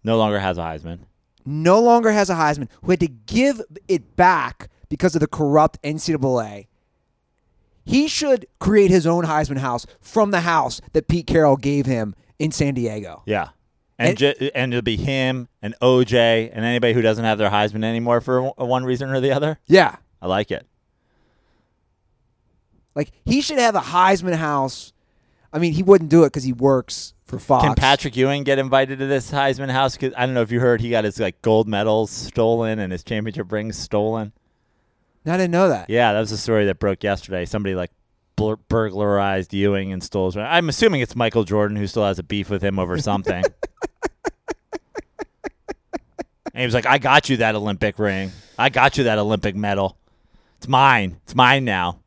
No 0.03 0.17
longer 0.17 0.39
has 0.39 0.57
a 0.57 0.61
Heisman. 0.61 0.99
no 1.45 1.81
longer 1.81 2.11
has 2.11 2.29
a 2.29 2.35
Heisman, 2.35 2.67
who 2.83 2.91
had 2.91 2.99
to 2.99 3.07
give 3.07 3.61
it 3.87 4.15
back 4.15 4.69
because 4.89 5.15
of 5.15 5.21
the 5.21 5.27
corrupt 5.27 5.81
NCAA. 5.81 6.67
He 7.85 8.07
should 8.07 8.45
create 8.59 8.91
his 8.91 9.07
own 9.07 9.23
Heisman 9.25 9.57
House 9.57 9.85
from 10.01 10.31
the 10.31 10.41
house 10.41 10.79
that 10.93 11.07
Pete 11.07 11.27
Carroll 11.27 11.57
gave 11.57 11.85
him 11.85 12.15
in 12.39 12.51
San 12.51 12.73
Diego. 12.75 13.23
Yeah. 13.25 13.49
And 13.99 14.09
And- 14.09 14.17
ju- 14.17 14.49
and 14.55 14.73
it'll 14.73 14.81
be 14.81 14.97
him 14.97 15.47
and 15.61 15.75
OJ 15.81 16.49
and 16.53 16.65
anybody 16.65 16.93
who 16.93 17.01
doesn't 17.01 17.23
have 17.25 17.37
their 17.37 17.51
Heisman 17.51 17.83
anymore 17.83 18.21
for 18.21 18.41
one- 18.41 18.53
one 18.69 18.83
reason 18.85 19.09
or 19.11 19.19
the 19.19 19.31
other. 19.31 19.59
Yeah. 19.67 19.97
I 20.21 20.27
like 20.27 20.49
it. 20.51 20.65
Like 22.95 23.11
he 23.25 23.41
should 23.41 23.59
have 23.59 23.75
a 23.75 23.79
Heisman 23.81 24.35
House. 24.35 24.93
I 25.51 25.59
mean, 25.59 25.73
he 25.73 25.83
wouldn't 25.83 26.09
do 26.09 26.23
it 26.23 26.27
because 26.27 26.43
he 26.43 26.53
works 26.53 27.13
for 27.25 27.37
Fox. 27.39 27.63
Can 27.65 27.75
Patrick 27.75 28.15
Ewing 28.15 28.43
get 28.43 28.59
invited 28.59 28.99
to 28.99 29.05
this 29.07 29.31
Heisman 29.31 29.69
House? 29.69 29.97
'Cause 29.97 30.11
I 30.17 30.25
don't 30.25 30.33
know 30.33 30.41
if 30.41 30.51
you 30.51 30.59
heard 30.59 30.81
he 30.81 30.89
got 30.89 31.03
his 31.03 31.19
like 31.19 31.41
gold 31.41 31.67
medals 31.67 32.11
stolen 32.11 32.79
and 32.79 32.91
his 32.91 33.03
championship 33.03 33.51
rings 33.51 33.77
stolen. 33.77 34.33
No, 35.25 35.33
I 35.33 35.37
didn't 35.37 35.51
know 35.51 35.69
that. 35.69 35.89
Yeah, 35.89 36.13
that 36.13 36.19
was 36.19 36.31
a 36.31 36.37
story 36.37 36.65
that 36.65 36.79
broke 36.79 37.03
yesterday. 37.03 37.45
Somebody 37.45 37.75
like 37.75 37.91
bur- 38.49 38.61
burglarized 38.67 39.53
Ewing 39.53 39.91
and 39.93 40.03
stole 40.03 40.27
his. 40.27 40.37
I'm 40.37 40.69
assuming 40.69 41.01
it's 41.01 41.15
Michael 41.15 41.43
Jordan 41.43 41.77
who 41.77 41.87
still 41.87 42.05
has 42.05 42.19
a 42.19 42.23
beef 42.23 42.49
with 42.49 42.63
him 42.63 42.79
over 42.79 42.97
something. 42.99 43.43
and 46.53 46.59
he 46.59 46.65
was 46.65 46.73
like, 46.73 46.85
"I 46.85 46.97
got 46.97 47.29
you 47.29 47.37
that 47.37 47.55
Olympic 47.55 47.97
ring. 47.99 48.31
I 48.57 48.69
got 48.69 48.97
you 48.97 49.05
that 49.05 49.17
Olympic 49.17 49.55
medal. 49.55 49.97
It's 50.57 50.67
mine. 50.67 51.17
It's 51.23 51.35
mine 51.35 51.65
now." 51.65 51.99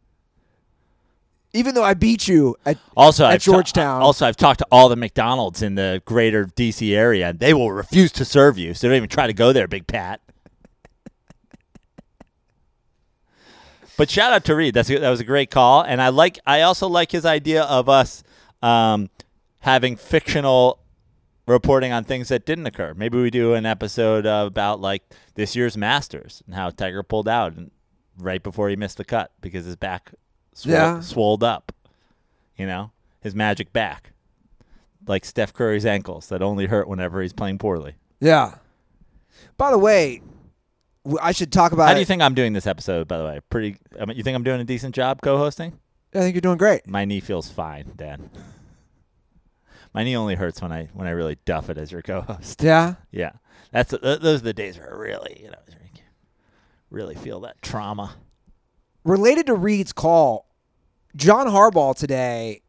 Even 1.53 1.75
though 1.75 1.85
I 1.85 1.95
beat 1.95 2.29
you 2.29 2.55
at 2.67 2.77
Also, 2.97 3.25
At 3.25 3.33
I've 3.33 3.45
ta- 3.45 3.53
Georgetown. 3.53 4.03
also, 4.03 4.27
I've 4.27 4.37
talked 4.37 4.59
to 4.59 4.67
all 4.71 4.91
the 4.91 4.97
McDonald's 4.97 5.63
in 5.63 5.75
the 5.75 6.03
greater 6.05 6.45
DC 6.45 6.95
area. 6.95 7.33
They 7.33 7.55
will 7.55 7.73
refuse 7.73 8.13
to 8.13 8.27
serve 8.27 8.59
you, 8.59 8.75
so 8.75 8.89
don't 8.89 8.97
even 8.97 9.09
try 9.09 9.27
to 9.27 9.33
go 9.33 9.53
there, 9.55 9.67
Big 9.67 9.87
Pat. 9.87 10.21
But 13.97 14.11
shout 14.11 14.33
out 14.33 14.45
to 14.45 14.55
Reed. 14.55 14.75
That's 14.75 14.89
that 14.89 15.09
was 15.09 15.21
a 15.21 15.25
great 15.25 15.51
call, 15.51 15.83
and 15.83 16.03
I 16.03 16.09
like. 16.11 16.39
I 16.47 16.63
also 16.63 16.87
like 16.89 17.13
his 17.13 17.25
idea 17.25 17.63
of 17.65 17.89
us 17.89 18.23
um, 18.63 19.09
having 19.61 19.97
fictional 19.97 20.81
reporting 21.47 21.93
on 21.93 22.05
things 22.05 22.29
that 22.29 22.45
didn't 22.45 22.67
occur. 22.67 22.93
Maybe 22.95 23.21
we 23.21 23.31
do 23.31 23.55
an 23.55 23.65
episode 23.67 24.27
uh, 24.27 24.45
about 24.47 24.81
like 24.81 25.03
this 25.35 25.55
year's 25.57 25.77
Masters 25.77 26.43
and 26.47 26.55
how 26.55 26.71
Tiger 26.71 27.03
pulled 27.03 27.29
out 27.29 27.55
and 27.55 27.71
right 28.19 28.43
before 28.43 28.69
he 28.69 28.77
missed 28.77 28.97
the 28.99 29.05
cut 29.05 29.31
because 29.41 29.65
his 29.65 29.77
back 29.77 30.13
swole, 30.53 30.75
Yeah. 30.75 31.01
swolled 31.01 31.45
up. 31.45 31.73
You 32.57 32.67
know, 32.67 32.91
his 33.21 33.35
magic 33.35 33.73
back, 33.73 34.13
like 35.07 35.25
Steph 35.25 35.53
Curry's 35.53 35.87
ankles 35.87 36.29
that 36.29 36.43
only 36.43 36.67
hurt 36.67 36.89
whenever 36.89 37.23
he's 37.23 37.33
playing 37.35 37.59
poorly. 37.59 37.95
yeah. 38.21 38.57
By 39.59 39.71
the 39.71 39.79
way, 39.79 40.23
I 41.21 41.33
should 41.33 41.53
talk 41.53 41.73
about. 41.73 41.89
How 41.89 41.95
do 41.95 42.01
you 42.01 42.07
think 42.07 42.23
I'm 42.23 42.35
doing 42.35 42.53
this 42.53 42.67
episode? 42.67 43.09
By 43.09 43.19
the 43.19 43.25
way, 43.25 43.41
pretty. 43.51 43.77
I 44.01 44.05
mean, 44.05 44.17
you 44.17 44.23
think 44.23 44.35
I'm 44.35 44.43
doing 44.43 44.61
a 44.61 44.65
decent 44.65 44.95
job 44.95 45.21
co-hosting? 45.23 45.79
I 46.15 46.21
think 46.21 46.35
you're 46.35 46.41
doing 46.41 46.59
great. 46.59 46.87
My 46.87 47.05
knee 47.05 47.21
feels 47.21 47.51
fine, 47.51 47.93
Dan. 47.97 48.31
My 49.93 50.05
knee 50.05 50.17
only 50.17 50.35
hurts 50.35 50.61
when 50.61 50.73
I 50.73 50.89
when 50.95 51.07
I 51.07 51.11
really 51.11 51.39
duff 51.45 51.71
it 51.71 51.79
as 51.79 51.93
your 51.93 52.03
co-host. 52.03 52.63
Yeah. 52.63 52.97
Yeah, 53.11 53.33
that's 53.73 53.91
th- 53.91 54.21
those 54.21 54.41
are 54.41 54.45
the 54.45 54.53
days 54.53 54.79
where 54.79 54.93
I 54.93 54.97
really 54.97 55.41
you 55.43 55.51
know 55.51 55.59
really 56.91 57.15
feel 57.15 57.41
that 57.41 57.61
trauma. 57.63 58.15
Related 59.05 59.47
to 59.47 59.55
Reed's 59.55 59.93
call, 59.93 60.47
John 61.15 61.47
Harbaugh 61.47 61.95
today 61.97 62.63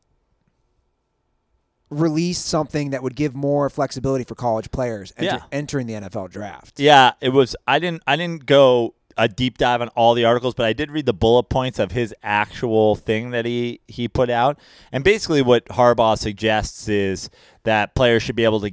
released 1.89 2.45
something 2.45 2.89
that 2.89 3.01
would 3.03 3.15
give 3.15 3.33
more 3.35 3.69
flexibility 3.69 4.23
for 4.23 4.35
college 4.35 4.71
players 4.71 5.13
enter, 5.17 5.35
Yeah. 5.37 5.43
entering 5.51 5.87
the 5.87 5.93
NFL 5.93 6.27
draft. 6.29 6.79
Yeah, 6.79 7.13
it 7.21 7.29
was. 7.29 7.55
I 7.67 7.79
didn't. 7.79 8.03
I 8.07 8.15
didn't 8.15 8.45
go 8.45 8.93
a 9.19 9.27
deep 9.27 9.57
dive 9.57 9.81
on 9.81 9.87
all 9.89 10.13
the 10.13 10.25
articles, 10.25 10.53
but 10.53 10.65
I 10.65 10.73
did 10.73 10.91
read 10.91 11.05
the 11.07 11.13
bullet 11.13 11.43
points 11.49 11.79
of 11.79 11.91
his 11.91 12.13
actual 12.21 12.95
thing 12.95 13.31
that 13.31 13.45
he 13.45 13.79
he 13.87 14.07
put 14.07 14.29
out. 14.29 14.59
And 14.91 15.03
basically, 15.03 15.41
what 15.41 15.65
Harbaugh 15.67 16.17
suggests 16.17 16.87
is 16.87 17.29
that 17.63 17.95
players 17.95 18.21
should 18.21 18.35
be 18.35 18.43
able 18.43 18.59
to 18.61 18.71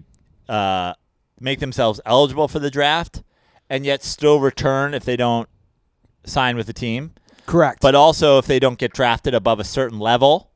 uh, 0.48 0.94
make 1.40 1.60
themselves 1.60 2.00
eligible 2.04 2.48
for 2.48 2.58
the 2.58 2.70
draft, 2.70 3.22
and 3.70 3.86
yet 3.86 4.02
still 4.02 4.40
return 4.40 4.92
if 4.92 5.04
they 5.04 5.16
don't 5.16 5.48
sign 6.26 6.56
with 6.56 6.66
the 6.66 6.72
team. 6.72 7.12
Correct. 7.46 7.80
But 7.80 7.94
also, 7.94 8.38
if 8.38 8.46
they 8.46 8.58
don't 8.58 8.78
get 8.78 8.92
drafted 8.92 9.34
above 9.34 9.60
a 9.60 9.64
certain 9.64 9.98
level, 9.98 10.50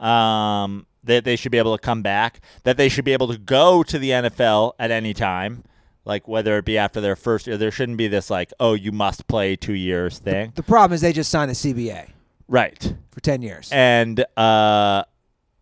um, 0.00 0.86
that 1.04 1.24
they 1.24 1.36
should 1.36 1.52
be 1.52 1.58
able 1.58 1.76
to 1.76 1.80
come 1.80 2.02
back. 2.02 2.40
That 2.64 2.76
they 2.76 2.88
should 2.88 3.04
be 3.04 3.12
able 3.12 3.28
to 3.28 3.38
go 3.38 3.82
to 3.82 3.98
the 3.98 4.10
NFL 4.10 4.72
at 4.78 4.90
any 4.90 5.14
time, 5.14 5.64
like 6.04 6.26
whether 6.28 6.58
it 6.58 6.64
be 6.64 6.76
after 6.78 7.00
their 7.00 7.16
first 7.16 7.46
year. 7.46 7.56
There 7.56 7.70
shouldn't 7.70 7.98
be 7.98 8.08
this 8.08 8.30
like, 8.30 8.52
oh, 8.60 8.74
you 8.74 8.92
must 8.92 9.26
play 9.28 9.56
two 9.56 9.74
years 9.74 10.18
thing. 10.18 10.52
the 10.54 10.62
problem 10.62 10.94
is 10.94 11.00
they 11.00 11.12
just 11.12 11.30
signed 11.30 11.50
the 11.50 11.54
CBA 11.54 12.10
Right. 12.48 12.94
for 13.10 13.20
ten 13.20 13.42
years, 13.42 13.68
And 13.72 14.24
uh, 14.36 15.04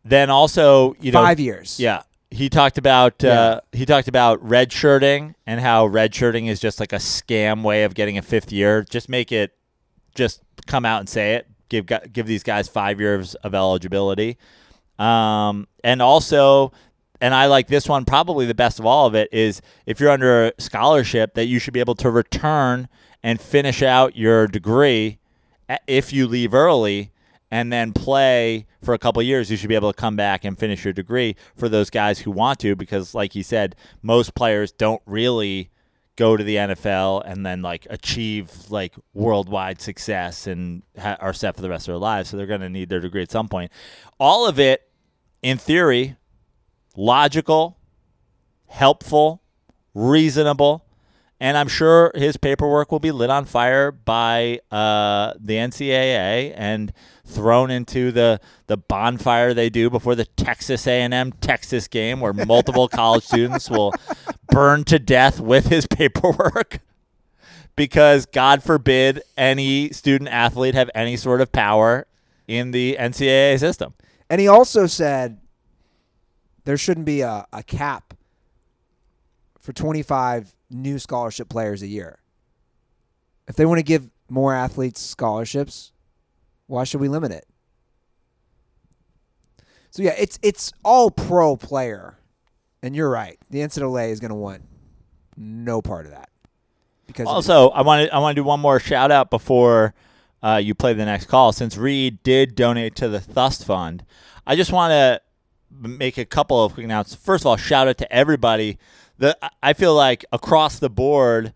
then 0.05 0.31
also, 0.31 0.95
you 1.01 1.11
know, 1.13 1.21
five 1.23 1.41
years. 1.41 1.79
Yeah. 1.81 2.03
He 2.31 2.49
talked 2.49 2.77
about 2.77 3.25
uh, 3.25 3.61
he 3.73 3.87
talked 3.87 4.09
about 4.09 4.45
redshirting 4.45 5.35
and 5.47 5.61
how 5.61 5.89
redshirting 5.89 6.49
is 6.49 6.59
just 6.61 6.81
like 6.81 6.93
a 6.93 6.97
scam 6.97 7.63
way 7.63 7.85
of 7.85 7.95
getting 7.95 8.19
a 8.19 8.23
fifth 8.23 8.51
year. 8.53 8.83
Just 8.83 9.09
make 9.09 9.31
it, 9.33 9.57
just 10.15 10.43
come 10.67 10.85
out 10.85 11.01
and 11.01 11.09
say 11.09 11.35
it. 11.35 11.47
Give 11.69 11.87
give 12.13 12.27
these 12.27 12.43
guys 12.43 12.69
five 12.69 13.01
years 13.01 13.37
of 13.37 13.55
eligibility, 13.55 14.39
um, 14.99 15.67
and 15.85 16.01
also, 16.03 16.73
and 17.21 17.35
I 17.35 17.47
like 17.47 17.69
this 17.69 17.89
one 17.89 18.05
probably 18.05 18.47
the 18.47 18.55
best 18.55 18.79
of 18.79 18.87
all 18.87 19.07
of 19.07 19.15
it 19.15 19.29
is 19.33 19.63
if 19.87 20.01
you're 20.01 20.11
under 20.11 20.47
a 20.47 20.53
scholarship 20.59 21.35
that 21.35 21.47
you 21.47 21.59
should 21.59 21.75
be 21.75 21.81
able 21.81 21.95
to 21.97 22.11
return 22.11 22.89
and 23.23 23.41
finish 23.41 23.83
out 23.83 24.17
your 24.17 24.47
degree 24.47 25.19
if 25.87 26.13
you 26.13 26.27
leave 26.27 26.55
early 26.55 27.13
and 27.51 27.73
then 27.73 27.93
play 27.93 28.67
for 28.83 28.95
a 28.95 28.99
couple 28.99 29.23
years, 29.23 29.51
you 29.51 29.57
should 29.57 29.69
be 29.69 29.75
able 29.75 29.93
to 29.93 29.99
come 29.99 30.17
back 30.17 30.45
and 30.45 30.59
finish 30.59 30.85
your 30.85 30.93
degree 30.93 31.37
for 31.57 31.69
those 31.69 31.91
guys 31.91 32.21
who 32.21 32.31
want 32.31 32.59
to, 32.61 32.77
because 32.77 33.15
like 33.15 33.33
he 33.33 33.43
said, 33.43 33.77
most 34.03 34.35
players 34.35 34.73
don't 34.73 35.03
really 35.07 35.71
go 36.17 36.37
to 36.37 36.43
the 36.43 36.57
NFL 36.57 37.23
and 37.25 37.45
then 37.45 37.63
like 37.63 37.87
achieve 37.91 38.51
like 38.71 38.95
worldwide 39.15 39.81
success 39.81 40.47
and 40.47 40.83
ha- 40.99 41.19
are 41.21 41.33
set 41.33 41.55
for 41.55 41.63
the 41.63 41.69
rest 41.69 41.87
of 41.87 41.93
their 41.93 41.99
lives. 41.99 42.31
So 42.31 42.37
they're 42.37 42.47
going 42.47 42.63
to 42.63 42.71
need 42.71 42.89
their 42.89 43.01
degree 43.01 43.23
at 43.23 43.31
some 43.31 43.49
point. 43.49 43.71
All 44.19 44.47
of 44.47 44.59
it, 44.59 44.83
in 45.43 45.59
theory, 45.59 46.17
logical, 46.97 47.79
helpful, 48.67 49.43
reasonable, 49.95 50.87
and 51.39 51.59
I'm 51.59 51.69
sure 51.69 52.13
his 52.15 52.39
paperwork 52.39 52.91
will 52.91 52.99
be 52.99 53.13
lit 53.13 53.29
on 53.29 53.45
fire 53.45 53.93
by 53.93 54.61
uh, 54.71 55.35
the 55.39 55.55
NCAA 55.55 56.55
and 56.57 56.93
thrown 57.27 57.71
into 57.71 58.11
the 58.11 58.41
the 58.69 58.77
bonfire 58.79 59.53
they 59.53 59.69
do 59.69 59.91
before 59.91 60.15
the 60.15 60.25
Texas 60.25 60.87
A&M 60.87 61.33
Texas 61.41 61.89
game, 61.89 62.21
where 62.21 62.33
multiple 62.33 62.89
college 63.03 63.25
students 63.25 63.69
will 63.69 63.93
burn 64.49 64.85
to 64.85 64.99
death 64.99 65.41
with 65.41 65.67
his 65.67 65.87
paperwork. 65.91 66.81
Because 67.75 68.25
God 68.25 68.63
forbid 68.63 69.23
any 69.37 69.91
student 69.91 70.31
athlete 70.31 70.75
have 70.75 70.91
any 70.95 71.17
sort 71.17 71.43
of 71.43 71.53
power 71.53 72.07
in 72.49 72.71
the 72.71 72.97
NCAA 72.99 73.59
system. 73.61 73.95
And 74.31 74.41
he 74.41 74.49
also 74.49 74.87
said 74.87 75.41
there 76.65 76.77
shouldn't 76.77 77.07
be 77.07 77.21
a, 77.21 77.47
a 77.53 77.63
cap 77.63 78.15
for 79.61 79.73
25 79.73 80.55
new 80.71 80.99
scholarship 80.99 81.49
players 81.49 81.83
a 81.83 81.87
year. 81.87 82.21
If 83.47 83.57
they 83.57 83.67
want 83.67 83.79
to 83.79 83.85
give 83.85 84.11
more 84.29 84.55
athletes 84.55 85.01
scholarships, 85.01 85.93
why 86.67 86.85
should 86.85 87.01
we 87.01 87.09
limit 87.09 87.33
it? 87.33 87.47
So 89.91 90.03
yeah, 90.03 90.15
it's 90.19 90.39
it's 90.43 90.73
all 90.85 91.11
pro 91.11 91.57
player. 91.57 92.19
And 92.87 92.95
you're 92.95 93.11
right. 93.11 93.37
The 93.51 93.59
NCAA 93.59 94.11
is 94.11 94.21
going 94.21 94.29
to 94.29 94.37
want 94.37 94.63
no 95.37 95.83
part 95.83 96.07
of 96.07 96.13
that. 96.13 96.31
Because 97.09 97.27
Also, 97.27 97.71
I 97.71 97.83
want 97.83 98.07
to 98.09 98.15
I 98.15 98.21
want 98.21 98.37
to 98.37 98.41
do 98.41 98.45
one 98.45 98.61
more 98.61 98.79
shout 98.79 99.11
out 99.11 99.29
before 99.29 99.93
uh, 100.41 100.61
you 100.63 100.73
play 100.73 100.93
the 100.93 101.05
next 101.05 101.27
call. 101.27 101.51
Since 101.53 101.77
Reed 101.77 102.23
did 102.23 102.55
donate 102.55 102.95
to 102.97 103.09
the 103.09 103.19
Thust 103.19 103.65
Fund, 103.65 104.05
I 104.47 104.55
just 104.55 104.71
want 104.71 104.93
to 104.93 105.21
make 105.71 106.17
a 106.17 106.25
couple 106.25 106.63
of 106.63 106.75
quick 106.75 106.85
announcements. 106.85 107.25
First 107.25 107.43
of 107.43 107.49
all, 107.49 107.57
shout 107.57 107.89
out 107.89 107.99
to 107.99 108.13
everybody. 108.13 108.79
The 109.19 109.37
I 109.61 109.73
feel 109.73 109.95
like 109.95 110.25
across 110.31 110.79
the 110.79 110.91
board, 110.91 111.53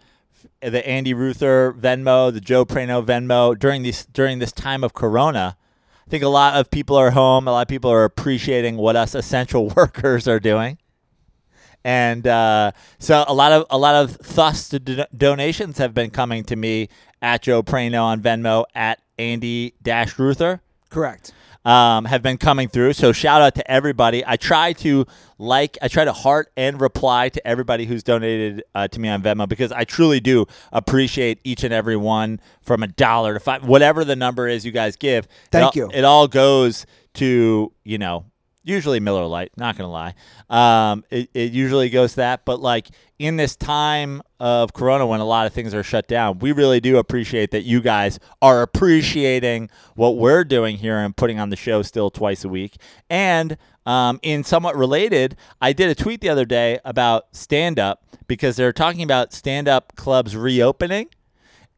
the 0.61 0.85
Andy 0.85 1.15
Ruther 1.15 1.73
Venmo, 1.73 2.32
the 2.32 2.40
Joe 2.40 2.65
Prano 2.65 3.07
Venmo 3.07 3.57
during 3.57 3.85
this 3.85 4.05
during 4.05 4.40
this 4.40 4.51
time 4.51 4.82
of 4.82 4.94
Corona. 4.94 5.57
I 6.05 6.11
think 6.11 6.24
a 6.24 6.28
lot 6.28 6.57
of 6.57 6.73
people 6.73 6.97
are 6.97 7.12
home. 7.12 7.47
A 7.47 7.52
lot 7.52 7.62
of 7.62 7.69
people 7.69 7.93
are 7.93 8.02
appreciating 8.02 8.77
what 8.77 8.97
us 8.97 9.15
essential 9.15 9.69
workers 9.77 10.27
are 10.27 10.40
doing 10.40 10.78
and 11.85 12.27
uh, 12.27 12.73
so 12.98 13.24
a 13.27 13.35
lot 13.35 13.52
of 13.52 13.66
a 13.70 13.78
lot 13.78 13.94
of 13.94 14.19
thus 14.19 14.69
do- 14.69 15.05
donations 15.16 15.78
have 15.78 15.94
been 15.94 16.11
coming 16.11 16.44
to 16.44 16.57
me 16.57 16.89
at 17.23 17.43
Joe 17.43 17.62
Prano 17.62 18.02
on 18.05 18.20
Venmo 18.20 18.65
at 18.74 19.01
Andy 19.19 19.74
Dash 19.82 20.19
Ruther. 20.19 20.61
correct. 20.89 21.32
Um, 21.62 22.07
have 22.07 22.23
been 22.23 22.39
coming 22.39 22.69
through. 22.69 22.94
So 22.94 23.12
shout 23.12 23.43
out 23.43 23.55
to 23.57 23.70
everybody. 23.70 24.24
I 24.27 24.36
try 24.36 24.73
to 24.73 25.05
like, 25.36 25.77
I 25.82 25.89
try 25.89 26.07
to 26.07 26.12
heart 26.15 26.51
and 26.57 26.81
reply 26.81 27.28
to 27.28 27.47
everybody 27.47 27.85
who's 27.85 28.02
donated 28.02 28.62
uh, 28.74 28.89
to 28.89 28.98
me 28.98 29.11
on 29.11 29.23
Venmo 29.23 29.47
because 29.47 29.70
I 29.70 29.85
truly 29.85 30.20
do 30.20 30.47
appreciate 30.73 31.39
each 31.44 31.62
and 31.62 31.74
every 31.74 31.98
one 31.98 32.40
from 32.62 32.82
a 32.82 32.86
dollar 32.86 33.35
to 33.35 33.40
five, 33.40 33.66
whatever 33.66 34.07
the 34.07 34.16
number 34.16 34.48
is 34.48 34.65
you 34.65 34.73
guys 34.73 34.97
give. 34.97 35.28
Thank 35.51 35.77
it 35.77 35.82
all, 35.82 35.90
you. 35.90 35.98
It 35.98 36.05
all 36.05 36.28
goes 36.28 36.86
to 37.15 37.70
you 37.85 37.98
know 37.98 38.24
usually 38.62 39.01
Miller 39.01 39.27
Lite. 39.27 39.53
Not 39.57 39.77
gonna 39.77 39.91
lie, 39.91 40.15
um, 40.49 41.05
it, 41.11 41.31
it 41.35 41.53
usually 41.53 41.91
goes 41.91 42.12
to 42.12 42.16
that. 42.16 42.45
But 42.45 42.61
like 42.61 42.89
in 43.19 43.37
this 43.37 43.57
time 43.57 44.23
of 44.39 44.73
Corona, 44.73 45.07
when 45.07 45.20
a 45.20 45.24
lot 45.24 45.47
of 45.47 45.53
things 45.53 45.74
are 45.74 45.82
shut 45.82 46.09
down, 46.09 46.39
we 46.39 46.53
really 46.53 46.81
do 46.81 46.99
appreciate 46.99 47.51
that 47.51 47.62
you 47.62 47.81
guys 47.81 48.19
are 48.41 48.62
appreciating 48.62 49.70
what 49.95 50.16
we're 50.16 50.45
doing 50.45 50.77
here 50.77 50.99
and 50.99 51.16
putting 51.16 51.39
on 51.39 51.51
the 51.51 51.57
show 51.57 51.82
still 51.82 52.11
twice 52.11 52.45
a 52.45 52.49
week. 52.49 52.77
And 53.09 53.57
um, 53.87 54.20
in 54.23 54.45
somewhat 54.45 54.77
related, 54.77 55.37
I 55.61 55.73
did 55.73 55.89
a 55.89 55.95
tweet 55.95 56.20
the 56.20 56.28
other 56.28 56.45
day 56.45 56.78
about 56.85 57.35
stand 57.35 57.78
up 57.78 58.05
because 58.27 58.57
they're 58.57 58.73
talking 58.73 59.03
about 59.03 59.32
stand 59.32 59.69
up 59.69 59.97
clubs 59.97 60.37
reopening 60.37 61.09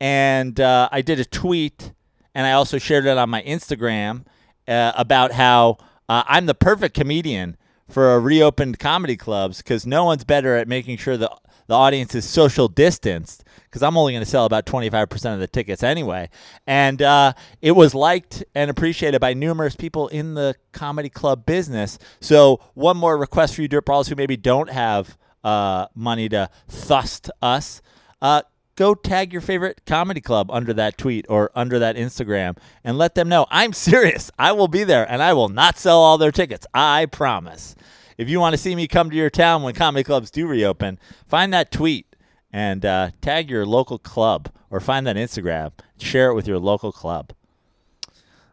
and 0.03 0.59
uh, 0.59 0.89
I 0.91 1.01
did 1.01 1.21
a 1.21 1.25
tweet, 1.25 1.93
and 2.35 2.45
I 2.45 2.53
also 2.53 2.79
shared 2.79 3.07
it 3.07 3.17
on 3.17 3.31
my 3.31 3.41
Instagram 3.45 4.25
uh, 4.67 4.91
about 4.97 5.31
how 5.31 5.79
uh, 6.13 6.25
I'm 6.27 6.45
the 6.45 6.55
perfect 6.55 6.95
comedian 6.95 7.57
for 7.89 8.13
a 8.13 8.19
reopened 8.19 8.79
comedy 8.79 9.17
clubs 9.17 9.59
because 9.59 9.87
no 9.87 10.05
one's 10.05 10.25
better 10.25 10.57
at 10.57 10.69
making 10.69 10.99
sure 10.99 11.17
the 11.17 11.31
the 11.69 11.75
audience 11.75 12.15
is 12.15 12.29
social 12.29 12.69
distanced 12.69 13.45
because 13.65 13.83
I'm 13.83 13.97
only 13.97 14.13
going 14.13 14.25
to 14.25 14.29
sell 14.29 14.45
about 14.45 14.67
25% 14.67 15.33
of 15.33 15.41
the 15.41 15.47
tickets 15.47 15.83
anyway. 15.83 16.29
And 16.67 17.01
uh, 17.01 17.33
it 17.63 17.73
was 17.73 17.95
liked 17.95 18.45
and 18.55 18.71
appreciated 18.71 19.21
by 19.23 19.33
numerous 19.33 19.75
people 19.75 20.09
in 20.09 20.35
the 20.35 20.55
comedy 20.73 21.09
club 21.09 21.47
business. 21.47 21.99
So, 22.21 22.61
one 22.75 22.99
more 22.99 23.17
request 23.17 23.55
for 23.55 23.63
you, 23.63 23.69
Dirt 23.69 23.87
Brawlers, 23.87 24.09
who 24.09 24.17
maybe 24.17 24.37
don't 24.37 24.69
have 24.69 25.17
uh, 25.43 25.87
money 25.95 26.29
to 26.29 26.51
thust 26.69 27.31
us. 27.41 27.81
Uh, 28.21 28.43
go 28.77 28.95
tag 28.95 29.33
your 29.33 29.43
favorite 29.43 29.83
comedy 29.87 30.21
club 30.21 30.51
under 30.51 30.73
that 30.75 30.99
tweet 30.99 31.27
or 31.29 31.51
under 31.55 31.79
that 31.79 31.97
Instagram 31.97 32.57
and 32.83 32.99
let 32.99 33.15
them 33.15 33.29
know 33.29 33.47
I'm 33.51 33.73
serious. 33.73 34.31
I 34.39 34.53
will 34.53 34.69
be 34.69 34.85
there 34.85 35.11
and 35.11 35.23
I 35.23 35.33
will 35.33 35.49
not 35.49 35.79
sell 35.79 35.99
all 35.99 36.19
their 36.19 36.33
tickets. 36.33 36.67
I 36.75 37.07
promise. 37.07 37.75
If 38.19 38.29
you 38.29 38.41
want 38.41 38.55
to 38.55 38.59
see 38.59 38.77
me 38.77 38.87
come 38.87 39.11
to 39.11 39.17
your 39.17 39.31
town 39.31 39.63
when 39.63 39.75
comedy 39.75 40.05
clubs 40.05 40.31
do 40.31 40.47
reopen, 40.47 40.99
find 41.27 41.53
that 41.53 41.71
tweet 41.71 42.07
and 42.53 42.85
uh, 42.85 43.11
tag 43.21 43.51
your 43.51 43.65
local 43.65 43.99
club 43.99 44.51
or 44.71 44.81
find 44.81 45.07
that 45.07 45.17
Instagram. 45.17 45.73
Share 45.99 46.31
it 46.31 46.35
with 46.35 46.47
your 46.47 46.59
local 46.59 46.93
club. 46.93 47.33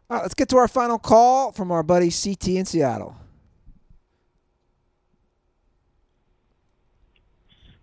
All 0.10 0.18
right, 0.18 0.22
let's 0.22 0.34
get 0.34 0.50
to 0.50 0.58
our 0.58 0.68
final 0.68 0.98
call 0.98 1.52
from 1.52 1.72
our 1.72 1.84
buddy 1.84 2.10
CT 2.10 2.48
in 2.48 2.66
Seattle. 2.66 3.16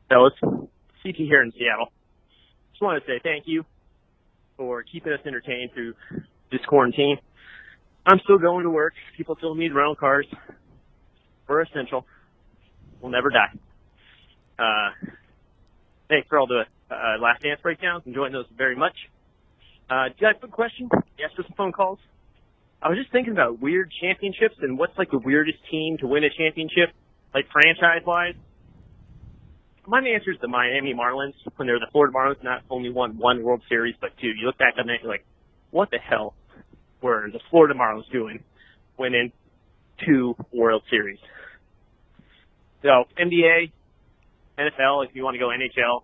fellas. 0.09 0.33
CT 0.41 1.17
here 1.17 1.43
in 1.43 1.53
Seattle. 1.53 1.93
Just 2.77 2.83
want 2.83 3.03
to 3.03 3.11
say 3.11 3.19
thank 3.23 3.45
you 3.47 3.65
for 4.59 4.83
keeping 4.83 5.11
us 5.11 5.21
entertained 5.25 5.71
through 5.73 5.95
this 6.53 6.61
quarantine. 6.69 7.17
I'm 8.05 8.21
still 8.23 8.37
going 8.37 8.65
to 8.65 8.71
work. 8.71 8.93
People 9.17 9.35
still 9.39 9.55
need 9.55 9.73
rental 9.73 9.97
cars. 9.97 10.27
We're 11.49 11.63
essential. 11.63 12.05
We'll 13.01 13.13
never 13.13 13.31
die. 13.31 13.59
Uh, 14.59 14.91
thanks 16.11 16.29
for 16.29 16.39
all 16.39 16.47
the 16.47 16.65
uh, 16.91 17.19
last 17.19 17.43
dance 17.43 17.61
breakdowns. 17.63 18.03
Enjoying 18.05 18.35
those 18.35 18.45
very 18.59 18.77
much. 18.77 18.95
Uh, 19.89 20.09
do 20.09 20.15
you 20.19 20.27
have 20.27 20.37
a 20.37 20.41
quick 20.41 20.53
question? 20.53 20.91
Yes, 21.19 21.31
for 21.35 21.45
some 21.45 21.55
phone 21.57 21.73
calls. 21.73 21.99
I 22.83 22.91
was 22.91 22.99
just 22.99 23.11
thinking 23.11 23.33
about 23.33 23.59
weird 23.59 23.91
championships 24.03 24.57
and 24.61 24.79
what's 24.79 24.99
like 24.99 25.11
the 25.11 25.19
weirdest 25.25 25.61
team 25.71 25.97
to 26.01 26.07
win 26.07 26.25
a 26.25 26.29
championship, 26.29 26.91
like 27.33 27.47
franchise 27.51 28.05
wise. 28.07 28.35
My 29.87 29.99
answer 29.99 30.33
is 30.33 30.39
the 30.41 30.49
Miami 30.49 30.95
Marlins 30.95 31.35
when 31.57 31.67
they're 31.67 31.79
the 31.79 31.87
Florida 31.93 32.15
Marlins, 32.17 32.43
not 32.43 32.63
only 32.71 32.91
won 32.91 33.19
one 33.19 33.43
World 33.43 33.63
Series 33.69 33.95
but 34.01 34.11
two. 34.21 34.29
You 34.29 34.47
look 34.47 34.59
back 34.59 34.75
on 34.79 34.87
that, 34.87 34.99
you're 35.03 35.11
like, 35.11 35.25
what 35.71 35.91
the 35.91 35.99
hell 35.99 36.35
were 37.01 37.29
the 37.33 37.41
Florida 37.51 37.75
Marlins 37.75 38.11
doing 38.11 38.43
winning 38.99 39.33
two 40.05 40.37
World 40.53 40.83
Series? 40.91 41.19
So 42.83 43.05
NBA, 43.19 43.73
NFL, 44.59 45.07
if 45.07 45.15
you 45.15 45.25
want 45.25 45.35
to 45.35 45.39
go 45.39 45.49
NHL, 45.49 46.03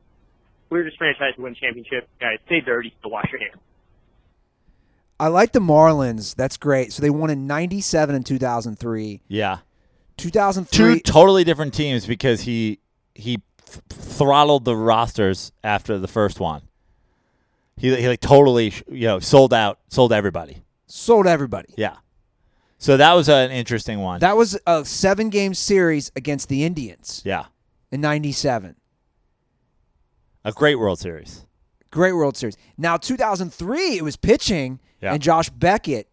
weirdest 0.70 0.98
franchise 0.98 1.34
to 1.36 1.42
win 1.42 1.54
championship, 1.54 2.08
guys, 2.20 2.38
stay 2.46 2.60
dirty 2.60 2.94
to 3.02 3.08
wash 3.08 3.26
your 3.30 3.40
hands. 3.40 3.60
I 5.20 5.28
like 5.28 5.52
the 5.52 5.60
Marlins. 5.60 6.34
That's 6.34 6.56
great. 6.56 6.92
So 6.92 7.00
they 7.02 7.10
won 7.10 7.30
in 7.30 7.46
97 7.46 8.14
and 8.14 8.26
2003. 8.26 9.20
Yeah. 9.28 9.58
2003 10.16 10.94
Two 10.94 11.00
totally 11.00 11.44
different 11.44 11.74
teams 11.74 12.06
because 12.06 12.40
he 12.42 12.80
he 13.14 13.40
th- 13.72 13.82
throttled 13.88 14.64
the 14.64 14.76
rosters 14.76 15.52
after 15.64 15.98
the 15.98 16.08
first 16.08 16.40
one. 16.40 16.62
He 17.76 17.94
he 17.96 18.06
like 18.08 18.20
totally 18.20 18.72
you 18.90 19.06
know 19.06 19.18
sold 19.18 19.52
out 19.54 19.78
sold 19.88 20.12
everybody. 20.12 20.62
sold 20.86 21.26
everybody. 21.26 21.72
Yeah. 21.76 21.96
So 22.78 22.96
that 22.96 23.12
was 23.14 23.28
an 23.28 23.50
interesting 23.50 24.00
one. 24.00 24.20
That 24.20 24.36
was 24.36 24.58
a 24.66 24.84
seven 24.84 25.30
game 25.30 25.54
series 25.54 26.10
against 26.16 26.48
the 26.48 26.64
Indians 26.64 27.22
yeah. 27.24 27.44
in 27.92 28.00
97. 28.00 28.74
A 30.44 30.50
great 30.52 30.74
World 30.74 30.98
Series. 30.98 31.46
Great 31.92 32.12
World 32.12 32.36
Series. 32.36 32.56
Now 32.76 32.96
2003 32.96 33.96
it 33.98 34.02
was 34.02 34.16
pitching 34.16 34.80
Yeah. 35.00 35.12
and 35.14 35.22
Josh 35.22 35.48
Beckett 35.50 36.08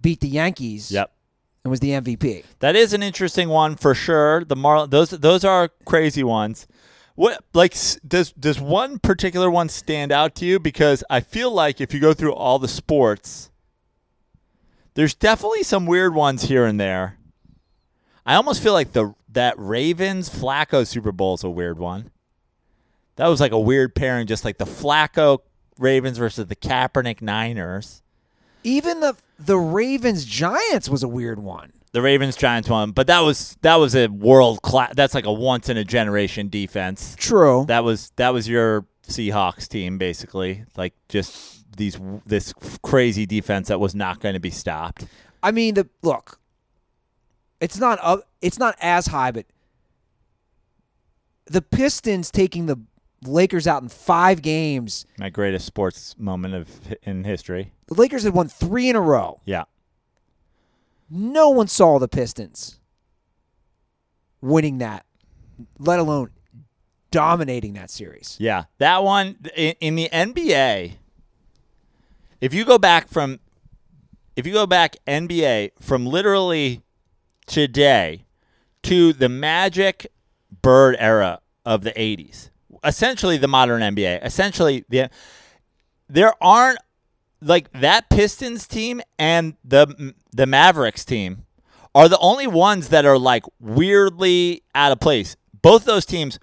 beat 0.00 0.20
the 0.20 0.28
Yankees 0.28 0.90
Yep. 0.90 1.12
And 1.64 1.70
was 1.70 1.80
the 1.80 1.90
MVP. 1.90 2.44
That 2.60 2.76
is 2.76 2.92
an 2.92 3.02
interesting 3.02 3.48
one 3.48 3.76
for 3.76 3.94
sure. 3.94 4.44
The 4.44 4.54
Marlins, 4.54 4.90
those 4.90 5.10
those 5.10 5.44
are 5.44 5.70
crazy 5.84 6.22
ones. 6.22 6.66
What 7.14 7.42
like 7.54 7.74
does 8.06 8.32
does 8.32 8.60
one 8.60 8.98
particular 8.98 9.50
one 9.50 9.68
stand 9.68 10.12
out 10.12 10.34
to 10.36 10.44
you? 10.44 10.58
Because 10.60 11.02
I 11.08 11.20
feel 11.20 11.50
like 11.50 11.80
if 11.80 11.94
you 11.94 12.00
go 12.00 12.12
through 12.12 12.34
all 12.34 12.58
the 12.58 12.68
sports, 12.68 13.50
there's 14.94 15.14
definitely 15.14 15.62
some 15.62 15.86
weird 15.86 16.14
ones 16.14 16.44
here 16.44 16.66
and 16.66 16.78
there. 16.78 17.18
I 18.26 18.34
almost 18.34 18.62
feel 18.62 18.72
like 18.72 18.92
the 18.92 19.14
that 19.30 19.54
Ravens 19.58 20.28
Flacco 20.28 20.86
Super 20.86 21.12
Bowl 21.12 21.34
is 21.34 21.44
a 21.44 21.50
weird 21.50 21.78
one. 21.78 22.10
That 23.16 23.28
was 23.28 23.40
like 23.40 23.52
a 23.52 23.60
weird 23.60 23.94
pairing, 23.94 24.26
just 24.26 24.44
like 24.44 24.58
the 24.58 24.64
Flacco 24.64 25.38
Ravens 25.78 26.18
versus 26.18 26.46
the 26.46 26.56
Kaepernick 26.56 27.22
Niners. 27.22 28.02
Even 28.64 29.00
the 29.00 29.16
the 29.38 29.58
Ravens 29.58 30.24
Giants 30.24 30.88
was 30.88 31.02
a 31.02 31.08
weird 31.08 31.38
one. 31.38 31.72
The 31.92 32.02
Ravens 32.02 32.36
Giants 32.36 32.68
one, 32.68 32.90
but 32.90 33.06
that 33.06 33.20
was 33.20 33.56
that 33.62 33.76
was 33.76 33.94
a 33.94 34.08
world 34.08 34.62
class. 34.62 34.92
That's 34.96 35.14
like 35.14 35.26
a 35.26 35.32
once 35.32 35.68
in 35.68 35.76
a 35.76 35.84
generation 35.84 36.48
defense. 36.48 37.14
True. 37.16 37.64
That 37.68 37.84
was 37.84 38.10
that 38.16 38.30
was 38.30 38.48
your 38.48 38.84
Seahawks 39.06 39.68
team 39.68 39.96
basically, 39.96 40.64
like 40.76 40.94
just 41.08 41.64
these 41.76 41.98
this 42.26 42.52
crazy 42.82 43.26
defense 43.26 43.68
that 43.68 43.78
was 43.78 43.94
not 43.94 44.20
going 44.20 44.34
to 44.34 44.40
be 44.40 44.50
stopped. 44.50 45.06
I 45.42 45.52
mean, 45.52 45.74
the 45.74 45.88
look. 46.02 46.40
It's 47.60 47.78
not 47.78 47.98
up. 48.02 48.28
It's 48.42 48.58
not 48.58 48.76
as 48.80 49.06
high, 49.06 49.30
but 49.30 49.46
the 51.46 51.62
Pistons 51.62 52.30
taking 52.30 52.66
the 52.66 52.80
Lakers 53.26 53.66
out 53.66 53.82
in 53.82 53.88
five 53.88 54.42
games. 54.42 55.06
My 55.18 55.30
greatest 55.30 55.66
sports 55.66 56.14
moment 56.18 56.54
of 56.54 56.68
in 57.02 57.24
history. 57.24 57.72
The 57.86 57.94
Lakers 57.94 58.24
had 58.24 58.34
won 58.34 58.48
three 58.48 58.88
in 58.88 58.96
a 58.96 59.00
row. 59.00 59.40
Yeah, 59.44 59.64
No 61.10 61.50
one 61.50 61.68
saw 61.68 61.98
the 61.98 62.08
Pistons 62.08 62.80
winning 64.40 64.78
that, 64.78 65.04
let 65.78 65.98
alone 65.98 66.30
dominating 67.10 67.74
that 67.74 67.90
series. 67.90 68.36
yeah, 68.40 68.64
that 68.78 69.02
one 69.04 69.36
in, 69.56 69.74
in 69.80 69.94
the 69.96 70.08
NBA. 70.12 70.94
If 72.40 72.52
you 72.52 72.64
go 72.64 72.76
back 72.78 73.08
from, 73.08 73.40
if 74.36 74.46
you 74.46 74.52
go 74.52 74.66
back 74.66 74.96
NBA 75.06 75.70
from 75.80 76.04
literally 76.06 76.82
today 77.46 78.24
to 78.82 79.12
the 79.12 79.28
Magic 79.28 80.08
Bird 80.62 80.96
era 80.98 81.40
of 81.64 81.84
the 81.84 81.92
80s, 81.92 82.50
essentially 82.84 83.36
the 83.36 83.48
modern 83.48 83.80
NBA, 83.82 84.24
essentially 84.24 84.84
the 84.88 85.10
there 86.08 86.32
aren't 86.40 86.78
like 87.40 87.70
that 87.72 88.10
Pistons 88.10 88.66
team 88.66 89.00
and 89.18 89.54
the 89.64 90.14
the 90.32 90.46
Mavericks 90.46 91.04
team 91.04 91.46
are 91.94 92.08
the 92.08 92.18
only 92.18 92.46
ones 92.46 92.88
that 92.88 93.04
are 93.04 93.18
like 93.18 93.44
weirdly 93.60 94.62
out 94.74 94.92
of 94.92 95.00
place. 95.00 95.36
Both 95.62 95.84
those 95.84 96.04
teams 96.04 96.38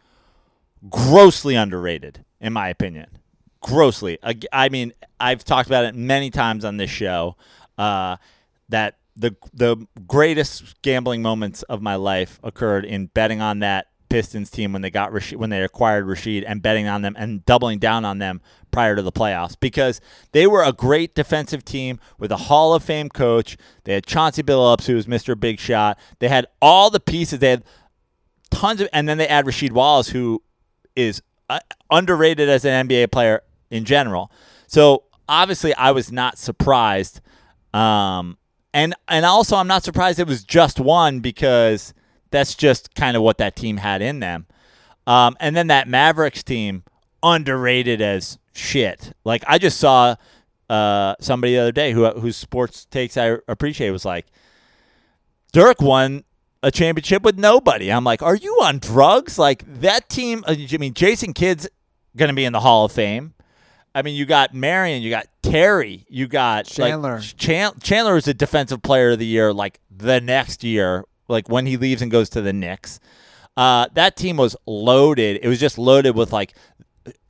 grossly 0.90 1.56
underrated 1.56 2.24
in 2.40 2.54
my 2.54 2.70
opinion. 2.70 3.08
Grossly. 3.62 4.18
I 4.52 4.70
mean, 4.70 4.92
I've 5.20 5.44
talked 5.44 5.68
about 5.68 5.86
it 5.86 5.94
many 5.94 6.32
times 6.32 6.66
on 6.66 6.78
this 6.78 6.90
show 6.90 7.36
uh, 7.78 8.18
that 8.70 8.98
the 9.16 9.36
the 9.54 9.88
greatest 10.08 10.82
gambling 10.82 11.22
moments 11.22 11.62
of 11.64 11.82
my 11.82 11.96
life 11.96 12.40
occurred 12.44 12.86
in 12.86 13.08
betting 13.08 13.40
on 13.40 13.60
that 13.60 13.88
Pistons 14.12 14.50
team 14.50 14.74
when 14.74 14.82
they 14.82 14.90
got 14.90 15.14
Rasheed, 15.14 15.38
when 15.38 15.50
they 15.50 15.64
acquired 15.64 16.06
Rasheed 16.06 16.44
and 16.46 16.62
betting 16.62 16.86
on 16.86 17.02
them 17.02 17.16
and 17.18 17.46
doubling 17.46 17.80
down 17.80 18.04
on 18.04 18.18
them 18.18 18.42
prior 18.70 18.94
to 18.94 19.02
the 19.02 19.12
playoffs 19.12 19.56
because 19.58 20.02
they 20.34 20.46
were 20.46 20.64
a 20.64 20.74
great 20.74 21.16
defensive 21.16 21.64
team 21.64 21.98
with 22.20 22.30
a 22.30 22.36
Hall 22.36 22.74
of 22.74 22.84
Fame 22.84 23.08
coach. 23.08 23.56
They 23.86 23.94
had 23.94 24.06
Chauncey 24.06 24.44
Billups, 24.44 24.86
who 24.86 24.96
was 24.96 25.06
Mr. 25.06 25.40
Big 25.40 25.60
Shot. 25.60 25.98
They 26.20 26.28
had 26.28 26.46
all 26.62 26.90
the 26.90 27.00
pieces. 27.00 27.40
They 27.40 27.52
had 27.52 27.64
tons 28.50 28.82
of, 28.82 28.90
and 28.92 29.08
then 29.08 29.18
they 29.18 29.30
add 29.30 29.46
Rasheed 29.46 29.72
Wallace, 29.72 30.10
who 30.10 30.44
is 30.94 31.22
uh, 31.50 31.60
underrated 31.90 32.50
as 32.50 32.66
an 32.66 32.90
NBA 32.90 33.14
player 33.14 33.42
in 33.70 33.86
general. 33.86 34.30
So 34.68 35.04
obviously, 35.30 35.74
I 35.76 35.92
was 35.92 36.12
not 36.12 36.38
surprised, 36.38 37.22
um, 37.74 38.38
and 38.74 38.94
and 39.08 39.26
also 39.26 39.56
I'm 39.56 39.68
not 39.68 39.86
surprised 39.86 40.20
it 40.20 40.28
was 40.28 40.44
just 40.44 40.82
one 40.82 41.22
because 41.22 41.94
that's 42.32 42.56
just 42.56 42.95
kind 42.95 43.16
of 43.16 43.24
what 43.24 43.38
that 43.38 43.56
team 43.56 43.78
had 43.78 44.02
in 44.02 44.20
them. 44.20 44.48
Um, 45.06 45.36
and 45.40 45.56
then 45.56 45.68
that 45.68 45.88
Mavericks 45.88 46.44
team 46.44 46.84
underrated 47.24 48.02
as 48.02 48.38
shit. 48.53 49.14
Like 49.24 49.44
I 49.48 49.58
just 49.58 49.80
saw 49.80 50.16
uh, 50.70 51.16
somebody 51.20 51.53
the 51.53 51.60
other 51.60 51.72
day 51.72 51.91
who 51.91 52.10
whose 52.12 52.38
sports 52.38 52.86
takes 52.86 53.18
I 53.18 53.38
appreciate 53.48 53.91
was 53.91 54.06
like 54.06 54.28
Dirk 55.52 55.82
won 55.82 56.24
a 56.64 56.72
championship 56.72 57.24
with 57.24 57.38
nobody. 57.38 57.91
I'm 57.91 58.03
like, 58.03 58.22
are 58.22 58.36
you 58.36 58.60
on 58.64 58.80
drugs? 58.80 59.38
Like 59.38 59.64
that 59.82 60.10
team. 60.10 60.44
uh, 60.48 60.56
I 60.58 60.78
mean, 60.78 60.94
Jason 60.94 61.34
Kidd's 61.34 61.68
gonna 62.16 62.34
be 62.34 62.45
in 62.45 62.53
the 62.53 62.60
Hall 62.60 62.86
of 62.86 62.91
Fame. 62.91 63.34
I 63.94 64.03
mean, 64.03 64.16
you 64.16 64.26
got 64.26 64.53
Marion, 64.53 65.02
you 65.02 65.10
got 65.10 65.28
Terry, 65.44 66.06
you 66.08 66.28
got 66.28 66.66
like, 66.80 66.91
Chandler. 66.91 67.20
Chan- 67.20 67.80
Chandler 67.82 68.16
is 68.16 68.28
a 68.28 68.34
defensive 68.34 68.82
player 68.82 69.12
of 69.12 69.20
the 69.20 69.26
year, 69.26 69.52
like 69.52 69.82
the 69.90 70.22
next 70.22 70.64
year, 70.64 71.03
like 71.32 71.49
when 71.49 71.66
he 71.66 71.78
leaves 71.78 72.02
and 72.02 72.12
goes 72.12 72.30
to 72.30 72.41
the 72.41 72.53
Knicks. 72.53 72.99
Uh, 73.58 73.88
that 73.94 74.16
team 74.16 74.38
was 74.38 74.56
loaded. 74.66 75.40
It 75.41 75.48
was 75.48 75.60
just 75.60 75.78
loaded 75.78 76.16
with 76.16 76.32
like 76.32 76.53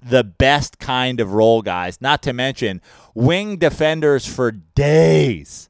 the 0.04 0.24
best 0.24 0.80
kind 0.80 1.20
of 1.20 1.34
role 1.34 1.62
guys. 1.62 2.02
Not 2.02 2.22
to 2.24 2.34
mention 2.34 2.82
wing 3.14 3.58
defenders 3.58 4.26
for 4.26 4.52
days. 4.52 5.70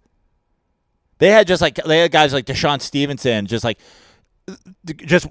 They 1.19 1.29
had 1.29 1.47
just 1.47 1.61
like 1.61 1.75
they 1.75 1.99
had 1.99 2.11
guys 2.11 2.33
like 2.33 2.45
DeShawn 2.45 2.81
Stevenson, 2.81 3.45
just 3.45 3.63
like 3.63 3.79
just 5.05 5.27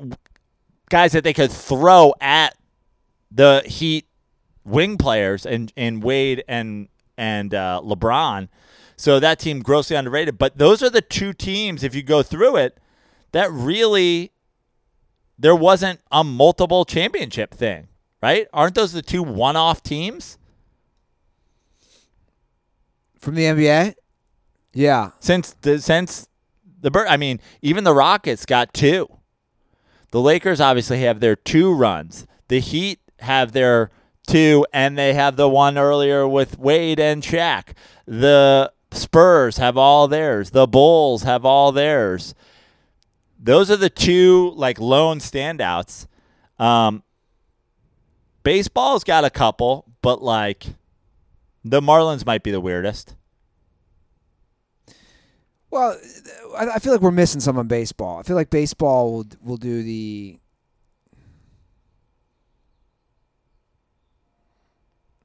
guys 0.88 1.12
that 1.12 1.24
they 1.24 1.32
could 1.32 1.50
throw 1.50 2.14
at 2.20 2.56
the 3.30 3.62
Heat 3.66 4.06
wing 4.64 4.96
players 4.96 5.44
and 5.44 5.72
and 5.76 6.02
Wade 6.02 6.44
and 6.46 6.88
and 7.18 7.54
uh, 7.54 7.80
LeBron. 7.84 8.48
So 8.96 9.18
that 9.18 9.38
team 9.38 9.62
grossly 9.62 9.96
underrated. 9.96 10.38
But 10.38 10.58
those 10.58 10.82
are 10.82 10.90
the 10.90 11.00
two 11.00 11.32
teams. 11.32 11.82
If 11.82 11.94
you 11.94 12.02
go 12.02 12.22
through 12.22 12.56
it, 12.56 12.78
that 13.32 13.50
really 13.50 14.32
there 15.38 15.56
wasn't 15.56 16.00
a 16.10 16.22
multiple 16.22 16.84
championship 16.84 17.54
thing, 17.54 17.88
right? 18.22 18.46
Aren't 18.52 18.74
those 18.74 18.92
the 18.92 19.02
two 19.02 19.22
one-off 19.22 19.82
teams? 19.82 20.38
From 23.18 23.34
the 23.34 23.44
NBA? 23.44 23.94
Yeah. 24.72 25.10
since 25.20 25.54
the 25.62 25.80
since 25.80 26.28
the 26.80 26.90
bird. 26.90 27.08
I 27.08 27.16
mean, 27.16 27.40
even 27.60 27.84
the 27.84 27.94
Rockets 27.94 28.46
got 28.46 28.72
two. 28.72 29.08
The 30.12 30.20
Lakers 30.20 30.60
obviously 30.60 31.00
have 31.02 31.20
their 31.20 31.36
two 31.36 31.72
runs. 31.72 32.26
The 32.48 32.60
Heat 32.60 33.00
have 33.20 33.52
their 33.52 33.90
two, 34.26 34.66
and 34.72 34.96
they 34.96 35.14
have 35.14 35.36
the 35.36 35.48
one 35.48 35.76
earlier 35.78 36.26
with 36.26 36.58
Wade 36.58 36.98
and 36.98 37.22
Shaq. 37.22 37.74
The 38.06 38.72
Spurs 38.92 39.58
have 39.58 39.76
all 39.76 40.08
theirs. 40.08 40.50
The 40.50 40.66
Bulls 40.66 41.22
have 41.22 41.44
all 41.44 41.72
theirs 41.72 42.34
those 43.42 43.70
are 43.70 43.76
the 43.76 43.90
two 43.90 44.52
like 44.54 44.78
lone 44.78 45.18
standouts. 45.18 46.06
Um, 46.58 47.02
baseball's 48.42 49.02
got 49.02 49.24
a 49.24 49.30
couple, 49.30 49.86
but 50.02 50.22
like 50.22 50.66
the 51.64 51.80
Marlins 51.80 52.26
might 52.26 52.42
be 52.42 52.50
the 52.50 52.60
weirdest. 52.60 53.16
Well, 55.70 55.96
I, 56.56 56.80
feel 56.80 56.92
like 56.92 57.00
we're 57.00 57.12
missing 57.12 57.40
some 57.40 57.56
on 57.56 57.68
baseball. 57.68 58.18
I 58.18 58.24
feel 58.24 58.34
like 58.34 58.50
baseball 58.50 59.12
will 59.12 59.26
will 59.42 59.56
do 59.56 59.82
the. 59.82 60.38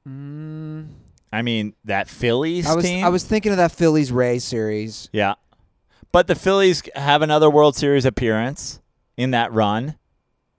Mm, 0.08 0.86
I 1.32 1.42
mean 1.42 1.74
that 1.84 2.08
Phillies 2.08 2.64
I 2.66 2.74
was, 2.74 2.84
team. 2.84 3.04
I 3.04 3.08
was 3.08 3.24
thinking 3.24 3.50
of 3.50 3.58
that 3.58 3.72
Phillies 3.72 4.12
Ray 4.12 4.38
series. 4.38 5.08
Yeah 5.12 5.34
but 6.16 6.28
the 6.28 6.34
Phillies 6.34 6.82
have 6.94 7.20
another 7.20 7.50
World 7.50 7.76
Series 7.76 8.06
appearance 8.06 8.80
in 9.18 9.32
that 9.32 9.52
run. 9.52 9.98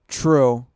True. 0.06 0.66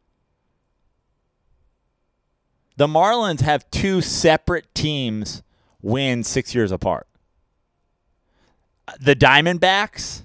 The 2.79 2.89
Marlins 2.89 3.43
have 3.43 3.71
two 3.71 4.01
separate 4.01 4.75
teams 4.75 5.45
win 5.83 6.25
six 6.25 6.53
years 6.53 6.73
apart. 6.73 7.07
The 8.99 9.15
Diamondbacks 9.15 10.23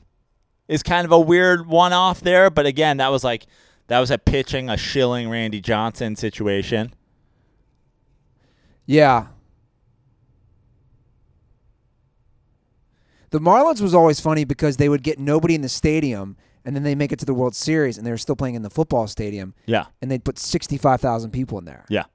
is 0.68 0.82
kind 0.82 1.06
of 1.06 1.12
a 1.12 1.20
weird 1.20 1.68
one 1.68 1.94
off 1.94 2.22
there, 2.22 2.50
but 2.50 2.66
again, 2.66 2.98
that 2.98 3.12
was 3.12 3.24
like 3.24 3.46
that 3.90 4.00
was 4.00 4.10
a 4.10 4.18
pitching 4.18 4.72
a 4.72 4.76
Schilling 4.76 5.30
Randy 5.30 5.62
Johnson 5.62 6.16
situation. 6.16 6.96
Yeah. 8.88 9.28
The 13.30 13.40
Marlins 13.40 13.82
was 13.82 13.94
always 13.94 14.20
funny 14.20 14.46
because 14.46 14.78
they 14.78 14.88
would 14.90 15.04
get 15.04 15.20
nobody 15.20 15.54
in 15.56 15.62
the 15.62 15.70
stadium 15.70 16.38
and 16.64 16.76
then 16.76 16.84
they 16.84 16.96
make 16.96 17.12
it 17.12 17.20
to 17.20 17.26
the 17.26 17.34
World 17.34 17.56
Series 17.56 17.98
and 17.98 18.06
they 18.08 18.12
were 18.12 18.18
still 18.18 18.36
playing 18.36 18.56
in 18.56 18.62
the 18.62 18.70
football 18.70 19.08
stadium 19.08 19.54
Yeah, 19.66 19.86
and 20.02 20.10
they'd 20.12 20.24
put 20.24 20.38
65,000 20.40 21.32
people 21.32 21.58
in 21.58 21.66
there. 21.66 21.86
yeah. 21.90 22.06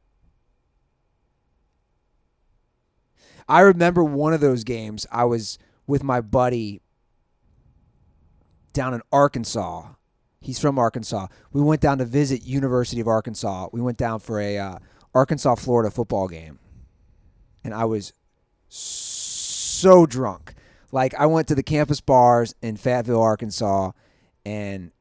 I 3.49 3.61
remember 3.61 4.05
one 4.05 4.33
of 4.33 4.41
those 4.41 4.65
games. 4.65 5.05
I 5.11 5.25
was 5.25 5.59
with 5.87 6.03
my 6.03 6.21
buddy 6.21 6.81
down 8.73 8.95
in 8.95 9.03
Arkansas. 9.11 9.89
He's 10.41 10.59
from 10.59 10.79
Arkansas. 10.79 11.27
We 11.53 11.61
went 11.61 11.81
down 11.81 11.99
to 11.99 12.05
visit 12.05 12.43
University 12.45 13.01
of 13.01 13.09
Arkansas. 13.09 13.69
We 13.73 13.81
went 13.81 13.99
down 13.99 14.21
for 14.21 14.41
a 14.41 14.59
uh, 14.59 14.79
Arkansas 15.15 15.57
Florida 15.57 15.91
football 15.91 16.29
game, 16.29 16.59
and 17.65 17.75
I 17.75 17.85
was 17.85 18.13
so 18.69 20.07
drunk. 20.07 20.55
Like 20.93 21.14
I 21.14 21.27
went 21.27 21.48
to 21.48 21.55
the 21.55 21.62
campus 21.62 22.01
bars 22.01 22.55
in 22.62 22.77
Fayetteville, 22.77 23.20
Arkansas, 23.20 23.93
and 24.44 24.93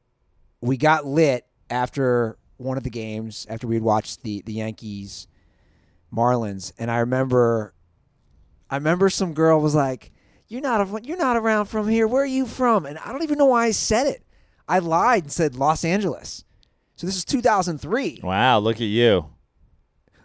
we 0.60 0.76
got 0.76 1.06
lit 1.06 1.46
after 1.70 2.38
one 2.56 2.76
of 2.76 2.82
the 2.82 2.90
games 2.90 3.46
after 3.48 3.66
we 3.66 3.76
had 3.76 3.82
watched 3.84 4.22
the 4.22 4.42
the 4.46 4.54
Yankees 4.54 5.28
Marlins, 6.14 6.72
and 6.78 6.90
I 6.90 6.98
remember 6.98 7.74
I 8.70 8.76
remember 8.76 9.10
some 9.10 9.34
girl 9.34 9.60
was 9.60 9.74
like, 9.74 10.12
"You're 10.48 10.60
not 10.62 10.80
a, 10.80 11.00
you're 11.02 11.18
not 11.18 11.36
around 11.36 11.66
from 11.66 11.88
here. 11.88 12.06
Where 12.08 12.22
are 12.22 12.26
you 12.26 12.46
from?" 12.46 12.86
And 12.86 12.98
I 12.98 13.12
don't 13.12 13.22
even 13.22 13.38
know 13.38 13.46
why 13.46 13.66
I 13.66 13.70
said 13.72 14.06
it. 14.06 14.22
I 14.68 14.78
lied 14.78 15.24
and 15.24 15.32
said 15.32 15.56
Los 15.56 15.84
Angeles. 15.84 16.44
So 16.96 17.06
this 17.06 17.16
is 17.16 17.24
2003. 17.24 18.20
Wow, 18.22 18.60
look 18.60 18.76
at 18.76 18.82
you 18.82 19.26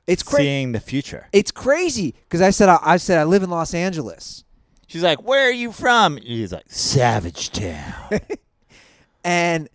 It's 0.05 0.21
crazy. 0.21 0.43
seeing 0.43 0.71
the 0.73 0.79
future. 0.79 1.27
It's 1.33 1.51
crazy 1.51 2.13
because 2.23 2.41
I 2.41 2.51
said 2.51 2.69
I, 2.69 2.77
I 2.83 2.97
said 2.97 3.17
I 3.17 3.23
live 3.23 3.41
in 3.43 3.49
Los 3.49 3.73
Angeles, 3.73 4.43
She's 4.87 5.03
like, 5.03 5.21
"Where 5.21 5.47
are 5.47 5.51
you 5.51 5.71
from?" 5.71 6.17
He's 6.17 6.53
like, 6.53 6.65
"Savage 6.67 7.51
Town." 7.51 8.19
and 9.23 9.69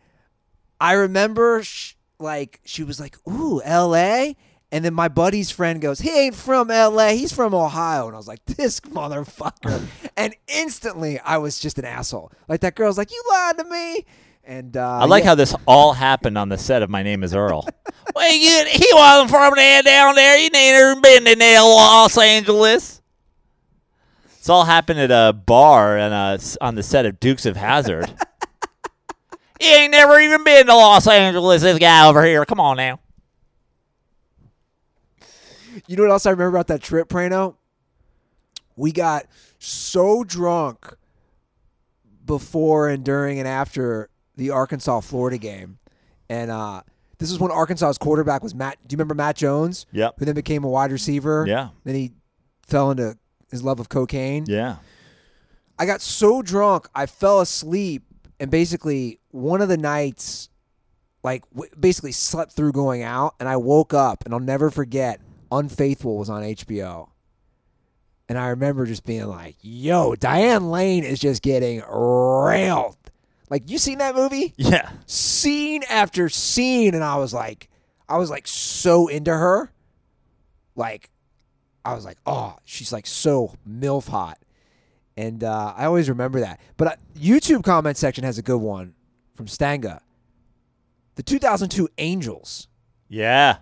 I 0.81 0.95
remember 0.95 1.63
sh- 1.63 1.95
like 2.19 2.61
she 2.65 2.83
was 2.83 2.99
like, 2.99 3.17
"Ooh, 3.29 3.63
L.A." 3.63 4.37
And 4.73 4.83
then 4.83 4.95
my 4.95 5.09
buddy's 5.09 5.51
friend 5.51 5.83
goes, 5.83 6.01
"He 6.01 6.11
ain't 6.11 6.35
from 6.35 6.71
L.A. 6.71 7.17
He's 7.17 7.33
from 7.33 7.55
Ohio." 7.55 8.07
And 8.07 8.15
I 8.15 8.19
was 8.19 8.27
like, 8.27 8.45
"This 8.47 8.81
motherfucker!" 8.81 9.87
and 10.17 10.35
instantly, 10.49 11.21
I 11.21 11.37
was 11.37 11.59
just 11.59 11.79
an 11.79 11.85
asshole. 11.85 12.33
Like 12.49 12.61
that 12.61 12.75
girl's 12.75 12.97
like, 12.97 13.13
"You 13.13 13.23
lied 13.31 13.59
to 13.59 13.65
me." 13.65 14.07
And 14.45 14.77
uh, 14.77 14.99
I 15.03 15.05
like 15.05 15.23
yeah. 15.23 15.31
how 15.31 15.35
this 15.37 15.55
all 15.67 15.93
happened 15.93 16.37
on 16.37 16.49
the 16.49 16.59
set 16.59 16.83
of 16.83 16.91
My 16.91 17.03
Name 17.03 17.23
Is 17.23 17.35
Earl. 17.35 17.69
well, 18.15 18.33
you, 18.33 18.65
he 18.71 18.89
wasn't 18.93 19.31
from 19.31 19.55
there 19.55 19.83
down 19.83 20.17
there. 20.17 20.37
He 20.39 20.45
ain't 20.47 20.53
never 20.53 21.01
been 21.01 21.25
to 21.27 21.63
Los 21.63 22.19
Angeles. 22.19 23.02
It's 24.43 24.49
all 24.49 24.65
happened 24.65 24.99
at 24.99 25.13
a 25.13 25.33
bar 25.33 25.97
and 25.97 26.13
uh, 26.13 26.37
on 26.61 26.75
the 26.75 26.83
set 26.83 27.07
of 27.07 27.21
Dukes 27.21 27.47
of 27.47 27.57
Hazzard. 27.57 28.13
he 29.61 29.73
ain't 29.73 29.93
never 29.93 30.19
even 30.19 30.43
been 30.43 30.67
to 30.67 30.75
Los 30.75 31.07
Angeles. 31.07 31.63
This 31.63 31.79
guy 31.79 32.09
over 32.09 32.25
here. 32.25 32.45
Come 32.45 32.59
on 32.59 32.77
now. 32.77 32.99
You 35.87 35.95
know 35.95 36.03
what 36.03 36.11
else 36.11 36.27
I 36.27 36.31
remember 36.31 36.57
about 36.57 36.67
that 36.67 36.83
trip, 36.83 37.09
Prano? 37.09 37.55
We 38.75 38.91
got 38.91 39.27
so 39.61 40.25
drunk 40.25 40.93
before 42.27 42.89
and 42.89 43.05
during 43.05 43.39
and 43.39 43.47
after 43.47 44.09
the 44.35 44.51
Arkansas 44.51 45.03
Florida 45.03 45.39
game. 45.39 45.79
And 46.29 46.51
uh, 46.51 46.83
this 47.19 47.31
is 47.31 47.39
when 47.39 47.53
Arkansas's 47.53 47.97
quarterback 47.97 48.43
was 48.43 48.57
Matt. 48.57 48.77
Do 48.89 48.95
you 48.95 48.97
remember 48.97 49.15
Matt 49.15 49.37
Jones? 49.37 49.87
Yep. 49.93 50.17
Who 50.19 50.25
then 50.25 50.35
became 50.35 50.65
a 50.65 50.69
wide 50.69 50.91
receiver. 50.91 51.45
Yeah. 51.47 51.69
Then 51.85 51.95
he 51.95 52.11
fell 52.67 52.91
into 52.91 53.17
his 53.53 53.63
love 53.63 53.79
of 53.79 53.89
cocaine. 53.89 54.47
Yeah. 54.49 54.77
I 55.79 55.87
got 55.87 56.01
so 56.01 56.43
drunk, 56.43 56.89
I 56.95 57.07
fell 57.07 57.41
asleep, 57.41 58.03
and 58.41 58.51
basically 58.51 59.21
one 59.31 59.61
of 59.63 59.69
the 59.69 59.77
nights, 59.77 60.49
like 61.23 61.49
w- 61.51 61.71
basically 61.79 62.11
slept 62.13 62.53
through 62.53 62.73
going 62.73 63.03
out, 63.05 63.35
and 63.39 63.49
I 63.49 63.57
woke 63.57 63.95
up, 63.95 64.25
and 64.25 64.35
I'll 64.35 64.41
never 64.41 64.71
forget. 64.71 65.21
Unfaithful 65.53 66.17
was 66.19 66.31
on 66.31 66.43
HBO, 66.43 67.11
and 68.29 68.39
I 68.39 68.49
remember 68.49 68.87
just 68.87 69.05
being 69.05 69.27
like, 69.27 69.57
"Yo, 69.61 70.15
Diane 70.15 70.71
Lane 70.71 71.05
is 71.05 71.19
just 71.21 71.43
getting 71.43 71.83
railed." 71.89 72.97
Like 73.51 73.69
you 73.69 73.77
seen 73.77 73.99
that 73.99 74.15
movie? 74.15 74.55
Yeah. 74.57 74.91
Scene 75.07 75.83
after 75.91 76.29
scene, 76.31 76.95
and 76.95 77.05
I 77.05 77.17
was 77.17 77.35
like, 77.35 77.69
I 78.09 78.17
was 78.17 78.31
like 78.31 78.47
so 78.47 79.09
into 79.09 79.31
her, 79.33 79.71
like 80.75 81.11
I 81.85 81.95
was 81.95 82.05
like, 82.05 82.19
oh, 82.27 82.57
she's 82.65 82.93
like 82.93 83.07
so 83.07 83.55
milf 83.69 84.09
hot, 84.09 84.39
and 85.17 85.43
uh, 85.43 85.75
I 85.77 85.87
always 85.87 86.09
remember 86.09 86.41
that. 86.41 86.61
But 86.77 86.89
uh, 86.89 86.95
YouTube 87.19 87.65
comment 87.65 87.97
section 87.97 88.25
has 88.25 88.39
a 88.39 88.43
good 88.43 88.59
one 88.59 88.95
from 89.35 89.47
Stanga. 89.47 90.01
The 91.17 91.23
2002 91.23 91.89
Angels. 91.99 92.69
Yeah. 93.09 93.57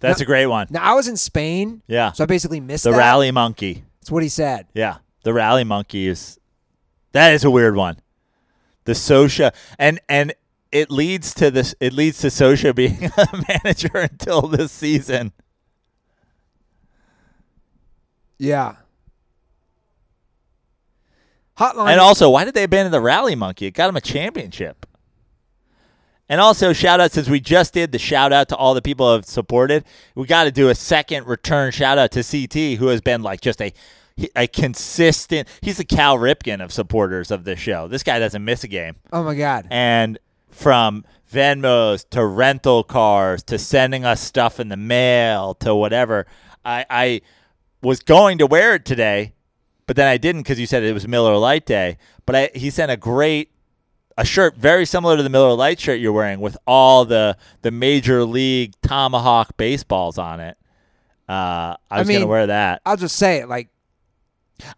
That's 0.00 0.20
Now- 0.20 0.24
a 0.24 0.26
great 0.26 0.46
one. 0.46 0.66
Now 0.70 0.82
I 0.82 0.94
was 0.94 1.08
in 1.08 1.16
Spain, 1.16 1.82
Yeah. 1.86 2.12
so 2.12 2.24
I 2.24 2.26
basically 2.26 2.60
missed 2.60 2.84
The 2.84 2.90
that. 2.90 2.98
Rally 2.98 3.30
Monkey. 3.30 3.84
That's 4.00 4.10
what 4.10 4.22
he 4.22 4.28
said. 4.28 4.66
Yeah, 4.74 4.98
the 5.22 5.32
rally 5.32 5.64
monkey 5.64 6.06
is 6.08 6.38
that 7.12 7.32
is 7.32 7.42
a 7.42 7.50
weird 7.50 7.74
one. 7.74 8.00
The 8.84 8.92
Scioscia 8.92 9.54
and 9.78 9.98
and 10.10 10.34
it 10.70 10.90
leads 10.90 11.32
to 11.34 11.50
this. 11.50 11.74
It 11.80 11.94
leads 11.94 12.18
to 12.18 12.26
Scioscia 12.26 12.74
being 12.76 13.10
a 13.16 13.44
manager 13.48 13.96
until 13.96 14.42
this 14.42 14.72
season. 14.72 15.32
Yeah. 18.44 18.76
Hotline. 21.58 21.90
And 21.92 22.00
also, 22.00 22.30
why 22.30 22.44
did 22.44 22.54
they 22.54 22.64
abandon 22.64 22.90
the 22.92 23.00
rally 23.00 23.34
monkey? 23.34 23.66
It 23.66 23.72
got 23.72 23.88
him 23.88 23.96
a 23.96 24.00
championship. 24.00 24.86
And 26.28 26.40
also, 26.40 26.72
shout 26.72 27.00
out 27.00 27.12
since 27.12 27.28
we 27.28 27.38
just 27.38 27.74
did 27.74 27.92
the 27.92 27.98
shout 27.98 28.32
out 28.32 28.48
to 28.48 28.56
all 28.56 28.74
the 28.74 28.82
people 28.82 29.06
who 29.06 29.12
have 29.12 29.26
supported. 29.26 29.84
We 30.14 30.26
got 30.26 30.44
to 30.44 30.50
do 30.50 30.68
a 30.68 30.74
second 30.74 31.26
return 31.26 31.70
shout 31.70 31.98
out 31.98 32.10
to 32.12 32.24
CT, 32.24 32.78
who 32.78 32.88
has 32.88 33.00
been 33.00 33.22
like 33.22 33.40
just 33.40 33.60
a 33.60 33.72
a 34.34 34.46
consistent. 34.46 35.48
He's 35.60 35.76
the 35.76 35.84
Cal 35.84 36.16
Ripken 36.16 36.62
of 36.62 36.72
supporters 36.72 37.30
of 37.30 37.44
this 37.44 37.58
show. 37.58 37.88
This 37.88 38.02
guy 38.02 38.18
doesn't 38.18 38.44
miss 38.44 38.64
a 38.64 38.68
game. 38.68 38.96
oh 39.12 39.22
my 39.22 39.34
God. 39.34 39.66
and 39.70 40.18
from 40.50 41.04
Venmos 41.32 42.08
to 42.10 42.24
rental 42.24 42.84
cars 42.84 43.42
to 43.42 43.58
sending 43.58 44.04
us 44.04 44.20
stuff 44.20 44.60
in 44.60 44.68
the 44.68 44.76
mail 44.76 45.54
to 45.54 45.74
whatever. 45.74 46.26
I, 46.64 46.86
I 46.88 47.20
was 47.84 48.00
going 48.00 48.38
to 48.38 48.46
wear 48.46 48.74
it 48.74 48.84
today, 48.84 49.34
but 49.86 49.94
then 49.96 50.08
I 50.08 50.16
didn't 50.16 50.42
because 50.42 50.58
you 50.58 50.66
said 50.66 50.82
it 50.82 50.92
was 50.94 51.06
Miller 51.06 51.36
Lite 51.36 51.66
Day. 51.66 51.98
But 52.26 52.34
I, 52.34 52.50
he 52.54 52.70
sent 52.70 52.90
a 52.90 52.96
great 52.96 53.50
a 54.16 54.24
shirt 54.24 54.56
very 54.56 54.86
similar 54.86 55.16
to 55.16 55.22
the 55.22 55.28
Miller 55.28 55.54
Lite 55.54 55.80
shirt 55.80 56.00
you're 56.00 56.12
wearing 56.12 56.40
with 56.40 56.56
all 56.66 57.04
the 57.04 57.36
the 57.62 57.70
major 57.70 58.24
league 58.24 58.72
tomahawk 58.82 59.56
baseballs 59.56 60.18
on 60.18 60.40
it. 60.40 60.56
Uh, 61.28 61.76
I 61.90 61.98
was 61.98 62.08
mean- 62.08 62.18
gonna 62.20 62.26
wear 62.30 62.46
that. 62.48 62.80
I'll 62.86 62.96
just 62.96 63.16
say 63.16 63.38
it. 63.38 63.48
Like, 63.48 63.68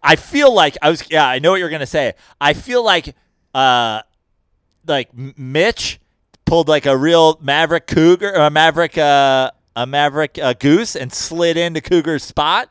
I 0.02 0.16
feel 0.16 0.52
like 0.52 0.76
I 0.82 0.90
was. 0.90 1.04
Yeah, 1.10 1.26
I 1.26 1.38
know 1.38 1.52
what 1.52 1.60
you're 1.60 1.70
gonna 1.70 1.86
say. 1.86 2.14
I 2.40 2.54
feel 2.54 2.82
like, 2.84 3.14
uh, 3.54 4.02
like 4.86 5.10
Mitch 5.14 6.00
pulled 6.44 6.68
like 6.68 6.86
a 6.86 6.96
real 6.96 7.38
Maverick 7.42 7.86
Cougar, 7.86 8.30
or 8.30 8.40
a 8.46 8.50
Maverick, 8.50 8.96
uh, 8.96 9.50
a 9.74 9.86
Maverick 9.86 10.38
uh, 10.38 10.54
Goose, 10.54 10.96
and 10.96 11.12
slid 11.12 11.56
into 11.56 11.80
Cougar's 11.80 12.22
spot 12.24 12.70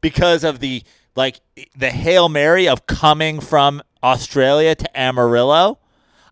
because 0.00 0.44
of 0.44 0.60
the 0.60 0.82
like 1.14 1.40
the 1.74 1.90
hail 1.90 2.28
mary 2.28 2.68
of 2.68 2.86
coming 2.86 3.40
from 3.40 3.82
Australia 4.02 4.74
to 4.74 4.98
Amarillo. 4.98 5.78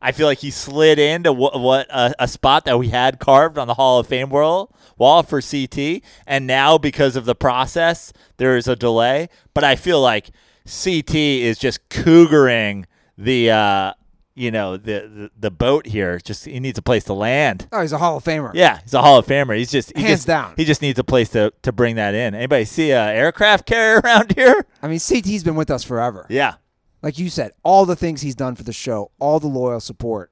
I 0.03 0.12
feel 0.12 0.27
like 0.27 0.41
he 0.41 0.51
slid 0.51 0.99
into 0.99 1.32
what, 1.32 1.59
what 1.59 1.86
a, 1.89 2.15
a 2.19 2.28
spot 2.28 2.66
that 2.66 2.78
we 2.78 2.91
had 2.91 3.19
carved 3.19 3.57
on 3.57 3.66
the 3.66 3.74
Hall 3.74 3.99
of 3.99 4.07
Fame 4.07 4.28
wall 4.28 4.74
wall 4.99 5.23
for 5.23 5.41
CT, 5.41 6.03
and 6.27 6.47
now 6.47 6.78
because 6.78 7.16
of 7.16 7.24
the 7.24 7.35
process, 7.35 8.12
there 8.36 8.57
is 8.57 8.69
a 8.69 8.77
delay. 8.77 9.28
But 9.55 9.65
I 9.65 9.77
feel 9.77 10.01
like 10.01 10.31
CT 10.66 11.15
is 11.15 11.59
just 11.59 11.89
cougaring 11.89 12.85
the 13.16 13.51
uh, 13.51 13.93
you 14.35 14.51
know 14.51 14.77
the, 14.77 15.09
the 15.15 15.31
the 15.39 15.51
boat 15.51 15.86
here. 15.86 16.19
Just 16.19 16.44
he 16.44 16.59
needs 16.61 16.78
a 16.78 16.82
place 16.82 17.05
to 17.05 17.12
land. 17.15 17.69
Oh, 17.73 17.81
he's 17.81 17.93
a 17.93 17.98
Hall 17.98 18.16
of 18.16 18.24
Famer. 18.24 18.51
Yeah, 18.55 18.81
he's 18.82 18.94
a 18.94 19.01
Hall 19.02 19.19
of 19.19 19.27
Famer. 19.27 19.56
He's 19.56 19.70
just 19.70 19.93
he 19.97 20.02
Hands 20.02 20.15
just, 20.15 20.27
down. 20.27 20.55
He 20.56 20.65
just 20.65 20.82
needs 20.82 20.98
a 20.98 21.05
place 21.05 21.28
to 21.31 21.52
to 21.62 21.73
bring 21.73 21.97
that 21.97 22.15
in. 22.15 22.35
Anybody 22.35 22.65
see 22.65 22.90
a 22.90 23.01
aircraft 23.02 23.66
carrier 23.66 24.01
around 24.05 24.35
here? 24.35 24.66
I 24.82 24.89
mean, 24.89 24.98
CT's 24.98 25.44
been 25.44 25.55
with 25.55 25.70
us 25.70 25.85
forever. 25.85 26.27
Yeah, 26.28 26.55
Like 27.02 27.19
you 27.19 27.31
said, 27.31 27.52
all 27.62 27.86
the 27.86 27.97
things 27.97 28.23
he's 28.23 28.35
done 28.35 28.55
for 28.56 28.65
the 28.65 28.73
show, 28.73 29.11
all 29.20 29.39
the 29.40 29.47
loyal 29.47 29.81
support. 29.81 30.31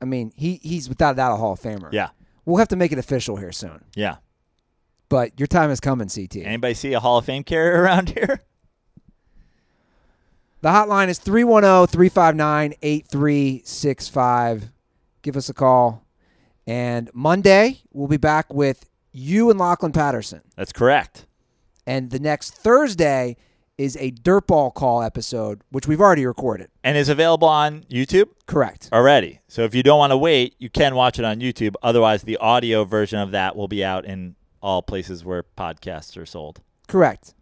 I 0.00 0.04
mean, 0.04 0.32
he 0.36 0.60
he's 0.62 0.88
without 0.88 1.12
a 1.12 1.16
doubt 1.16 1.32
a 1.34 1.36
Hall 1.36 1.52
of 1.52 1.60
Famer. 1.60 1.92
yeah, 1.92 2.10
We'll 2.44 2.58
have 2.58 2.68
to 2.68 2.76
make 2.76 2.92
it 2.92 2.98
official 2.98 3.36
here 3.36 3.52
soon. 3.52 3.84
yeah. 3.94 4.16
But 5.10 5.40
your 5.40 5.46
time 5.46 5.70
is 5.70 5.80
coming, 5.80 6.08
CT. 6.08 6.36
Anybody 6.36 6.74
see 6.74 6.92
a 6.92 7.00
Hall 7.00 7.16
of 7.18 7.24
Fame 7.24 7.42
carrier 7.42 7.80
around 7.82 8.10
here? 8.10 8.40
The 10.60 10.70
hotline 10.70 11.08
is 11.08 11.18
310 11.18 11.86
359 11.86 12.74
8365. 12.82 14.70
Give 15.22 15.36
us 15.36 15.48
a 15.48 15.54
call. 15.54 16.04
And 16.66 17.10
Monday, 17.14 17.80
we'll 17.92 18.08
be 18.08 18.16
back 18.16 18.52
with 18.52 18.90
you 19.12 19.50
and 19.50 19.58
Lachlan 19.58 19.92
Patterson. 19.92 20.42
That's 20.56 20.72
correct. 20.72 21.26
And 21.86 22.10
the 22.10 22.18
next 22.18 22.54
Thursday 22.54 23.36
is 23.78 23.96
a 24.00 24.10
dirtball 24.10 24.74
call 24.74 25.00
episode, 25.02 25.62
which 25.70 25.86
we've 25.86 26.00
already 26.00 26.26
recorded. 26.26 26.68
And 26.82 26.96
is 26.96 27.08
available 27.08 27.48
on 27.48 27.84
YouTube 27.84 28.28
Correct. 28.46 28.88
already. 28.92 29.40
So 29.46 29.62
if 29.62 29.74
you 29.74 29.84
don't 29.84 29.98
want 29.98 30.10
to 30.10 30.16
wait, 30.18 30.56
you 30.58 30.68
can 30.68 30.96
watch 30.96 31.18
it 31.20 31.24
on 31.24 31.38
YouTube. 31.38 31.74
Otherwise, 31.82 32.24
the 32.24 32.36
audio 32.38 32.84
version 32.84 33.20
of 33.20 33.30
that 33.30 33.54
will 33.54 33.68
be 33.68 33.84
out 33.84 34.04
in 34.04 34.34
all 34.60 34.82
places 34.82 35.24
where 35.24 35.44
podcasts 35.44 36.16
are 36.20 36.26
sold. 36.26 36.60
Correct. 36.88 37.34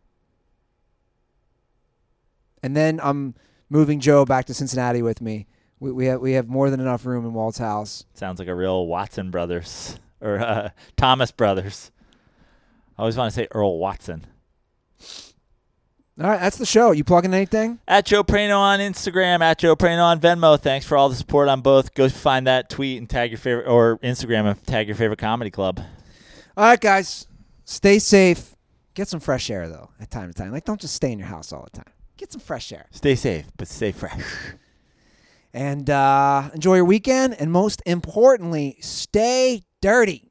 And 2.67 2.77
then 2.77 2.99
I'm 3.01 3.37
moving 3.71 4.01
Joe 4.01 4.25
back 4.25 4.47
to 4.47 4.55
Cincinnati 4.55 5.03
with 5.03 5.21
me. 5.21 5.47
We, 5.79 5.93
we 5.93 6.07
have 6.07 6.21
we 6.21 6.33
have 6.33 6.49
more 6.49 6.69
than 6.69 6.81
enough 6.81 7.07
room 7.07 7.25
in 7.25 7.33
Walt's 7.33 7.59
house. 7.59 8.05
Sounds 8.15 8.41
like 8.41 8.49
a 8.49 8.55
real 8.55 8.89
Watson 8.89 9.31
brothers 9.31 10.01
or 10.21 10.41
uh, 10.41 10.71
Thomas 10.97 11.31
brothers. 11.31 11.93
I 12.99 13.03
always 13.03 13.17
want 13.17 13.33
to 13.33 13.41
say 13.41 13.47
Earl 13.53 13.79
Watson. 13.79 14.27
All 16.19 16.29
right, 16.29 16.41
that's 16.41 16.57
the 16.57 16.67
show. 16.67 16.91
You 16.91 17.05
plugging 17.05 17.33
anything? 17.35 17.79
At 17.87 18.07
Joe 18.07 18.25
Prano 18.25 18.59
on 18.59 18.81
Instagram, 18.81 19.43
at 19.43 19.59
Joe 19.59 19.77
Prano 19.77 20.03
on 20.03 20.19
Venmo. 20.19 20.59
Thanks 20.59 20.87
for 20.87 20.97
all 20.97 21.09
the 21.09 21.15
support 21.15 21.49
on 21.49 21.61
both. 21.61 21.95
Go 21.95 22.09
find 22.09 22.49
that 22.49 22.69
tweet 22.69 22.99
and 22.99 23.09
tag 23.09 23.31
your 23.31 23.39
favorite, 23.39 23.69
or 23.69 23.99
Instagram 23.99 24.51
and 24.51 24.67
tag 24.67 24.89
your 24.89 24.97
favorite 24.97 25.21
comedy 25.21 25.51
club. 25.51 25.79
All 26.57 26.65
right, 26.65 26.81
guys. 26.81 27.29
Stay 27.65 28.01
safe. 28.01 28.57
Get 28.95 29.09
some 29.09 29.21
fresh 29.21 29.51
air 29.51 29.69
though, 29.69 29.91
at 30.01 30.11
time 30.11 30.33
to 30.33 30.35
time. 30.35 30.51
Like 30.53 30.65
don't 30.65 30.81
just 30.81 30.95
stay 30.95 31.13
in 31.13 31.19
your 31.19 31.29
house 31.29 31.53
all 31.53 31.69
the 31.71 31.79
time. 31.79 31.93
Get 32.17 32.33
some 32.33 32.41
fresh 32.41 32.73
air. 32.73 32.87
Stay 32.91 33.15
safe, 33.15 33.47
but 33.57 33.69
stay 33.69 33.93
fresh. 33.93 34.23
And 35.53 35.89
uh, 35.89 36.51
enjoy 36.55 36.77
your 36.77 36.85
weekend 36.85 37.35
and 37.41 37.51
most 37.51 37.83
importantly, 37.87 38.77
stay 38.81 39.63
dirty. 39.81 40.26